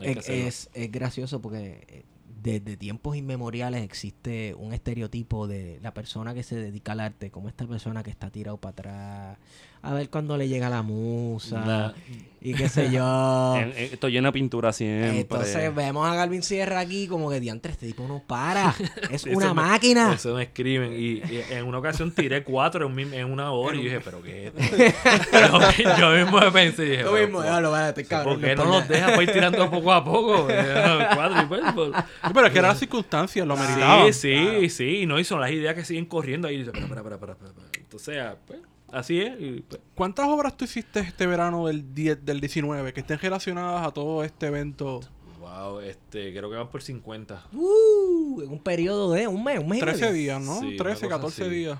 Hay 0.00 0.12
Es, 0.12 0.28
es, 0.28 0.70
es 0.74 0.90
gracioso 0.90 1.40
porque 1.42 1.84
eh, 1.88 2.04
desde 2.42 2.76
tiempos 2.76 3.16
inmemoriales 3.16 3.82
existe 3.82 4.54
un 4.54 4.72
estereotipo 4.72 5.46
de 5.46 5.80
la 5.82 5.92
persona 5.92 6.34
que 6.34 6.42
se 6.42 6.56
dedica 6.56 6.92
al 6.92 7.00
arte, 7.00 7.30
como 7.30 7.48
esta 7.48 7.66
persona 7.66 8.02
que 8.02 8.10
está 8.10 8.30
tirado 8.30 8.58
para 8.58 8.70
atrás, 8.70 9.38
a 9.82 9.94
ver 9.94 10.08
cuándo 10.10 10.36
le 10.36 10.48
llega 10.48 10.68
la 10.68 10.82
musa 10.82 11.60
Nah. 11.64 11.92
y 12.40 12.54
qué 12.54 12.68
sé 12.68 12.90
yo. 12.90 13.56
Esto 13.76 14.08
lleno 14.08 14.28
de 14.28 14.32
pintura 14.32 14.72
siempre. 14.72 15.20
Entonces 15.20 15.74
vemos 15.74 16.08
a 16.08 16.14
Galvin 16.14 16.42
Sierra 16.42 16.80
aquí 16.80 17.06
como 17.08 17.30
que 17.30 17.40
diantre, 17.40 17.72
este 17.72 17.86
tipo 17.86 18.06
no 18.06 18.22
para. 18.26 18.74
Es 19.10 19.24
una 19.24 19.32
eso 19.46 19.54
me- 19.54 19.62
máquina. 19.62 20.12
Eso 20.14 20.34
me 20.34 20.44
escriben. 20.44 20.92
Y, 20.94 21.18
y 21.32 21.44
en 21.50 21.64
una 21.66 21.78
ocasión 21.78 22.12
tiré 22.12 22.42
cuatro 22.44 22.86
en, 22.86 22.94
mi- 22.94 23.16
en 23.16 23.30
una 23.30 23.50
hora 23.52 23.74
y 23.76 23.78
yo 23.78 23.84
dije, 23.84 24.00
¿pero 24.00 24.22
qué 24.22 24.52
es 24.56 24.84
yo, 25.98 26.10
mismo 26.10 26.40
pensé 26.52 26.84
y 26.86 26.90
dije, 26.90 27.02
Tú 27.04 27.10
"Pero, 27.12 27.24
mismo, 27.26 27.38
¿por- 27.38 27.46
déjalo, 27.46 27.70
vale, 27.70 28.04
cabrón. 28.04 28.34
¿por 28.34 28.44
qué 28.48 28.56
no 28.56 28.64
nos 28.64 28.82
por 28.84 28.88
deja 28.88 29.06
para 29.06 29.22
ir 29.22 29.32
tirando 29.32 29.70
poco 29.70 29.92
a 29.92 30.04
poco? 30.04 30.46
Eh, 30.50 31.06
cuatro 31.14 31.42
y 31.42 31.46
pues, 31.46 31.60
pues, 31.74 31.90
pero 32.34 32.46
es 32.46 32.52
que 32.52 32.58
eran 32.58 32.70
las 32.70 32.78
circunstancias, 32.78 33.46
lo 33.46 33.56
meritaban. 33.56 34.12
Sí, 34.12 34.34
sí, 34.60 34.68
sí. 34.70 35.06
No, 35.06 35.18
y 35.18 35.24
son 35.24 35.40
las 35.40 35.50
ideas 35.50 35.74
que 35.74 35.84
siguen 35.84 36.06
corriendo 36.06 36.48
ahí. 36.48 36.56
Y 36.56 36.58
dice, 36.58 36.70
Espera, 36.70 36.86
espera, 37.00 37.14
espera, 37.16 37.32
espera, 37.32 37.50
espera. 37.50 37.68
Entonces, 37.78 38.18
ah, 38.20 38.36
pues, 38.46 38.60
así 38.92 39.20
es. 39.20 39.40
y, 39.40 39.60
pues, 39.68 39.80
¿Cuántas 39.94 40.26
obras 40.28 40.56
tú 40.56 40.64
hiciste 40.64 41.00
este 41.00 41.26
verano 41.26 41.66
del 41.66 41.94
10, 41.94 42.24
del 42.24 42.40
19 42.40 42.92
que 42.92 43.00
estén 43.00 43.18
relacionadas 43.18 43.86
a 43.86 43.90
todo 43.90 44.22
este 44.24 44.46
evento? 44.46 45.00
wow, 45.40 45.80
este, 45.80 46.32
creo 46.34 46.50
que 46.50 46.56
van 46.56 46.68
por 46.68 46.82
50. 46.82 47.46
Uh, 47.52 48.42
en 48.42 48.50
un 48.50 48.58
periodo 48.58 49.12
de 49.12 49.26
un 49.28 49.42
mes, 49.44 49.58
un 49.60 49.68
mes. 49.68 49.78
y 49.78 49.80
13 49.82 50.00
medio. 50.00 50.14
días, 50.14 50.42
¿no? 50.42 50.58
Sí, 50.60 50.66
una 50.66 50.76
13, 50.76 51.06
cosa 51.06 51.08
14 51.16 51.42
así. 51.42 51.50
días. 51.50 51.78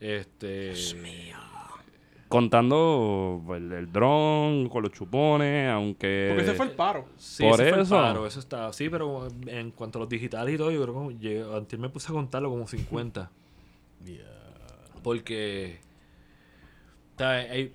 Este. 0.00 0.74
Contando 2.28 3.42
pues, 3.44 3.60
el, 3.60 3.72
el 3.72 3.92
dron 3.92 4.68
con 4.68 4.82
los 4.84 4.92
chupones, 4.92 5.68
aunque... 5.68 6.26
Porque 6.28 6.44
ese 6.44 6.54
fue 6.54 6.66
el 6.66 6.72
paro. 6.72 7.06
Sí, 7.16 7.42
Por 7.42 7.54
ese 7.60 7.70
fue 7.70 7.78
el 7.78 7.84
eso. 7.84 7.94
paro, 7.96 8.24
eso 8.26 8.38
está. 8.38 8.72
Sí, 8.72 8.88
pero 8.88 9.26
en 9.46 9.72
cuanto 9.72 9.98
a 9.98 10.00
los 10.00 10.08
digitales 10.08 10.54
y 10.54 10.58
todo, 10.58 10.70
yo 10.70 10.80
creo 10.82 11.12
que 11.20 11.44
antes 11.56 11.76
me 11.78 11.88
puse 11.88 12.08
a 12.08 12.12
contarlo 12.12 12.48
como 12.50 12.68
50. 12.68 13.30
Porque. 15.02 15.80
Hay- 17.28 17.72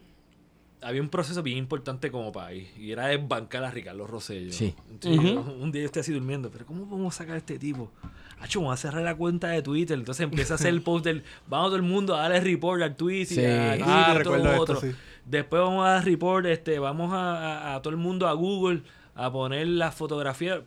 había 0.81 1.01
un 1.01 1.09
proceso 1.09 1.41
bien 1.41 1.57
importante 1.57 2.11
como 2.11 2.31
país 2.31 2.67
y 2.77 2.91
era 2.91 3.07
desbancar 3.07 3.63
a 3.63 3.71
Ricardo 3.71 4.05
Rosello. 4.05 4.51
Sí. 4.53 4.75
Entonces, 4.91 5.35
un 5.59 5.71
día 5.71 5.81
yo 5.81 5.85
estoy 5.87 6.01
así 6.01 6.13
durmiendo, 6.13 6.51
pero 6.51 6.65
¿cómo 6.65 6.87
podemos 6.87 7.15
sacar 7.15 7.35
a 7.35 7.37
este 7.37 7.57
tipo? 7.57 7.91
Hacho, 8.39 8.59
vamos 8.59 8.73
a 8.75 8.77
cerrar 8.77 9.01
la 9.03 9.15
cuenta 9.15 9.47
de 9.47 9.61
Twitter. 9.63 9.97
Entonces 9.97 10.23
empieza 10.25 10.53
a 10.53 10.55
hacer 10.55 10.67
el 10.69 10.81
post 10.83 11.05
del. 11.05 11.23
Vamos 11.47 11.69
todo 11.69 11.77
el 11.77 11.81
mundo 11.81 12.15
a 12.15 12.21
darle 12.23 12.39
report 12.41 12.81
al 12.83 12.95
Twitter 12.95 13.35
Sí. 13.35 13.41
y 13.41 13.45
a 13.45 13.71
Twitter 13.77 13.85
Ah, 13.87 14.01
y 14.01 14.05
todo 14.11 14.17
recuerdo 14.19 14.43
lo 14.43 14.49
esto, 14.51 14.61
otro. 14.61 14.81
sí. 14.81 14.91
Después 15.25 15.61
vamos 15.61 15.85
a 15.87 15.89
dar 15.91 16.05
report, 16.05 16.45
este, 16.45 16.77
vamos 16.77 17.11
a, 17.13 17.71
a- 17.71 17.75
a 17.75 17.81
todo 17.81 17.91
el 17.91 17.97
mundo 17.97 18.27
a 18.27 18.33
Google 18.33 18.83
a 19.15 19.31
poner 19.31 19.65
la 19.67 19.91
fotografía 19.91 20.61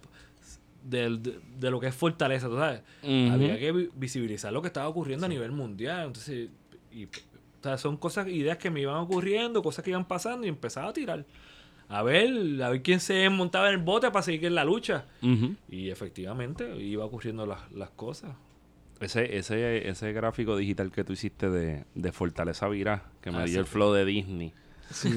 del- 0.82 1.22
de, 1.22 1.38
de 1.60 1.70
lo 1.70 1.78
que 1.78 1.86
es 1.88 1.94
Fortaleza, 1.94 2.48
¿tú 2.48 2.56
sabes? 2.56 2.80
Había 3.02 3.58
que 3.58 3.70
vi- 3.72 3.90
visibilizar 3.94 4.52
lo 4.52 4.62
que 4.62 4.68
estaba 4.68 4.88
ocurriendo 4.88 5.26
a 5.26 5.28
nivel 5.28 5.52
mundial. 5.52 6.06
Entonces, 6.08 6.48
y, 6.92 7.06
o 7.60 7.62
sea, 7.62 7.78
son 7.78 7.96
cosas, 7.96 8.28
ideas 8.28 8.58
que 8.58 8.70
me 8.70 8.80
iban 8.80 8.96
ocurriendo, 8.96 9.62
cosas 9.62 9.84
que 9.84 9.90
iban 9.90 10.06
pasando 10.06 10.46
y 10.46 10.48
empezaba 10.48 10.88
a 10.88 10.92
tirar. 10.92 11.24
A 11.88 12.02
ver, 12.02 12.62
a 12.62 12.68
ver 12.70 12.82
quién 12.82 13.00
se 13.00 13.28
montaba 13.30 13.68
en 13.68 13.74
el 13.78 13.82
bote 13.84 14.10
para 14.10 14.22
seguir 14.22 14.44
en 14.46 14.54
la 14.54 14.64
lucha. 14.64 15.06
Y 15.70 15.90
efectivamente 15.90 16.76
iba 16.82 17.04
ocurriendo 17.04 17.46
las, 17.46 17.70
las 17.72 17.90
cosas. 17.90 18.32
Ese, 19.00 19.36
ese, 19.38 19.88
ese 19.88 20.12
gráfico 20.12 20.56
digital 20.56 20.90
que 20.90 21.04
tú 21.04 21.12
hiciste 21.12 21.48
de, 21.50 21.84
de 21.94 22.12
Fortaleza 22.12 22.68
Virá, 22.68 23.04
que 23.22 23.30
me 23.30 23.38
Ah, 23.38 23.44
dio 23.44 23.60
el 23.60 23.66
flow 23.66 23.92
de 23.92 24.04
Disney. 24.04 24.52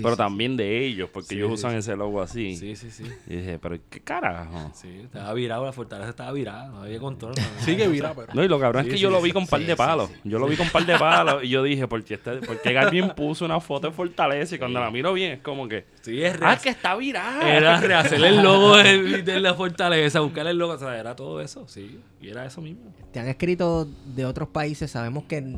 Pero 0.01 0.17
también 0.17 0.57
de 0.57 0.85
ellos, 0.85 1.09
porque 1.11 1.29
Sí, 1.29 1.35
ellos 1.35 1.47
sí, 1.49 1.53
usan 1.53 1.71
sí. 1.71 1.77
ese 1.77 1.95
logo 1.95 2.21
así. 2.21 2.55
Sí, 2.55 2.75
sí, 2.75 2.91
sí. 2.91 3.03
Y 3.27 3.37
dije, 3.37 3.59
pero 3.59 3.77
¿qué 3.89 3.99
carajo? 4.01 4.71
Sí, 4.75 5.01
estaba 5.03 5.33
virado, 5.33 5.65
la 5.65 5.71
fortaleza 5.73 6.09
estaba 6.09 6.31
virada, 6.31 6.67
no 6.69 6.83
había 6.83 6.99
control. 6.99 7.33
no- 7.35 7.63
Sigue 7.65 7.87
vira, 7.87 8.13
pero. 8.13 8.33
No, 8.33 8.43
y 8.43 8.47
lo 8.47 8.59
cabrón 8.59 8.83
Sí, 8.83 8.89
es 8.89 8.93
que 8.93 8.97
sí, 8.97 9.03
yo 9.03 9.09
lo 9.09 9.21
vi 9.21 9.31
con 9.31 9.47
par 9.47 9.59
sí, 9.61 9.65
de 9.65 9.73
sí, 9.73 9.77
palos. 9.77 10.09
sí. 10.09 10.15
Yo 10.25 10.39
lo 10.39 10.47
vi 10.47 10.55
con 10.57 10.69
par 10.69 10.85
de 10.85 10.97
palos 10.97 11.43
y 11.43 11.49
yo 11.49 11.63
dije, 11.63 11.87
¿por 11.87 12.03
qué, 12.03 12.15
este, 12.15 12.35
por 12.37 12.61
qué 12.61 13.11
puso 13.15 13.45
una 13.45 13.59
foto 13.59 13.87
de 13.87 13.93
Fortaleza? 13.93 14.55
Y 14.55 14.59
cuando 14.59 14.79
la 14.79 14.91
miro 14.91 15.13
bien 15.13 15.33
es 15.33 15.39
como 15.39 15.67
que, 15.67 15.85
Sí, 16.01 16.21
es 16.23 16.33
¡ah, 16.35 16.37
real. 16.37 16.59
que 16.61 16.69
está 16.69 16.95
virada! 16.95 17.55
Era 17.55 17.79
rehacer 17.81 18.23
el 18.23 18.41
logo 18.41 18.77
de, 18.77 19.21
de 19.23 19.39
la 19.39 19.53
fortaleza, 19.53 20.19
buscar 20.19 20.47
el 20.47 20.57
logo, 20.57 20.73
o 20.73 20.77
sea, 20.77 20.97
era 20.97 21.15
todo 21.15 21.41
eso, 21.41 21.67
sí. 21.67 21.99
Y 22.21 22.29
era 22.29 22.45
eso 22.45 22.61
mismo. 22.61 22.93
Te 23.11 23.19
han 23.19 23.27
escrito 23.27 23.87
de 24.15 24.25
otros 24.25 24.47
países. 24.49 24.91
Sabemos 24.91 25.23
que 25.25 25.57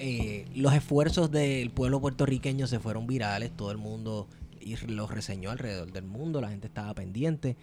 eh, 0.00 0.46
los 0.54 0.72
esfuerzos 0.74 1.30
del 1.30 1.70
pueblo 1.70 2.00
puertorriqueño 2.00 2.66
se 2.66 2.80
fueron 2.80 3.06
virales. 3.06 3.50
Todo 3.56 3.70
el 3.70 3.78
mundo 3.78 4.26
y 4.60 4.76
los 4.88 5.10
reseñó 5.10 5.50
alrededor 5.50 5.92
del 5.92 6.04
mundo. 6.04 6.40
La 6.40 6.50
gente 6.50 6.66
estaba 6.66 6.92
pendiente. 6.94 7.56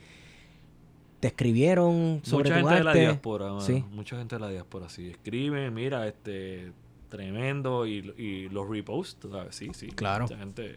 Te 1.20 1.28
escribieron 1.30 2.22
sobre 2.24 2.50
mucha 2.50 2.62
tu 2.62 2.68
gente 2.68 2.78
de 2.78 2.84
la 2.84 2.94
diáspora, 2.94 3.62
Sí. 3.62 3.84
mucha 3.92 4.18
gente 4.18 4.36
de 4.36 4.40
la 4.40 4.50
diáspora, 4.50 4.88
sí. 4.88 5.10
Escriben, 5.10 5.74
mira, 5.74 6.08
este, 6.08 6.72
tremendo, 7.10 7.88
y, 7.88 8.14
y 8.18 8.50
los 8.50 8.70
reposts, 8.70 9.28
¿sabes? 9.32 9.56
Sí, 9.56 9.72
sí. 9.74 9.88
Claro. 9.88 10.26
Mucha 10.26 10.38
gente 10.38 10.76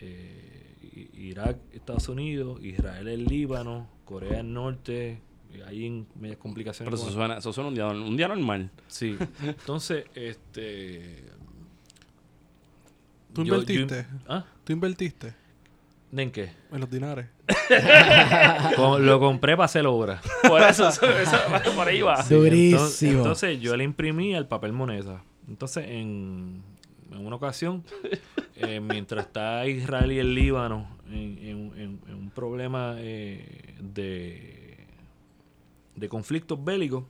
eh, 0.00 0.74
Irak, 1.14 1.56
Estados 1.72 2.08
Unidos, 2.08 2.62
Israel, 2.62 3.08
el 3.08 3.24
Líbano, 3.24 3.88
Corea 4.04 4.36
del 4.38 4.52
Norte, 4.52 5.20
ahí 5.66 5.86
en 5.86 6.06
medias 6.20 6.38
complicaciones. 6.38 6.92
Pero 6.92 7.02
eso 7.02 7.12
suena, 7.12 7.38
eso 7.38 7.52
suena 7.52 7.68
un 7.68 7.74
día, 7.74 7.86
un 7.88 8.16
día 8.16 8.28
normal. 8.28 8.70
Sí. 8.88 9.16
Entonces, 9.42 10.04
este. 10.14 11.24
¿Tú 13.32 13.42
yo- 13.44 13.54
yo- 13.56 13.60
invertiste? 13.60 14.06
¿Ah? 14.28 14.44
¿Tú 14.64 14.72
invertiste 14.72 15.34
¿En 16.12 16.30
qué? 16.30 16.50
en 16.72 16.80
los 16.80 16.90
dinares? 16.90 17.26
Lo 18.78 19.18
compré 19.20 19.56
para 19.56 19.64
hacer 19.66 19.86
obra. 19.86 20.20
Por 20.48 20.62
eso, 20.62 20.88
eso, 20.88 21.06
eso- 21.06 21.36
por 21.74 21.88
ahí 21.88 22.00
va. 22.00 22.22
Sí, 22.22 22.34
entonces, 22.34 22.50
Durísimo. 22.50 23.18
entonces 23.18 23.60
yo 23.60 23.76
le 23.76 23.84
imprimí 23.84 24.34
el 24.34 24.46
papel 24.46 24.72
moneda. 24.72 25.22
Entonces, 25.48 25.84
en, 25.88 26.62
en 27.12 27.26
una 27.26 27.36
ocasión, 27.36 27.84
eh, 28.56 28.80
mientras 28.80 29.26
está 29.26 29.66
Israel 29.66 30.12
y 30.12 30.18
el 30.18 30.34
Líbano 30.34 30.88
en, 31.08 31.38
en- 31.38 31.72
en- 31.80 32.00
en 32.08 32.14
un 32.14 32.30
problema 32.30 32.94
eh, 32.98 33.74
de, 33.80 34.76
de 35.94 36.08
conflictos 36.08 36.62
bélicos, 36.64 37.04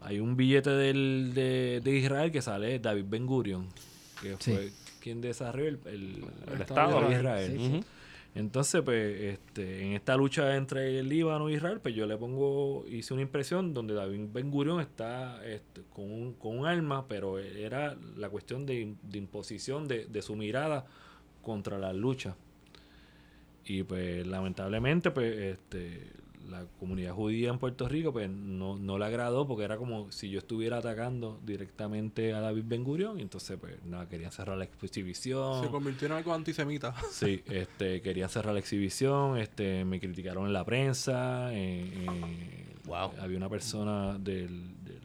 hay 0.00 0.20
un 0.20 0.36
billete 0.36 0.70
del- 0.70 1.32
de, 1.34 1.80
de 1.82 1.96
Israel 1.96 2.30
que 2.32 2.42
sale 2.42 2.78
David 2.78 3.04
Ben 3.08 3.26
Gurion, 3.26 3.66
que 4.20 4.36
Sí. 4.38 4.52
fue 4.52 4.70
quien 5.00 5.20
desarrolló 5.20 5.68
el, 5.68 5.78
el- 5.86 6.24
El 6.52 6.60
Estado 6.60 7.08
de. 7.08 7.14
Israel. 7.16 7.56
Ujú. 7.58 7.84
Entonces, 8.34 8.80
pues, 8.82 9.20
este, 9.20 9.82
en 9.82 9.92
esta 9.92 10.16
lucha 10.16 10.56
entre 10.56 10.98
el 10.98 11.08
Líbano 11.08 11.48
e 11.48 11.54
Israel, 11.54 11.80
pues 11.80 11.94
yo 11.94 12.06
le 12.06 12.16
pongo, 12.16 12.86
hice 12.88 13.12
una 13.12 13.22
impresión 13.22 13.74
donde 13.74 13.92
David 13.92 14.28
Ben 14.32 14.50
Gurion 14.50 14.80
está 14.80 15.44
este, 15.44 15.82
con, 15.92 16.10
un, 16.10 16.32
con 16.34 16.58
un 16.58 16.66
arma, 16.66 17.06
pero 17.08 17.38
era 17.38 17.94
la 18.16 18.30
cuestión 18.30 18.64
de, 18.64 18.94
de 19.02 19.18
imposición 19.18 19.86
de, 19.86 20.06
de 20.06 20.22
su 20.22 20.34
mirada 20.34 20.86
contra 21.42 21.78
la 21.78 21.92
lucha. 21.92 22.34
Y 23.66 23.82
pues 23.82 24.26
lamentablemente, 24.26 25.10
pues, 25.10 25.36
este, 25.36 26.10
la 26.48 26.66
comunidad 26.78 27.14
judía 27.14 27.50
en 27.50 27.58
Puerto 27.58 27.88
Rico, 27.88 28.12
pues 28.12 28.28
no, 28.28 28.76
no 28.78 28.98
le 28.98 29.04
agradó 29.04 29.46
porque 29.46 29.64
era 29.64 29.76
como 29.76 30.10
si 30.12 30.28
yo 30.30 30.38
estuviera 30.38 30.78
atacando 30.78 31.40
directamente 31.44 32.32
a 32.34 32.40
David 32.40 32.64
Ben 32.66 32.84
Gurion. 32.84 33.18
Y 33.18 33.22
entonces, 33.22 33.58
pues, 33.60 33.82
nada, 33.84 34.08
querían 34.08 34.32
cerrar 34.32 34.58
la 34.58 34.64
exhibición. 34.64 35.64
Se 35.64 35.70
convirtió 35.70 36.06
en 36.06 36.12
algo 36.12 36.32
antisemita. 36.34 36.94
Sí, 37.10 37.42
este, 37.48 38.00
querían 38.02 38.28
cerrar 38.28 38.54
la 38.54 38.60
exhibición, 38.60 39.38
este, 39.38 39.84
me 39.84 40.00
criticaron 40.00 40.46
en 40.46 40.52
la 40.52 40.64
prensa, 40.64 41.52
eh, 41.54 41.90
eh, 41.94 42.66
Wow. 42.84 43.12
había 43.20 43.36
una 43.36 43.48
persona 43.48 44.18
del, 44.18 44.48
del, 44.84 45.00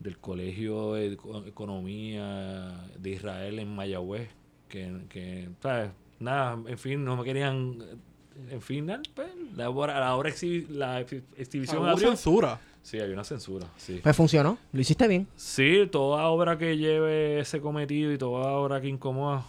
del 0.00 0.18
Colegio 0.18 0.94
de 0.94 1.12
Eco- 1.12 1.44
Economía 1.46 2.86
de 2.98 3.10
Israel 3.10 3.58
en 3.58 3.74
Mayagüez, 3.74 4.28
que, 4.68 5.02
que 5.10 5.48
¿sabes? 5.60 5.90
nada, 6.20 6.58
en 6.66 6.78
fin, 6.78 7.04
no 7.04 7.16
me 7.16 7.24
querían, 7.24 7.78
en 8.50 8.62
fin, 8.62 8.86
nada, 8.86 9.02
pues, 9.14 9.28
la 9.56 9.68
obra, 9.70 9.98
la 10.00 10.14
obra 10.16 10.30
exhi- 10.30 10.68
la 10.68 11.00
ex- 11.00 11.22
exhibición 11.36 11.78
Hubo 11.82 11.86
abrió. 11.86 12.08
censura. 12.08 12.60
Sí, 12.82 12.98
había 12.98 13.14
una 13.14 13.24
censura, 13.24 13.66
sí. 13.76 14.00
Pues 14.02 14.16
funcionó. 14.16 14.56
Lo 14.72 14.80
hiciste 14.80 15.06
bien. 15.08 15.26
Sí, 15.36 15.86
toda 15.92 16.26
obra 16.28 16.56
que 16.56 16.76
lleve 16.78 17.40
ese 17.40 17.60
cometido 17.60 18.12
y 18.12 18.18
toda 18.18 18.52
obra 18.52 18.80
que 18.80 18.88
incomoda, 18.88 19.44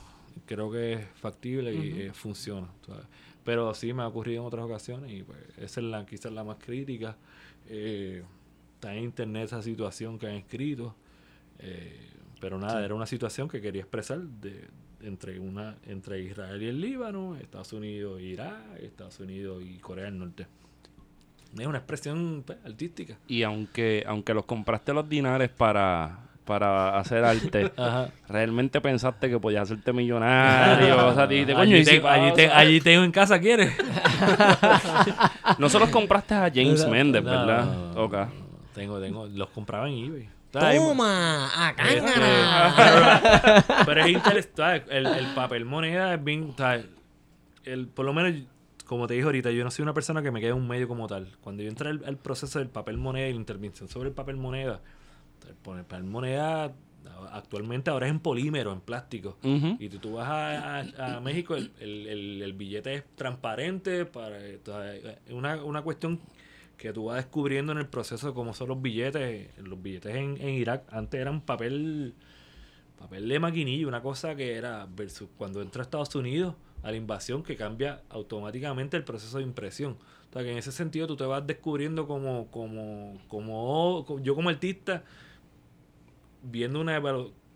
creo 0.45 0.69
que 0.71 0.93
es 0.93 1.05
factible 1.15 1.73
y 1.73 2.01
eh, 2.01 2.11
funciona. 2.13 2.67
¿sabes? 2.85 3.05
Pero 3.45 3.73
sí 3.73 3.93
me 3.93 4.01
ha 4.03 4.07
ocurrido 4.07 4.41
en 4.41 4.47
otras 4.47 4.65
ocasiones 4.65 5.11
y 5.11 5.23
pues 5.23 5.37
esa 5.57 5.79
es 5.79 5.85
la, 5.85 6.05
quizás 6.05 6.31
la 6.33 6.43
más 6.43 6.57
crítica. 6.57 7.15
Eh, 7.69 8.23
está 8.75 8.93
en 8.95 9.03
internet 9.05 9.45
esa 9.45 9.61
situación 9.61 10.19
que 10.19 10.27
han 10.27 10.35
escrito. 10.35 10.95
eh, 11.59 12.07
pero 12.41 12.57
nada, 12.57 12.83
era 12.85 12.95
una 12.95 13.05
situación 13.05 13.47
que 13.49 13.59
quería 13.61 13.81
expresar 13.81 14.19
de, 14.19 14.65
entre 15.04 15.39
una 15.39 15.76
entre 15.88 16.20
Israel 16.22 16.62
y 16.62 16.68
el 16.68 16.82
Líbano, 16.82 17.36
Estados 17.36 17.72
Unidos 17.74 18.20
y 18.22 18.26
Irak, 18.26 18.58
Estados 18.82 19.20
Unidos 19.20 19.64
y 19.66 19.78
Corea 19.78 20.06
del 20.06 20.20
Norte. 20.20 20.45
Es 21.58 21.66
una 21.66 21.78
expresión 21.80 22.43
pues, 22.45 22.58
artística. 22.66 23.18
Y 23.28 23.43
aunque, 23.43 24.04
aunque 24.08 24.34
los 24.34 24.45
compraste 24.45 24.93
los 24.93 25.10
dinares 25.10 25.50
para, 25.50 26.20
para 26.45 26.97
hacer 27.00 27.24
arte, 27.24 27.72
Ajá. 27.78 28.10
realmente 28.28 28.80
pensaste 28.82 29.30
que 29.30 29.39
podías 29.39 29.64
hacerte 29.64 29.91
millonario. 29.93 31.08
o 31.08 31.14
sea, 31.16 31.26
dijiste, 31.26 31.54
coño, 31.54 31.76
allí, 31.76 31.84
te- 31.86 32.08
allí, 32.08 32.34
te- 32.34 32.50
allí 32.50 32.82
tengo 32.82 33.04
en 33.04 33.12
casa, 33.12 33.39
¿quieres? 33.39 33.74
No 35.58 35.70
se 35.70 35.80
los 35.80 35.89
compraste 35.89 36.34
a 36.36 36.52
James 36.54 36.88
Méndez, 36.88 37.24
¿verdad? 37.24 37.66
no, 37.66 37.93
no, 37.93 38.04
Ok. 38.04 38.14
no. 38.14 38.50
Tengo, 38.74 39.00
tengo, 39.00 39.26
los 39.28 39.50
compraba 39.50 39.89
en 39.89 39.97
eBay. 40.06 40.30
¡Toma! 40.52 41.68
¡A 41.68 41.76
cángara! 41.76 43.64
pero 43.86 44.02
es 44.06 44.10
interesante. 44.10 44.86
El, 44.97 45.06
el 45.06 45.28
papel 45.36 45.66
moneda 45.66 46.14
es 46.16 46.24
bien. 46.24 46.56
el, 47.66 47.88
por 47.88 48.06
lo 48.06 48.14
menos, 48.14 48.34
como 48.86 49.06
te 49.08 49.14
dije 49.14 49.26
ahorita, 49.26 49.52
yo 49.52 49.64
no 49.64 49.72
soy 49.72 49.84
una 49.84 49.93
persona 49.93 50.22
que 50.22 50.32
me 50.32 50.39
quede 50.39 50.50
en 50.52 50.58
un 50.58 50.68
medio 50.68 50.88
como 50.88 51.08
tal. 51.08 51.28
Cuando 51.41 51.62
yo 51.64 51.70
entré 51.70 51.89
al, 51.89 52.04
al 52.06 52.18
proceso 52.18 52.60
del 52.60 52.70
papel 52.70 52.97
moneda 52.97 53.28
y 53.28 53.34
la 53.34 53.39
intervención 53.39 53.88
sobre 53.89 54.10
el 54.10 54.16
papel 54.16 54.38
moneda, 54.38 54.82
el 55.47 55.56
papel- 55.56 56.04
moneda 56.04 56.74
actualmente 57.32 57.89
ahora 57.91 58.08
es 58.08 58.12
en 58.12 58.20
polímero, 58.20 58.72
en 58.72 58.82
plástico. 58.82 59.38
Y 59.80 59.89
tú, 59.89 60.00
tú 60.00 60.14
vas 60.14 60.28
a, 60.28 60.80
a- 60.80 61.18
a 61.18 61.20
México, 61.20 61.56
el, 61.56 61.72
el- 61.80 62.08
el- 62.08 62.41
el 62.41 62.54
billete 62.54 62.93
es 62.95 63.04
transparente, 63.16 64.06
para 64.06 64.38
una, 65.30 65.64
una 65.64 65.82
cuestión 65.84 66.20
que 66.80 66.93
tú 66.93 67.05
vas 67.05 67.17
descubriendo 67.17 67.73
en 67.73 67.77
el 67.77 67.88
proceso 67.88 68.34
cómo 68.34 68.53
son 68.53 68.69
los 68.69 68.82
billetes. 68.82 69.49
Los 69.59 69.80
billetes 69.82 70.15
en, 70.15 70.38
en 70.41 70.49
Irak 70.49 70.86
antes 70.91 71.19
eran 71.19 71.41
papel 71.41 72.15
papel 72.97 73.30
de 73.30 73.39
maquinilla, 73.39 73.88
una 73.88 74.01
cosa 74.01 74.36
que 74.36 74.55
era 74.55 74.88
versus 74.93 75.30
cuando 75.38 75.61
entra 75.61 75.82
a 75.82 75.84
Estados 75.84 76.13
Unidos 76.15 76.55
a 76.84 76.91
la 76.91 76.97
invasión 76.97 77.43
que 77.43 77.55
cambia 77.55 78.01
automáticamente 78.09 78.97
el 78.97 79.03
proceso 79.03 79.38
de 79.38 79.43
impresión. 79.43 79.97
O 80.30 80.34
sea 80.34 80.43
que 80.43 80.51
en 80.51 80.57
ese 80.57 80.71
sentido 80.71 81.07
tú 81.07 81.15
te 81.15 81.25
vas 81.25 81.45
descubriendo 81.45 82.07
como, 82.07 82.47
como, 82.47 83.17
como 83.27 84.05
yo 84.21 84.36
como 84.36 84.49
artista 84.49 85.03
viendo 86.43 86.80
una 86.80 87.01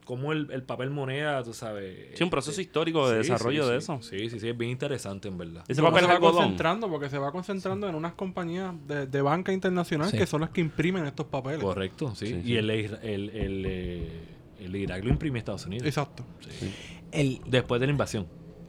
como 0.06 0.32
el, 0.34 0.50
el 0.52 0.64
papel 0.64 0.90
moneda, 0.90 1.44
tú 1.44 1.54
sabes. 1.54 2.10
Sí, 2.18 2.24
un 2.24 2.30
proceso 2.30 2.52
este, 2.52 2.64
histórico 2.64 3.10
de 3.10 3.24
sí, 3.24 3.30
desarrollo 3.32 3.64
sí, 3.66 3.72
de 3.74 3.80
sí. 3.82 3.84
eso. 3.84 4.02
Sí, 4.02 4.30
sí, 4.30 4.40
sí, 4.40 4.50
es 4.50 4.58
bien 4.58 4.72
interesante 4.72 5.28
en 5.28 5.38
verdad. 5.38 5.64
Ese 5.68 5.82
papel 5.82 6.02
se 6.02 6.08
va 6.08 6.14
algodón. 6.14 6.36
concentrando 6.38 6.90
porque 6.90 7.10
se 7.10 7.18
va 7.18 7.32
concentrando 7.32 7.88
en 7.88 7.96
unas 7.96 8.14
compañías 8.14 8.74
de, 8.88 9.08
de 9.08 9.22
banca 9.22 9.52
internacional 9.54 10.10
Sí. 10.12 10.18
que 10.18 10.26
son 10.26 10.42
las 10.42 10.50
que 10.52 10.62
imprimen 10.62 11.06
estos 11.06 11.28
papeles. 11.28 11.62
Correcto, 11.62 12.14
sí. 12.16 12.28
Sí, 12.28 12.34
y 12.36 12.44
sí. 12.44 12.56
El, 12.58 12.70
el, 12.70 12.94
el, 13.04 13.66
eh, 13.68 14.10
el 14.60 14.76
Irak 14.76 15.04
lo 15.04 15.10
imprimió 15.10 15.40
Estados 15.40 15.66
Unidos. 15.66 15.86
Exacto. 15.88 16.24
Sí. 16.60 16.72
El, 17.12 17.42
Después 17.48 17.80
de 17.82 17.88
la 17.88 17.92
invasión. 17.92 18.28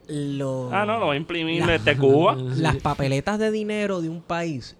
lo- 0.09 0.71
Ah, 0.73 0.85
no, 0.85 0.99
lo 0.99 1.07
va 1.09 1.15
a 1.15 1.17
imprimir 1.17 1.65
La- 1.65 1.73
desde 1.79 1.97
Cuba. 1.97 2.35
Las 2.39 2.77
papeletas 2.77 3.39
de 3.39 3.51
dinero 3.51 4.01
de 4.03 4.09
un 4.09 4.21
país. 4.23 4.77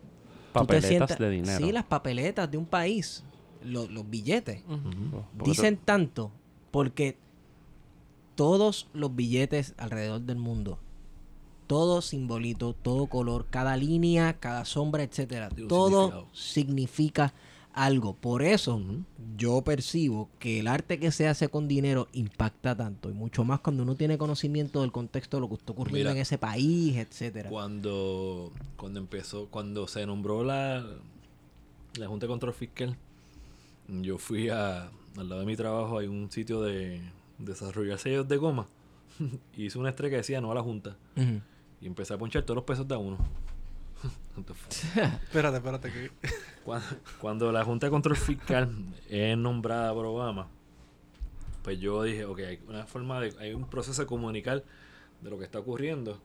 Papeletas 0.53 0.89
sientas- 0.91 1.19
de 1.19 1.31
dinero. 1.31 1.59
Sí, 1.67 1.73
las 1.73 1.85
papeletas 1.85 2.49
de 2.51 2.59
un 2.59 2.67
país. 2.67 3.25
Lo- 3.65 3.89
los 3.89 4.09
billetes. 4.09 4.63
Dicen 5.45 5.79
tanto 5.79 6.31
porque 6.75 7.17
todos 8.35 8.89
los 8.95 9.15
billetes 9.15 9.75
alrededor 9.77 10.23
del 10.23 10.39
mundo, 10.39 10.81
todo 11.69 12.03
simbolito, 12.03 12.73
todo 12.73 13.07
color, 13.07 13.47
cada 13.49 13.77
línea, 13.77 14.41
cada 14.41 14.65
sombra, 14.65 15.05
etcétera, 15.05 15.51
todo 15.69 16.27
significa 16.33 17.33
algo. 17.73 18.15
Por 18.15 18.43
eso 18.43 18.83
yo 19.37 19.63
percibo 19.63 20.29
que 20.41 20.59
el 20.59 20.67
arte 20.67 20.99
que 20.99 21.13
se 21.13 21.29
hace 21.29 21.49
con 21.49 21.69
dinero 21.69 22.09
impacta 22.13 22.77
tanto 22.77 23.09
y 23.09 23.13
mucho 23.13 23.45
más 23.45 23.61
cuando 23.61 23.85
uno 23.85 23.95
tiene 23.95 24.19
conocimiento 24.19 24.81
del 24.81 24.91
contexto 24.91 25.37
de 25.37 25.43
lo 25.43 25.49
que 25.51 25.55
está 25.55 25.71
ocurriendo 25.71 26.11
Mira. 26.11 26.11
en 26.11 26.17
ese 26.17 26.39
país, 26.39 26.97
etcétera. 26.97 27.51
Cuando, 27.51 28.51
cuando 28.77 28.99
empezó, 28.99 29.47
cuando 29.47 29.87
se 29.87 30.05
nombró 30.07 30.43
la, 30.43 30.85
la 31.95 32.09
Junta 32.09 32.27
de 32.27 32.31
Control 32.31 32.53
Fiscal, 32.53 32.97
yo 33.87 34.19
fui 34.19 34.49
a, 34.49 34.91
al 35.17 35.29
lado 35.29 35.41
de 35.41 35.47
mi 35.47 35.57
trabajo, 35.57 35.99
hay 35.99 36.07
un 36.07 36.31
sitio 36.31 36.61
de 36.63 37.01
desarrollar 37.39 37.99
sellos 37.99 38.29
de 38.29 38.37
goma. 38.37 38.67
y 39.57 39.65
hice 39.67 39.79
una 39.79 39.91
estrella 39.91 40.11
que 40.11 40.17
decía 40.19 40.41
no 40.41 40.51
a 40.51 40.55
la 40.55 40.63
Junta. 40.63 40.97
Y 41.81 41.87
empecé 41.87 42.15
a 42.15 42.19
ponchar 42.19 42.43
todos 42.43 42.57
los 42.57 42.65
pesos 42.65 42.87
de 42.89 42.95
a 42.95 42.99
uno. 42.99 43.19
Espérate, 44.37 45.57
espérate. 45.57 45.91
Que... 45.91 46.11
Cuando, 46.65 46.87
cuando 47.21 47.53
la 47.53 47.65
Junta 47.65 47.87
de 47.87 47.91
Control 47.91 48.17
Fiscal 48.17 48.69
es 49.09 49.37
nombrada 49.39 49.95
por 49.95 50.07
Obama, 50.07 50.49
pues 51.63 51.79
yo 51.79 52.03
dije, 52.03 52.25
ok, 52.25 52.39
hay 52.41 52.61
una 52.69 52.87
forma 52.87 53.21
de, 53.21 53.35
hay 53.39 53.55
un 53.55 53.69
proceso 53.69 54.03
de 54.03 54.07
comunicar 54.07 54.65
de 55.23 55.31
lo 55.31 55.39
que 55.39 55.45
está 55.45 55.61
ocurriendo. 55.61 56.21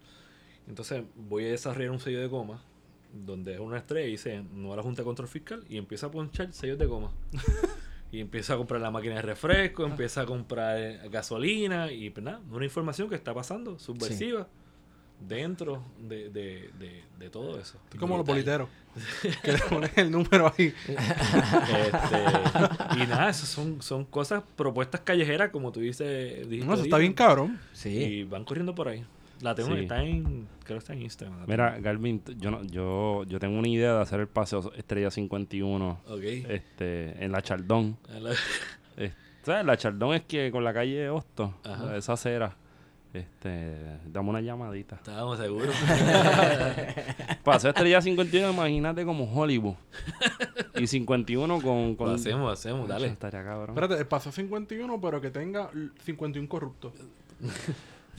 Entonces 0.67 1.03
voy 1.15 1.45
a 1.45 1.49
desarrollar 1.49 1.91
un 1.91 1.99
sello 1.99 2.19
de 2.19 2.27
goma 2.27 2.61
donde 3.13 3.53
es 3.53 3.59
una 3.59 3.77
estrella 3.77 4.07
y 4.07 4.11
dice 4.11 4.43
no 4.53 4.73
a 4.73 4.75
la 4.75 4.83
Junta 4.83 5.01
de 5.01 5.05
Control 5.05 5.27
Fiscal 5.27 5.63
y 5.69 5.77
empieza 5.77 6.07
a 6.07 6.11
ponchar 6.11 6.51
sellos 6.51 6.77
de 6.77 6.85
goma. 6.85 7.11
Y 8.11 8.21
empieza 8.21 8.53
a 8.53 8.57
comprar 8.57 8.81
la 8.81 8.91
máquina 8.91 9.15
de 9.15 9.21
refresco, 9.21 9.85
empieza 9.85 10.21
a 10.21 10.25
comprar 10.25 10.77
eh, 10.79 10.99
gasolina 11.09 11.91
y 11.91 12.09
pues 12.09 12.23
nada, 12.23 12.41
una 12.51 12.65
información 12.65 13.09
que 13.09 13.15
está 13.15 13.33
pasando, 13.33 13.77
subversiva, 13.77 14.47
dentro 15.19 15.83
de, 15.99 16.29
de, 16.29 16.69
de, 16.79 17.03
de 17.19 17.29
todo 17.29 17.59
eso. 17.59 17.77
Estoy 17.83 17.99
como 17.99 18.17
los 18.17 18.25
boliteros. 18.25 18.69
que 19.43 19.51
le 19.51 19.59
pones 19.59 19.91
el 19.97 20.11
número 20.11 20.51
ahí. 20.57 20.73
Este, 20.87 22.23
y 23.03 23.07
nada, 23.07 23.29
eso 23.29 23.45
son, 23.45 23.81
son 23.81 24.05
cosas, 24.05 24.43
propuestas 24.55 25.01
callejeras, 25.01 25.51
como 25.51 25.71
tú 25.71 25.79
dices. 25.79 26.49
dijiste 26.49 26.65
No, 26.65 26.73
eso 26.73 26.83
está 26.83 26.97
bien 26.97 27.13
cabrón. 27.13 27.59
Sí. 27.73 27.89
Y 27.89 28.23
van 28.23 28.43
corriendo 28.43 28.73
por 28.73 28.87
ahí. 28.87 29.05
La 29.41 29.55
tengo, 29.55 29.73
Sí. 29.75 29.81
está 29.81 30.03
en, 30.03 30.47
creo 30.63 30.77
que 30.77 30.79
está 30.79 30.93
en 30.93 31.01
Instagram. 31.03 31.45
Mira. 31.47 31.79
Galvin, 31.79 32.21
yo, 32.37 32.51
no, 32.51 32.63
yo, 32.63 33.23
yo 33.23 33.39
tengo 33.39 33.57
una 33.57 33.67
idea 33.69 33.93
de 33.95 34.01
hacer 34.01 34.19
el 34.19 34.27
paseo 34.27 34.71
Estrella 34.75 35.09
51 35.11 36.01
Ok. 36.07 36.21
este, 36.23 37.23
en 37.23 37.31
la 37.31 37.41
Chaldón. 37.41 37.97
La- 38.19 38.33
¿Sabes? 39.43 39.65
La 39.65 39.77
Chaldón 39.77 40.13
es 40.15 40.23
que 40.23 40.51
con 40.51 40.63
la 40.65 40.73
calle 40.73 41.09
Hosto, 41.09 41.55
Ajá. 41.63 41.95
esa 41.95 42.13
acera, 42.13 42.57
este, 43.13 43.73
dame 44.05 44.29
una 44.29 44.41
llamadita. 44.41 44.97
Estábamos 44.97 45.39
seguros. 45.39 45.73
Paseo 47.43 47.69
Estrella 47.71 48.01
51, 48.01 48.51
imagínate 48.51 49.05
como 49.05 49.23
Hollywood. 49.33 49.75
Y 50.75 50.85
51 50.87 51.61
con... 51.61 51.95
con 51.95 52.09
lo 52.09 52.15
hacemos, 52.15 52.41
lo 52.41 52.49
hacemos, 52.49 52.79
Eso 52.81 52.87
dale. 52.89 53.07
Estaría 53.07 53.43
cabrón. 53.43 53.69
Espérate, 53.69 53.95
el 54.01 54.07
paso 54.07 54.31
51, 54.31 54.99
pero 55.01 55.21
que 55.21 55.31
tenga 55.31 55.69
l- 55.73 55.89
51 56.03 56.47
corruptos. 56.49 56.91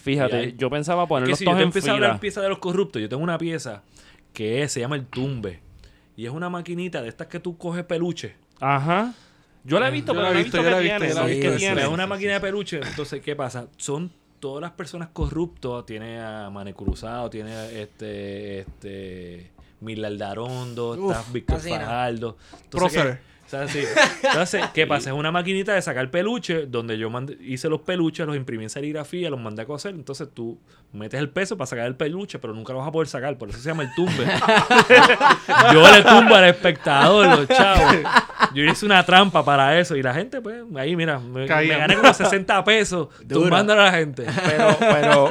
Fíjate, 0.01 0.37
hay- 0.37 0.55
yo 0.57 0.71
pensaba 0.71 1.07
ponerlos 1.07 1.31
que 1.31 1.37
si 1.37 1.45
yo 1.45 1.51
todos 1.51 1.59
te 1.59 1.63
en 1.63 1.69
empiezo 1.69 1.91
a 1.91 1.95
hablar 1.95 2.11
fila. 2.13 2.21
pieza 2.21 2.41
de 2.41 2.49
los 2.49 2.59
corruptos, 2.59 3.01
yo 3.03 3.09
tengo 3.09 3.23
una 3.23 3.39
pieza 3.39 3.83
que 4.33 4.63
es- 4.63 4.73
se 4.73 4.81
llama 4.81 4.97
el 4.97 5.07
tumbe. 5.07 5.61
Y 6.17 6.27
es 6.27 6.33
una 6.33 6.49
maquinita 6.51 7.01
de 7.03 7.09
estas 7.09 7.27
que 7.29 7.41
tú 7.41 7.57
coges 7.57 7.85
peluche. 7.85 8.35
Ajá. 8.61 9.15
Yo 9.65 9.79
la 9.81 9.89
he 9.89 9.91
visto, 9.91 10.13
Yo 10.13 10.21
pero 10.21 10.33
la 10.33 10.39
he 10.41 10.43
visto, 10.43 10.57
visto 10.57 10.57
yo 10.59 10.63
que 10.65 10.71
la 10.71 10.79
he 10.79 10.83
visto, 10.83 10.99
tiene. 10.99 11.35
visto. 11.35 11.49
que 11.51 11.53
Sí, 11.53 11.59
tiene. 11.59 11.83
Es 11.83 11.89
una 11.89 12.07
máquina 12.07 12.33
de 12.35 12.41
peluche. 12.41 12.81
Entonces, 12.83 13.21
¿qué 13.23 13.37
pasa? 13.37 13.69
Son 13.77 14.11
todas 14.39 14.63
las 14.63 14.71
personas 14.73 15.09
corruptas. 15.13 15.85
Tiene 15.87 16.19
a 16.21 16.49
Mane 16.51 16.73
Cruzado, 16.75 17.29
tiene 17.31 17.53
a 17.53 17.71
este, 17.71 18.61
este, 18.61 19.51
Uf, 20.99 21.11
está 21.17 21.33
Víctor. 21.33 21.61
Fajardo. 21.61 22.37
Entonces, 22.65 22.69
Próceres. 22.71 23.17
¿qué- 23.17 23.23
o 23.51 23.67
sea, 23.67 23.67
sí. 23.69 23.81
Entonces, 24.23 24.65
¿qué 24.73 24.87
pasa? 24.87 25.11
Es 25.11 25.17
una 25.17 25.33
maquinita 25.33 25.73
de 25.75 25.83
sacar 25.83 26.09
peluche 26.11 26.67
donde 26.67 26.97
yo 26.97 27.11
mandé- 27.11 27.37
hice 27.41 27.69
los 27.69 27.81
peluches, 27.81 28.25
los 28.27 28.37
imprimí 28.37 28.63
en 28.65 28.71
serigrafía, 28.71 29.29
los 29.29 29.41
mandé 29.41 29.63
a 29.63 29.67
coser. 29.67 29.93
Entonces 29.95 30.29
tú 30.33 30.61
metes 30.93 31.19
el 31.19 31.31
peso 31.31 31.57
para 31.57 31.67
sacar 31.67 31.87
el 31.87 31.97
peluche, 31.97 32.39
pero 32.39 32.55
nunca 32.55 32.73
lo 32.73 32.79
vas 32.79 32.89
a 32.89 32.93
poder 32.93 33.09
sacar. 33.09 33.37
Por 33.39 33.49
eso 33.51 33.59
se 33.59 33.69
llama 33.69 33.83
el 33.83 33.91
tumbe. 33.97 34.25
yo 35.73 35.91
le 35.91 36.03
tumbo 36.03 36.35
al 36.35 36.45
espectador, 36.45 37.27
los 37.39 37.49
chavos. 37.49 37.97
Yo 38.55 38.65
hice 38.65 38.87
una 38.87 39.05
trampa 39.05 39.45
para 39.45 39.79
eso 39.79 39.97
y 39.97 40.03
la 40.03 40.15
gente, 40.15 40.41
pues, 40.41 40.63
ahí 40.77 40.97
mira, 40.97 41.19
me, 41.19 41.47
gané 41.47 41.97
como 41.97 42.13
60 42.13 42.65
pesos 42.65 43.09
Dura. 43.25 43.41
tumbándole 43.43 43.81
a 43.81 43.85
la 43.85 43.93
gente. 43.93 44.27
Pero, 44.47 44.77
pero 44.79 45.31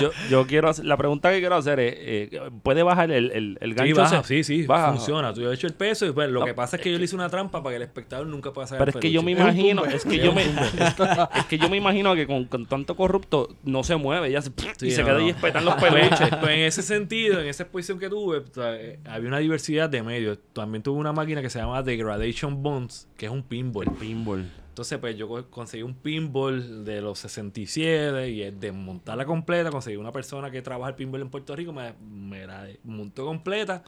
yo, 0.00 0.10
yo 0.30 0.46
quiero 0.46 0.68
hacer, 0.70 0.84
la 0.84 0.96
pregunta 0.96 1.30
que 1.30 1.40
quiero 1.40 1.56
hacer 1.56 1.80
es, 1.80 1.94
eh, 1.98 2.40
¿puede 2.62 2.82
bajar 2.82 3.10
el, 3.10 3.30
el, 3.32 3.58
el 3.60 3.70
Sí, 3.70 3.74
gancho? 3.76 3.96
baja, 4.02 4.18
ese? 4.20 4.28
sí, 4.28 4.44
sí, 4.44 4.66
Baja. 4.66 4.92
funciona. 4.92 5.32
Tú 5.34 5.42
ya 5.42 5.48
has 5.48 5.54
hecho 5.54 5.66
el 5.66 5.74
peso 5.74 6.06
y 6.06 6.12
pues, 6.12 6.30
lo 6.30 6.40
No, 6.40 6.46
que 6.46 6.54
pasa 6.54 6.76
es 6.76 6.82
que 6.82 6.90
yo 6.92 6.98
le 6.98 7.04
hice 7.04 7.14
una 7.14 7.28
trampa 7.28 7.53
para 7.62 7.72
que 7.72 7.76
el 7.76 7.82
espectador 7.82 8.26
nunca 8.26 8.52
pueda 8.52 8.66
sacar 8.66 8.84
Pero 8.86 8.98
el 8.98 9.04
es 9.04 9.08
que 9.08 9.12
yo 9.12 9.22
me 9.22 9.32
imagino, 9.32 9.84
es 9.84 10.04
que 10.04 10.18
yo 10.18 10.32
me, 10.32 10.42
es 10.42 11.44
que 11.48 11.58
yo 11.58 11.68
me 11.68 11.76
imagino 11.76 12.14
que 12.14 12.26
con, 12.26 12.44
con 12.46 12.66
tanto 12.66 12.96
corrupto 12.96 13.56
no 13.64 13.82
se 13.84 13.96
mueve, 13.96 14.30
ya 14.30 14.42
se, 14.42 14.50
Sí, 14.76 14.86
y 14.88 14.90
se 14.90 15.00
no, 15.02 15.06
queda 15.08 15.18
no. 15.18 15.24
ahí 15.24 15.30
esperando 15.30 15.70
los 15.70 15.80
Pues, 15.80 15.92
peluches. 15.92 16.28
pues, 16.40 16.52
en 16.52 16.60
ese 16.60 16.82
sentido, 16.82 17.40
en 17.40 17.46
esa 17.48 17.62
exposición 17.64 17.98
que 17.98 18.08
tuve, 18.08 18.38
o 18.38 18.44
sea, 18.54 18.74
eh, 18.76 18.98
había 19.06 19.28
una 19.28 19.38
diversidad 19.38 19.88
de 19.88 20.02
medios. 20.02 20.38
También 20.52 20.82
tuve 20.82 20.98
una 20.98 21.12
máquina 21.12 21.42
que 21.42 21.50
se 21.50 21.58
llama 21.58 21.82
Degradation 21.82 22.62
Bonds, 22.62 23.08
que 23.16 23.26
es 23.26 23.32
un 23.32 23.42
pinball. 23.42 23.86
Pinball. 23.98 24.50
Entonces, 24.70 24.98
pues 24.98 25.16
yo 25.16 25.28
co- 25.28 25.46
conseguí 25.50 25.84
un 25.84 25.94
pinball 25.94 26.84
de 26.84 27.00
los 27.00 27.20
67 27.20 28.28
y 28.30 28.42
es 28.42 28.58
desmontarla 28.58 29.24
completa. 29.24 29.70
Conseguí 29.70 29.96
una 29.96 30.10
persona 30.10 30.50
que 30.50 30.62
trabaja 30.62 30.90
el 30.90 30.96
pinball 30.96 31.20
en 31.22 31.30
Puerto 31.30 31.54
Rico, 31.54 31.72
me, 31.72 31.92
me 32.02 32.44
la 32.46 32.66
montó 32.82 33.24
completa 33.24 33.84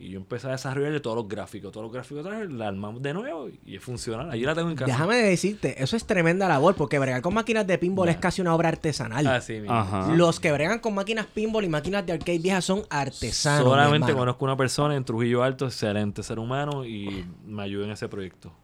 y 0.00 0.08
yo 0.08 0.18
empecé 0.18 0.48
a 0.48 0.52
desarrollarle 0.52 0.98
todos 1.00 1.14
los 1.14 1.28
gráficos. 1.28 1.70
Todos 1.70 1.84
los 1.84 1.92
gráficos 1.92 2.24
otra 2.24 2.38
vez, 2.38 2.50
la 2.50 2.68
armamos 2.68 3.02
de 3.02 3.12
nuevo 3.12 3.50
y 3.66 3.76
es 3.76 3.82
funcional. 3.82 4.30
Allí 4.30 4.44
la 4.44 4.54
tengo 4.54 4.70
en 4.70 4.76
casa. 4.76 4.90
Déjame 4.90 5.16
decirte, 5.16 5.82
eso 5.82 5.94
es 5.94 6.06
tremenda 6.06 6.48
labor, 6.48 6.74
porque 6.74 6.98
bregar 6.98 7.20
con 7.20 7.34
máquinas 7.34 7.66
de 7.66 7.76
pinball 7.76 8.08
es 8.08 8.16
casi 8.16 8.40
una 8.40 8.54
obra 8.54 8.70
artesanal. 8.70 9.26
Así 9.26 9.60
mismo. 9.60 9.74
Ajá. 9.74 10.10
Los 10.14 10.40
que 10.40 10.52
bregan 10.52 10.78
con 10.78 10.94
máquinas 10.94 11.26
pinball 11.26 11.64
y 11.64 11.68
máquinas 11.68 12.06
de 12.06 12.14
arcade 12.14 12.38
viejas 12.38 12.64
son 12.64 12.82
artesanos. 12.88 13.68
Solamente 13.68 14.14
conozco 14.14 14.42
una 14.42 14.56
persona 14.56 14.96
en 14.96 15.04
Trujillo 15.04 15.42
Alto, 15.42 15.66
excelente 15.66 16.22
ser 16.22 16.38
humano 16.38 16.86
y 16.86 17.26
me 17.44 17.62
ayudó 17.62 17.84
en 17.84 17.90
ese 17.90 18.08
proyecto. 18.08 18.54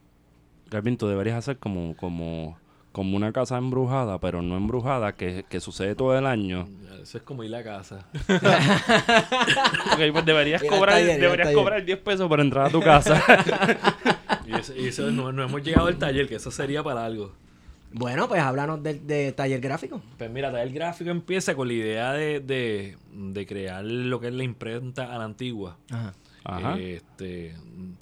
Galvin, 0.71 0.97
tú 0.97 1.07
deberías 1.07 1.37
hacer 1.37 1.59
como, 1.59 1.95
como, 1.97 2.59
como 2.97 3.15
una 3.15 3.31
casa 3.31 3.59
embrujada, 3.59 4.19
pero 4.21 4.41
no 4.41 4.57
embrujada, 4.57 5.13
que, 5.17 5.45
que 5.51 5.61
sucede 5.61 5.95
todo 5.95 6.17
el 6.17 6.25
año. 6.25 6.67
Eso 7.03 7.19
es 7.19 7.25
como 7.25 7.45
ir 7.45 7.55
a 7.55 7.63
casa. 7.63 8.07
Ok, 9.93 10.01
pues 10.13 10.25
deberías 10.25 10.63
cobrar, 10.63 10.95
taller, 10.95 11.21
deberías 11.21 11.49
taller. 11.49 11.55
cobrar 11.55 11.85
10 11.85 11.99
pesos 11.99 12.27
por 12.27 12.41
entrar 12.41 12.67
a 12.67 12.71
tu 12.71 12.81
casa. 12.81 13.23
Y 14.47 14.55
eso, 14.55 14.73
y 14.75 14.87
eso 14.87 15.11
no, 15.11 15.31
no 15.31 15.43
hemos 15.43 15.63
llegado 15.63 15.89
al 15.89 15.99
taller, 15.99 16.27
que 16.27 16.37
eso 16.37 16.51
sería 16.51 16.83
para 16.83 17.05
algo. 17.05 17.33
Bueno, 17.93 18.29
pues 18.29 18.41
háblanos 18.41 18.83
del 18.83 19.07
de 19.07 19.33
taller 19.33 19.61
gráfico. 19.61 20.01
Pues 20.17 20.31
mira, 20.31 20.63
el 20.63 20.73
gráfico 20.73 21.11
empieza 21.11 21.55
con 21.55 21.69
la 21.69 21.75
idea 21.75 22.13
de, 22.13 22.41
de, 22.41 22.97
de 23.13 23.47
crear 23.47 23.85
lo 23.85 24.21
que 24.21 24.29
es 24.29 24.35
la 24.35 24.45
imprenta 24.45 25.15
a 25.15 25.19
la 25.19 25.25
antigua. 25.25 25.77
Ajá. 25.91 26.15
Ajá. 26.45 26.79
Este, 26.79 27.55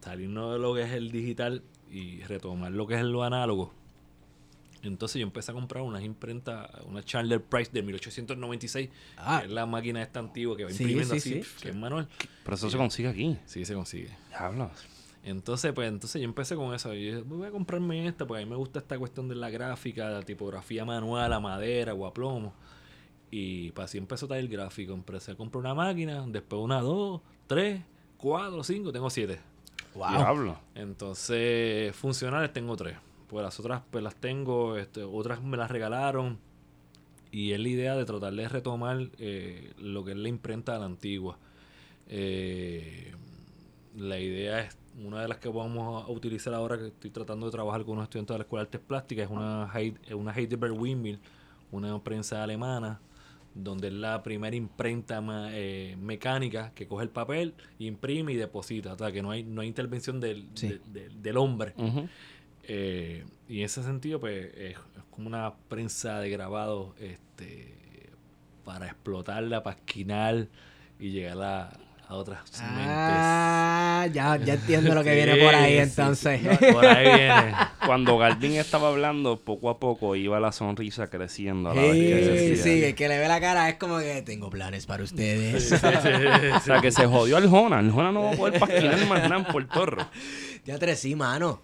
salirnos 0.02 0.52
de 0.52 0.58
lo 0.60 0.72
que 0.74 0.82
es 0.82 0.92
el 0.92 1.10
digital 1.10 1.62
y 1.90 2.20
retomar 2.22 2.70
lo 2.70 2.86
que 2.86 2.94
es 2.94 3.02
lo 3.02 3.24
análogo. 3.24 3.72
Entonces 4.88 5.18
yo 5.20 5.26
empecé 5.26 5.50
a 5.50 5.54
comprar 5.54 5.82
unas 5.82 6.02
imprentas, 6.02 6.70
una 6.86 7.02
Chandler 7.02 7.42
Price 7.42 7.70
de 7.72 7.82
1896, 7.82 8.90
Ah. 9.16 9.38
que 9.40 9.46
es 9.46 9.52
la 9.52 9.66
máquina 9.66 10.02
esta 10.02 10.20
antigua 10.20 10.56
que 10.56 10.64
va 10.64 10.70
Sí, 10.70 10.82
imprimiendo 10.82 11.14
sí, 11.14 11.18
así, 11.18 11.42
sí. 11.42 11.62
que 11.62 11.68
es 11.70 11.74
manual. 11.76 12.08
Pero 12.44 12.54
eso 12.56 12.70
se 12.70 12.76
consigue 12.76 13.08
aquí. 13.08 13.38
Sí, 13.46 13.64
se 13.64 13.74
consigue. 13.74 14.10
Diablo. 14.28 14.70
Entonces, 15.26 15.72
pues, 15.72 15.88
entonces 15.88 16.20
yo 16.20 16.26
empecé 16.26 16.54
con 16.54 16.74
eso. 16.74 16.92
Y 16.92 17.06
dije, 17.06 17.22
voy 17.22 17.46
a 17.48 17.50
comprarme 17.50 18.06
esta, 18.06 18.26
porque 18.26 18.42
a 18.42 18.44
mí 18.46 18.50
me 18.50 18.56
gusta 18.56 18.78
esta 18.80 18.98
cuestión 18.98 19.26
de 19.28 19.34
la 19.34 19.48
gráfica, 19.48 20.10
la 20.10 20.22
tipografía 20.22 20.84
manual, 20.84 21.32
a 21.32 21.40
madera 21.40 21.94
o 21.94 22.04
a 22.06 22.12
plomo. 22.12 22.52
Y 23.30 23.70
pues 23.72 23.86
así 23.86 23.96
empezó 23.98 24.30
a 24.30 24.38
el 24.38 24.48
gráfico. 24.48 24.92
Empecé 24.92 25.32
a 25.32 25.34
comprar 25.34 25.60
una 25.60 25.74
máquina, 25.74 26.24
después 26.28 26.60
una, 26.62 26.80
dos, 26.82 27.22
tres, 27.46 27.80
cuatro, 28.18 28.62
cinco, 28.62 28.92
tengo 28.92 29.08
siete. 29.08 29.38
Diablo. 29.94 30.58
Entonces, 30.74 31.94
funcionales 31.96 32.52
tengo 32.52 32.76
tres. 32.76 32.96
Pues 33.34 33.42
las 33.42 33.58
otras, 33.58 33.82
pues 33.90 34.04
las 34.04 34.14
tengo, 34.14 34.76
este, 34.76 35.02
otras 35.02 35.42
me 35.42 35.56
las 35.56 35.68
regalaron. 35.68 36.38
Y 37.32 37.50
es 37.50 37.58
la 37.58 37.68
idea 37.68 37.96
de 37.96 38.04
tratar 38.04 38.32
de 38.32 38.48
retomar 38.48 39.08
eh, 39.18 39.72
lo 39.76 40.04
que 40.04 40.12
es 40.12 40.16
la 40.16 40.28
imprenta 40.28 40.74
de 40.74 40.78
la 40.78 40.84
antigua. 40.84 41.36
Eh, 42.06 43.12
la 43.96 44.20
idea 44.20 44.60
es, 44.60 44.76
una 45.04 45.20
de 45.22 45.26
las 45.26 45.38
que 45.38 45.48
vamos 45.48 46.04
a 46.04 46.08
utilizar 46.12 46.54
ahora, 46.54 46.78
que 46.78 46.86
estoy 46.86 47.10
tratando 47.10 47.46
de 47.46 47.50
trabajar 47.50 47.82
con 47.82 47.94
unos 47.94 48.04
estudiantes 48.04 48.34
de 48.34 48.38
la 48.38 48.42
Escuela 48.44 48.62
de 48.62 48.66
Artes 48.68 48.80
Plásticas, 48.86 49.24
es 49.24 49.30
una, 49.32 49.68
Heid- 49.72 50.14
una 50.14 50.32
Heidelberg 50.32 50.80
Windmill, 50.80 51.18
una 51.72 51.98
prensa 52.04 52.40
alemana, 52.44 53.00
donde 53.52 53.88
es 53.88 53.94
la 53.94 54.22
primera 54.22 54.54
imprenta 54.54 55.20
eh, 55.50 55.96
mecánica 56.00 56.70
que 56.72 56.86
coge 56.86 57.02
el 57.02 57.10
papel, 57.10 57.54
imprime 57.80 58.32
y 58.32 58.36
deposita. 58.36 58.92
O 58.92 58.96
sea, 58.98 59.10
que 59.10 59.22
no 59.22 59.32
hay, 59.32 59.42
no 59.42 59.60
hay 59.60 59.66
intervención 59.66 60.20
del, 60.20 60.48
Sí. 60.54 60.68
de- 60.68 60.78
de- 60.92 61.08
del 61.08 61.36
hombre. 61.36 61.72
Ujú. 61.76 62.08
Eh, 62.68 63.24
y 63.48 63.58
en 63.60 63.64
ese 63.66 63.82
sentido, 63.82 64.20
pues, 64.20 64.46
es, 64.54 64.70
es 64.72 64.76
como 65.10 65.26
una 65.28 65.52
prensa 65.68 66.18
de 66.20 66.30
grabado 66.30 66.94
este, 67.00 67.74
para 68.64 68.86
explotarla, 68.86 69.62
para 69.62 69.76
esquinar 69.76 70.46
y 70.98 71.10
llegar 71.10 71.42
a, 71.42 71.70
a 72.08 72.14
otras 72.14 72.40
mentes. 72.52 72.86
Ah, 72.88 74.06
ya, 74.12 74.36
ya 74.36 74.54
entiendo 74.54 74.94
lo 74.94 75.02
que 75.04 75.10
Sí, 75.10 75.16
viene 75.16 75.36
por 75.44 75.54
ahí 75.54 75.72
sí, 75.74 75.78
entonces. 75.78 76.40
sí. 76.40 76.66
Por 76.72 76.86
ahí 76.86 77.04
viene. 77.04 77.54
Cuando 77.86 78.16
Galvin 78.16 78.52
estaba 78.52 78.88
hablando, 78.88 79.38
poco 79.38 79.68
a 79.68 79.78
poco 79.78 80.16
iba 80.16 80.40
la 80.40 80.52
sonrisa 80.52 81.08
creciendo. 81.08 81.70
A 81.70 81.74
la 81.74 81.82
vez 81.82 81.92
que 81.92 82.56
Sí, 82.56 82.62
sí, 82.62 82.84
el 82.84 82.94
que 82.94 83.08
le 83.08 83.18
ve 83.18 83.28
la 83.28 83.40
cara 83.40 83.68
es 83.68 83.74
como 83.76 83.98
que 83.98 84.22
tengo 84.22 84.48
planes 84.48 84.86
para 84.86 85.02
ustedes. 85.04 85.70
O 86.54 86.60
sea, 86.60 86.80
que 86.80 86.90
se 86.90 87.06
jodió 87.06 87.36
el 87.36 87.46
Jona. 87.48 87.80
El 87.80 87.90
Jona 87.90 88.10
no 88.10 88.22
va 88.24 88.32
a 88.32 88.36
poder 88.36 88.58
pasquinar 88.58 89.04
más 89.06 89.22
nada 89.24 89.36
en 89.36 89.44
Puerto 89.44 89.84
Rico. 89.84 90.08
Ya 90.64 90.78
tres, 90.78 90.98
sí, 91.00 91.14
mano. 91.14 91.60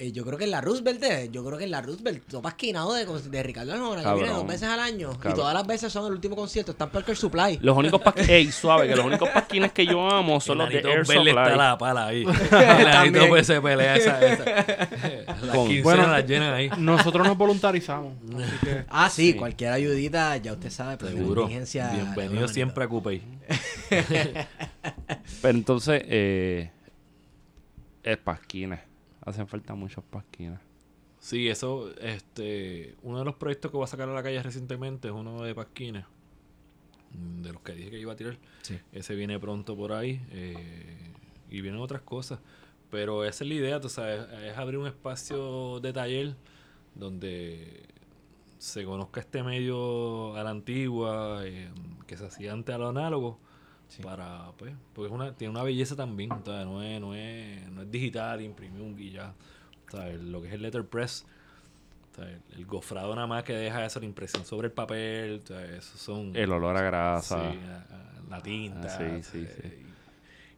Eh, 0.00 0.12
yo 0.12 0.24
creo 0.24 0.38
que 0.38 0.44
en 0.44 0.52
la 0.52 0.60
Roosevelt, 0.60 1.02
eh, 1.02 1.28
yo 1.32 1.44
creo 1.44 1.58
que 1.58 1.64
en 1.64 1.72
la 1.72 1.82
Roosevelt, 1.82 2.22
todo 2.28 2.40
pasquinado 2.40 2.94
de, 2.94 3.04
de 3.04 3.42
Ricardo 3.42 3.72
Arjona, 3.72 4.02
que 4.04 4.14
viene 4.14 4.28
dos 4.30 4.46
veces 4.46 4.68
al 4.68 4.78
año. 4.78 5.10
Y 5.28 5.34
todas 5.34 5.52
las 5.52 5.66
veces 5.66 5.92
son 5.92 6.06
el 6.06 6.12
último 6.12 6.36
concierto, 6.36 6.70
están 6.70 6.90
Parker 6.90 7.16
Supply. 7.16 7.58
Los 7.62 7.76
únicos 7.76 8.00
pasquines, 8.00 8.28
ey, 8.30 8.52
suave, 8.52 8.86
que 8.86 8.94
los 8.94 9.04
únicos 9.04 9.28
pasquines 9.30 9.72
que 9.72 9.84
yo 9.86 10.08
amo 10.08 10.40
son 10.40 10.58
los 10.58 10.68
de 10.68 10.76
Air 10.76 10.84
Verde 10.84 11.00
está 11.00 11.14
Supply. 11.14 11.56
la 11.56 11.76
pala 11.78 12.06
ahí. 12.06 12.24
También. 12.50 13.28
pues 13.28 13.46
se 13.46 13.60
pelea 13.60 13.96
esa. 13.96 14.24
esa. 14.24 14.44
Las 15.42 15.56
Con- 15.56 15.82
Bueno, 15.82 16.06
las 16.06 16.26
llenan 16.26 16.54
ahí. 16.54 16.70
Nosotros 16.78 17.26
nos 17.26 17.36
voluntarizamos. 17.36 18.12
Así 18.36 18.56
que 18.64 18.84
Ah, 18.88 19.10
sí, 19.10 19.32
Sí. 19.32 19.34
cualquier 19.34 19.72
ayudita, 19.72 20.36
ya 20.36 20.52
usted 20.52 20.70
sabe, 20.70 20.96
pues 20.96 21.12
Seguro. 21.12 21.42
diligencia. 21.42 21.90
Bienvenido 21.90 22.46
siempre 22.48 22.84
a 22.84 22.88
Coupey. 22.88 23.20
Pero 23.88 25.58
entonces, 25.58 26.02
eh, 26.06 26.70
es 28.02 28.16
pasquines. 28.18 28.80
Hacen 29.20 29.46
falta 29.48 29.74
muchos 29.74 30.04
pasquines. 30.04 30.60
Sí, 31.20 31.48
eso, 31.48 31.90
este, 32.00 32.94
uno 33.02 33.18
de 33.18 33.24
los 33.24 33.34
proyectos 33.34 33.70
que 33.70 33.76
voy 33.76 33.84
a 33.84 33.88
sacar 33.88 34.08
a 34.08 34.14
la 34.14 34.22
calle 34.22 34.42
recientemente 34.42 35.08
es 35.08 35.14
uno 35.14 35.42
de 35.42 35.54
Pasquines, 35.54 36.04
mm, 37.12 37.42
de 37.42 37.52
los 37.52 37.62
que 37.62 37.72
dije 37.72 37.90
que 37.90 37.98
iba 37.98 38.12
a 38.12 38.16
tirar. 38.16 38.38
Sí. 38.62 38.78
Ese 38.92 39.14
viene 39.16 39.38
pronto 39.38 39.76
por 39.76 39.92
ahí 39.92 40.20
eh, 40.30 41.12
y 41.50 41.60
vienen 41.60 41.80
otras 41.80 42.02
cosas. 42.02 42.38
Pero 42.90 43.24
esa 43.24 43.44
es 43.44 43.48
la 43.48 43.54
idea, 43.54 43.80
tú 43.80 43.88
sabes, 43.88 44.26
es 44.44 44.56
abrir 44.56 44.78
un 44.78 44.86
espacio 44.86 45.80
de 45.80 45.92
taller 45.92 46.36
donde 46.94 47.84
se 48.58 48.84
conozca 48.84 49.20
este 49.20 49.42
medio 49.42 50.34
a 50.36 50.42
la 50.42 50.50
antigua, 50.50 51.42
eh, 51.44 51.70
que 52.06 52.16
se 52.16 52.26
hacía 52.26 52.52
antes 52.52 52.74
a 52.74 52.78
lo 52.78 52.88
análogo, 52.88 53.38
para, 54.02 54.52
pues, 54.58 54.74
porque 54.94 55.06
es 55.08 55.12
una, 55.12 55.34
tiene 55.34 55.50
una 55.50 55.62
belleza 55.62 55.96
también, 55.96 56.28
no 56.28 56.82
es, 56.82 57.00
no 57.00 57.14
es, 57.14 57.68
no 57.70 57.82
es 57.82 57.90
digital, 57.90 58.40
imprimir 58.42 58.82
un 58.82 58.98
y 58.98 59.10
ya. 59.10 59.34
O 59.88 59.90
sea, 59.90 60.08
el- 60.10 60.30
lo 60.30 60.40
que 60.42 60.48
es 60.48 60.54
el 60.54 60.62
letterpress, 60.62 61.24
el, 62.56 62.66
gofrado 62.66 63.14
nada 63.14 63.26
más 63.26 63.44
que 63.44 63.52
deja 63.54 63.84
eso, 63.84 64.00
la 64.00 64.06
impresión 64.06 64.44
sobre 64.44 64.66
el 64.68 64.72
papel, 64.72 65.40
o 65.42 65.46
sea, 65.46 65.64
esos 65.64 66.00
son... 66.00 66.34
El 66.34 66.50
olor 66.52 66.76
a 66.76 66.82
grasa. 66.82 67.52
Sí, 67.52 67.58
a- 67.66 67.76
a 67.94 68.30
la 68.30 68.42
tinta. 68.42 68.88
Ah, 69.00 69.22
sí. 69.22 69.46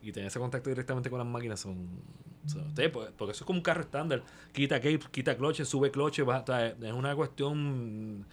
Y, 0.03 0.09
y 0.09 0.13
tener 0.13 0.29
ese 0.29 0.39
contacto 0.39 0.71
directamente 0.71 1.11
con 1.11 1.19
las 1.19 1.29
máquinas 1.29 1.61
son... 1.61 1.77
o 2.47 2.49
sea, 2.49 2.63
sí, 2.75 2.89
porque, 2.93 3.13
porque 3.17 3.33
eso 3.33 3.45
es 3.45 3.47
como 3.47 3.59
un 3.59 3.63
carro 3.63 3.83
estándar. 3.83 4.23
Quita 4.53 4.77
cape, 4.81 5.01
quita 5.11 5.37
cloche, 5.37 5.65
sube 5.65 5.91
cloche, 5.91 6.23
baja, 6.23 6.67
es 6.69 6.93
una 6.93 7.15
cuestión... 7.15 8.27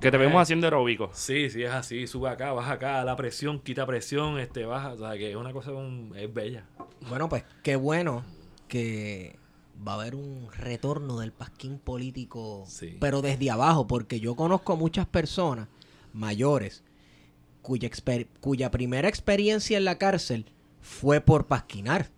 Que 0.00 0.10
te 0.10 0.16
eh, 0.16 0.20
vemos 0.20 0.40
haciendo 0.40 0.66
aeróbico. 0.66 1.10
Sí, 1.12 1.50
sí, 1.50 1.62
es 1.62 1.70
así. 1.72 2.06
Sube 2.06 2.28
acá, 2.30 2.52
baja 2.52 2.72
acá, 2.72 3.04
la 3.04 3.16
presión, 3.16 3.60
quita 3.60 3.84
presión, 3.86 4.38
este 4.38 4.64
baja. 4.64 4.92
O 4.92 4.98
sea, 4.98 5.12
que 5.16 5.30
es 5.30 5.36
una 5.36 5.52
cosa... 5.52 5.72
un- 5.72 6.12
es 6.16 6.32
bella. 6.32 6.64
Bueno, 7.08 7.28
pues 7.28 7.44
qué 7.62 7.76
bueno 7.76 8.24
que 8.68 9.36
va 9.86 9.92
a 9.92 9.94
haber 10.00 10.14
un 10.14 10.48
retorno 10.52 11.18
del 11.20 11.32
pasquín 11.32 11.78
político, 11.78 12.64
Sí. 12.66 12.96
pero 13.00 13.22
desde 13.22 13.50
abajo, 13.50 13.86
porque 13.86 14.20
yo 14.20 14.34
conozco 14.36 14.76
muchas 14.76 15.06
personas 15.06 15.68
mayores 16.12 16.84
cuya, 17.62 17.88
exper- 17.88 18.28
cuya 18.40 18.70
primera 18.70 19.08
experiencia 19.08 19.78
en 19.78 19.84
la 19.84 19.98
cárcel 19.98 20.46
fue 20.80 21.20
por 21.20 21.46
pasquinar. 21.46 22.08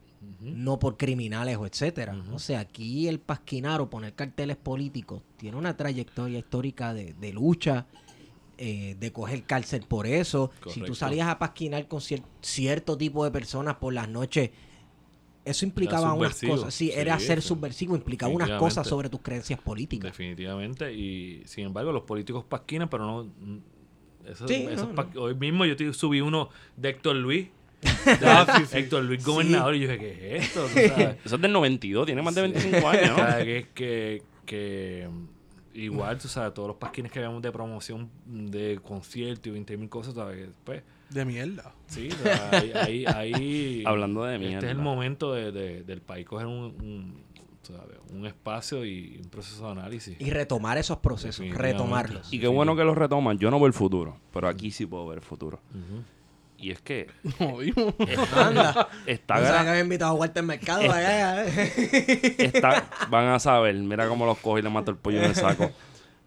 No 0.40 0.78
por 0.78 0.96
criminales 0.96 1.56
o 1.58 1.66
etcétera. 1.66 2.14
Ujú. 2.16 2.34
O 2.34 2.38
sea, 2.38 2.60
aquí 2.60 3.08
el 3.08 3.20
pasquinar 3.20 3.80
o 3.80 3.90
poner 3.90 4.14
carteles 4.14 4.56
políticos 4.56 5.22
tiene 5.36 5.56
una 5.56 5.76
trayectoria 5.76 6.38
histórica 6.38 6.94
de, 6.94 7.12
de 7.14 7.32
lucha, 7.32 7.86
eh, 8.58 8.96
de 8.98 9.12
coger 9.12 9.42
cárcel 9.44 9.84
por 9.86 10.06
eso. 10.06 10.50
Si 10.68 10.80
tú 10.82 10.94
salías 10.94 11.28
a 11.28 11.38
pasquinar 11.38 11.86
con 11.88 12.00
cier- 12.00 12.24
cierto 12.42 12.96
tipo 12.96 13.24
de 13.24 13.30
personas 13.30 13.76
por 13.76 13.92
las 13.94 14.08
noches, 14.08 14.50
eso 15.44 15.64
implicaba 15.64 16.12
unas 16.12 16.38
cosas. 16.40 16.74
Sí, 16.74 16.86
Sí, 16.88 16.92
era 16.94 17.18
ser 17.18 17.38
eso. 17.38 17.48
subversivo, 17.48 17.96
implicaba 17.96 18.32
unas 18.32 18.50
cosas 18.58 18.86
sobre 18.86 19.08
tus 19.08 19.20
creencias 19.20 19.60
políticas. 19.60 20.10
Definitivamente. 20.10 20.92
Y 20.92 21.42
sin 21.46 21.64
embargo, 21.66 21.92
los 21.92 22.02
políticos 22.02 22.44
pasquinan, 22.44 22.88
pero 22.88 23.06
no. 23.06 23.24
mm, 23.24 23.58
Eso, 24.26 24.46
Sí, 24.46 24.66
no, 24.76 25.22
Hoy 25.22 25.34
mismo 25.34 25.64
yo 25.64 25.74
te- 25.76 25.92
subí 25.94 26.20
uno 26.20 26.50
de 26.76 26.90
Héctor 26.90 27.16
Luis. 27.16 27.48
Ah, 28.24 28.56
sí, 28.58 28.64
sí. 28.66 28.78
Héctor 28.78 29.04
Luis 29.04 29.24
gobernador. 29.24 29.74
Y 29.74 29.80
yo 29.80 29.88
dije, 29.88 29.98
¿qué 29.98 30.36
es 30.36 30.44
esto? 30.56 30.66
Eso 31.24 31.36
es 31.36 31.40
del 31.40 31.52
92, 31.52 32.06
tiene 32.06 32.22
más 32.22 32.34
de 32.34 32.42
25 32.42 32.88
años. 32.88 33.10
O 33.12 33.16
sea, 33.16 33.44
que, 33.44 33.66
que, 33.74 34.22
que 34.46 35.08
igual, 35.74 36.18
tú 36.18 36.28
sabes, 36.28 36.52
todos 36.54 36.68
los 36.68 36.76
pasquines 36.76 37.10
que 37.12 37.18
habíamos 37.20 37.42
de 37.42 37.52
promoción 37.52 38.10
de 38.26 38.78
conciertos 38.82 39.46
y 39.46 39.50
20 39.50 39.76
mil 39.76 39.88
cosas, 39.88 40.14
¿sabes? 40.14 40.48
Pues, 40.64 40.82
de 41.10 41.24
mierda. 41.24 41.72
sí, 41.86 42.08
o 42.12 42.22
sea, 42.22 42.50
ahí, 42.52 42.72
ahí, 42.74 43.04
ahí- 43.06 43.82
Hablando 43.86 44.24
de 44.24 44.34
Este 44.36 44.46
es 44.48 44.54
el 44.54 44.60
mierda. 44.62 44.82
momento 44.82 45.32
de, 45.32 45.50
de- 45.52 45.82
del 45.82 46.00
país 46.02 46.24
coger 46.26 46.46
un, 46.46 46.54
un, 46.82 47.22
¿sabes? 47.62 47.98
un 48.12 48.26
espacio 48.26 48.84
y 48.84 49.18
un 49.22 49.28
proceso 49.28 49.64
de 49.66 49.72
análisis. 49.72 50.16
Y 50.20 50.30
retomar 50.30 50.78
esos 50.78 50.98
procesos, 50.98 51.46
retomarlos. 51.50 52.32
Y 52.32 52.38
qué 52.40 52.46
bueno 52.48 52.76
que 52.76 52.84
lo 52.84 52.94
retoman. 52.94 53.38
Yo 53.38 53.50
no 53.50 53.58
veo 53.58 53.66
el 53.66 53.72
futuro, 53.72 54.18
pero 54.32 54.48
aquí 54.48 54.70
sí 54.70 54.86
puedo 54.86 55.06
ver 55.08 55.18
el 55.18 55.24
futuro. 55.24 55.60
Ujú. 55.70 56.02
Y 56.60 56.72
es 56.72 56.80
que 56.82 57.08
No, 57.40 57.56
vimos. 57.56 57.94
Está, 59.06 59.36
No 59.36 59.46
sabía 59.46 59.60
gra- 59.60 59.62
que 59.64 59.68
había 59.70 59.80
invitado 59.80 60.10
a 60.10 60.14
Walter 60.14 60.42
Mercado 60.42 60.82
Este- 60.82 60.92
allá. 60.94 61.44
eh. 61.46 62.34
está- 62.38 62.90
van 63.08 63.28
a 63.28 63.38
saber, 63.38 63.74
mira 63.76 64.06
cómo 64.08 64.26
los 64.26 64.36
cojo 64.38 64.58
y 64.58 64.62
le 64.62 64.68
mato 64.70 64.90
el 64.90 64.96
pollo 64.98 65.18
en 65.18 65.24
el 65.24 65.34
saco. 65.34 65.70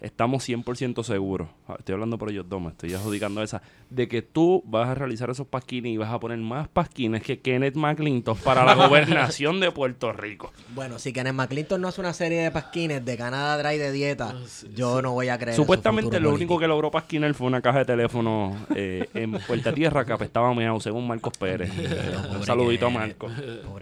Estamos 0.03 0.47
100% 0.47 1.01
seguros, 1.03 1.47
ah, 1.67 1.77
estoy 1.79 1.93
hablando 1.93 2.17
por 2.17 2.29
ellos 2.29 2.45
dos, 2.49 2.61
me 2.61 2.67
estoy 2.69 2.93
adjudicando 2.93 3.41
esa, 3.41 3.61
de 3.89 4.09
que 4.09 4.21
tú 4.21 4.61
vas 4.65 4.89
a 4.89 4.95
realizar 4.95 5.29
esos 5.29 5.47
pasquines 5.47 5.93
y 5.93 5.97
vas 5.97 6.11
a 6.11 6.19
poner 6.19 6.37
más 6.39 6.67
pasquines 6.67 7.23
que 7.23 7.39
Kenneth 7.39 7.75
McClintock 7.75 8.37
para 8.39 8.65
la 8.65 8.75
gobernación 8.87 9.61
de 9.61 9.71
Puerto 9.71 10.11
Rico. 10.11 10.51
Bueno, 10.75 10.99
si 10.99 11.13
Kenneth 11.13 11.33
McClinton 11.35 11.79
no 11.79 11.87
hace 11.87 12.01
una 12.01 12.11
serie 12.11 12.41
de 12.43 12.51
pasquines 12.51 13.05
de 13.05 13.15
Canadá 13.15 13.57
Dry 13.63 13.77
de 13.77 13.93
dieta, 13.93 14.35
sí, 14.45 14.67
yo 14.75 15.01
no 15.01 15.13
voy 15.13 15.29
a 15.29 15.37
creer. 15.39 15.55
Supuestamente 15.55 16.19
lo 16.19 16.33
único 16.33 16.59
que 16.59 16.67
logró 16.67 16.91
pasquinar 16.91 17.33
fue 17.33 17.47
una 17.47 17.61
caja 17.61 17.79
de 17.79 17.85
teléfono 17.85 18.57
eh, 18.75 19.07
en 19.13 19.31
Puerta 19.47 19.73
Tierra 19.73 20.03
que 20.03 20.11
apestaba 20.11 20.53
meao, 20.53 20.81
según 20.81 21.07
Marcos 21.07 21.31
Pérez. 21.37 21.71
Un 22.29 22.43
saludito 22.45 22.87
a. 22.87 22.89
Marcos. 22.89 23.31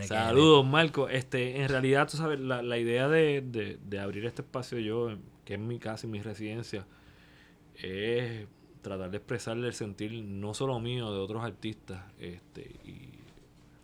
Saludos, 0.08 0.66
Marco. 0.66 1.10
Este, 1.10 1.62
en 1.62 1.68
realidad, 1.70 2.08
tú 2.08 2.18
sabes, 2.18 2.40
la, 2.40 2.62
la 2.62 2.78
idea 2.78 3.08
de, 3.08 3.42
de- 3.42 3.78
de 3.84 4.00
abrir 4.00 4.26
este 4.26 4.42
espacio 4.44 4.78
yo, 4.80 5.10
que 5.52 5.56
es 5.56 5.60
mi 5.60 5.80
casa 5.80 6.08
y 6.08 6.10
mi 6.10 6.22
residencia, 6.22 6.86
es 7.76 8.48
tratar 8.82 9.12
de 9.12 9.18
expresarle 9.18 9.68
el 9.68 9.74
sentir 9.74 10.14
no 10.24 10.54
solo 10.54 10.80
mío, 10.80 11.12
de 11.12 11.20
otros 11.20 11.44
artistas, 11.44 12.02
este, 12.20 12.62
y 12.86 13.10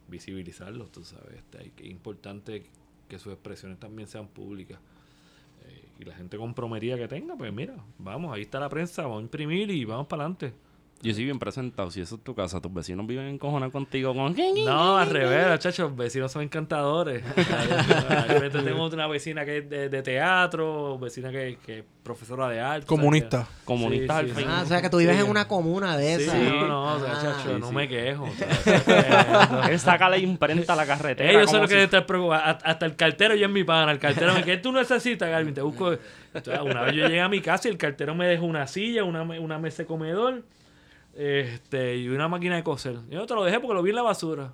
visibilizarlos, 0.08 0.94
tú 0.94 1.04
sabes. 1.04 1.36
Este, 1.36 1.74
es 1.84 1.92
importante 1.92 2.64
que 3.10 3.20
sus 3.20 3.34
expresiones 3.34 3.80
también 3.80 4.08
sean 4.08 4.30
públicas. 4.30 4.80
Eh, 5.66 5.90
y 6.00 6.06
la 6.06 6.16
gente 6.16 6.38
comprometida 6.38 6.96
que 6.96 7.10
tenga, 7.10 7.36
pues 7.36 7.52
mira, 7.52 7.76
vamos, 7.98 8.34
ahí 8.34 8.44
está 8.44 8.62
la 8.62 8.70
prensa, 8.70 9.02
vamos 9.02 9.20
a 9.20 9.24
imprimir 9.24 9.70
y 9.70 9.84
vamos 9.84 10.08
para 10.08 10.24
adelante. 10.24 10.54
Yo 11.02 11.14
soy 11.14 11.26
bien 11.26 11.38
presentado. 11.38 11.92
Si 11.92 12.02
eso 12.02 12.16
es 12.16 12.24
tu 12.24 12.34
casa, 12.34 12.60
tus 12.60 12.74
vecinos 12.74 13.06
viven 13.06 13.28
encojonados 13.28 13.72
contigo 13.72 14.16
con... 14.16 14.36
No, 14.66 14.98
al 14.98 15.10
revés, 15.10 15.48
muchachos, 15.52 15.96
vecinos 15.96 16.32
son 16.32 16.42
encantadores. 16.42 17.24
Tengo 18.52 18.88
una 18.88 19.08
vecina 19.08 19.46
que 19.46 19.60
es 19.60 19.70
de, 19.70 19.90
de 19.90 20.02
teatro, 20.02 20.98
vecina 20.98 21.32
que, 21.32 21.58
que 21.66 21.80
es 21.80 21.84
profesora 22.04 22.50
de 22.50 22.60
arte. 22.60 22.86
Comunista. 22.88 23.48
Comunistas 23.66 24.18
Sí, 24.18 24.24
al 24.24 24.30
sí, 24.36 24.42
fin. 24.42 24.46
Ah, 24.50 24.62
o 24.64 24.66
sea 24.66 24.82
que 24.82 24.90
tú 24.90 24.98
vives 24.98 25.16
Sí. 25.18 25.24
en 25.24 25.30
una 25.30 25.48
comuna 25.48 25.98
de 25.98 26.18
Sí, 26.18 26.24
esas. 26.24 26.40
no, 26.42 26.68
no, 26.68 26.94
o 26.96 27.00
sea, 27.00 27.14
Ah. 27.14 27.22
chacho, 27.22 27.54
Sí, 27.56 27.60
no 27.60 27.70
sí. 27.70 27.76
me 27.76 27.88
quejo. 27.88 28.24
o 28.24 28.32
sea, 28.32 29.68
Él 29.72 29.80
saca 29.80 30.10
la 30.10 30.18
imprenta 30.18 30.74
a 30.74 30.76
la 30.76 30.86
carretera. 30.86 31.32
Ellos 31.32 31.50
son 31.52 31.62
los 31.62 31.70
que 31.70 31.76
si- 31.78 31.82
estar 31.84 32.06
preocupados. 32.06 32.58
Hasta 32.64 32.86
el 32.86 32.96
cartero 32.96 33.36
ya 33.36 33.46
es 33.46 33.52
mi 33.52 33.64
pana. 33.64 33.92
El 33.92 34.00
cartero 34.00 34.34
me 34.34 34.44
¿qué 34.44 34.58
tú 34.58 34.72
necesitas, 34.72 35.30
Garvin? 35.30 35.54
Te 35.54 35.62
busco. 35.62 35.94
Entonces, 36.34 36.62
una 36.64 36.82
vez 36.82 36.96
yo 36.96 37.04
llegué 37.08 37.22
a 37.22 37.30
mi 37.30 37.42
casa 37.42 37.68
y 37.68 37.72
el 37.72 37.78
cartero 37.78 38.16
me 38.16 38.28
dejó 38.28 38.46
una 38.46 38.68
silla, 38.68 39.04
una, 39.04 39.22
una 39.24 39.60
mesa 39.60 39.84
de 39.84 39.88
comedor 39.88 40.44
este, 41.18 41.98
y 41.98 42.10
una 42.10 42.28
máquina 42.28 42.56
de 42.56 42.64
coser. 42.64 42.98
Yo 43.10 43.26
te 43.26 43.34
lo 43.36 43.44
dejé 43.44 43.60
porque 43.60 43.74
lo 43.74 43.82
vi 43.84 43.90
en 43.90 43.96
la 43.96 44.04
basura. 44.04 44.54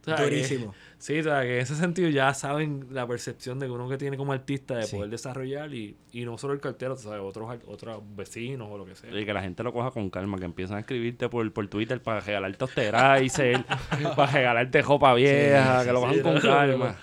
O 0.00 0.04
sea, 0.04 0.16
que- 0.16 0.24
Durísimo. 0.24 0.74
sí, 0.98 1.20
o 1.20 1.22
sea, 1.22 1.42
que 1.42 1.54
en 1.56 1.60
ese 1.60 1.76
sentido 1.76 2.08
ya 2.08 2.34
saben 2.34 2.88
la 2.90 3.06
percepción 3.06 3.58
de 3.60 3.66
que 3.66 3.72
uno 3.72 3.88
que 3.88 3.96
tiene 3.96 4.16
como 4.16 4.32
artista 4.32 4.74
de 4.76 4.82
Sí. 4.82 4.96
poder 4.96 5.10
desarrollar 5.10 5.72
y, 5.72 5.96
y 6.12 6.24
no 6.24 6.36
solo 6.38 6.54
el 6.54 6.60
cartero, 6.60 6.96
sabes, 6.96 7.20
otros, 7.22 7.48
otros 7.68 8.02
vecinos 8.16 8.68
o 8.70 8.76
lo 8.78 8.84
que 8.84 8.96
sea. 8.96 9.16
Y 9.16 9.24
que 9.24 9.32
la 9.32 9.42
gente 9.42 9.62
lo 9.62 9.72
coja 9.72 9.92
con 9.92 10.10
calma, 10.10 10.38
que 10.38 10.44
empiezan 10.44 10.76
a 10.78 10.80
escribirte 10.80 11.28
por, 11.28 11.50
por 11.52 11.68
Twitter 11.68 12.02
para 12.02 12.18
regalarte 12.20 12.64
Osterizer, 12.64 13.64
para 14.16 14.32
regalarte 14.32 14.82
ropa 14.82 15.14
vieja, 15.14 15.80
Sí, 15.80 15.86
que 15.86 15.92
lo 15.92 16.00
cojan 16.00 16.14
sí, 16.16 16.20
con 16.20 16.40
calma. 16.40 16.96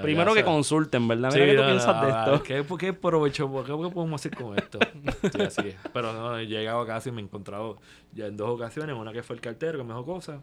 Primero 0.00 0.32
que 0.32 0.42
consulten, 0.44 1.06
¿verdad? 1.06 1.30
Sí, 1.30 1.38
qué 1.38 1.54
tú 1.54 1.60
no, 1.60 1.66
piensas 1.66 1.94
no, 1.96 2.06
de 2.06 2.12
no, 2.12 2.18
esto. 2.18 2.42
¿Qué, 2.42 2.64
¿Qué 2.78 2.92
provecho? 2.92 3.48
¿Qué, 3.64 3.72
qué 3.72 3.90
podemos 3.90 4.20
hacer 4.20 4.34
con 4.34 4.56
esto? 4.58 4.78
Sí, 5.32 5.42
así 5.42 5.68
es. 5.68 5.76
Pero 5.92 6.12
no, 6.12 6.38
he 6.38 6.46
llegado 6.46 6.80
a 6.80 6.86
casa 6.86 7.08
y 7.10 7.12
me 7.12 7.20
he 7.20 7.24
encontrado 7.24 7.78
ya 8.12 8.26
en 8.26 8.36
dos 8.36 8.48
ocasiones. 8.48 8.96
Una 8.96 9.12
que 9.12 9.22
fue 9.22 9.36
el 9.36 9.42
cartero 9.42 9.78
que 9.78 9.84
me 9.84 9.90
dejó 9.90 10.04
cosas. 10.04 10.40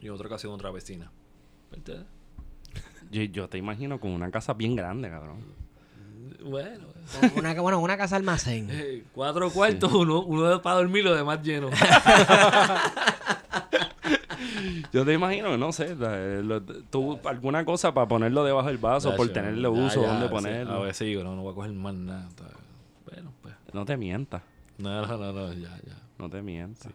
Y 0.00 0.08
otra 0.08 0.26
ocasión 0.26 0.52
otra 0.52 0.70
vecina. 0.70 1.10
¿Viste? 1.72 2.04
Yo, 3.10 3.22
yo 3.22 3.48
te 3.48 3.56
imagino 3.58 3.98
con 4.00 4.10
una 4.10 4.30
casa 4.30 4.52
bien 4.54 4.76
grande, 4.76 5.08
cabrón. 5.08 5.38
Bueno. 6.44 6.86
Una, 7.36 7.54
bueno, 7.60 7.78
una 7.78 7.96
casa 7.96 8.16
almacén. 8.16 8.68
eh, 8.70 9.04
cuatro 9.12 9.48
cuartos, 9.50 9.92
uno, 9.92 10.22
uno 10.22 10.60
para 10.60 10.76
dormir, 10.76 11.04
lo 11.04 11.14
demás 11.14 11.40
lleno. 11.42 11.70
Yo 14.92 15.04
te 15.04 15.12
imagino, 15.14 15.56
no 15.56 15.72
sé, 15.72 15.94
la- 15.96 16.40
lo- 16.42 16.62
tú 16.62 17.18
alguna 17.24 17.64
cosa 17.64 17.92
para 17.94 18.06
ponerlo 18.08 18.44
debajo 18.44 18.68
del 18.68 18.78
vaso, 18.78 19.14
por 19.16 19.28
tenerle 19.28 19.68
uso, 19.68 20.02
ya, 20.02 20.08
dónde 20.08 20.26
sí. 20.26 20.32
ponerlo. 20.32 20.72
A 20.74 20.80
veces 20.80 21.06
digo, 21.06 21.22
no, 21.24 21.34
no 21.36 21.42
voy 21.42 21.52
a 21.52 21.54
coger 21.54 21.72
más 21.72 21.94
nada. 21.94 22.28
Bueno, 23.10 23.32
pues. 23.42 23.54
No 23.72 23.84
te 23.84 23.96
mientas, 23.96 24.42
No, 24.78 25.06
no, 25.06 25.16
no, 25.18 25.32
no, 25.32 25.52
ya, 25.52 25.76
ya. 25.86 25.96
no 26.18 26.28
te 26.30 26.42
mientas. 26.42 26.92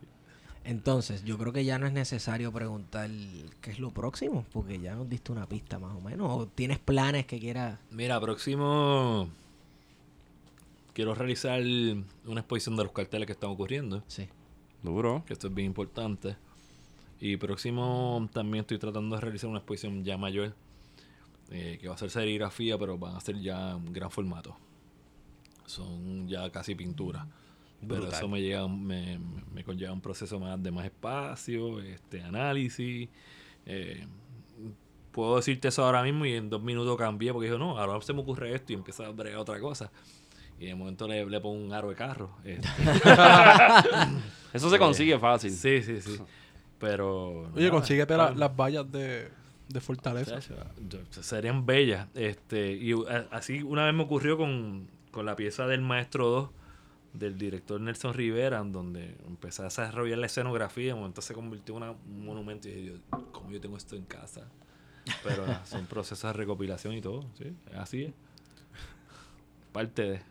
Entonces, 0.63 1.23
yo 1.23 1.37
creo 1.39 1.51
que 1.53 1.65
ya 1.65 1.79
no 1.79 1.87
es 1.87 1.93
necesario 1.93 2.51
preguntar 2.51 3.09
qué 3.61 3.71
es 3.71 3.79
lo 3.79 3.89
próximo, 3.89 4.45
porque 4.53 4.79
ya 4.79 4.93
nos 4.93 5.09
diste 5.09 5.31
una 5.31 5.47
pista 5.47 5.79
más 5.79 5.95
o 5.95 6.01
menos. 6.01 6.27
¿O 6.29 6.45
tienes 6.47 6.77
planes 6.77 7.25
que 7.25 7.39
quieras? 7.39 7.79
Mira, 7.89 8.19
próximo. 8.21 9.27
Quiero 10.93 11.15
realizar 11.15 11.61
una 11.61 12.41
exposición 12.41 12.75
de 12.75 12.83
los 12.83 12.91
carteles 12.91 13.25
que 13.25 13.31
están 13.33 13.49
ocurriendo. 13.49 14.03
Sí. 14.07 14.27
Duro. 14.83 15.23
que 15.25 15.33
esto 15.33 15.47
es 15.47 15.53
bien 15.53 15.67
importante. 15.67 16.35
Y 17.21 17.37
próximo 17.37 18.27
también 18.33 18.61
estoy 18.63 18.79
tratando 18.79 19.15
de 19.15 19.21
realizar 19.21 19.49
una 19.49 19.59
exposición 19.59 20.03
ya 20.03 20.17
mayor, 20.17 20.55
eh, 21.51 21.77
que 21.79 21.87
va 21.87 21.93
a 21.95 21.97
ser 21.97 22.09
serigrafía, 22.09 22.77
pero 22.77 22.97
van 22.97 23.15
a 23.15 23.21
ser 23.21 23.39
ya 23.39 23.71
en 23.73 23.93
gran 23.93 24.09
formato. 24.11 24.57
Son 25.65 26.27
ya 26.27 26.49
casi 26.51 26.75
pinturas. 26.75 27.25
Pero 27.87 28.01
Brutal. 28.01 28.13
eso 28.19 28.27
me, 28.27 28.41
llega, 28.41 28.67
me, 28.67 29.19
me 29.53 29.63
conlleva 29.63 29.93
un 29.93 30.01
proceso 30.01 30.39
más 30.39 30.61
de 30.61 30.71
más 30.71 30.85
espacio, 30.85 31.79
este 31.79 32.21
análisis. 32.23 33.09
eh, 33.65 34.07
puedo 35.11 35.35
decirte 35.37 35.67
eso 35.67 35.83
ahora 35.83 36.03
mismo 36.03 36.25
y 36.25 36.33
en 36.33 36.49
dos 36.49 36.61
minutos 36.63 36.97
cambié 36.97 37.33
porque 37.33 37.47
dijo, 37.47 37.57
no, 37.59 37.77
ahora 37.77 38.01
se 38.01 38.13
me 38.13 38.21
ocurre 38.21 38.53
esto 38.55 38.71
y 38.73 38.75
empieza 38.75 39.05
a 39.05 39.09
bregar 39.11 39.39
otra 39.39 39.59
cosa. 39.59 39.91
Y 40.59 40.67
de 40.67 40.75
momento 40.75 41.07
le, 41.07 41.25
le 41.25 41.41
pongo 41.41 41.63
un 41.63 41.73
aro 41.73 41.89
de 41.89 41.95
carro. 41.95 42.37
este, 42.43 42.67
Eso 44.53 44.69
se 44.69 44.77
consigue 44.79 45.17
fácil. 45.19 45.51
Sí, 45.51 45.81
sí, 45.81 46.01
sí. 46.01 46.17
Pero. 46.81 47.49
Oye, 47.55 47.69
consíguete 47.69 48.17
la- 48.17 48.31
las 48.31 48.55
vallas 48.55 48.91
de, 48.91 49.29
de 49.69 49.79
Fortaleza. 49.81 50.35
Serían 51.23 51.65
bellas. 51.65 52.07
Este, 52.15 52.73
y 52.73 52.91
a- 52.93 53.27
así 53.31 53.61
una 53.63 53.85
vez 53.85 53.93
me 53.93 54.03
ocurrió 54.03 54.35
con, 54.35 54.89
con 55.11 55.25
la 55.25 55.35
pieza 55.35 55.65
del 55.67 55.81
Maestro 55.81 56.27
2 56.29 56.49
del 57.13 57.37
director 57.37 57.79
Nelson 57.79 58.13
Rivera, 58.13 58.59
en 58.59 58.71
donde 58.71 59.15
empecé 59.27 59.61
a 59.61 59.65
desarrollar 59.65 60.17
la 60.17 60.25
escenografía. 60.25 60.87
De 60.87 60.95
momento 60.95 61.21
se 61.21 61.33
convirtió 61.33 61.77
en 61.77 61.83
un 61.83 62.25
monumento. 62.25 62.67
Y 62.67 62.71
dije, 62.73 62.85
yo, 63.11 63.19
¿cómo 63.31 63.51
yo 63.51 63.61
tengo 63.61 63.77
esto 63.77 63.95
en 63.95 64.05
casa? 64.05 64.47
Pero 65.23 65.45
son 65.65 65.85
procesos 65.87 66.23
de 66.31 66.33
recopilación 66.33 66.93
y 66.93 67.01
todo. 67.01 67.25
¿sí? 67.37 67.53
Así 67.77 68.03
es. 68.05 68.13
Parte 69.71 70.01
de. 70.03 70.21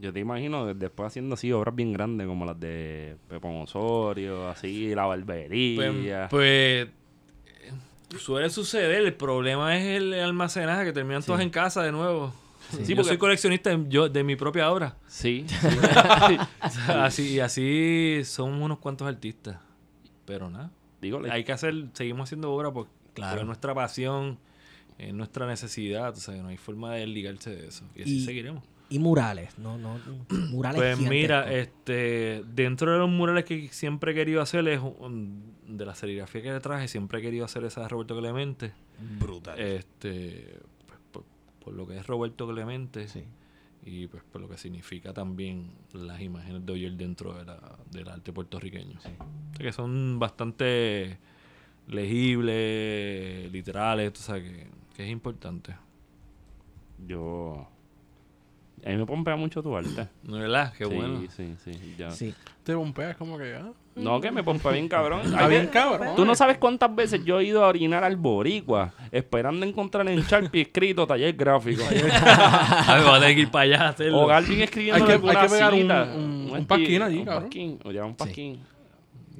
Yo 0.00 0.12
te 0.12 0.20
imagino 0.20 0.72
después 0.74 1.08
haciendo 1.08 1.34
así 1.34 1.52
obras 1.52 1.74
bien 1.74 1.92
grandes 1.92 2.26
como 2.26 2.44
las 2.46 2.58
de 2.58 3.16
Pepón 3.28 3.56
Osorio, 3.62 4.48
así, 4.48 4.94
la 4.94 5.04
Pues, 5.06 5.26
barbería. 5.26 6.28
pues, 6.30 6.88
eh, 6.88 6.90
suele 8.18 8.48
suceder. 8.50 9.02
El 9.04 9.14
problema 9.14 9.76
es 9.76 9.84
el 10.00 10.14
almacenaje, 10.14 10.86
que 10.86 10.92
terminan 10.92 11.22
todas 11.22 11.42
en 11.42 11.50
casa 11.50 11.82
de 11.82 11.92
nuevo. 11.92 12.32
Sí, 12.70 12.78
yo 12.90 12.96
porque- 12.96 13.08
soy 13.08 13.18
coleccionista 13.18 13.70
de, 13.76 13.84
yo, 13.88 14.08
de 14.08 14.22
mi 14.24 14.36
propia 14.36 14.70
obra. 14.70 14.96
sí. 15.06 15.44
O 16.62 16.68
sea, 16.70 17.04
así, 17.04 17.34
y 17.34 17.40
así 17.40 18.20
somos 18.24 18.60
unos 18.62 18.78
cuantos 18.78 19.06
artistas. 19.08 19.58
Pero 20.24 20.48
nada. 20.50 20.70
Digo, 21.00 21.20
Hay 21.30 21.44
que 21.44 21.52
hacer, 21.52 21.74
seguimos 21.94 22.28
haciendo 22.28 22.52
obra 22.52 22.70
por- 22.72 22.86
Claro. 23.14 23.30
porque 23.32 23.40
es 23.42 23.46
nuestra 23.46 23.74
pasión, 23.74 24.38
es 24.98 25.12
nuestra 25.12 25.46
necesidad. 25.46 26.10
O 26.12 26.16
sea, 26.20 26.34
no 26.42 26.48
hay 26.48 26.56
forma 26.58 26.94
de 26.94 27.00
desligarse 27.00 27.50
de 27.56 27.66
eso. 27.68 27.84
Y 27.96 28.02
así 28.02 28.16
Y- 28.18 28.24
seguiremos. 28.24 28.62
Y 28.90 28.98
murales, 28.98 29.56
no, 29.58 29.78
no, 29.78 29.98
murales 30.50 30.80
Pues 30.80 30.98
mira, 30.98 31.50
este, 31.52 32.42
dentro 32.52 32.92
de 32.92 32.98
los 32.98 33.08
murales 33.08 33.44
que 33.44 33.68
siempre 33.68 34.12
he 34.12 34.14
querido 34.14 34.42
hacer, 34.42 34.66
es 34.68 34.80
un- 34.80 35.54
de 35.66 35.86
la 35.86 35.94
serigrafía 35.94 36.42
que 36.42 36.52
le 36.52 36.60
traje, 36.60 36.88
siempre 36.88 37.20
he 37.20 37.22
querido 37.22 37.44
hacer 37.44 37.64
esa 37.64 37.82
de 37.82 37.88
Roberto 37.88 38.18
Clemente. 38.18 38.72
brutal. 39.20 39.58
Este, 39.60 40.58
pues, 40.86 40.98
por, 41.12 41.24
por 41.64 41.72
lo 41.74 41.86
que 41.86 41.96
es 41.98 42.06
Roberto 42.06 42.48
Clemente 42.48 43.06
sí. 43.06 43.22
y 43.86 44.08
pues 44.08 44.24
por 44.24 44.40
lo 44.40 44.48
que 44.48 44.58
significa 44.58 45.12
también 45.14 45.70
las 45.92 46.20
imágenes 46.20 46.66
de 46.66 46.72
Oyer 46.72 46.92
dentro 46.92 47.32
de 47.34 47.44
la, 47.44 47.78
del 47.92 48.08
arte 48.08 48.32
puertorriqueño. 48.32 48.98
O 48.98 49.00
sea, 49.00 49.12
que 49.56 49.72
son 49.72 50.18
bastante 50.18 51.18
legibles, 51.86 53.50
literales, 53.52 54.12
sabes 54.18 54.42
que, 54.50 54.66
que 54.94 55.04
es 55.04 55.10
importante. 55.10 55.76
yo... 57.06 57.68
A 58.84 58.90
mí 58.90 58.96
me 58.96 59.06
pompea 59.06 59.36
mucho 59.36 59.62
tu 59.62 59.76
arte. 59.76 60.08
¿No 60.22 60.36
es 60.36 60.42
verdad? 60.42 60.72
Qué 60.76 60.84
sí, 60.86 60.94
bueno. 60.94 61.20
sí, 61.36 61.54
sí, 61.64 61.94
ya. 61.98 62.10
Sí. 62.10 62.34
Te 62.64 62.74
bompeas 62.74 63.16
como 63.16 63.36
que, 63.38 63.54
ah, 63.54 63.70
No, 63.96 64.20
que 64.20 64.30
me 64.30 64.42
pompea 64.42 64.72
bien 64.72 64.88
cabrón. 64.88 65.20
Está 65.24 65.44
Hay 65.44 65.50
bien 65.50 65.66
cabrón. 65.66 66.14
Tú 66.16 66.24
no 66.24 66.34
sabes 66.34 66.58
cuántas 66.58 66.94
veces 66.94 67.24
yo 67.24 67.40
he 67.40 67.44
ido 67.44 67.64
a 67.64 67.68
orinar 67.68 68.04
al 68.04 68.16
boricua 68.16 68.92
esperando 69.10 69.66
encontrar 69.66 70.08
en 70.08 70.20
Sharpie 70.22 70.62
escrito 70.62 71.06
taller 71.06 71.34
gráfico. 71.34 71.82
A 71.90 72.94
ver, 72.94 73.04
voy 73.04 73.16
a 73.16 73.20
tener 73.20 73.34
que 73.34 73.40
ir 73.42 73.50
para 73.50 73.64
allá 73.64 73.82
a 73.82 73.88
hacerlo. 73.90 74.20
o 74.20 74.26
Galvin 74.26 74.60
escribiendo 74.62 74.96
Hay 75.04 75.06
que- 75.06 75.12
hay 75.28 75.36
que 75.36 75.48
pegar 75.48 75.74
un- 75.74 75.90
un- 75.90 76.50
un 76.58 76.66
pasquín 76.66 77.02
allí, 77.02 77.18
un 77.18 77.24
cabrón. 77.24 77.42
pasquín, 77.44 77.78
o 77.84 77.90
ya 77.92 78.04
un 78.04 78.14
pasquín. 78.14 78.60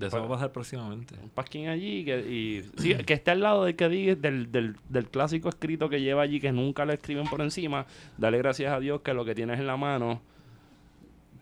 De 0.01 0.06
eso 0.06 0.18
va 0.18 0.24
a 0.24 0.28
pasar 0.28 0.51
próximamente. 0.51 1.14
Un 1.22 1.28
pasquín 1.28 1.68
allí 1.68 2.06
que, 2.06 2.18
y, 2.20 2.62
sí, 2.81 2.94
que 2.94 3.12
esté 3.12 3.32
al 3.32 3.40
lado 3.40 3.64
del 3.64 3.77
que 3.77 3.89
diga 3.90 4.14
del, 4.14 4.51
del, 4.51 4.77
del 4.89 5.09
clásico 5.09 5.51
escrito 5.51 5.90
que 5.90 6.01
lleva 6.01 6.22
allí 6.22 6.40
que 6.40 6.52
nunca 6.52 6.86
lo 6.86 6.94
escriben 6.94 7.27
por 7.27 7.43
encima. 7.43 7.86
Dale 8.16 8.39
gracias 8.39 8.72
a 8.72 8.81
Dios 8.81 9.02
que 9.02 9.12
lo 9.12 9.27
que 9.27 9.35
tienes 9.35 9.60
en 9.60 9.66
la 9.66 9.77
mano. 9.77 10.22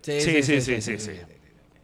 Sí, 0.02 0.20
Sí, 0.20 0.43
sí, 0.43 0.60
sí, 0.60 0.80
sí, 0.80 0.98
sí. 0.98 1.12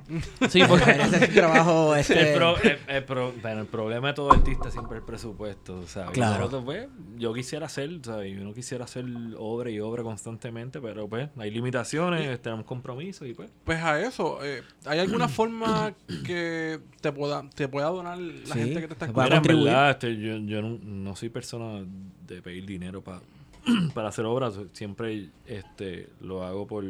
Sí, 0.48 0.60
porque 0.68 0.90
ese 0.90 1.16
es 1.24 1.28
un 1.30 1.34
trabajo 1.34 1.96
este, 1.96 2.32
El, 2.32 2.36
pro- 2.38 2.56
el- 2.62 2.78
el 2.88 3.04
pro- 3.04 3.32
bueno, 3.40 3.60
el 3.62 3.66
problema 3.66 4.08
de 4.08 4.14
todo 4.14 4.32
artista 4.32 4.70
siempre 4.70 4.98
es 4.98 5.02
el 5.02 5.06
presupuesto, 5.06 5.86
¿sabes? 5.86 6.10
Claro. 6.12 6.38
Nosotros, 6.38 6.64
pues, 6.64 6.88
yo 7.16 7.32
quisiera 7.32 7.66
hacer, 7.66 7.90
¿sabes? 8.02 8.36
Yo 8.36 8.44
no 8.44 8.52
quisiera 8.52 8.84
hacer 8.84 9.04
obra 9.38 9.70
y 9.70 9.80
obra 9.80 10.02
constantemente, 10.02 10.80
pero 10.80 11.08
pues 11.08 11.28
hay 11.38 11.50
limitaciones, 11.50 12.40
tenemos 12.42 12.66
compromisos 12.66 13.26
y 13.26 13.34
pues. 13.34 13.50
Pues 13.64 13.82
a 13.82 14.00
eso, 14.00 14.44
eh, 14.44 14.62
¿hay 14.84 14.98
alguna 14.98 15.28
forma 15.28 15.94
que 16.24 16.80
te 17.00 17.12
pueda, 17.12 17.48
te 17.54 17.68
pueda 17.68 17.86
donar 17.88 18.18
la 18.18 18.54
Sí, 18.54 18.60
gente 18.60 18.80
que 18.82 18.86
te 18.88 18.92
está 18.92 19.06
escuchando? 19.06 19.36
En 19.36 19.64
verdad, 19.64 19.90
este, 19.90 20.16
yo, 20.20 20.36
yo 20.38 20.60
no, 20.62 20.78
no 20.82 21.16
soy 21.16 21.30
persona 21.30 21.84
de 22.26 22.42
pedir 22.42 22.66
dinero 22.66 23.02
para 23.02 23.20
para 23.94 24.08
hacer 24.08 24.26
obras. 24.26 24.54
Siempre 24.74 25.30
este, 25.46 26.10
lo 26.20 26.44
hago 26.44 26.66
por 26.66 26.84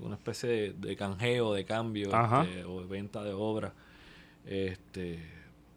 una 0.00 0.16
especie 0.16 0.48
de, 0.48 0.72
de 0.72 0.96
canjeo, 0.96 1.54
de 1.54 1.64
cambio 1.64 2.08
este, 2.08 2.64
o 2.64 2.80
de 2.80 2.86
venta 2.86 3.22
de 3.22 3.32
obras. 3.32 3.72
Este, 4.46 5.20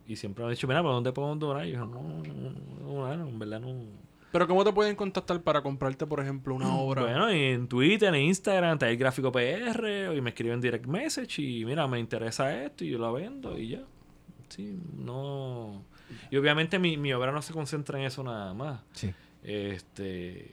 y 0.07 0.15
siempre 0.15 0.43
me 0.43 0.49
han 0.49 0.55
dicho, 0.55 0.67
mira, 0.67 0.81
¿para 0.81 0.95
dónde 0.95 1.11
podemos 1.11 1.39
donar? 1.39 1.65
Y 1.67 1.71
yo, 1.71 1.85
no, 1.85 2.01
no, 2.01 2.51
no, 2.81 3.15
no, 3.15 3.27
en 3.27 3.39
verdad 3.39 3.59
no. 3.59 3.75
Pero 4.31 4.47
¿cómo 4.47 4.63
te 4.63 4.73
pueden 4.73 4.95
contactar 4.95 5.41
para 5.41 5.61
comprarte, 5.61 6.05
por 6.05 6.19
ejemplo, 6.19 6.53
una 6.53 6.75
obra? 6.75 7.01
Bueno, 7.03 7.33
y 7.33 7.43
en 7.43 7.67
Twitter, 7.67 8.13
en 8.13 8.21
Instagram, 8.21 8.73
está 8.73 8.89
el 8.89 8.97
gráfico 8.97 9.31
PR, 9.31 10.13
y 10.15 10.21
me 10.21 10.31
escriben 10.31 10.59
direct 10.59 10.85
message 10.85 11.41
y 11.41 11.65
mira, 11.65 11.87
me 11.87 11.99
interesa 11.99 12.63
esto 12.63 12.83
y 12.83 12.89
yo 12.89 12.99
lo 12.99 13.13
vendo 13.13 13.57
y 13.57 13.69
ya. 13.69 13.83
Sí, 14.49 14.77
no. 14.97 15.83
Y 16.29 16.37
obviamente 16.37 16.79
mi, 16.79 16.97
mi 16.97 17.13
obra 17.13 17.31
no 17.31 17.41
se 17.41 17.53
concentra 17.53 17.99
en 17.99 18.05
eso 18.05 18.23
nada 18.23 18.53
más. 18.53 18.81
Sí. 18.93 19.13
Este, 19.43 20.51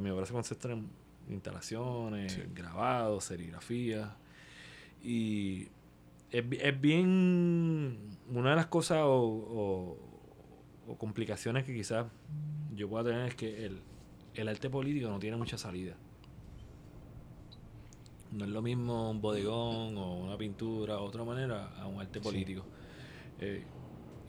mi 0.00 0.10
obra 0.10 0.26
se 0.26 0.32
concentra 0.32 0.72
en 0.72 0.88
instalaciones, 1.28 2.38
grabados, 2.54 3.24
serigrafía. 3.24 4.16
Y 5.02 5.68
es, 6.30 6.44
es 6.60 6.80
bien. 6.80 7.98
Una 8.30 8.50
de 8.50 8.56
las 8.56 8.66
cosas 8.66 8.98
o, 9.02 9.12
o- 9.14 9.98
o 10.86 10.96
complicaciones 10.98 11.64
que 11.64 11.74
quizás 11.74 12.06
yo 12.74 12.88
pueda 12.88 13.04
tener 13.04 13.28
es 13.28 13.34
que 13.34 13.64
el, 13.66 13.80
el 14.34 14.48
arte 14.48 14.68
político 14.68 15.08
no 15.08 15.18
tiene 15.18 15.36
mucha 15.36 15.56
salida. 15.58 15.94
No 18.32 18.44
es 18.44 18.50
lo 18.50 18.62
mismo 18.62 19.10
un 19.10 19.20
bodegón 19.20 19.96
o 19.96 20.14
una 20.24 20.36
pintura 20.36 20.98
o 20.98 21.04
otra 21.04 21.24
manera 21.24 21.68
a 21.78 21.86
un 21.86 22.00
arte 22.00 22.20
político. 22.20 22.64
Eh, 23.38 23.64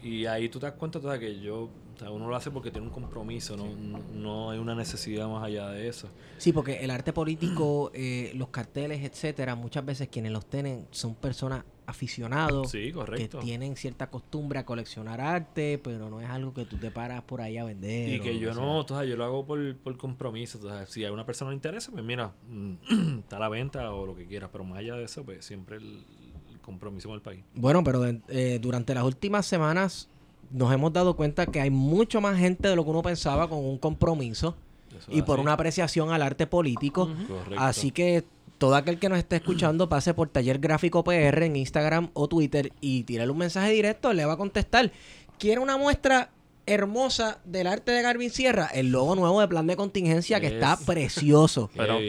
y 0.03 0.26
ahí 0.27 0.47
tú 0.49 0.59
te 0.59 0.67
das 0.67 0.76
cuenta 0.76 0.99
toda 0.99 1.17
que 1.17 1.39
yo, 1.39 1.69
o 1.95 1.99
sea, 1.99 2.11
uno 2.11 2.27
lo 2.27 2.35
hace 2.35 2.51
porque 2.51 2.72
tiene 2.72 2.88
un 2.88 2.93
compromiso, 2.93 3.55
no, 3.55 3.65
no, 3.76 3.99
no 4.13 4.51
hay 4.51 4.59
una 4.59 4.76
necesidad 4.76 5.27
más 5.27 5.43
allá 5.43 5.69
de 5.69 5.88
eso. 5.88 6.09
Sí, 6.38 6.51
porque 6.51 6.84
el 6.84 6.91
arte 6.91 7.13
político, 7.13 7.91
eh, 7.93 8.31
los 8.35 8.49
carteles, 8.49 9.03
etcétera, 9.03 9.55
muchas 9.55 9.85
veces 9.85 10.09
quienes 10.09 10.31
los 10.31 10.45
tienen 10.45 10.88
son 10.91 11.15
personas 11.15 11.63
aficionados 11.88 12.72
Sí, 12.72 12.85
que 12.88 12.93
correcto. 12.93 13.39
tienen 13.39 13.76
cierta 13.76 14.09
costumbre 14.09 14.59
a 14.59 14.65
coleccionar 14.65 15.22
arte, 15.22 15.80
pero 15.84 16.09
no 16.09 16.19
es 16.19 16.27
algo 16.30 16.53
que 16.53 16.65
tú 16.65 16.77
te 16.77 16.91
paras 16.91 17.22
por 17.23 17.41
ahí 17.41 17.57
a 17.57 17.63
vender. 17.63 18.09
Y 18.13 18.19
que 18.19 18.39
yo 18.39 18.53
sea. 18.53 18.63
no, 18.63 18.80
o 18.80 18.88
sea, 18.88 19.05
yo 19.05 19.15
lo 19.15 19.23
hago 19.23 19.45
por, 19.45 19.77
por 19.77 19.95
compromiso. 19.97 20.59
o 20.59 20.61
sea, 20.69 20.85
si 20.88 21.05
a 21.05 21.11
una 21.11 21.26
persona 21.26 21.51
le 21.51 21.55
interesa, 21.55 21.91
pues 21.91 22.03
mira, 22.03 22.34
está 23.19 23.38
a 23.38 23.39
la 23.39 23.49
venta 23.49 23.93
o 23.93 24.05
lo 24.05 24.15
que 24.15 24.26
quieras. 24.26 24.49
Pero 24.51 24.63
más 24.63 24.80
allá 24.80 24.95
de 24.95 25.03
eso, 25.05 25.23
pues 25.23 25.45
siempre 25.45 25.77
el, 25.77 26.03
el 26.51 26.59
compromiso 26.59 27.07
con 27.09 27.15
el 27.15 27.22
país. 27.22 27.43
Bueno, 27.53 27.84
pero 27.84 28.03
eh, 28.30 28.59
durante 28.61 28.93
las 28.95 29.03
últimas 29.03 29.45
semanas 29.45 30.09
nos 30.56 30.73
hemos 30.73 30.94
dado 30.94 31.15
cuenta 31.15 31.45
que 31.45 31.60
hay 31.61 31.69
mucho 31.69 32.22
más 32.22 32.38
gente 32.38 32.68
de 32.68 32.76
lo 32.76 32.84
que 32.84 32.90
uno 32.90 33.02
pensaba 33.02 33.48
con 33.49 33.60
un 33.60 33.77
compromiso 33.77 34.56
Eso 34.98 35.11
y 35.11 35.22
por 35.22 35.36
así. 35.36 35.44
una 35.44 35.53
apreciación 35.53 36.11
al 36.11 36.22
arte 36.22 36.48
político. 36.48 37.10
Así 37.57 37.91
que 37.91 38.23
todo 38.57 38.76
aquel 38.76 38.98
que 38.98 39.10
nos 39.10 39.18
esté 39.18 39.36
escuchando 39.41 39.90
pase 39.90 40.14
por 40.14 40.30
Taller 40.30 40.60
Gráfico 40.60 41.03
PR 41.03 41.44
en 41.44 41.57
Instagram 41.57 42.10
o 42.14 42.27
Twitter 42.27 42.72
y 42.80 43.03
tírale 43.03 43.32
un 43.32 43.38
mensaje 43.38 43.72
directo, 43.72 44.11
él 44.11 44.18
le 44.18 44.26
va 44.26 44.34
a 44.34 44.38
contestar. 44.38 44.91
¿Quiere 45.38 45.60
una 45.60 45.77
muestra 45.77 46.30
hermosa 46.65 47.40
del 47.44 47.68
arte 47.68 47.91
de 47.91 48.02
Garvin 48.02 48.30
Sierra? 48.30 48.68
El 48.68 48.91
logo 48.91 49.15
nuevo 49.15 49.41
de 49.41 49.48
plan 49.48 49.68
de 49.68 49.76
contingencia 49.76 50.40
que 50.40 50.48
está 50.48 50.77
precioso. 50.86 51.69
Pero-. 51.76 51.99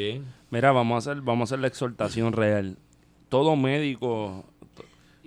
Mira, 0.51 0.71
vamos 0.71 0.95
a 0.95 1.11
hacer, 1.11 1.23
vamos 1.23 1.51
a 1.51 1.55
hacer 1.55 1.59
la 1.61 1.67
exhortación 1.67 2.33
real. 2.33 2.79
Todo 3.29 3.57
médico, 3.57 4.45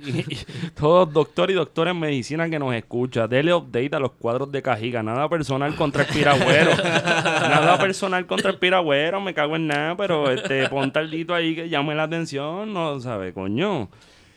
y, 0.04 0.20
y 0.20 0.38
todo 0.76 1.06
doctor 1.06 1.52
y 1.52 1.54
doctora 1.54 1.92
en 1.92 2.00
medicina 2.00 2.50
que 2.50 2.60
nos 2.60 2.74
escucha, 2.74 3.28
dele 3.28 3.54
update 3.54 3.96
a 3.96 4.00
los 4.00 4.12
cuadros 4.14 4.52
de 4.52 4.62
Cajiga. 4.62 5.04
Nada 5.04 5.28
personal 5.30 5.76
contra 5.76 6.04
el 6.04 6.10
piragüero. 6.14 6.72
nada 6.76 7.78
personal 7.80 8.26
contra 8.26 8.52
el 8.52 8.58
piragüero, 8.58 9.22
me 9.22 9.34
cago 9.34 9.56
en 9.56 9.68
nada, 9.68 9.96
pero 9.98 10.32
este, 10.32 10.68
pon 10.70 10.92
taldito 10.92 11.34
ahí 11.34 11.56
que 11.56 11.70
llame 11.70 11.96
la 11.96 12.04
atención, 12.04 12.74
no 12.74 13.00
sabe, 13.00 13.34
coño. 13.34 13.90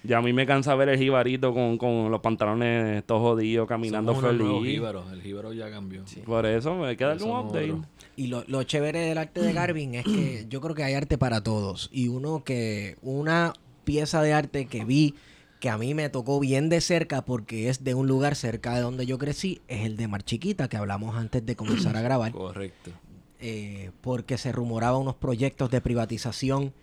Ya 0.05 0.19
a 0.19 0.21
mí 0.21 0.33
me 0.33 0.47
cansa 0.47 0.75
ver 0.75 0.89
el 0.89 0.99
jibarito 0.99 1.55
con, 1.55 1.79
con 1.79 2.11
los 2.11 2.21
pantalones 2.21 3.05
todos 3.07 3.21
jodidos, 3.21 3.69
caminando 3.69 4.13
Somos 4.13 4.25
unos 4.31 4.37
nuevos 4.41 4.63
feliz. 4.63 4.75
jíbaros. 4.75 5.13
El 5.13 5.23
jíbaro 5.23 5.53
ya 5.53 5.71
cambió. 5.71 6.03
Por 6.27 6.45
eso 6.45 6.75
me 6.75 6.89
hay 6.89 6.97
que 6.97 7.05
darle 7.05 7.23
un 7.23 7.31
update. 7.31 7.75
Y 8.17 8.27
lo, 8.27 8.43
lo 8.49 8.65
chévere 8.65 8.99
del 8.99 9.17
arte 9.19 9.41
de 9.41 9.53
Garvin 9.53 9.95
es 9.95 10.05
que 10.05 10.47
yo 10.49 10.61
creo 10.61 10.75
que 10.75 10.83
hay 10.83 10.95
arte 10.95 11.19
para 11.19 11.41
todos. 11.41 11.89
Y 11.93 12.09
uno 12.09 12.43
que, 12.43 12.97
una 13.01 13.53
pieza 13.85 14.23
de 14.23 14.33
arte 14.33 14.67
que 14.67 14.85
vi 14.85 15.15
que 15.63 15.71
a 15.71 15.79
mí 15.79 15.95
me 15.95 16.09
tocó 16.09 16.41
bien 16.41 16.69
de 16.69 16.81
cerca 16.81 17.25
porque 17.25 17.69
es 17.69 17.85
de 17.85 17.95
un 17.95 18.09
lugar 18.09 18.35
cerca 18.35 18.75
de 18.75 18.81
donde 18.81 19.07
yo 19.07 19.17
crecí, 19.17 19.61
es 19.69 19.87
el 19.87 19.97
de 19.97 20.09
Mar 20.09 20.25
Chiquita, 20.25 20.67
que 20.69 20.77
hablamos 20.77 21.15
antes 21.15 21.47
de 21.47 21.55
comenzar 21.55 21.97
a 21.97 22.01
grabar. 22.09 22.33
Correcto. 22.33 22.91
eh, 23.39 23.93
porque 24.01 24.39
se 24.39 24.51
rumoraba 24.51 24.99
unos 24.99 25.15
proyectos 25.15 25.71
de 25.71 25.81
privatización 25.81 26.75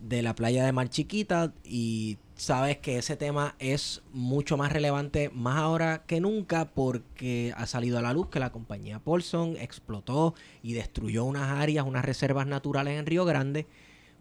de 0.00 0.22
la 0.22 0.36
playa 0.36 0.64
de 0.64 0.70
Mar 0.70 0.88
Chiquita 0.88 1.52
y 1.64 2.18
sabes 2.36 2.78
que 2.78 2.98
ese 2.98 3.16
tema 3.16 3.56
es 3.58 4.02
mucho 4.12 4.56
más 4.56 4.72
relevante 4.72 5.30
más 5.34 5.56
ahora 5.56 6.04
que 6.06 6.20
nunca 6.20 6.66
porque 6.66 7.52
ha 7.56 7.66
salido 7.66 7.98
a 7.98 8.02
la 8.02 8.12
luz 8.12 8.28
que 8.28 8.38
la 8.38 8.52
compañía 8.52 9.00
Paulson 9.00 9.56
explotó 9.56 10.36
y 10.62 10.74
destruyó 10.74 11.24
unas 11.24 11.50
áreas, 11.50 11.84
unas 11.84 12.04
reservas 12.04 12.46
naturales 12.46 13.00
en 13.00 13.06
Río 13.06 13.24
Grande, 13.24 13.66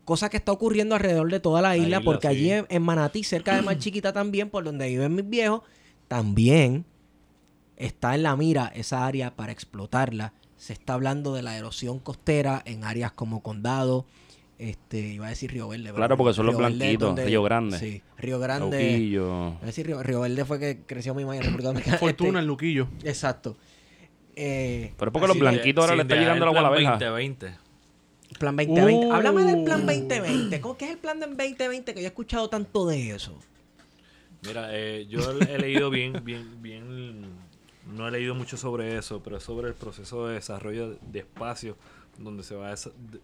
cosa 0.08 0.30
que 0.30 0.38
está 0.38 0.54
ocurriendo 0.54 0.96
alrededor 0.96 1.30
de 1.30 1.42
toda 1.42 1.62
la 1.62 1.70
La 1.70 1.76
isla 1.78 1.88
isla, 1.88 2.02
porque 2.02 2.30
allí 2.30 2.50
en, 2.50 2.66
en 2.70 2.82
Manatí, 2.82 3.26
cerca 3.26 3.58
de 3.58 3.62
Mar 3.62 3.78
Chiquita 3.78 4.14
también, 4.14 4.50
por 4.50 4.64
donde 4.64 4.88
viven 4.88 5.14
mis 5.14 5.30
viejos, 5.30 5.64
también 6.08 6.86
está 7.76 8.16
en 8.16 8.24
la 8.24 8.38
mira 8.38 8.72
esa 8.74 9.06
área 9.06 9.36
para 9.36 9.52
explotarla. 9.52 10.32
Se 10.56 10.72
está 10.72 10.94
hablando 10.94 11.34
de 11.36 11.44
la 11.44 11.58
erosión 11.58 12.00
costera 12.00 12.64
en 12.66 12.86
áreas 12.86 13.12
como 13.12 13.44
Condado, 13.44 14.06
este, 14.60 15.00
iba 15.00 15.28
a 15.28 15.30
decir 15.30 15.52
Río 15.52 15.68
Verde. 15.68 15.84
pero 15.84 15.96
Claro, 15.98 16.16
porque 16.16 16.34
son 16.34 16.46
los 16.46 16.56
Río 16.56 16.68
es 16.68 16.78
blanquitos, 16.78 17.20
Río 17.20 17.44
Grande. 17.44 17.78
Sí, 17.78 18.02
Río 18.18 18.40
Grande. 18.40 18.78
Trujillo. 18.80 19.26
Iba 19.50 19.60
a 19.62 19.66
decir 19.66 19.86
Río, 19.88 20.02
Río 20.02 20.22
Verde 20.22 20.46
fue 20.46 20.58
que 20.58 20.80
creció 20.86 21.14
mi 21.14 21.26
madre 21.26 21.40
en 21.42 21.44
República 21.44 21.68
Dominicana. 21.68 21.98
Fortuna, 21.98 22.30
Este, 22.30 22.40
el 22.40 22.46
Luquillo. 22.48 22.88
exacto. 23.04 23.58
Eh, 24.40 24.94
Pero 24.98 25.10
es 25.10 25.14
porque 25.14 25.28
los 25.28 25.38
blanquitos 25.38 25.84
ahora 25.84 25.98
le 25.98 26.04
está 26.04 26.16
llegando 26.16 26.46
el 26.46 26.50
agua 26.50 26.62
a 26.62 26.64
la 26.64 26.70
verja. 26.70 26.92
2020. 26.92 27.67
Plan 28.40 28.56
2020. 28.56 29.08
Uh. 29.08 29.14
Háblame 29.14 29.44
del 29.44 29.64
plan 29.64 29.86
2020. 29.86 30.62
¿Cómo 30.62 30.78
que 30.78 30.86
es 30.86 30.92
el 30.92 30.98
plan 30.98 31.20
del 31.20 31.36
2020? 31.38 31.94
Que 31.94 32.02
yo 32.02 32.06
he 32.06 32.10
escuchado 32.10 32.50
tanto 32.50 32.88
de 32.88 33.12
eso. 33.12 33.38
Mira, 34.46 34.70
eh, 34.72 35.08
yo 35.10 35.32
he 35.42 35.58
leído 35.58 35.90
bien, 35.90 36.22
bien, 36.24 36.62
bien, 36.62 37.26
no 37.88 38.08
he 38.08 38.12
leído 38.12 38.36
mucho 38.36 38.56
sobre 38.56 38.98
eso, 38.98 39.22
pero 39.24 39.38
es 39.38 39.44
sobre 39.44 39.70
el 39.70 39.74
proceso 39.74 40.28
de 40.28 40.36
desarrollo 40.36 40.98
de 41.02 41.20
espacios 41.20 41.76
donde 42.18 42.44
se 42.44 42.56
va 42.56 42.72
a 42.72 42.76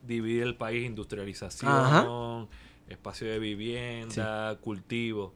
dividir 0.02 0.44
el 0.44 0.56
país, 0.56 0.86
industrialización, 0.86 1.72
Ajá. 1.72 2.48
espacio 2.88 3.28
de 3.28 3.40
vivienda, 3.40 4.58
cultivo, 4.62 5.34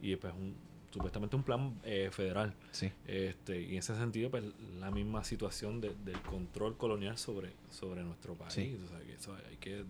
y 0.00 0.16
pues 0.16 0.32
un, 0.34 0.56
supuestamente 0.98 1.36
un 1.36 1.42
plan 1.42 1.80
eh, 1.84 2.10
federal. 2.12 2.54
Sí. 2.72 2.90
Este, 3.06 3.60
y 3.62 3.72
en 3.72 3.78
ese 3.78 3.94
sentido, 3.96 4.30
pues 4.30 4.44
la 4.78 4.90
misma 4.90 5.24
situación 5.24 5.80
de- 5.80 5.94
del 6.04 6.20
control 6.22 6.76
colonial 6.76 7.16
sobre, 7.18 7.52
sobre 7.70 8.02
nuestro 8.02 8.34
país. 8.34 8.52
Sí. 8.52 8.78
O 8.84 8.88
sea, 8.88 8.98
que 9.00 9.12
eso 9.14 9.34
hay 9.48 9.56
que 9.56 9.84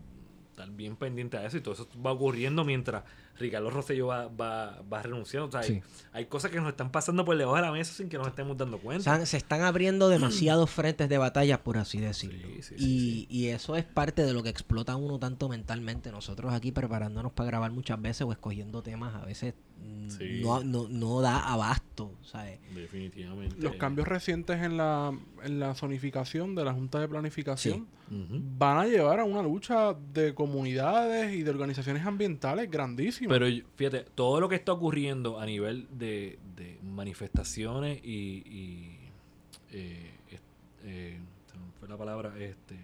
estar 0.50 0.70
bien 0.70 0.96
pendiente 0.96 1.36
a 1.36 1.44
eso 1.46 1.56
y 1.56 1.60
todo 1.60 1.74
eso 1.74 1.88
va 2.04 2.12
ocurriendo 2.12 2.64
mientras 2.64 3.04
Ricardo 3.38 3.70
Rosselló 3.70 4.06
va, 4.08 4.28
va, 4.28 4.82
va 4.92 5.02
renunciando. 5.02 5.48
O 5.48 5.50
sea, 5.52 5.60
hay, 5.60 5.66
Sí. 5.76 5.82
hay 6.12 6.26
cosas 6.26 6.50
que 6.50 6.58
nos 6.58 6.68
están 6.68 6.90
pasando 6.90 7.24
por 7.24 7.36
debajo 7.36 7.56
de 7.56 7.62
la 7.62 7.72
mesa 7.72 7.92
sin 7.94 8.08
que 8.08 8.18
nos 8.18 8.26
estemos 8.26 8.56
dando 8.56 8.78
cuenta. 8.78 9.24
se 9.26 9.36
están 9.36 9.62
abriendo 9.62 10.08
demasiados 10.10 10.70
frentes 10.70 11.08
de 11.08 11.18
batalla, 11.18 11.62
por 11.62 11.78
así 11.78 12.00
decirlo. 12.00 12.48
Sí, 12.56 12.62
sí, 12.62 12.74
sí, 12.78 13.26
y, 13.30 13.38
y 13.38 13.48
eso 13.48 13.76
es 13.76 13.84
parte 13.84 14.24
de 14.24 14.32
lo 14.32 14.42
que 14.42 14.48
explota 14.48 14.96
uno 14.96 15.18
tanto 15.18 15.48
mentalmente. 15.48 16.10
Nosotros 16.10 16.52
aquí 16.52 16.72
preparándonos 16.72 17.32
para 17.32 17.46
grabar 17.48 17.70
muchas 17.70 18.00
veces 18.00 18.22
o 18.22 18.32
escogiendo 18.32 18.82
temas, 18.82 19.14
a 19.14 19.24
veces 19.24 19.54
mm, 19.82 20.08
Sí. 20.10 20.40
no, 20.42 20.64
no, 20.64 20.88
no 20.88 21.20
da 21.20 21.38
abasto. 21.52 22.12
¿sabes? 22.22 22.58
Definitivamente. 22.74 23.56
Los 23.60 23.76
cambios 23.76 24.06
recientes 24.08 24.62
en 24.62 24.76
la, 24.76 25.12
en 25.42 25.60
la 25.60 25.74
zonificación 25.74 26.54
de 26.54 26.64
la 26.64 26.72
Junta 26.72 26.98
de 27.00 27.08
Planificación 27.08 27.86
van 28.10 28.78
a 28.78 28.86
llevar 28.86 29.20
a 29.20 29.24
una 29.24 29.42
lucha 29.42 29.94
de 30.14 30.34
comunidades 30.34 31.34
y 31.34 31.42
de 31.42 31.50
organizaciones 31.50 32.06
ambientales 32.06 32.70
grandísima. 32.70 33.27
Pero 33.28 33.46
fíjate, 33.76 34.04
todo 34.14 34.40
lo 34.40 34.48
que 34.48 34.56
está 34.56 34.72
ocurriendo 34.72 35.38
a 35.38 35.46
nivel 35.46 35.86
de, 35.90 36.38
de 36.56 36.78
manifestaciones 36.82 38.00
y, 38.04 38.42
y, 38.46 38.98
eh, 39.72 40.10
eh, 40.84 41.18
fue 41.78 41.88
la 41.88 41.96
palabra, 41.96 42.32
este, 42.38 42.76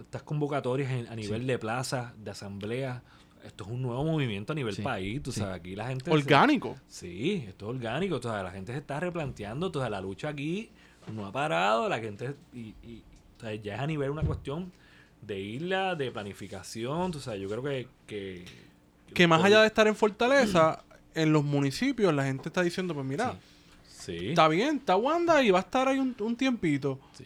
estas 0.00 0.22
convocatorias 0.22 0.90
en- 0.90 1.06
a 1.06 1.14
nivel 1.14 1.46
de 1.46 1.58
plazas, 1.58 2.12
de 2.22 2.30
asambleas, 2.30 3.02
esto 3.44 3.64
es 3.64 3.70
un 3.70 3.82
nuevo 3.82 4.02
movimiento 4.04 4.52
a 4.52 4.56
nivel 4.56 4.74
Sí, 4.74 4.82
país, 4.82 5.22
tú 5.22 5.30
sí. 5.32 5.40
sabes, 5.40 5.56
aquí 5.60 5.76
la 5.76 5.86
gente... 5.88 6.04
se- 6.06 6.10
Orgánico. 6.10 6.76
Sí, 6.88 7.44
esto 7.46 7.66
es 7.70 7.76
orgánico, 7.76 8.16
o 8.16 8.22
sea, 8.22 8.42
la 8.42 8.50
gente 8.50 8.72
se 8.72 8.78
está 8.78 8.98
replanteando, 9.00 9.70
sea, 9.72 9.88
la 9.88 10.00
lucha 10.00 10.28
aquí 10.30 10.70
no 11.12 11.24
ha 11.26 11.30
parado, 11.32 11.88
la 11.88 12.00
gente, 12.00 12.34
y, 12.52 12.74
y, 12.82 13.02
o 13.38 13.40
sea, 13.40 13.54
ya 13.54 13.76
es 13.76 13.80
a 13.80 13.86
nivel 13.86 14.10
una 14.10 14.22
cuestión 14.22 14.72
de 15.22 15.38
isla, 15.40 15.94
de 15.94 16.10
planificación, 16.10 17.12
tú 17.12 17.20
sabes, 17.20 17.40
yo 17.40 17.48
creo 17.48 17.62
que... 17.62 17.88
Que, 18.06 18.65
Que 19.16 19.26
más 19.26 19.42
allá 19.44 19.60
de 19.62 19.66
estar 19.66 19.86
en 19.86 19.96
Fortaleza, 19.96 20.84
en 21.14 21.32
los 21.32 21.42
municipios 21.44 22.12
la 22.14 22.24
gente 22.24 22.48
está 22.48 22.62
diciendo, 22.62 22.94
pues 22.94 23.06
mira, 23.06 23.34
Sí, 23.88 24.28
está 24.28 24.46
bien, 24.46 24.76
está 24.76 24.94
Wanda 24.96 25.42
y 25.42 25.50
va 25.50 25.58
a 25.58 25.62
estar 25.62 25.88
ahí 25.88 25.98
un, 25.98 26.14
un 26.20 26.36
tiempito. 26.36 27.00
sí. 27.16 27.24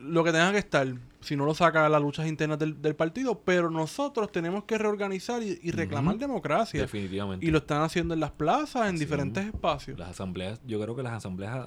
Lo 0.00 0.22
que 0.22 0.32
tenga 0.32 0.52
que 0.52 0.58
estar, 0.58 0.86
si 1.22 1.34
no 1.34 1.46
lo 1.46 1.54
saca 1.54 1.88
las 1.88 2.02
luchas 2.02 2.26
internas 2.26 2.58
del, 2.58 2.82
del 2.82 2.94
partido, 2.94 3.38
pero 3.42 3.70
nosotros 3.70 4.30
tenemos 4.30 4.64
que 4.64 4.76
reorganizar 4.76 5.42
y, 5.42 5.58
y 5.62 5.70
reclamar 5.70 6.18
democracia. 6.18 6.82
definitivamente. 6.82 7.46
Y 7.46 7.50
lo 7.50 7.58
están 7.58 7.80
haciendo 7.80 8.12
en 8.12 8.20
las 8.20 8.30
plazas, 8.32 8.90
en 8.90 8.98
diferentes 8.98 9.46
espacios. 9.46 9.98
Las 9.98 10.10
asambleas, 10.10 10.60
yo 10.66 10.78
creo 10.80 10.94
que 10.94 11.02
las 11.02 11.14
asambleas, 11.14 11.66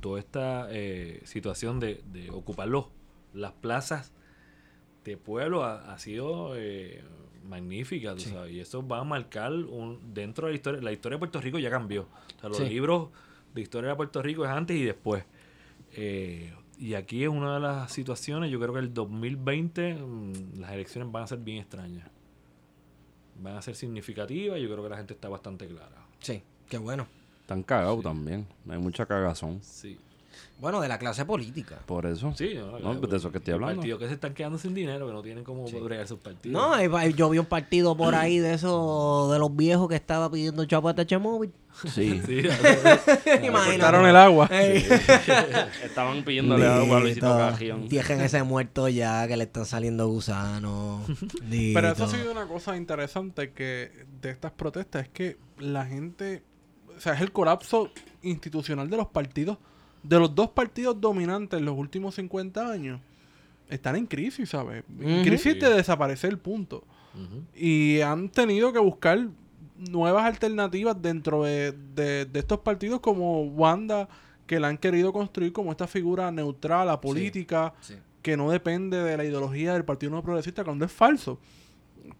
toda 0.00 0.18
esta 0.20 0.66
eh, 0.70 1.22
situación 1.24 1.80
de, 1.80 2.02
de 2.12 2.28
ocupar 2.30 2.68
los, 2.68 2.86
las 3.32 3.52
plazas 3.52 4.12
de 5.12 5.16
pueblo 5.16 5.64
ha, 5.64 5.92
ha 5.92 5.98
sido 5.98 6.54
eh, 6.56 7.02
magnífica, 7.48 8.14
tú 8.14 8.22
sabes, 8.22 8.52
y 8.52 8.60
eso 8.60 8.86
va 8.86 9.00
a 9.00 9.04
marcar 9.04 9.52
un, 9.52 10.12
dentro 10.14 10.46
de 10.46 10.52
la 10.52 10.56
historia, 10.56 10.80
la 10.82 10.92
historia 10.92 11.16
de 11.16 11.18
Puerto 11.20 11.40
Rico 11.40 11.58
ya 11.58 11.70
cambió. 11.70 12.02
O 12.36 12.40
sea, 12.40 12.48
los 12.48 12.58
Sí. 12.58 12.68
libros 12.68 13.08
de 13.54 13.60
historia 13.62 13.90
de 13.90 13.96
Puerto 13.96 14.20
Rico 14.22 14.44
es 14.44 14.50
antes 14.50 14.76
y 14.76 14.82
después. 14.84 15.24
Eh, 15.92 16.52
y 16.78 16.94
aquí 16.94 17.22
es 17.22 17.28
una 17.30 17.54
de 17.54 17.60
las 17.60 17.92
situaciones, 17.92 18.50
yo 18.50 18.58
creo 18.60 18.72
que 18.74 18.80
el 18.80 18.92
2020 18.92 19.94
mm, 19.94 20.60
las 20.60 20.72
elecciones 20.72 21.10
van 21.12 21.22
a 21.22 21.26
ser 21.26 21.38
bien 21.38 21.58
extrañas. 21.58 22.08
Van 23.40 23.56
a 23.56 23.62
ser 23.62 23.74
significativas, 23.76 24.58
yo 24.60 24.68
creo 24.70 24.82
que 24.82 24.88
la 24.90 24.96
gente 24.96 25.14
está 25.14 25.28
bastante 25.28 25.66
clara. 25.68 26.04
Sí, 26.20 26.42
qué 26.68 26.78
bueno. 26.78 27.06
Están 27.42 27.62
cagados 27.62 28.02
también. 28.02 28.46
Hay 28.68 28.78
mucha 28.78 29.06
cagazón. 29.06 29.62
Sí. 29.62 29.98
Bueno, 30.58 30.80
de 30.80 30.88
la 30.88 30.98
clase 30.98 31.24
política. 31.24 31.78
Por 31.86 32.06
eso. 32.06 32.32
Sí, 32.34 32.54
no, 32.54 32.78
No, 32.78 32.98
pues 32.98 33.10
de 33.10 33.16
eso 33.18 33.30
que 33.30 33.38
estoy 33.38 33.54
hablando. 33.54 33.76
Partidos 33.76 34.00
que 34.00 34.08
se 34.08 34.14
están 34.14 34.34
quedando 34.34 34.58
sin 34.58 34.74
dinero, 34.74 35.06
que 35.06 35.12
no 35.12 35.22
tienen 35.22 35.44
cómo 35.44 35.64
bregar 35.64 36.06
sus 36.08 36.18
partidos. 36.18 36.60
No, 36.60 37.08
yo 37.08 37.30
vi 37.30 37.38
un 37.38 37.46
partido 37.46 37.96
por 37.96 38.14
ahí 38.14 38.38
de 38.38 38.54
esos, 38.54 39.30
de 39.32 39.38
los 39.38 39.54
viejos 39.54 39.88
que 39.88 39.96
estaba 39.96 40.30
pidiendo 40.30 40.64
chapa 40.64 40.92
de 40.92 41.18
móvil. 41.18 41.52
Sí. 41.84 42.22
Sí, 42.26 42.38
Imagínate. 43.44 43.78
Cortaron 43.78 44.06
el 44.06 44.16
agua. 44.16 44.48
Ey. 44.50 44.78
Estaban 45.84 46.24
pidiéndole 46.24 46.66
algo 46.66 46.96
a 46.96 47.00
Luisito 47.00 47.36
Cajión. 47.36 47.88
Dejen 47.88 48.20
ese 48.20 48.42
muerto 48.42 48.88
ya, 48.88 49.28
que 49.28 49.36
le 49.36 49.44
están 49.44 49.66
saliendo 49.66 50.08
gusanos. 50.08 51.02
Pero 51.50 51.92
eso 51.92 52.04
ha 52.04 52.08
sido 52.08 52.32
una 52.32 52.46
cosa 52.46 52.76
interesante 52.76 53.52
que 53.52 54.06
de 54.20 54.30
estas 54.30 54.52
protestas 54.52 55.02
es 55.02 55.08
que 55.10 55.36
la 55.58 55.84
gente, 55.84 56.42
o 56.96 57.00
sea, 57.00 57.14
es 57.14 57.20
el 57.20 57.32
colapso 57.32 57.90
institucional 58.22 58.88
de 58.90 58.96
los 58.96 59.08
partidos, 59.08 59.58
de 60.08 60.18
los 60.18 60.34
dos 60.34 60.50
partidos 60.50 61.00
dominantes 61.00 61.58
en 61.58 61.64
los 61.64 61.76
últimos 61.76 62.14
50 62.14 62.70
años. 62.70 63.00
Están 63.68 63.96
en 63.96 64.06
crisis, 64.06 64.50
¿sabes? 64.50 64.84
En 65.00 65.14
Ujú. 65.20 65.24
crisis 65.24 65.58
de 65.60 65.70
desaparecer, 65.70 66.36
punto. 66.38 66.84
Y 67.54 68.00
han 68.02 68.28
tenido 68.28 68.72
que 68.72 68.78
buscar 68.78 69.26
nuevas 69.90 70.24
alternativas 70.26 71.00
dentro 71.00 71.44
de, 71.44 71.72
de- 71.94 72.26
de 72.26 72.38
estos 72.38 72.60
partidos 72.60 73.00
como 73.00 73.42
Wanda, 73.44 74.08
que 74.46 74.60
la 74.60 74.68
han 74.68 74.76
querido 74.78 75.12
construir 75.12 75.52
como 75.52 75.70
esta 75.70 75.86
figura 75.86 76.30
neutral, 76.30 76.88
apolítica, 76.90 77.72
sí. 77.80 77.94
que 78.22 78.36
no 78.36 78.50
depende 78.50 79.02
de 79.02 79.16
la 79.16 79.24
ideología 79.24 79.72
del 79.72 79.84
Partido 79.84 80.12
No 80.12 80.22
Progresista, 80.22 80.62
cuando 80.62 80.84
es 80.84 80.92
falso. 80.92 81.38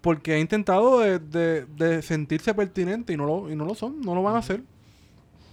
porque 0.00 0.32
ha 0.34 0.38
intentado 0.40 0.98
de, 1.00 1.18
de- 1.20 1.64
de 1.66 2.02
sentirse 2.02 2.52
pertinente 2.54 3.12
y 3.12 3.16
no, 3.16 3.26
lo, 3.26 3.50
y 3.50 3.54
no 3.54 3.64
lo 3.64 3.74
son, 3.74 4.00
no 4.00 4.14
lo 4.14 4.22
van 4.22 4.34
a 4.34 4.38
hacer. 4.38 4.62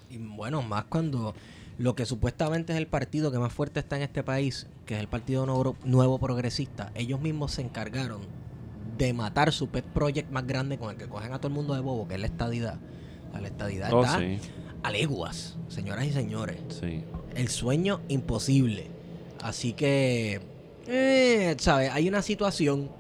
Y 0.10 0.18
bueno, 0.18 0.62
más 0.64 0.86
cuando 0.86 1.36
lo 1.78 1.96
que 1.96 2.06
supuestamente 2.06 2.74
es 2.74 2.78
el 2.80 2.88
partido 2.88 3.32
que 3.32 3.40
más 3.40 3.52
fuerte 3.54 3.80
está 3.80 3.96
en 3.98 4.04
este 4.04 4.24
país, 4.24 4.68
que 4.86 4.96
es 4.96 5.00
el 5.00 5.08
Partido 5.08 5.46
Nuevo, 5.46 5.76
Nuevo 5.86 6.20
Progresista, 6.20 6.92
ellos 6.96 7.20
mismos 7.20 7.54
se 7.54 7.62
encargaron 7.62 8.22
de 8.98 9.12
matar 9.14 9.52
su 9.52 9.70
pet 9.70 9.86
project 9.86 10.30
más 10.32 10.46
grande 10.46 10.78
con 10.78 10.92
el 10.92 10.98
que 10.98 11.08
cogen 11.08 11.34
a 11.34 11.38
todo 11.40 11.48
el 11.48 11.54
mundo 11.56 11.74
de 11.74 11.82
bobo, 11.82 12.08
que 12.08 12.14
es 12.16 12.20
la 12.20 12.28
estadidad. 12.28 12.78
O 13.30 13.32
sea, 13.32 13.42
la 13.42 13.48
estadidad 13.48 13.92
Oh, 13.92 14.04
está 14.04 14.20
sí, 14.20 14.38
a 14.84 14.92
leguas, 14.92 15.58
señoras 15.68 16.06
y 16.06 16.12
señores. 16.14 16.58
sí. 16.70 17.04
El 17.36 17.48
sueño 17.48 18.02
imposible. 18.10 18.92
Así 19.42 19.74
que, 19.74 20.40
eh, 20.86 21.56
¿sabes? 21.60 21.90
Hay 21.92 22.08
una 22.08 22.22
situación 22.22 22.92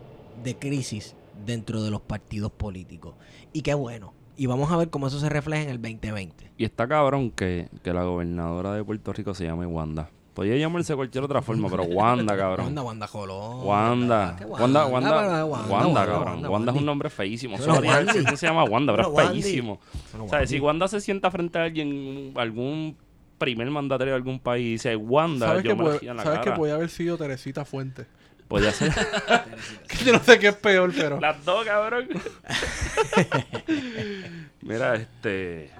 de 0.43 0.57
crisis 0.57 1.13
dentro 1.45 1.83
de 1.83 1.91
los 1.91 2.01
partidos 2.01 2.51
políticos. 2.51 3.13
Y 3.53 3.61
qué 3.61 3.75
bueno. 3.75 4.13
Y 4.35 4.47
vamos 4.47 4.71
a 4.71 4.77
ver 4.77 4.89
cómo 4.89 5.07
eso 5.07 5.19
se 5.19 5.29
refleja 5.29 5.63
en 5.63 5.69
el 5.69 5.81
2020. 5.81 6.51
Y 6.57 6.65
está 6.65 6.87
cabrón 6.87 7.31
que, 7.31 7.69
que 7.83 7.93
la 7.93 8.03
gobernadora 8.03 8.73
de 8.73 8.83
Puerto 8.83 9.13
Rico 9.13 9.33
se 9.33 9.45
llame 9.45 9.65
Wanda. 9.65 10.09
Podría 10.33 10.57
llamarse 10.57 10.93
de 10.93 10.97
cualquier 10.97 11.23
otra 11.23 11.43
forma, 11.43 11.69
pero 11.69 11.83
Wanda, 11.83 12.35
cabrón. 12.35 12.65
Wanda, 12.65 12.81
Wanda 12.81 13.07
Colón. 13.07 13.67
Wanda. 13.67 14.35
¿Qué 14.37 14.45
Wanda, 14.45 14.87
Wanda, 14.87 15.45
Wanda, 15.45 15.45
Wanda, 15.45 16.05
cabrón. 16.05 16.27
Wanda, 16.27 16.49
Wanda 16.49 16.71
es 16.71 16.77
un 16.79 16.85
nombre 16.85 17.09
feísimo. 17.11 17.57
Que 17.57 18.37
se 18.37 18.47
llama 18.47 18.63
Wanda, 18.63 18.95
pero 18.95 19.13
Pero 19.13 19.25
es 19.25 19.31
feísimo. 19.31 19.79
Pero 20.11 20.25
O 20.25 20.29
sea, 20.29 20.47
si. 20.47 20.59
Wanda 20.59 20.87
se 20.87 21.01
sienta 21.01 21.29
frente 21.29 21.59
a 21.59 21.63
alguien, 21.65 22.33
algún 22.35 22.97
primer 23.37 23.69
mandatario 23.69 24.13
de 24.13 24.17
algún 24.17 24.39
país 24.39 24.65
y 24.65 24.71
dice 24.71 24.95
Wanda, 24.95 25.47
¿Sabes, 25.47 25.63
yo 25.63 25.69
que 25.71 25.75
me 25.75 25.83
puede, 25.83 26.13
la 26.13 26.23
sabes 26.23 26.39
que 26.39 26.45
cara. 26.45 26.55
puede 26.57 26.71
haber 26.73 26.89
sido 26.89 27.17
Teresita 27.17 27.65
Fuentes? 27.65 28.07
Podría 28.53 28.71
ser 28.71 28.93
Que 29.87 29.97
yo 30.05 30.13
no 30.13 30.19
sé 30.19 30.37
qué 30.37 30.49
es 30.49 30.55
peor, 30.55 30.93
pero... 30.95 31.19
las 31.19 31.43
dos, 31.43 31.65
cabrón. 31.65 32.07
Mira, 34.61 34.93
este... 34.93 35.71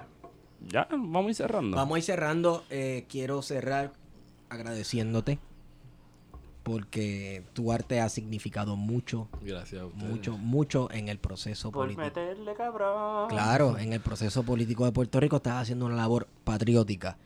Ya, 0.66 0.88
vamos 0.90 1.26
a 1.26 1.28
ir 1.28 1.34
cerrando. 1.36 1.76
Vamos 1.76 1.94
a 1.94 1.98
ir 1.98 2.04
cerrando. 2.04 2.64
Eh, 2.70 3.06
quiero 3.08 3.42
cerrar 3.42 3.92
agradeciéndote. 4.48 5.38
Porque 6.64 7.44
tu 7.52 7.70
arte 7.70 8.00
ha 8.00 8.08
significado 8.08 8.74
mucho, 8.74 9.28
Gracias 9.40 9.80
a 9.80 9.86
ustedes. 9.86 10.10
mucho, 10.10 10.36
mucho 10.36 10.90
en 10.90 11.08
el 11.08 11.18
proceso 11.18 11.70
Por 11.70 11.84
político. 11.84 12.02
meterle, 12.02 12.54
cabrón. 12.54 13.28
Claro, 13.28 13.78
en 13.78 13.92
el 13.92 14.00
proceso 14.00 14.42
político 14.42 14.84
de 14.84 14.90
Puerto 14.90 15.20
Rico 15.20 15.36
estás 15.36 15.62
haciendo 15.62 15.86
una 15.86 15.94
labor 15.94 16.26
patriótica. 16.42 17.18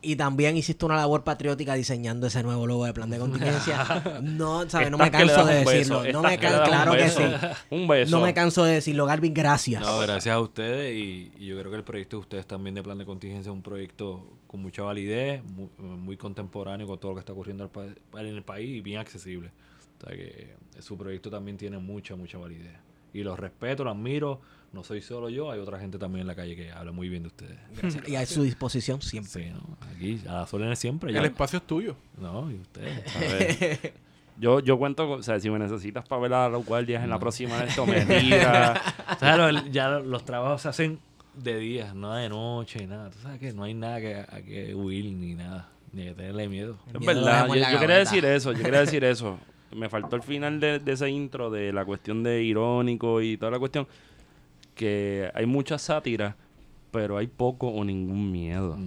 Y 0.00 0.14
también 0.14 0.56
hiciste 0.56 0.84
una 0.84 0.94
labor 0.94 1.24
patriótica 1.24 1.74
diseñando 1.74 2.28
ese 2.28 2.42
nuevo 2.44 2.68
logo 2.68 2.84
de 2.86 2.92
plan 2.92 3.10
de 3.10 3.18
contingencia. 3.18 4.20
No, 4.22 4.68
¿sabes? 4.70 4.90
No 4.92 4.98
me 4.98 5.10
canso 5.10 5.44
de 5.44 5.64
decirlo. 5.64 6.04
No 6.12 6.22
me 6.22 6.38
can- 6.38 6.62
claro 6.64 6.92
que 6.92 6.98
beso. 6.98 7.20
sí. 7.20 7.46
Un 7.74 7.88
beso. 7.88 8.16
No 8.16 8.22
me 8.24 8.32
canso 8.32 8.62
de 8.64 8.74
decirlo, 8.74 9.06
Garvin, 9.06 9.34
gracias. 9.34 9.82
No, 9.82 9.98
gracias 9.98 10.32
a 10.34 10.40
ustedes 10.40 10.94
y, 10.96 11.32
y 11.38 11.46
yo 11.46 11.58
creo 11.58 11.70
que 11.72 11.76
el 11.78 11.84
proyecto 11.84 12.16
de 12.16 12.20
ustedes 12.20 12.46
también 12.46 12.76
de 12.76 12.82
plan 12.84 12.96
de 12.96 13.04
contingencia 13.04 13.50
es 13.50 13.54
un 13.54 13.62
proyecto 13.62 14.24
con 14.46 14.62
mucha 14.62 14.82
validez, 14.82 15.42
muy, 15.44 15.68
muy 15.78 16.16
contemporáneo 16.16 16.86
con 16.86 16.98
todo 17.00 17.10
lo 17.10 17.16
que 17.16 17.20
está 17.20 17.32
ocurriendo 17.32 17.68
en 18.14 18.26
el 18.26 18.42
país 18.44 18.68
y 18.76 18.80
bien 18.80 18.98
accesible. 19.00 19.50
O 20.00 20.06
sea 20.06 20.16
que 20.16 20.54
su 20.78 20.96
proyecto 20.96 21.28
también 21.28 21.56
tiene 21.56 21.76
mucha, 21.78 22.14
mucha 22.14 22.38
validez. 22.38 22.76
Y 23.12 23.22
los 23.22 23.38
respeto, 23.38 23.84
los 23.84 23.94
admiro. 23.94 24.40
No 24.72 24.84
soy 24.84 25.00
solo 25.00 25.30
yo, 25.30 25.50
hay 25.50 25.60
otra 25.60 25.78
gente 25.78 25.96
también 25.98 26.22
en 26.22 26.26
la 26.26 26.34
calle 26.34 26.54
que 26.54 26.70
habla 26.70 26.92
muy 26.92 27.08
bien 27.08 27.22
de 27.22 27.28
ustedes. 27.28 27.58
Gracias. 27.80 28.06
Y 28.06 28.16
a 28.16 28.26
su 28.26 28.42
disposición 28.42 29.00
siempre. 29.00 29.44
Sí, 29.44 29.50
¿no? 29.50 29.78
Aquí, 29.94 30.20
a 30.28 30.34
las 30.34 30.52
órdenes 30.52 30.78
siempre. 30.78 31.10
ya. 31.12 31.20
El 31.20 31.24
espacio 31.24 31.58
es 31.58 31.66
tuyo. 31.66 31.96
No, 32.20 32.50
y 32.50 32.56
ustedes. 32.56 33.02
A 33.16 33.18
ver. 33.20 33.94
Yo, 34.38 34.60
yo 34.60 34.78
cuento, 34.78 35.08
con- 35.08 35.20
o 35.20 35.22
sea, 35.22 35.40
si 35.40 35.48
me 35.50 35.58
necesitas 35.58 36.06
para 36.06 36.20
ver 36.22 36.32
a 36.34 36.48
los 36.50 36.64
guardias 36.66 37.02
en 37.02 37.08
la 37.10 37.18
próxima 37.18 37.56
de 37.62 37.68
esto, 37.68 37.86
me 37.86 38.04
digas. 38.04 38.78
O 39.16 39.18
sea, 39.18 39.36
lo- 39.36 39.66
ya 39.68 39.88
lo- 39.88 40.02
los 40.04 40.24
trabajos 40.26 40.60
se 40.62 40.68
hacen 40.68 40.98
de 41.34 41.58
día, 41.58 41.94
no 41.94 42.12
de 42.14 42.28
noche, 42.28 42.86
nada. 42.86 43.08
Tú 43.10 43.18
sabes 43.20 43.40
que 43.40 43.52
no 43.54 43.64
hay 43.64 43.72
nada 43.74 44.00
que, 44.00 44.16
a 44.16 44.42
que 44.42 44.74
huir 44.74 45.06
ni 45.06 45.34
nada, 45.34 45.70
ni 45.92 46.04
que 46.04 46.12
tenerle 46.14 46.46
miedo. 46.48 46.76
Es 46.88 47.00
miedo 47.00 47.14
verdad, 47.24 47.46
yo, 47.48 47.80
quería 47.80 47.96
decir 47.96 48.24
eso, 48.26 48.52
yo 48.52 48.62
quería 48.62 48.80
decir 48.80 49.02
eso. 49.02 49.38
Me 49.74 49.88
faltó 49.88 50.16
el 50.16 50.22
final 50.22 50.60
de, 50.60 50.78
de 50.78 50.92
ese 50.92 51.08
intro 51.10 51.50
de 51.50 51.72
la 51.72 51.84
cuestión 51.84 52.22
de 52.22 52.42
irónico 52.42 53.20
y 53.20 53.36
toda 53.36 53.52
la 53.52 53.58
cuestión. 53.58 53.86
Que 54.74 55.30
hay 55.34 55.44
mucha 55.46 55.76
sátira, 55.78 56.36
pero 56.90 57.16
hay 57.18 57.26
poco 57.26 57.68
o 57.68 57.84
ningún 57.84 58.30
miedo. 58.32 58.78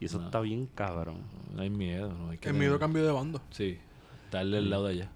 Y 0.00 0.06
eso 0.06 0.18
No, 0.18 0.26
está 0.26 0.40
bien 0.40 0.68
cabrón. 0.74 1.18
No 1.54 1.62
hay 1.62 1.70
miedo, 1.70 2.12
no 2.12 2.30
hay 2.30 2.38
que 2.38 2.48
El 2.48 2.54
miedo 2.54 2.78
cambio 2.78 3.04
de 3.06 3.12
bando. 3.12 3.40
Sí, 3.50 3.78
darle 4.30 4.58
el 4.58 4.70
lado 4.70 4.86
de 4.86 4.92
allá. 4.94 5.10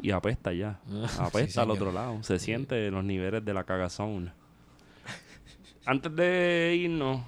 Y 0.00 0.10
apesta 0.10 0.52
ya. 0.52 0.80
Apesta 1.20 1.30
sí, 1.30 1.60
al 1.60 1.66
señor. 1.66 1.70
otro 1.70 1.92
lado. 1.92 2.22
Se 2.22 2.38
siente 2.38 2.90
los 2.90 3.04
niveles 3.04 3.44
de 3.44 3.54
la 3.54 3.62
cagazón. 3.64 4.32
Antes 5.84 6.14
de 6.16 6.76
irnos, 6.80 7.22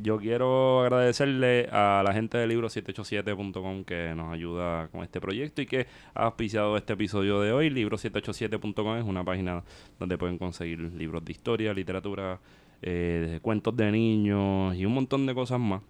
yo 0.00 0.18
quiero 0.18 0.80
agradecerle 0.80 1.68
a 1.70 2.02
la 2.04 2.12
gente 2.12 2.38
de 2.38 2.46
libro787.com 2.48 3.84
que 3.84 4.14
nos 4.14 4.32
ayuda 4.32 4.88
con 4.88 5.02
este 5.02 5.20
proyecto 5.20 5.62
y 5.62 5.66
que 5.66 5.86
ha 6.14 6.24
auspiciado 6.24 6.76
este 6.76 6.94
episodio 6.94 7.40
de 7.40 7.52
hoy. 7.52 7.70
Libro787.com 7.70 8.96
es 8.96 9.04
una 9.04 9.24
página 9.24 9.62
donde 9.98 10.18
pueden 10.18 10.38
conseguir 10.38 10.80
libros 10.80 11.24
de 11.24 11.32
historia, 11.32 11.72
literatura, 11.74 12.40
eh, 12.82 13.38
cuentos 13.42 13.76
de 13.76 13.90
niños 13.90 14.76
y 14.76 14.84
un 14.86 14.94
montón 14.94 15.26
de 15.26 15.34
cosas 15.34 15.60
más. 15.60 15.82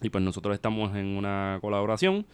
Y 0.00 0.10
pues 0.10 0.22
nosotros 0.22 0.54
estamos 0.54 0.94
en 0.96 1.16
una 1.16 1.58
colaboración. 1.60 2.26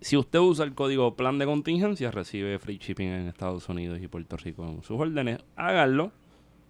Si 0.00 0.16
usted 0.16 0.38
usa 0.38 0.64
el 0.64 0.74
código 0.74 1.16
plan 1.16 1.38
de 1.38 1.46
contingencia, 1.46 2.10
recibe 2.10 2.58
free 2.58 2.78
shipping 2.78 3.08
en 3.08 3.28
Estados 3.28 3.68
Unidos 3.68 3.98
y 4.00 4.06
Puerto 4.06 4.36
Rico 4.36 4.64
en 4.64 4.82
sus 4.82 4.98
órdenes. 4.98 5.44
Háganlo, 5.56 6.12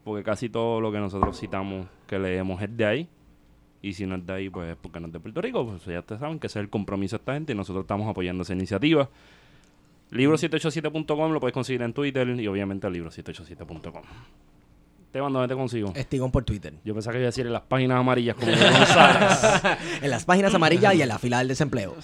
porque 0.02 0.24
casi 0.24 0.48
todo 0.48 0.80
lo 0.80 0.90
que 0.90 0.98
nosotros 0.98 1.38
citamos 1.38 1.86
que 2.06 2.18
leemos 2.18 2.62
es 2.62 2.74
de 2.74 2.84
ahí. 2.86 3.08
Y 3.80 3.92
si 3.92 4.06
no 4.06 4.16
es 4.16 4.26
de 4.26 4.32
ahí, 4.32 4.50
pues 4.50 4.70
es 4.72 4.76
porque 4.76 5.00
no 5.00 5.06
es 5.06 5.12
de 5.12 5.20
Puerto 5.20 5.40
Rico. 5.40 5.66
Pues 5.66 5.84
ya 5.84 6.00
ustedes 6.00 6.20
saben 6.20 6.38
que 6.38 6.48
ese 6.48 6.58
es 6.58 6.64
el 6.64 6.70
compromiso 6.70 7.16
de 7.16 7.20
esta 7.20 7.34
gente 7.34 7.52
y 7.52 7.56
nosotros 7.56 7.84
estamos 7.84 8.08
apoyando 8.08 8.42
esa 8.42 8.54
iniciativa. 8.54 9.08
Libro787.com 10.10 11.32
lo 11.32 11.40
puedes 11.40 11.54
conseguir 11.54 11.82
en 11.82 11.92
Twitter 11.92 12.28
y 12.28 12.46
obviamente 12.46 12.88
libro787.com. 12.88 14.02
Esteban, 15.08 15.32
¿dónde 15.32 15.48
te 15.48 15.54
consigo? 15.54 15.90
Estigón 15.96 16.30
por 16.30 16.44
Twitter. 16.44 16.74
Yo 16.84 16.92
pensaba 16.92 17.14
que 17.14 17.20
iba 17.20 17.28
a 17.28 17.30
decir 17.30 17.46
en 17.46 17.54
las 17.54 17.62
páginas 17.62 17.98
amarillas 17.98 18.36
como 18.36 18.52
en 20.02 20.10
las 20.10 20.26
páginas 20.26 20.54
amarillas 20.54 20.94
y 20.94 21.00
en 21.00 21.08
la 21.08 21.18
fila 21.18 21.38
del 21.38 21.48
desempleo. 21.48 21.96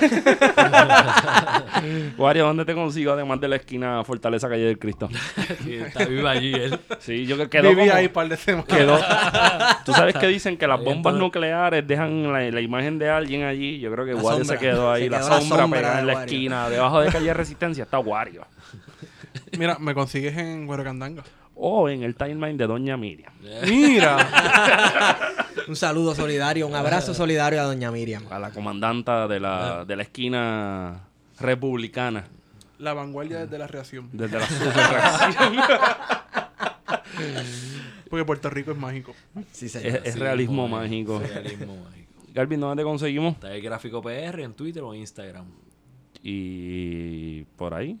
Wario, 2.18 2.46
¿dónde 2.46 2.64
te 2.64 2.74
consigo 2.74 3.12
además 3.12 3.40
de 3.40 3.46
la 3.48 3.56
esquina 3.56 4.02
Fortaleza 4.04 4.48
Calle 4.48 4.64
del 4.64 4.78
Cristo? 4.78 5.08
Sí, 5.62 5.74
está 5.74 6.04
vivo 6.04 6.26
allí 6.26 6.52
él. 6.52 6.80
Sí, 6.98 7.26
yo 7.26 7.36
que 7.36 7.48
quedó 7.48 7.68
Viví 7.70 7.86
como- 7.86 7.94
ahí 7.98 8.08
par 8.08 8.28
de 8.28 8.36
semanas. 8.36 8.66
quedó. 8.66 8.98
Tú 9.84 9.92
sabes 9.92 10.16
que 10.16 10.26
dicen 10.26 10.56
que 10.56 10.66
las 10.66 10.82
bombas 10.82 11.14
nucleares 11.14 11.86
dejan 11.86 12.32
la, 12.32 12.40
la 12.50 12.60
imagen 12.60 12.98
de 12.98 13.08
alguien 13.08 13.44
allí. 13.44 13.78
Yo 13.78 13.92
creo 13.92 14.04
que 14.04 14.14
La 14.14 14.20
Wario 14.20 14.44
se 14.44 14.58
quedó 14.58 14.90
ahí, 14.90 15.04
Se 15.04 15.10
la 15.10 15.18
quedó 15.20 15.28
la 15.30 15.40
sombra, 15.40 15.58
sombra 15.62 15.78
pegada 15.78 16.00
en 16.00 16.06
la 16.08 16.14
Wario. 16.14 16.34
esquina. 16.34 16.68
Debajo 16.68 17.00
de 17.02 17.12
calle 17.12 17.32
Resistencia 17.34 17.84
está 17.84 18.00
Wario. 18.00 18.44
Mira, 19.56 19.78
me 19.78 19.94
consigues 19.94 20.36
en 20.36 20.68
Huerocandanga. 20.68 21.22
O 21.60 21.88
en 21.88 22.02
el 22.04 22.14
timeline 22.14 22.56
de 22.56 22.66
Doña 22.68 22.96
Miriam. 22.96 23.32
Mira. 23.66 25.26
Un 25.68 25.74
saludo 25.76 26.14
solidario, 26.14 26.66
un 26.66 26.74
abrazo 26.74 27.12
solidario 27.12 27.60
a 27.60 27.64
Doña 27.64 27.90
Miriam. 27.90 28.22
A 28.30 28.38
la 28.38 28.50
comandanta 28.50 29.26
de 29.28 29.38
la, 29.40 29.84
de 29.84 29.96
la 29.96 30.02
esquina 30.02 31.00
republicana. 31.40 32.24
la 32.78 32.94
vanguardia 32.94 33.40
desde 33.40 33.58
la 33.58 33.66
reacción. 33.66 34.08
Desde 34.12 34.38
la 34.38 34.46
superreacción. 34.48 35.56
Porque 38.08 38.24
Puerto 38.24 38.48
Rico 38.50 38.70
es 38.72 38.78
mágico. 38.78 39.14
Sí, 39.52 39.66
es, 39.66 39.72
señor. 39.72 40.00
es 40.04 40.14
Sí, 40.14 40.18
realismo 40.20 40.66
mágico. 40.68 41.18
Realismo 41.20 41.76
mágico. 41.84 42.08
Galvin, 42.32 42.60
¿dónde 42.60 42.82
te 42.82 42.84
conseguimos? 42.86 43.34
Está 43.34 43.52
el 43.54 43.60
gráfico 43.62 44.00
PR 44.00 44.40
en 44.42 44.54
Twitter 44.54 44.82
o 44.82 44.94
Instagram. 44.94 45.46
Y 46.22 47.44
por 47.56 47.74
ahí. 47.74 47.98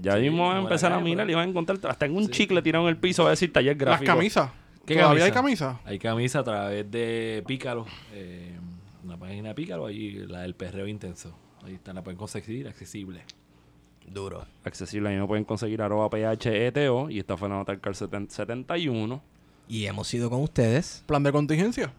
Ya 0.00 0.14
Sí, 0.16 0.22
mismo 0.22 0.48
van 0.48 0.58
a 0.58 0.60
empezar 0.60 0.92
a 0.92 1.00
mirar 1.00 1.28
y 1.30 1.34
van 1.34 1.46
a 1.46 1.50
encontrar 1.50 1.78
hasta 1.88 2.06
en 2.06 2.16
un 2.16 2.24
Sí. 2.24 2.30
chicle 2.30 2.62
tirado 2.62 2.84
en 2.86 2.90
el 2.90 2.96
piso 2.96 3.22
va 3.24 3.30
a 3.30 3.32
decir 3.32 3.52
taller 3.52 3.76
Las 3.76 3.80
gráfico. 4.00 4.12
camisas. 4.12 4.50
¿Qué 4.84 4.94
¿Todavía 4.96 5.24
hay 5.24 5.32
camisa? 5.32 5.80
Hay 5.84 5.98
camisa 5.98 6.38
a 6.40 6.44
través 6.44 6.88
de 6.90 7.42
Pícaro, 7.46 7.86
eh, 8.12 8.52
una 9.04 9.16
página 9.18 9.48
de 9.48 9.54
Pícaro, 9.56 9.86
ahí 9.86 10.12
la 10.28 10.42
del 10.42 10.54
perreo 10.54 10.86
intenso. 10.86 11.36
Ahí 11.64 11.74
está, 11.74 11.92
la 11.92 12.02
pueden 12.04 12.16
conseguir 12.18 12.68
accesible. 12.68 13.22
Duro. 14.08 14.46
accesible. 14.64 15.08
Ahí 15.08 15.16
me 15.16 15.26
pueden 15.26 15.44
conseguir 15.44 15.82
arroba 15.82 16.08
PHETO 16.08 17.10
y 17.10 17.18
esta 17.18 17.36
fue 17.36 17.48
la 17.48 17.56
nota 17.56 17.72
del 17.72 17.80
CAR 17.80 17.96
70 17.96 18.32
71. 18.32 19.20
Y 19.68 19.86
hemos 19.86 20.06
sido 20.06 20.30
con 20.30 20.40
ustedes. 20.42 21.02
Plan 21.06 21.24
de 21.24 21.32
contingencia. 21.32 21.92